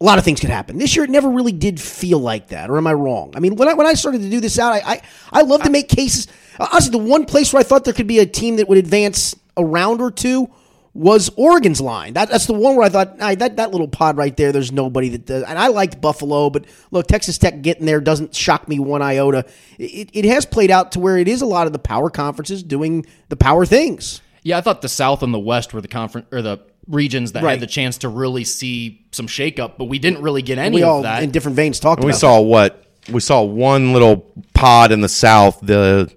a 0.00 0.04
lot 0.04 0.18
of 0.18 0.24
things 0.24 0.40
could 0.40 0.50
happen. 0.50 0.78
This 0.78 0.94
year, 0.94 1.04
it 1.04 1.10
never 1.10 1.28
really 1.28 1.52
did 1.52 1.80
feel 1.80 2.18
like 2.20 2.48
that, 2.48 2.70
or 2.70 2.76
am 2.78 2.86
I 2.86 2.92
wrong? 2.92 3.32
I 3.34 3.40
mean, 3.40 3.56
when 3.56 3.68
I 3.68 3.74
when 3.74 3.86
I 3.86 3.94
started 3.94 4.22
to 4.22 4.30
do 4.30 4.40
this 4.40 4.58
out, 4.58 4.72
I 4.72 4.80
I, 4.84 5.02
I 5.32 5.42
love 5.42 5.62
to 5.64 5.70
make 5.70 5.88
cases. 5.88 6.28
Honestly, 6.58 6.90
the 6.90 6.98
one 6.98 7.24
place 7.24 7.52
where 7.52 7.60
I 7.60 7.64
thought 7.64 7.84
there 7.84 7.94
could 7.94 8.06
be 8.06 8.18
a 8.20 8.26
team 8.26 8.56
that 8.56 8.68
would 8.68 8.78
advance 8.78 9.34
a 9.56 9.64
round 9.64 10.00
or 10.00 10.10
two 10.10 10.48
was 10.94 11.30
Oregon's 11.36 11.80
line. 11.80 12.14
That, 12.14 12.28
that's 12.28 12.46
the 12.46 12.54
one 12.54 12.74
where 12.74 12.84
I 12.84 12.88
thought 12.88 13.16
"Ay, 13.20 13.34
that 13.36 13.56
that 13.56 13.70
little 13.70 13.88
pod 13.88 14.16
right 14.16 14.36
there. 14.36 14.52
There's 14.52 14.72
nobody 14.72 15.08
that 15.10 15.26
does. 15.26 15.44
And 15.44 15.58
I 15.58 15.68
liked 15.68 16.00
Buffalo, 16.00 16.50
but 16.50 16.64
look, 16.90 17.06
Texas 17.06 17.38
Tech 17.38 17.62
getting 17.62 17.86
there 17.86 18.00
doesn't 18.00 18.34
shock 18.34 18.68
me 18.68 18.78
one 18.78 19.02
iota. 19.02 19.44
It, 19.78 20.10
it 20.12 20.24
has 20.24 20.46
played 20.46 20.70
out 20.70 20.92
to 20.92 21.00
where 21.00 21.16
it 21.16 21.28
is 21.28 21.42
a 21.42 21.46
lot 21.46 21.66
of 21.66 21.72
the 21.72 21.78
power 21.78 22.10
conferences 22.10 22.62
doing 22.62 23.06
the 23.28 23.36
power 23.36 23.66
things. 23.66 24.22
Yeah, 24.42 24.58
I 24.58 24.60
thought 24.60 24.82
the 24.82 24.88
South 24.88 25.22
and 25.22 25.34
the 25.34 25.38
West 25.38 25.74
were 25.74 25.80
the 25.80 25.88
conference 25.88 26.26
or 26.32 26.42
the 26.42 26.58
regions 26.88 27.32
that 27.32 27.42
Right. 27.42 27.52
had 27.52 27.60
the 27.60 27.66
chance 27.66 27.98
to 27.98 28.08
really 28.08 28.44
see 28.44 29.00
some 29.12 29.26
shakeup, 29.26 29.72
but 29.78 29.84
we 29.86 29.98
didn't 29.98 30.22
really 30.22 30.42
get 30.42 30.58
any 30.58 30.76
We 30.76 30.82
of 30.82 31.02
that. 31.02 31.22
in 31.22 31.30
different 31.30 31.56
veins 31.56 31.78
talked 31.80 32.02
we 32.02 32.10
about. 32.10 32.18
saw 32.20 32.40
what 32.40 32.84
we 33.10 33.20
saw 33.20 33.42
one 33.42 33.92
little 33.92 34.26
pod 34.54 34.92
in 34.92 35.00
the 35.00 35.08
South, 35.08 35.58
the 35.62 36.10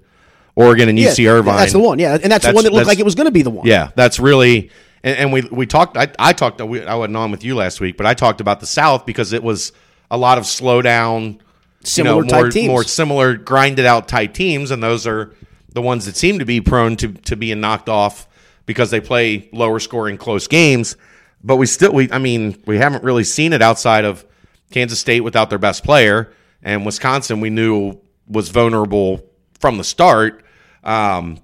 Oregon 0.55 0.89
and. 0.89 0.97
UC 0.99 1.23
Yeah, 1.23 1.31
Irvine. 1.31 1.57
That's 1.57 1.71
the 1.73 1.79
one. 1.79 1.99
Yeah, 1.99 2.17
and 2.21 2.31
that's, 2.31 2.45
the 2.45 2.53
one 2.53 2.63
that 2.65 2.73
looked 2.73 2.87
like 2.87 2.99
it 2.99 3.05
was 3.05 3.15
going 3.15 3.25
to 3.25 3.31
be 3.31 3.41
the 3.41 3.49
one. 3.49 3.65
Yeah, 3.67 3.89
that's 3.95 4.19
really 4.19 4.69
and, 5.03 5.17
and 5.17 5.33
we 5.33 5.41
we 5.51 5.65
talked. 5.65 5.97
I, 5.97 6.09
I 6.19 6.33
talked. 6.33 6.61
we- 6.61 6.83
I 6.83 6.95
wasn't 6.95 7.17
on 7.17 7.31
with 7.31 7.43
you 7.43 7.55
last 7.55 7.79
week, 7.81 7.97
but 7.97 8.05
I 8.05 8.13
talked 8.13 8.41
about 8.41 8.59
the 8.59 8.65
South 8.65 9.05
because 9.05 9.33
it 9.33 9.43
was 9.43 9.71
a 10.09 10.17
lot 10.17 10.37
of 10.37 10.45
slow 10.45 10.81
down, 10.81 11.39
Similar 11.83 12.17
you 12.17 12.21
know, 12.23 12.27
type 12.29 12.41
more, 12.41 12.49
teams. 12.49 12.67
more 12.67 12.83
similar 12.83 13.35
grinded 13.35 13.85
out 13.85 14.07
type 14.07 14.33
teams, 14.33 14.69
and 14.71 14.83
those 14.83 15.07
are 15.07 15.33
the 15.73 15.81
ones 15.81 16.05
that 16.05 16.15
seem 16.17 16.39
to 16.39 16.45
be 16.45 16.59
prone 16.61 16.95
to 16.97 17.13
to 17.13 17.35
being 17.35 17.59
knocked 17.61 17.87
off 17.89 18.27
because 18.65 18.91
they 18.91 19.01
play 19.01 19.49
lower 19.53 19.79
scoring 19.79 20.17
close 20.17 20.47
games. 20.47 20.95
But 21.43 21.57
we 21.57 21.65
still, 21.65 21.93
we 21.93 22.11
I 22.11 22.19
mean, 22.19 22.61
we 22.65 22.77
haven't 22.77 23.03
really 23.03 23.23
seen 23.23 23.53
it 23.53 23.61
outside 23.61 24.05
of 24.05 24.25
Kansas 24.71 24.99
State 24.99 25.21
without 25.21 25.49
their 25.49 25.59
best 25.59 25.83
player, 25.83 26.31
and 26.61 26.85
Wisconsin 26.85 27.39
we 27.41 27.49
knew 27.49 27.99
was 28.27 28.49
vulnerable 28.49 29.21
from 29.59 29.77
the 29.77 29.83
start. 29.83 30.43
Um, 30.83 31.39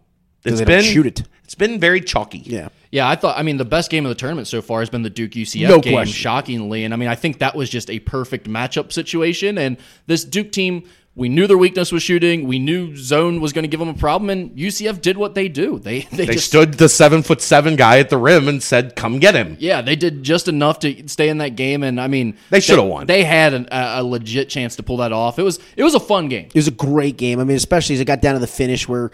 it's 0.46 0.60
they 0.60 0.66
been 0.66 0.84
shoot 0.84 1.06
it. 1.08 1.24
It's 1.44 1.56
been 1.56 1.80
very 1.80 2.02
chalky. 2.02 2.40
Yeah. 2.40 2.70
yeah, 2.92 3.08
I 3.08 3.16
thought. 3.16 3.38
I 3.38 3.42
mean, 3.44 3.56
the 3.58 3.66
best 3.66 3.90
game 3.90 4.06
of 4.06 4.10
the 4.10 4.16
tournament 4.16 4.48
so 4.50 4.62
far 4.62 4.82
has 4.82 4.90
been 4.90 5.02
the 5.02 5.10
Duke 5.10 5.32
UCF 5.32 5.68
No 5.68 5.80
game, 5.80 5.94
question. 5.94 6.14
shockingly. 6.14 6.84
And 6.84 6.94
I 6.94 6.98
mean, 6.98 7.08
I 7.08 7.16
think 7.16 7.40
that 7.40 7.56
was 7.56 7.70
just 7.70 7.90
a 7.90 8.00
perfect 8.00 8.48
matchup 8.50 8.92
situation. 8.92 9.58
And 9.58 9.78
this 10.08 10.26
Duke 10.26 10.52
team, 10.52 10.84
we 11.18 11.30
knew 11.30 11.48
their 11.48 11.58
weakness 11.58 11.92
was 11.92 12.04
shooting. 12.04 12.48
We 12.48 12.60
knew 12.60 12.96
zone 12.96 13.42
was 13.42 13.52
going 13.52 13.64
to 13.64 13.68
give 13.68 13.80
them 13.80 13.90
a 13.90 13.96
problem, 13.96 14.30
and 14.30 14.52
UCF 14.52 15.02
did 15.02 15.18
what 15.18 15.34
they 15.34 15.48
do. 15.48 15.80
They 15.80 16.02
they, 16.12 16.26
They 16.26 16.34
just 16.34 16.46
stood 16.46 16.76
the 16.76 16.88
seven 16.88 17.24
foot 17.24 17.42
seven 17.42 17.76
guy 17.76 17.98
at 17.98 18.12
the 18.12 18.18
rim 18.18 18.48
and 18.48 18.62
said, 18.62 18.96
"Come 18.96 19.18
get 19.18 19.34
him." 19.34 19.58
Yeah, 19.60 19.82
they 19.82 19.96
did 19.96 20.22
just 20.22 20.48
enough 20.48 20.80
to 20.80 21.10
stay 21.10 21.30
in 21.30 21.40
that 21.40 21.56
game, 21.56 21.82
and 21.82 22.00
I 22.00 22.08
mean, 22.08 22.38
They 22.52 22.60
should 22.60 22.78
have 22.78 22.88
won. 22.88 23.08
They 23.08 23.24
had 23.24 23.56
an, 23.56 23.68
a, 23.72 24.02
a 24.02 24.04
legit 24.04 24.48
chance 24.48 24.76
to 24.76 24.84
pull 24.84 24.98
that 24.98 25.12
off. 25.12 25.40
It 25.40 25.44
was 25.44 25.60
it 25.76 25.84
was 25.84 25.96
a 25.96 26.00
fun 26.00 26.30
game. 26.30 26.46
It 26.46 26.56
was 26.56 26.68
a 26.68 26.72
great 26.72 27.18
game. 27.18 27.40
I 27.40 27.44
mean, 27.44 27.58
especially 27.58 27.96
as 27.96 28.02
it 28.02 28.06
got 28.06 28.22
down 28.22 28.36
to 28.36 28.40
the 28.40 28.46
finish 28.48 28.88
where 28.88 29.10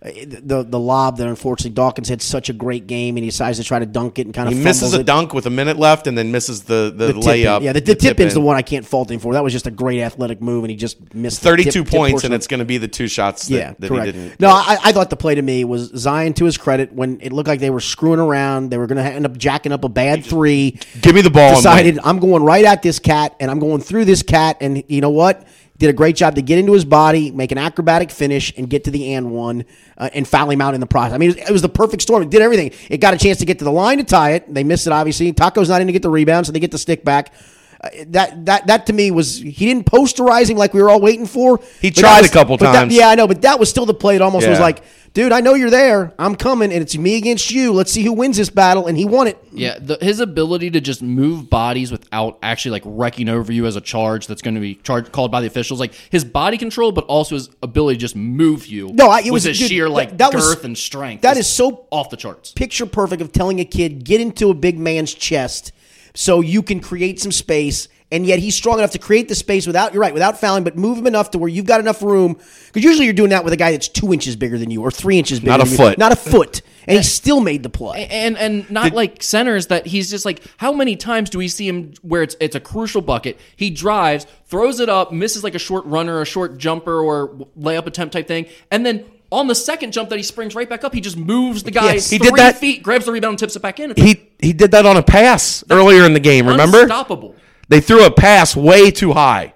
the 0.00 0.64
the 0.68 0.78
lob 0.78 1.16
that 1.16 1.26
unfortunately 1.26 1.72
Dawkins 1.74 2.08
had 2.08 2.22
such 2.22 2.48
a 2.48 2.52
great 2.52 2.86
game 2.86 3.16
and 3.16 3.24
he 3.24 3.30
decides 3.30 3.58
to 3.58 3.64
try 3.64 3.80
to 3.80 3.86
dunk 3.86 4.20
it 4.20 4.26
and 4.26 4.34
kind 4.34 4.48
of 4.48 4.54
He 4.56 4.62
misses 4.62 4.94
a 4.94 5.00
it. 5.00 5.06
dunk 5.06 5.34
with 5.34 5.46
a 5.46 5.50
minute 5.50 5.76
left, 5.76 6.06
and 6.06 6.16
then 6.16 6.30
misses 6.30 6.62
the 6.62 6.92
the, 6.94 7.08
The 7.08 7.12
layup. 7.14 7.56
in. 7.58 7.62
Yeah, 7.64 7.72
the, 7.72 7.80
the, 7.80 7.94
tip 7.96 8.20
in's 8.20 8.34
the 8.34 8.40
one 8.40 8.54
I 8.56 8.62
can't 8.62 8.86
fault 8.86 9.10
him 9.10 9.18
for. 9.18 9.32
That 9.32 9.42
was 9.42 9.52
just 9.52 9.66
a 9.66 9.72
great 9.72 10.00
athletic 10.00 10.40
move, 10.40 10.62
and 10.62 10.70
he 10.70 10.76
just 10.76 11.14
missed 11.14 11.42
the 11.42 11.48
Thirty-two 11.48 11.70
tip- 11.82 11.86
tip 11.86 11.98
points, 11.98 12.22
and 12.22 12.32
it's 12.32 12.46
going 12.46 12.60
to 12.60 12.64
be 12.64 12.78
the 12.78 12.86
two 12.86 13.08
shots. 13.08 13.48
That, 13.48 13.56
yeah, 13.56 13.74
that 13.78 13.88
correct. 13.88 14.06
he 14.06 14.12
didn't. 14.12 14.40
no, 14.40 14.50
I, 14.50 14.78
I 14.84 14.92
thought 14.92 15.10
the 15.10 15.16
play 15.16 15.34
to 15.34 15.42
me 15.42 15.64
was 15.64 15.90
Zion 15.96 16.32
to 16.34 16.44
his 16.44 16.56
credit 16.56 16.92
when 16.92 17.20
it 17.20 17.32
looked 17.32 17.48
like 17.48 17.58
they 17.58 17.70
were 17.70 17.80
screwing 17.80 18.20
around. 18.20 18.70
They 18.70 18.78
were 18.78 18.86
going 18.86 19.02
to 19.04 19.10
end 19.10 19.26
up 19.26 19.36
jacking 19.36 19.72
up 19.72 19.82
a 19.84 19.88
bad 19.88 20.24
three. 20.24 20.78
Give 21.02 21.14
me 21.14 21.22
the 21.22 21.30
ball. 21.30 21.56
Decided. 21.56 21.98
I'm 22.04 22.20
going 22.20 22.44
right 22.44 22.64
at 22.64 22.82
this 22.82 23.00
cat, 23.00 23.34
and 23.40 23.50
I'm 23.50 23.58
going 23.58 23.80
through 23.80 24.04
this 24.04 24.22
cat, 24.22 24.58
and 24.60 24.84
you 24.86 25.00
know 25.00 25.10
what? 25.10 25.44
Did 25.78 25.90
a 25.90 25.92
great 25.92 26.16
job 26.16 26.34
to 26.34 26.42
get 26.42 26.58
into 26.58 26.72
his 26.72 26.84
body, 26.84 27.30
make 27.30 27.52
an 27.52 27.58
acrobatic 27.58 28.10
finish, 28.10 28.52
and 28.56 28.68
get 28.68 28.84
to 28.84 28.90
the 28.90 29.14
and 29.14 29.30
one, 29.30 29.64
uh, 29.96 30.10
and 30.12 30.26
foul 30.26 30.50
him 30.50 30.60
out 30.60 30.74
in 30.74 30.80
the 30.80 30.86
process. 30.86 31.14
I 31.14 31.18
mean, 31.18 31.30
it 31.30 31.36
was, 31.36 31.48
it 31.48 31.52
was 31.52 31.62
the 31.62 31.68
perfect 31.68 32.02
storm. 32.02 32.22
It 32.24 32.30
did 32.30 32.42
everything. 32.42 32.72
It 32.90 32.98
got 32.98 33.14
a 33.14 33.18
chance 33.18 33.38
to 33.38 33.44
get 33.44 33.60
to 33.60 33.64
the 33.64 33.72
line 33.72 33.98
to 33.98 34.04
tie 34.04 34.32
it. 34.32 34.52
They 34.52 34.64
missed 34.64 34.86
it, 34.88 34.92
obviously. 34.92 35.32
Tacko's 35.32 35.68
not 35.68 35.80
in 35.80 35.86
to 35.86 35.92
get 35.92 36.02
the 36.02 36.10
rebound, 36.10 36.46
so 36.46 36.52
they 36.52 36.60
get 36.60 36.72
the 36.72 36.78
stick 36.78 37.04
back. 37.04 37.32
Uh, 37.80 37.88
that 38.08 38.44
that 38.46 38.66
that 38.66 38.86
to 38.86 38.92
me 38.92 39.10
was 39.12 39.38
he 39.38 39.52
didn't 39.66 39.86
posterize 39.86 40.50
him 40.50 40.56
like 40.56 40.74
we 40.74 40.82
were 40.82 40.90
all 40.90 41.00
waiting 41.00 41.26
for. 41.26 41.60
He 41.80 41.92
tried 41.92 42.22
was- 42.22 42.30
a 42.30 42.32
couple 42.32 42.56
but 42.56 42.72
that- 42.72 42.78
times. 42.80 42.94
yeah, 42.94 43.08
I 43.08 43.14
know, 43.14 43.28
but 43.28 43.42
that 43.42 43.60
was 43.60 43.70
still 43.70 43.86
the 43.86 43.94
play. 43.94 44.16
It 44.16 44.22
almost 44.22 44.48
was 44.48 44.58
like, 44.58 44.82
dude, 45.14 45.30
I 45.30 45.40
know 45.40 45.54
you're 45.54 45.70
there. 45.70 46.12
I'm 46.18 46.34
coming, 46.34 46.72
and 46.72 46.82
it's 46.82 46.98
me 46.98 47.16
against 47.16 47.52
you. 47.52 47.72
Let's 47.72 47.92
see 47.92 48.02
who 48.02 48.12
wins 48.14 48.36
this 48.36 48.50
battle. 48.50 48.88
And 48.88 48.98
he 48.98 49.04
won 49.04 49.28
it. 49.28 49.38
Yeah, 49.52 49.78
the, 49.80 49.96
his 50.00 50.18
ability 50.18 50.70
to 50.72 50.80
just 50.80 51.02
move 51.02 51.48
bodies 51.50 51.92
without 51.92 52.38
actually 52.42 52.72
like 52.72 52.82
wrecking 52.84 53.28
over 53.28 53.52
you 53.52 53.64
as 53.66 53.76
a 53.76 53.80
charge 53.80 54.26
that's 54.26 54.42
going 54.42 54.56
to 54.56 54.60
be 54.60 54.74
charged 54.74 55.12
called 55.12 55.30
by 55.30 55.40
the 55.40 55.46
officials, 55.46 55.78
like 55.78 55.94
his 56.10 56.24
body 56.24 56.58
control, 56.58 56.90
but 56.90 57.04
also 57.04 57.36
his 57.36 57.48
ability 57.62 57.96
to 57.98 58.00
just 58.00 58.16
move 58.16 58.66
you. 58.66 58.90
No, 58.92 59.08
I- 59.08 59.20
it 59.20 59.30
was- 59.30 59.46
a 59.46 59.52
dude, 59.52 59.68
sheer 59.68 59.88
like 59.88 60.10
that- 60.10 60.18
that 60.18 60.34
was- 60.34 60.44
girth 60.52 60.64
and 60.64 60.76
strength. 60.76 61.22
that 61.22 61.36
is 61.36 61.46
is 61.46 61.52
so 61.52 61.86
off 61.92 62.10
the 62.10 62.16
charts. 62.16 62.50
picture 62.50 62.86
perfect 62.86 63.22
of 63.22 63.30
telling 63.30 63.60
a 63.60 63.64
kid 63.64 64.02
get 64.04 64.20
into 64.20 64.50
a 64.50 64.54
big 64.54 64.80
man's 64.80 65.14
chest 65.14 65.70
so 66.14 66.40
you 66.40 66.62
can 66.62 66.80
create 66.80 67.20
some 67.20 67.32
space 67.32 67.88
and 68.10 68.24
yet 68.24 68.38
he's 68.38 68.54
strong 68.54 68.78
enough 68.78 68.92
to 68.92 68.98
create 68.98 69.28
the 69.28 69.34
space 69.34 69.66
without 69.66 69.92
you're 69.92 70.00
right 70.00 70.14
without 70.14 70.38
fouling 70.40 70.64
but 70.64 70.76
move 70.76 70.96
him 70.98 71.06
enough 71.06 71.30
to 71.30 71.38
where 71.38 71.48
you've 71.48 71.66
got 71.66 71.78
enough 71.80 72.02
room 72.02 72.34
because 72.66 72.82
usually 72.82 73.04
you're 73.04 73.12
doing 73.14 73.30
that 73.30 73.44
with 73.44 73.52
a 73.52 73.56
guy 73.56 73.70
that's 73.72 73.88
two 73.88 74.12
inches 74.12 74.34
bigger 74.36 74.56
than 74.58 74.70
you 74.70 74.80
or 74.82 74.90
three 74.90 75.18
inches 75.18 75.40
bigger 75.40 75.50
Not 75.50 75.60
a 75.60 75.64
than 75.64 75.70
you. 75.72 75.76
foot. 75.76 75.98
not 75.98 76.12
a 76.12 76.16
foot 76.16 76.62
and 76.88 76.96
he 76.96 77.02
still 77.02 77.40
made 77.40 77.62
the 77.62 77.68
play 77.68 78.06
and 78.08 78.38
and 78.38 78.70
not 78.70 78.94
like 78.94 79.22
centers 79.22 79.66
that 79.66 79.86
he's 79.86 80.08
just 80.10 80.24
like 80.24 80.42
how 80.56 80.72
many 80.72 80.96
times 80.96 81.28
do 81.28 81.36
we 81.38 81.48
see 81.48 81.68
him 81.68 81.92
where 82.02 82.22
it's 82.22 82.34
it's 82.40 82.56
a 82.56 82.60
crucial 82.60 83.02
bucket 83.02 83.38
he 83.56 83.68
drives 83.68 84.26
throws 84.46 84.80
it 84.80 84.88
up 84.88 85.12
misses 85.12 85.44
like 85.44 85.54
a 85.54 85.58
short 85.58 85.84
runner 85.84 86.22
a 86.22 86.24
short 86.24 86.56
jumper 86.56 86.98
or 87.00 87.28
layup 87.60 87.86
attempt 87.86 88.14
type 88.14 88.26
thing 88.26 88.46
and 88.70 88.86
then 88.86 89.04
on 89.30 89.46
the 89.46 89.54
second 89.54 89.92
jump 89.92 90.08
that 90.10 90.16
he 90.16 90.22
springs 90.22 90.54
right 90.54 90.68
back 90.68 90.84
up 90.84 90.94
he 90.94 91.00
just 91.00 91.16
moves 91.16 91.62
the 91.62 91.70
guy 91.70 91.94
Yes. 91.94 92.10
He 92.10 92.18
three 92.18 92.26
did 92.28 92.36
that- 92.36 92.58
feet 92.58 92.82
grabs 92.82 93.04
the 93.06 93.12
rebound 93.12 93.32
and 93.32 93.38
tips 93.38 93.56
it 93.56 93.62
back 93.62 93.78
in 93.80 93.92
He 93.96 94.28
he 94.38 94.52
did 94.52 94.70
that 94.70 94.86
on 94.86 94.96
a 94.96 95.02
pass 95.02 95.64
earlier 95.70 96.04
in 96.04 96.12
the 96.14 96.20
game. 96.20 96.46
Remember? 96.46 96.82
unstoppable 96.82 97.34
They 97.68 97.80
threw 97.80 98.04
a 98.04 98.10
pass 98.10 98.54
way 98.56 98.90
too 98.90 99.12
high 99.12 99.54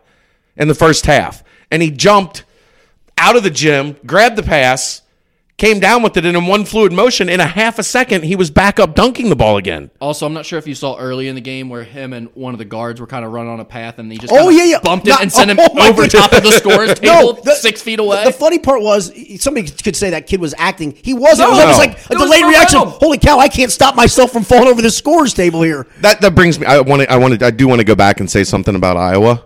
in 0.57 0.69
the 0.69 0.75
first 0.75 1.07
half, 1.07 1.43
and 1.71 1.81
he 1.83 1.91
jumped 1.91 2.45
out 3.17 3.37
of 3.37 3.43
the 3.43 3.51
gym, 3.51 3.97
grabbed 4.05 4.37
the 4.37 4.43
pass, 4.43 5.02
came 5.63 5.79
down 5.79 6.03
with 6.03 6.17
it, 6.17 6.25
and 6.27 6.37
in 6.37 6.47
one 6.49 6.65
fluid 6.65 6.93
motion, 6.93 7.29
in 7.29 7.39
a 7.39 7.47
half 7.47 7.79
a 7.79 7.85
second, 7.85 8.25
he 8.25 8.35
was 8.35 8.51
back 8.51 8.81
up 8.81 8.97
dunking 8.97 9.29
the 9.29 9.37
ball 9.37 9.57
again. 9.59 9.93
Also, 10.01 10.27
I'm 10.27 10.35
not 10.35 10.45
sure 10.45 10.59
if 10.59 10.67
you 10.67 10.75
saw 10.75 10.97
early 10.99 11.29
in 11.29 11.37
the 11.37 11.41
game 11.41 11.69
where 11.69 11.85
him 11.85 12.13
and 12.13 12.29
one 12.35 12.53
of 12.53 12.59
the 12.59 12.65
guards 12.65 13.01
were 13.01 13.07
kind 13.07 13.25
of 13.25 13.31
running 13.31 13.53
on 13.53 13.61
a 13.61 13.65
path, 13.65 14.01
and 14.01 14.11
he 14.11 14.19
just 14.19 14.33
Oh, 14.37 14.49
yeah, 14.49 14.65
yeah. 14.65 14.81
bumped 14.81 15.07
Not- 15.07 15.21
it 15.21 15.23
and 15.23 15.33
sent 15.33 15.53
him 15.53 15.59
oh, 15.61 15.89
over 15.89 16.09
top 16.09 16.33
of 16.33 16.43
the 16.43 16.51
scores 16.51 16.95
table, 16.99 17.35
the- 17.35 17.55
six 17.55 17.81
feet 17.81 18.01
away. 18.01 18.25
The 18.25 18.33
funny 18.33 18.59
part 18.59 18.83
was 18.83 19.13
somebody 19.41 19.69
could 19.71 19.95
say 19.95 20.11
that 20.11 20.27
kid 20.27 20.41
was 20.41 20.53
acting. 20.59 20.99
He 21.01 21.15
wasn't. 21.15 21.47
it 21.47 21.51
was 21.53 21.59
No. 21.59 21.63
almost 21.63 21.79
like 21.79 21.93
a 22.11 22.15
It 22.15 22.19
delayed 22.19 22.45
reaction. 22.45 22.81
momentum. 22.81 22.99
Holy 23.01 23.19
cow! 23.19 23.39
I 23.39 23.47
can't 23.49 23.71
stop 23.71 23.95
myself 23.95 24.33
from 24.33 24.43
falling 24.43 24.67
over 24.67 24.83
the 24.83 24.91
scores 24.91 25.33
table 25.33 25.63
here. 25.63 25.87
That 26.01 26.21
that 26.23 26.35
brings 26.35 26.59
me. 26.59 26.67
I 26.67 26.81
want 26.81 27.03
to. 27.03 27.13
I 27.13 27.17
want 27.19 27.39
to. 27.39 27.47
I 27.47 27.51
do 27.53 27.69
want 27.69 27.79
to 27.79 27.85
go 27.85 27.95
back 27.95 28.19
and 28.19 28.29
say 28.29 28.43
something 28.43 28.75
about 28.75 28.97
Iowa. 28.97 29.45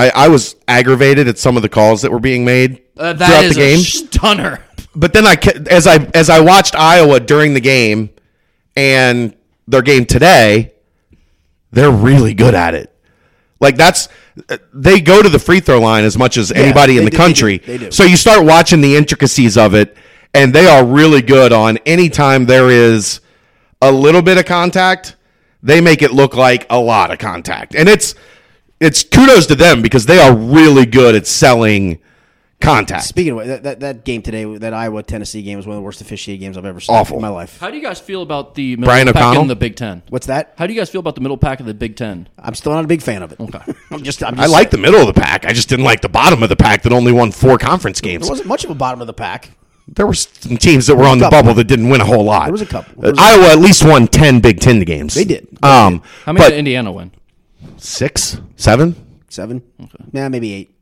I, 0.00 0.24
I 0.24 0.28
was 0.28 0.56
aggravated 0.68 1.28
at 1.28 1.38
some 1.38 1.56
of 1.56 1.62
the 1.62 1.68
calls 1.68 2.02
that 2.02 2.10
were 2.10 2.20
being 2.20 2.44
made 2.44 2.82
Uh, 2.96 3.14
throughout 3.14 3.18
that 3.18 3.44
is 3.44 3.54
the 3.54 3.60
game. 3.60 3.78
a 3.78 3.82
stunner. 3.82 4.64
but 4.94 5.12
then 5.12 5.26
I 5.26 5.36
as 5.70 5.86
I 5.86 5.96
as 6.14 6.30
I 6.30 6.40
watched 6.40 6.74
Iowa 6.74 7.20
during 7.20 7.54
the 7.54 7.60
game 7.60 8.10
and 8.76 9.34
their 9.68 9.82
game 9.82 10.04
today, 10.06 10.72
they're 11.70 11.90
really 11.90 12.34
good 12.34 12.54
at 12.54 12.74
it. 12.74 12.92
Like 13.60 13.76
that's 13.76 14.08
they 14.72 15.00
go 15.00 15.22
to 15.22 15.28
the 15.28 15.38
free 15.38 15.60
throw 15.60 15.80
line 15.80 16.04
as 16.04 16.16
much 16.16 16.36
as 16.36 16.50
anybody 16.52 16.96
in 16.98 17.04
the 17.04 17.10
do- 17.10 17.16
they 17.16 17.22
country. 17.24 17.58
do, 17.58 17.66
they 17.66 17.78
do. 17.78 17.90
So 17.90 18.04
you 18.04 18.16
start 18.16 18.44
watching 18.44 18.80
the 18.80 18.96
intricacies 18.96 19.56
of 19.58 19.74
it, 19.74 19.96
and 20.32 20.52
they 20.54 20.66
are 20.66 20.84
really 20.84 21.20
good 21.22 21.52
on 21.52 21.76
anytime 21.84 22.46
there 22.46 22.70
is 22.70 23.20
a 23.82 23.92
little 23.92 24.22
bit 24.22 24.38
of 24.38 24.46
contact, 24.46 25.16
they 25.62 25.80
make 25.80 26.00
it 26.02 26.12
look 26.12 26.34
like 26.34 26.66
a 26.70 26.78
lot 26.78 27.10
of 27.10 27.18
contact. 27.18 27.74
And 27.74 27.88
it's 27.88 28.14
it's 28.80 29.02
kudos 29.04 29.46
to 29.46 29.54
them 29.54 29.82
because 29.82 30.06
they 30.06 30.18
are 30.18 30.34
really 30.34 30.86
good 30.86 31.14
at 31.14 31.26
selling 31.26 31.98
contact. 32.60 33.04
Speaking 33.04 33.32
of 33.32 33.36
which, 33.38 33.46
that, 33.46 33.62
that, 33.62 33.80
that 33.80 34.04
game 34.04 34.20
today, 34.22 34.44
that 34.58 34.74
Iowa 34.74 35.02
Tennessee 35.02 35.42
game 35.42 35.56
was 35.56 35.66
one 35.66 35.76
of 35.76 35.80
the 35.80 35.84
worst 35.84 36.00
officiated 36.00 36.40
games 36.40 36.56
I've 36.58 36.64
ever 36.66 36.80
seen 36.80 36.94
Awful. 36.94 37.16
in 37.16 37.22
my 37.22 37.28
life. 37.28 37.58
How 37.58 37.70
do 37.70 37.76
you 37.76 37.82
guys 37.82 38.00
feel 38.00 38.20
about 38.22 38.54
the 38.54 38.72
middle 38.76 38.84
Brian 38.86 39.06
pack 39.06 39.16
O'Connell? 39.16 39.42
in 39.42 39.48
the 39.48 39.56
Big 39.56 39.76
Ten? 39.76 40.02
What's 40.10 40.26
that? 40.26 40.54
How 40.58 40.66
do 40.66 40.72
you 40.74 40.80
guys 40.80 40.90
feel 40.90 40.98
about 41.00 41.14
the 41.14 41.20
middle 41.22 41.38
pack 41.38 41.60
of 41.60 41.66
the 41.66 41.74
Big 41.74 41.96
Ten? 41.96 42.28
I'm 42.38 42.54
still 42.54 42.72
not 42.72 42.84
a 42.84 42.88
big 42.88 43.02
fan 43.02 43.22
of 43.22 43.32
it. 43.32 43.40
Okay. 43.40 43.60
I'm 43.90 44.02
just. 44.02 44.22
I'm 44.22 44.34
I 44.38 44.42
just 44.42 44.52
like 44.52 44.70
the 44.70 44.78
middle 44.78 45.00
of 45.00 45.06
the 45.14 45.18
pack. 45.20 45.46
I 45.46 45.52
just 45.52 45.68
didn't 45.68 45.84
like 45.86 46.00
the 46.02 46.08
bottom 46.10 46.42
of 46.42 46.48
the 46.48 46.56
pack 46.56 46.82
that 46.82 46.92
only 46.92 47.12
won 47.12 47.32
four 47.32 47.56
conference 47.58 48.00
games. 48.00 48.24
There 48.26 48.30
wasn't 48.32 48.48
much 48.48 48.64
of 48.64 48.70
a 48.70 48.74
bottom 48.74 49.00
of 49.00 49.06
the 49.06 49.14
pack. 49.14 49.50
There 49.88 50.06
were 50.06 50.14
some 50.14 50.56
teams 50.56 50.86
that 50.86 50.94
were 50.96 51.04
on 51.06 51.18
the 51.18 51.24
couple. 51.24 51.38
bubble 51.42 51.54
that 51.54 51.64
didn't 51.64 51.88
win 51.88 52.00
a 52.00 52.04
whole 52.04 52.22
lot. 52.24 52.44
There 52.44 52.52
was 52.52 52.62
a 52.62 52.66
couple. 52.66 52.92
Uh, 52.98 53.02
There 53.02 53.10
was 53.12 53.18
a- 53.18 53.22
Iowa 53.22 53.52
at 53.52 53.58
least 53.58 53.84
won 53.84 54.06
ten 54.06 54.38
Big 54.40 54.60
Ten 54.60 54.80
games. 54.80 55.14
They 55.14 55.24
did. 55.24 55.48
They 55.50 55.68
Um, 55.68 56.02
How 56.26 56.32
many 56.32 56.44
but 56.44 56.50
did 56.50 56.58
Indiana 56.58 56.92
win? 56.92 57.10
Six, 57.76 58.40
seven. 58.56 58.94
Seven. 59.28 59.62
Yeah, 60.12 60.28
maybe 60.28 60.52
eight. 60.52 60.74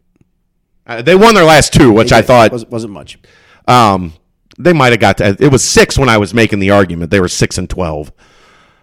Uh, 0.87 1.03
they 1.03 1.15
won 1.15 1.35
their 1.35 1.45
last 1.45 1.73
two, 1.73 1.93
which 1.93 2.13
I 2.13 2.23
thought 2.23 2.51
wasn't, 2.51 2.73
wasn't 2.73 2.93
much. 2.95 3.19
um, 3.67 4.15
they 4.59 4.73
might 4.73 4.93
have 4.93 5.01
got 5.01 5.19
to. 5.19 5.37
It 5.39 5.53
was 5.53 5.63
six 5.63 5.99
when 5.99 6.09
I 6.09 6.19
was 6.19 6.35
making 6.35 6.59
the 6.59 6.71
argument. 6.71 7.11
They 7.11 7.21
were 7.21 7.29
six 7.29 7.59
and 7.59 7.69
twelve. 7.69 8.11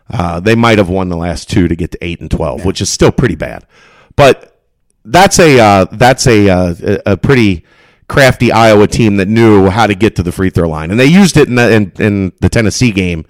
Uh, 0.10 0.40
they 0.40 0.56
might 0.56 0.78
have 0.78 0.88
won 0.88 1.10
the 1.10 1.18
last 1.18 1.50
two 1.50 1.68
to 1.68 1.76
get 1.76 1.92
to 1.92 1.98
eight 2.02 2.22
and 2.22 2.30
twelve, 2.30 2.64
which 2.64 2.80
is 2.80 2.90
still 2.90 3.12
pretty 3.12 3.36
bad. 3.36 3.66
But 4.16 4.62
that's 5.04 5.40
a 5.40 5.60
uh, 5.60 5.86
that's 5.92 6.28
a, 6.28 6.50
uh, 6.50 6.76
a 6.82 7.14
a 7.14 7.18
pretty 7.18 7.66
crafty 8.08 8.52
Iowa 8.52 8.88
team 8.88 9.18
that 9.18 9.28
knew 9.28 9.68
how 9.70 9.88
to 9.88 9.96
get 9.96 10.16
to 10.18 10.24
the 10.24 10.32
free 10.32 10.52
throw 10.52 10.70
line, 10.70 10.92
and 10.92 11.00
they 11.00 11.08
used 11.08 11.38
it 11.38 11.48
in 11.48 11.56
the, 11.56 11.74
in, 11.74 11.92
in 11.98 12.32
the 12.40 12.50
Tennessee 12.50 12.92
game 12.92 13.24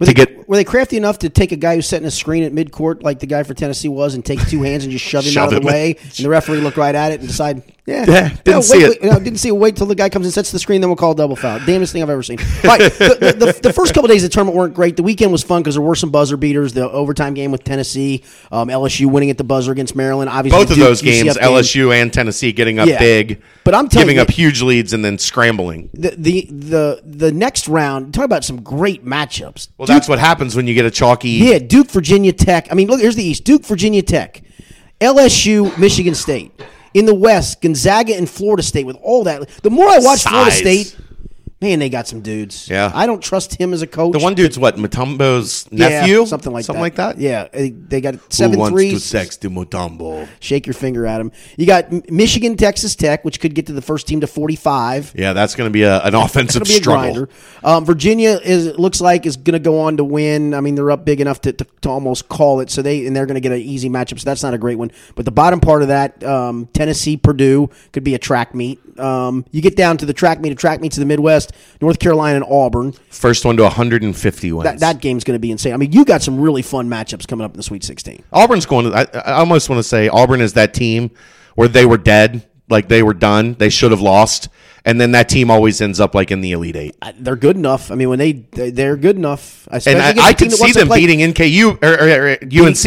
to 0.00 0.06
they, 0.06 0.12
get 0.12 0.37
were 0.48 0.56
they 0.56 0.64
crafty 0.64 0.96
enough 0.96 1.18
to 1.18 1.28
take 1.28 1.52
a 1.52 1.56
guy 1.56 1.76
who's 1.76 1.86
setting 1.86 2.06
a 2.06 2.10
screen 2.10 2.42
at 2.42 2.52
midcourt 2.52 3.02
like 3.04 3.20
the 3.20 3.26
guy 3.26 3.44
for 3.44 3.54
Tennessee 3.54 3.88
was 3.88 4.14
and 4.14 4.24
take 4.24 4.40
two 4.48 4.62
hands 4.62 4.82
and 4.82 4.90
just 4.90 5.04
shove 5.04 5.24
him 5.24 5.30
Shove 5.32 5.52
out 5.52 5.54
of 5.54 5.62
the 5.62 5.68
him. 5.68 5.72
way? 5.74 5.96
And 6.00 6.24
the 6.24 6.28
referee 6.28 6.58
looked 6.60 6.76
right 6.78 6.94
at 6.94 7.12
it 7.12 7.20
and 7.20 7.28
decide, 7.28 7.62
yeah, 7.86 8.04
Yeah, 8.08 8.28
didn't 8.30 8.46
no, 8.46 8.60
see 8.62 8.78
wait, 8.78 8.84
it. 8.96 9.02
Wait, 9.02 9.12
no, 9.12 9.18
didn't 9.20 9.38
see 9.38 9.48
it. 9.48 9.56
Wait 9.56 9.76
till 9.76 9.86
the 9.86 9.94
guy 9.94 10.08
comes 10.08 10.26
and 10.26 10.32
sets 10.34 10.50
the 10.50 10.58
screen, 10.58 10.80
then 10.80 10.88
we'll 10.90 10.96
call 10.96 11.12
a 11.12 11.16
double 11.16 11.36
foul. 11.36 11.58
Damnest 11.60 11.92
thing 11.92 12.02
I've 12.02 12.10
ever 12.10 12.22
seen. 12.22 12.38
Right, 12.64 12.80
the, 12.80 13.16
the, 13.38 13.46
the, 13.46 13.60
the 13.64 13.72
first 13.72 13.94
couple 13.94 14.08
days 14.08 14.24
of 14.24 14.30
the 14.30 14.34
tournament 14.34 14.56
weren't 14.56 14.74
great. 14.74 14.96
The 14.96 15.02
weekend 15.02 15.32
was 15.32 15.42
fun 15.42 15.62
because 15.62 15.74
there 15.74 15.82
were 15.82 15.94
some 15.94 16.10
buzzer 16.10 16.36
beaters. 16.36 16.72
The 16.72 16.90
overtime 16.90 17.34
game 17.34 17.50
with 17.50 17.62
Tennessee, 17.64 18.24
um, 18.50 18.68
LSU 18.68 19.06
winning 19.06 19.30
at 19.30 19.38
the 19.38 19.44
buzzer 19.44 19.72
against 19.72 19.94
Maryland. 19.96 20.28
Obviously, 20.30 20.58
both 20.60 20.70
of 20.70 20.76
Duke, 20.76 20.86
those 20.86 21.02
games, 21.02 21.34
game. 21.36 21.42
LSU 21.44 21.94
and 21.94 22.12
Tennessee 22.12 22.52
getting 22.52 22.78
up 22.78 22.88
Yeah. 22.88 22.98
big, 22.98 23.42
But 23.64 23.74
I'm 23.74 23.88
telling 23.88 24.06
giving 24.06 24.16
you- 24.16 24.22
up 24.22 24.30
huge 24.30 24.60
leads 24.62 24.92
and 24.92 25.04
then 25.04 25.18
scrambling. 25.18 25.88
The, 25.94 26.14
the 26.16 26.46
the 26.50 27.02
the 27.04 27.32
next 27.32 27.68
round. 27.68 28.12
Talk 28.14 28.24
about 28.24 28.44
some 28.44 28.62
great 28.62 29.04
matchups. 29.04 29.68
Well, 29.78 29.86
that's 29.86 30.08
what 30.08 30.18
happens 30.38 30.54
when 30.54 30.68
you 30.68 30.74
get 30.74 30.86
a 30.86 30.90
chalky. 30.90 31.30
Yeah, 31.30 31.58
Duke, 31.58 31.90
Virginia 31.90 32.32
Tech. 32.32 32.68
I 32.70 32.74
mean, 32.74 32.86
look, 32.86 33.00
here's 33.00 33.16
the 33.16 33.24
East: 33.24 33.42
Duke, 33.42 33.64
Virginia 33.64 34.02
Tech, 34.02 34.40
LSU, 35.00 35.76
Michigan 35.78 36.14
State. 36.14 36.52
In 36.94 37.04
the 37.04 37.14
West, 37.14 37.60
Gonzaga 37.60 38.16
and 38.16 38.28
Florida 38.30 38.62
State. 38.62 38.86
With 38.86 38.96
all 39.02 39.24
that, 39.24 39.48
the 39.62 39.70
more 39.70 39.88
I 39.88 39.98
watch 39.98 40.22
Florida 40.22 40.50
State, 40.50 40.96
man, 41.60 41.78
they 41.78 41.88
got 41.88 42.06
some 42.06 42.20
dudes. 42.20 42.68
Yeah. 42.68 42.90
I 42.94 43.06
don't 43.06 43.22
trust 43.22 43.54
him 43.56 43.72
as 43.72 43.82
a 43.82 43.86
coach. 43.86 44.12
The 44.12 44.18
one 44.18 44.34
dude's 44.34 44.58
what 44.58 44.76
Mutombo's 44.76 45.66
Yeah, 45.70 45.88
nephew, 45.88 46.26
something 46.26 46.52
like 46.52 46.64
something 46.64 46.80
that. 46.80 46.98
like 46.98 47.16
that. 47.16 47.18
Yeah, 47.18 47.48
they, 47.52 47.70
they 47.70 48.00
got 48.00 48.32
seven 48.32 48.54
Who 48.54 48.60
wants 48.60 48.74
threes. 48.74 48.92
to 48.94 49.00
sex 49.00 49.36
to 49.38 49.50
Mutombo? 49.50 50.28
Shake 50.40 50.66
your 50.66 50.74
finger 50.74 51.06
at 51.06 51.20
him. 51.20 51.32
You 51.56 51.66
got 51.66 52.10
Michigan, 52.10 52.56
Texas 52.56 52.94
Tech, 52.94 53.24
which 53.24 53.40
could 53.40 53.54
get 53.54 53.66
to 53.66 53.72
the 53.72 53.82
first 53.82 54.06
team 54.06 54.20
to 54.20 54.26
forty-five. 54.26 55.12
Yeah, 55.14 55.32
that's 55.32 55.54
going 55.54 55.68
to 55.68 55.72
be 55.72 55.82
a, 55.82 56.00
an 56.02 56.14
offensive 56.14 56.62
be 56.62 56.68
struggle. 56.70 57.28
Um, 57.64 57.84
Virginia 57.84 58.38
is 58.44 58.78
looks 58.78 59.00
like 59.00 59.26
is 59.26 59.36
going 59.36 59.54
to 59.54 59.58
go 59.58 59.80
on 59.80 59.96
to 59.96 60.04
win. 60.04 60.54
I 60.54 60.60
mean, 60.60 60.74
they're 60.74 60.90
up 60.90 61.04
big 61.04 61.20
enough 61.20 61.40
to, 61.42 61.52
to, 61.52 61.66
to 61.82 61.88
almost 61.88 62.28
call 62.28 62.60
it. 62.60 62.70
So 62.70 62.82
they 62.82 63.06
and 63.06 63.16
they're 63.16 63.26
going 63.26 63.34
to 63.34 63.40
get 63.40 63.52
an 63.52 63.58
easy 63.58 63.88
matchup. 63.88 64.20
So 64.20 64.24
that's 64.24 64.42
not 64.42 64.54
a 64.54 64.58
great 64.58 64.78
one. 64.78 64.90
But 65.14 65.24
the 65.24 65.32
bottom 65.32 65.60
part 65.60 65.82
of 65.82 65.88
that, 65.88 66.22
um, 66.22 66.66
Tennessee, 66.72 67.16
Purdue 67.16 67.70
could 67.92 68.04
be 68.04 68.14
a 68.14 68.18
track 68.18 68.54
meet. 68.54 68.78
Um, 68.98 69.44
you 69.52 69.62
get 69.62 69.76
down 69.76 69.96
to 69.98 70.06
the 70.06 70.12
track 70.12 70.40
meet 70.40 70.50
of 70.50 70.58
track 70.58 70.80
meet 70.80 70.92
to 70.92 71.00
the 71.00 71.06
Midwest, 71.06 71.47
North 71.80 71.98
Carolina 71.98 72.36
and 72.36 72.44
Auburn. 72.44 72.92
First 73.10 73.44
one 73.44 73.56
to 73.56 73.62
150 73.64 74.52
wins. 74.52 74.64
That 74.64 74.80
that 74.80 75.00
game's 75.00 75.24
going 75.24 75.34
to 75.34 75.40
be 75.40 75.50
insane. 75.50 75.72
I 75.72 75.76
mean, 75.76 75.92
you 75.92 76.04
got 76.04 76.22
some 76.22 76.40
really 76.40 76.62
fun 76.62 76.88
matchups 76.88 77.26
coming 77.26 77.44
up 77.44 77.52
in 77.52 77.56
the 77.56 77.62
Sweet 77.62 77.84
16. 77.84 78.22
Auburn's 78.32 78.66
going 78.66 78.90
to. 78.90 78.96
I, 78.96 79.32
I 79.32 79.32
almost 79.38 79.68
want 79.68 79.78
to 79.78 79.82
say 79.82 80.08
Auburn 80.08 80.40
is 80.40 80.54
that 80.54 80.74
team 80.74 81.10
where 81.54 81.68
they 81.68 81.84
were 81.86 81.98
dead, 81.98 82.47
like 82.68 82.88
they 82.88 83.02
were 83.02 83.14
done. 83.14 83.54
They 83.54 83.68
should 83.70 83.90
have 83.90 84.00
lost, 84.00 84.48
and 84.84 85.00
then 85.00 85.12
that 85.12 85.28
team 85.28 85.50
always 85.50 85.80
ends 85.80 86.00
up 86.00 86.14
like 86.14 86.30
in 86.30 86.40
the 86.40 86.52
Elite 86.52 86.76
Eight. 86.76 86.96
I- 87.02 87.14
They're 87.18 87.36
good 87.36 87.56
enough. 87.56 87.90
I 87.90 87.94
mean, 87.94 88.08
when 88.08 88.18
they 88.18 88.32
they- 88.32 88.70
they're 88.70 88.96
good 88.96 89.16
enough. 89.16 89.66
And 89.68 89.76
Especially 89.78 90.00
I, 90.00 90.10
against 90.10 90.26
I 90.26 90.30
a 90.30 90.34
team 90.34 90.48
could 90.50 90.58
see 90.58 90.72
them 90.72 90.86
play- 90.88 91.00
beating 91.00 91.20
NKU 91.20 91.78
or, 91.82 91.88
or- 91.88 92.08
or 92.08 92.28
UNC 92.42 92.86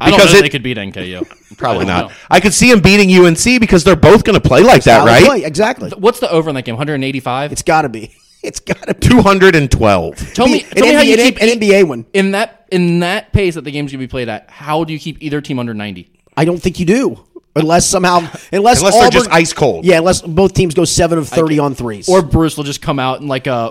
I 0.00 0.10
don't 0.10 0.16
because 0.18 0.32
know 0.32 0.38
it, 0.38 0.42
they 0.42 0.48
could 0.48 0.62
beat 0.62 0.76
NKU. 0.76 1.26
probably 1.58 1.84
I 1.84 1.88
don't 1.88 1.96
not. 2.02 2.10
know. 2.10 2.16
I 2.30 2.40
could 2.40 2.54
see 2.54 2.70
them 2.70 2.80
beating 2.80 3.10
UNC 3.10 3.60
because 3.60 3.82
they're 3.84 3.96
both 3.96 4.24
going 4.24 4.40
to 4.40 4.46
play 4.48 4.62
like 4.62 4.84
that, 4.84 5.04
right? 5.06 5.24
play. 5.24 5.44
Exactly. 5.44 5.90
What's 5.96 6.20
the 6.20 6.30
over 6.30 6.48
in 6.50 6.54
that 6.54 6.62
game? 6.64 6.74
185. 6.76 7.52
It's 7.52 7.62
got 7.62 7.82
to 7.82 7.88
be. 7.88 8.14
It's 8.40 8.60
got 8.60 8.86
to 8.86 8.94
be. 8.94 9.08
212. 9.08 10.34
Tell 10.34 10.46
me, 10.46 10.62
an, 10.62 10.68
tell 10.70 10.86
me 10.86 10.94
how 10.94 11.00
you 11.00 11.16
keep 11.16 11.42
an 11.42 11.48
NBA 11.58 11.88
one. 11.88 12.06
in 12.12 12.30
that 12.32 12.66
in 12.70 13.00
that 13.00 13.32
pace 13.32 13.56
that 13.56 13.62
the 13.64 13.72
game's 13.72 13.90
gonna 13.90 13.98
be 13.98 14.06
played 14.06 14.28
at. 14.28 14.48
How 14.48 14.84
do 14.84 14.92
you 14.92 14.98
keep 15.00 15.20
either 15.20 15.40
team 15.40 15.58
under 15.58 15.74
90? 15.74 16.08
I 16.36 16.44
don't 16.44 16.62
think 16.62 16.78
you 16.78 16.86
do. 16.86 17.24
Unless 17.58 17.86
somehow, 17.86 18.18
unless, 18.52 18.78
Unless 18.80 18.98
they're 19.00 19.10
just 19.10 19.30
ice 19.30 19.52
cold. 19.52 19.84
Yeah, 19.84 19.98
unless 19.98 20.22
both 20.22 20.54
teams 20.54 20.74
go 20.74 20.84
seven 20.84 21.18
of 21.18 21.28
thirty 21.28 21.58
on 21.58 21.74
threes. 21.74 22.08
Or 22.08 22.22
Bruce 22.22 22.56
will 22.56 22.64
just 22.64 22.82
come 22.82 22.98
out 22.98 23.20
in 23.20 23.28
like 23.28 23.46
a 23.46 23.70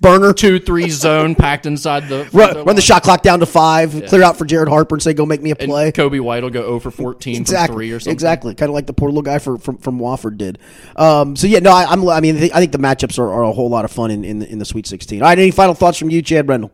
burner 0.00 0.32
two 0.32 0.58
three 0.58 0.88
zone 0.90 1.34
packed 1.34 1.66
inside 1.66 2.08
the 2.08 2.28
run, 2.32 2.64
run 2.64 2.76
the 2.76 2.82
shot 2.82 3.02
clock 3.02 3.22
down 3.22 3.40
to 3.40 3.46
five, 3.46 3.90
clear 4.08 4.22
out 4.22 4.36
for 4.36 4.44
Jared 4.44 4.68
Harper, 4.68 4.94
and 4.94 5.02
say, 5.02 5.12
"Go 5.12 5.26
make 5.26 5.42
me 5.42 5.50
a 5.50 5.56
And 5.58 5.68
play." 5.68 5.92
Coby 5.92 6.20
White 6.20 6.42
will 6.42 6.50
go 6.50 6.62
0 6.62 6.80
for 6.80 6.90
14 6.90 7.36
exactly, 7.36 7.66
from 7.66 7.76
three 7.76 7.92
or 7.92 8.00
something. 8.00 8.12
exactly, 8.12 8.54
kind 8.54 8.70
of 8.70 8.74
like 8.74 8.86
the 8.86 8.92
poor 8.92 9.08
little 9.08 9.22
guy 9.22 9.38
for, 9.38 9.58
from 9.58 9.78
from 9.78 9.98
Wofford 9.98 10.38
did. 10.38 10.58
Um, 10.96 11.36
so 11.36 11.46
yeah, 11.46 11.58
no, 11.58 11.70
I, 11.72 11.84
I'm. 11.84 12.08
I 12.08 12.20
mean, 12.20 12.36
I 12.36 12.40
think- 12.40 12.72
the 12.72 12.78
matchups 12.78 13.18
are, 13.18 13.30
are 13.32 13.44
a 13.44 13.52
whole 13.52 13.70
lot 13.70 13.84
of 13.84 13.90
fun 13.90 14.10
in, 14.10 14.24
in 14.24 14.38
the 14.40 14.50
in 14.50 14.58
the 14.58 14.64
Sweet 14.64 14.86
16. 14.86 15.22
All 15.22 15.28
right, 15.28 15.38
any 15.38 15.50
final 15.50 15.74
thoughts 15.74 15.98
from 15.98 16.10
you, 16.10 16.20
Chad 16.20 16.46
Brendel? 16.46 16.70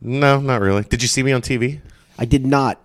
No, 0.00 0.40
not 0.40 0.60
really. 0.60 0.82
Did 0.82 1.02
you 1.02 1.08
see 1.08 1.22
me 1.22 1.32
on 1.32 1.42
TV? 1.42 1.80
I 2.18 2.24
did 2.24 2.44
not. 2.44 2.80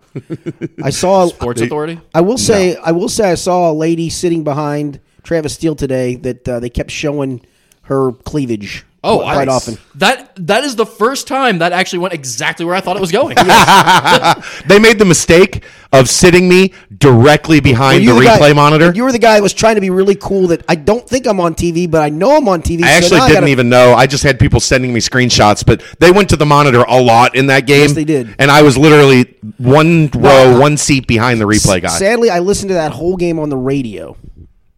I 0.84 0.90
saw 0.90 1.28
Sports 1.28 1.62
Authority. 1.62 2.00
I 2.14 2.22
will 2.22 2.38
say, 2.38 2.76
I 2.78 2.92
will 2.92 3.10
say, 3.10 3.32
I 3.32 3.36
saw 3.36 3.72
a 3.72 3.74
lady 3.74 4.10
sitting 4.10 4.44
behind 4.44 5.00
Travis 5.24 5.54
Steele 5.54 5.76
today 5.76 6.16
that 6.16 6.48
uh, 6.48 6.60
they 6.60 6.70
kept 6.70 6.92
showing 6.92 7.42
her 7.84 8.12
cleavage. 8.12 8.86
Oh, 9.06 9.20
quite 9.20 9.50
I- 9.50 9.52
often. 9.52 9.78
That 9.96 10.32
that 10.48 10.64
is 10.64 10.76
the 10.76 10.86
first 10.86 11.28
time 11.28 11.60
that 11.60 11.72
actually 11.74 12.00
went 12.00 12.14
exactly 12.14 12.66
where 12.66 12.74
I 12.74 12.82
thought 12.82 12.96
it 12.98 13.02
was 13.02 13.12
going. 13.12 13.36
They 14.68 14.80
made 14.80 14.98
the 15.00 15.06
mistake 15.06 15.64
of 15.92 16.10
sitting 16.10 16.48
me 16.50 16.74
directly 16.98 17.60
behind 17.60 18.04
You 18.04 18.14
the 18.16 18.22
replay 18.22 18.40
guy- 18.50 18.54
monitor. 18.54 18.92
You 18.96 19.04
were 19.04 19.12
the 19.12 19.20
guy 19.20 19.36
that 19.36 19.44
was 19.44 19.54
trying 19.54 19.76
to 19.76 19.82
be 19.82 19.90
really 19.90 20.16
cool. 20.16 20.48
That 20.48 20.64
I 20.68 20.76
don't 20.76 21.08
think 21.08 21.28
I'm 21.28 21.40
on 21.40 21.54
TV, 21.56 21.90
but 21.90 22.02
I 22.02 22.10
know 22.10 22.36
I'm 22.38 22.48
on 22.48 22.62
TV. 22.62 22.84
I 22.84 22.88
so 22.88 22.96
actually 22.98 23.20
didn't 23.22 23.34
gotta- 23.42 23.48
even 23.48 23.70
know. 23.70 23.94
I 23.94 24.08
just 24.08 24.24
had 24.24 24.40
people 24.40 24.60
sending 24.60 24.94
me 24.94 25.00
screenshots, 25.00 25.66
but 25.66 25.84
they 26.00 26.12
went 26.12 26.30
to 26.30 26.38
the 26.38 26.46
monitor 26.46 26.84
a 26.88 27.02
lot 27.02 27.36
in 27.36 27.48
that 27.48 27.68
game. 27.68 27.94
they 27.94 28.06
did. 28.06 28.34
And 28.40 28.50
I 28.50 28.62
was 28.62 28.78
literally 28.78 29.36
one 29.58 30.08
row, 30.16 30.22
Well, 30.22 30.60
one 30.62 30.78
seat 30.78 31.08
behind 31.08 31.40
the 31.42 31.46
replay 31.46 31.82
guy. 31.82 31.90
Sadly, 31.90 32.30
I 32.30 32.40
listened 32.40 32.70
to 32.70 32.76
that 32.76 32.92
whole 32.94 33.18
game 33.18 33.38
on 33.38 33.50
the 33.50 33.58
radio, 33.58 34.16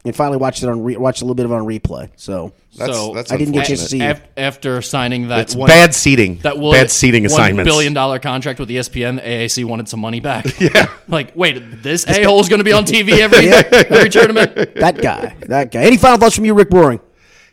and 0.03 0.15
finally 0.15 0.37
watched 0.37 0.63
it 0.63 0.69
on 0.69 0.83
re- 0.83 0.97
watched 0.97 1.21
a 1.21 1.25
little 1.25 1.35
bit 1.35 1.45
of 1.45 1.51
it 1.51 1.55
on 1.55 1.65
replay. 1.65 2.09
So 2.15 2.51
That's- 2.77 2.97
so 2.97 3.13
that's 3.13 3.31
I 3.31 3.37
didn't 3.37 3.53
get 3.53 3.63
a 3.63 3.67
chance 3.67 3.81
to 3.83 3.87
see 3.87 3.99
you. 3.99 4.09
af- 4.11 4.21
after 4.37 4.81
signing 4.81 5.29
that 5.29 5.39
It's 5.39 5.55
one, 5.55 5.67
bad 5.67 5.93
seating. 5.95 6.39
that 6.43 6.57
one, 6.57 6.73
bad 6.73 6.91
seating 6.91 7.23
one 7.23 7.31
assignments. 7.31 7.69
billion 7.71 7.93
dollar 7.93 8.19
contract 8.19 8.59
with 8.59 8.69
ESPN, 8.69 9.15
the 9.15 9.21
AAC 9.21 9.63
wanted 9.63 9.87
some 9.87 9.99
money 9.99 10.19
back. 10.19 10.45
Yeah, 10.59 10.87
like 11.07 11.31
wait, 11.35 11.81
this 11.83 12.05
a 12.07 12.23
hole 12.23 12.39
is 12.41 12.49
going 12.49 12.59
to 12.59 12.63
be 12.65 12.73
on 12.73 12.83
TV 12.85 13.19
every 13.19 13.47
every 13.97 14.09
tournament. 14.09 14.55
that 14.75 15.01
guy, 15.01 15.35
that 15.47 15.71
guy. 15.71 15.83
Any 15.83 15.97
final 15.97 16.17
thoughts 16.17 16.35
from 16.35 16.45
you, 16.45 16.53
Rick 16.53 16.69
Broering? 16.69 16.99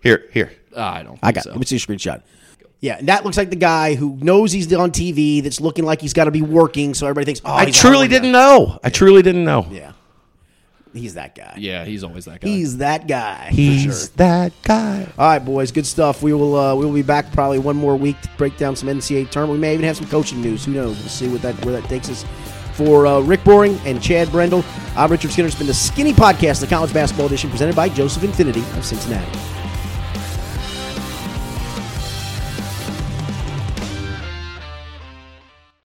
Here, 0.03 0.25
here. 0.33 0.53
Uh, 0.77 0.81
I 0.81 1.03
don't. 1.03 1.19
I 1.23 1.31
got. 1.33 1.45
think 1.45 1.55
Let 1.55 1.61
me 1.61 1.67
see 1.67 1.77
a 1.77 1.79
screenshot. 1.79 2.23
Yeah, 2.81 2.97
and 2.99 3.07
that 3.09 3.25
looks 3.25 3.37
like 3.37 3.51
the 3.51 3.55
guy 3.57 3.95
who 3.95 4.19
knows 4.21 4.51
he's 4.51 4.73
on 4.73 4.91
TV. 4.91 5.41
That's 5.41 5.61
looking 5.61 5.85
like 5.85 6.01
he's 6.01 6.13
got 6.15 6.25
to 6.25 6.33
be 6.33 6.43
working, 6.43 6.95
so 6.95 7.07
everybody 7.07 7.27
thinks, 7.27 7.41
"Oh, 7.45 7.53
I 7.53 7.67
he's 7.67 7.77
a 7.77 7.81
truly 7.81 7.99
hard 7.99 8.11
didn't 8.11 8.33
guy. 8.33 8.41
know. 8.57 8.81
I 8.83 8.91
truly 8.91 9.23
didn't 9.23 9.45
know. 9.45 9.69
Yeah, 9.71 9.93
he's 10.93 11.15
that 11.15 11.35
guy. 11.35 11.55
Yeah, 11.59 11.85
he's 11.85 12.05
always 12.05 12.25
that 12.27 12.41
guy. 12.41 12.49
He's 12.49 12.79
that 12.79 13.07
guy. 13.07 13.51
He's 13.51 13.83
sure. 13.83 14.09
that 14.17 14.53
guy. 14.63 15.07
All 15.19 15.29
right, 15.29 15.39
boys, 15.39 15.73
good 15.73 15.87
stuff. 15.87 16.23
We 16.23 16.33
will 16.33 16.57
uh, 16.57 16.75
we 16.75 16.85
will 16.85 16.93
be 16.93 17.03
back 17.03 17.33
probably 17.33 17.59
one 17.59 17.77
more 17.77 17.97
week 17.97 18.21
to 18.23 18.29
break 18.37 18.57
down 18.57 18.77
some 18.77 18.89
NCAA 18.89 19.31
tournament. 19.31 19.59
We 19.59 19.61
may 19.61 19.75
even 19.75 19.87
have 19.87 19.97
some 19.97 20.09
coaching 20.09 20.41
news. 20.41 20.65
Who 20.65 20.73
knows? 20.73 20.99
We'll 20.99 21.09
see 21.09 21.29
what 21.29 21.43
that 21.43 21.65
where 21.65 21.81
that 21.81 21.89
takes 21.89 22.09
us. 22.09 22.25
For 22.75 23.07
uh, 23.07 23.21
Rick 23.21 23.45
Broering 23.45 23.79
and 23.85 24.03
Chad 24.03 24.31
Brendel, 24.31 24.65
I'm 24.97 25.11
Richard 25.11 25.31
Skinner. 25.31 25.47
It's 25.47 25.57
been 25.57 25.67
the 25.67 25.75
Skinny 25.75 26.15
Podcast, 26.15 26.61
the 26.61 26.67
college 26.67 26.93
basketball 26.93 27.27
edition, 27.27 27.51
presented 27.51 27.77
by 27.77 27.91
Joseph 27.91 28.23
Infiniti 28.23 28.63
of 28.79 28.85
Cincinnati. 28.85 29.62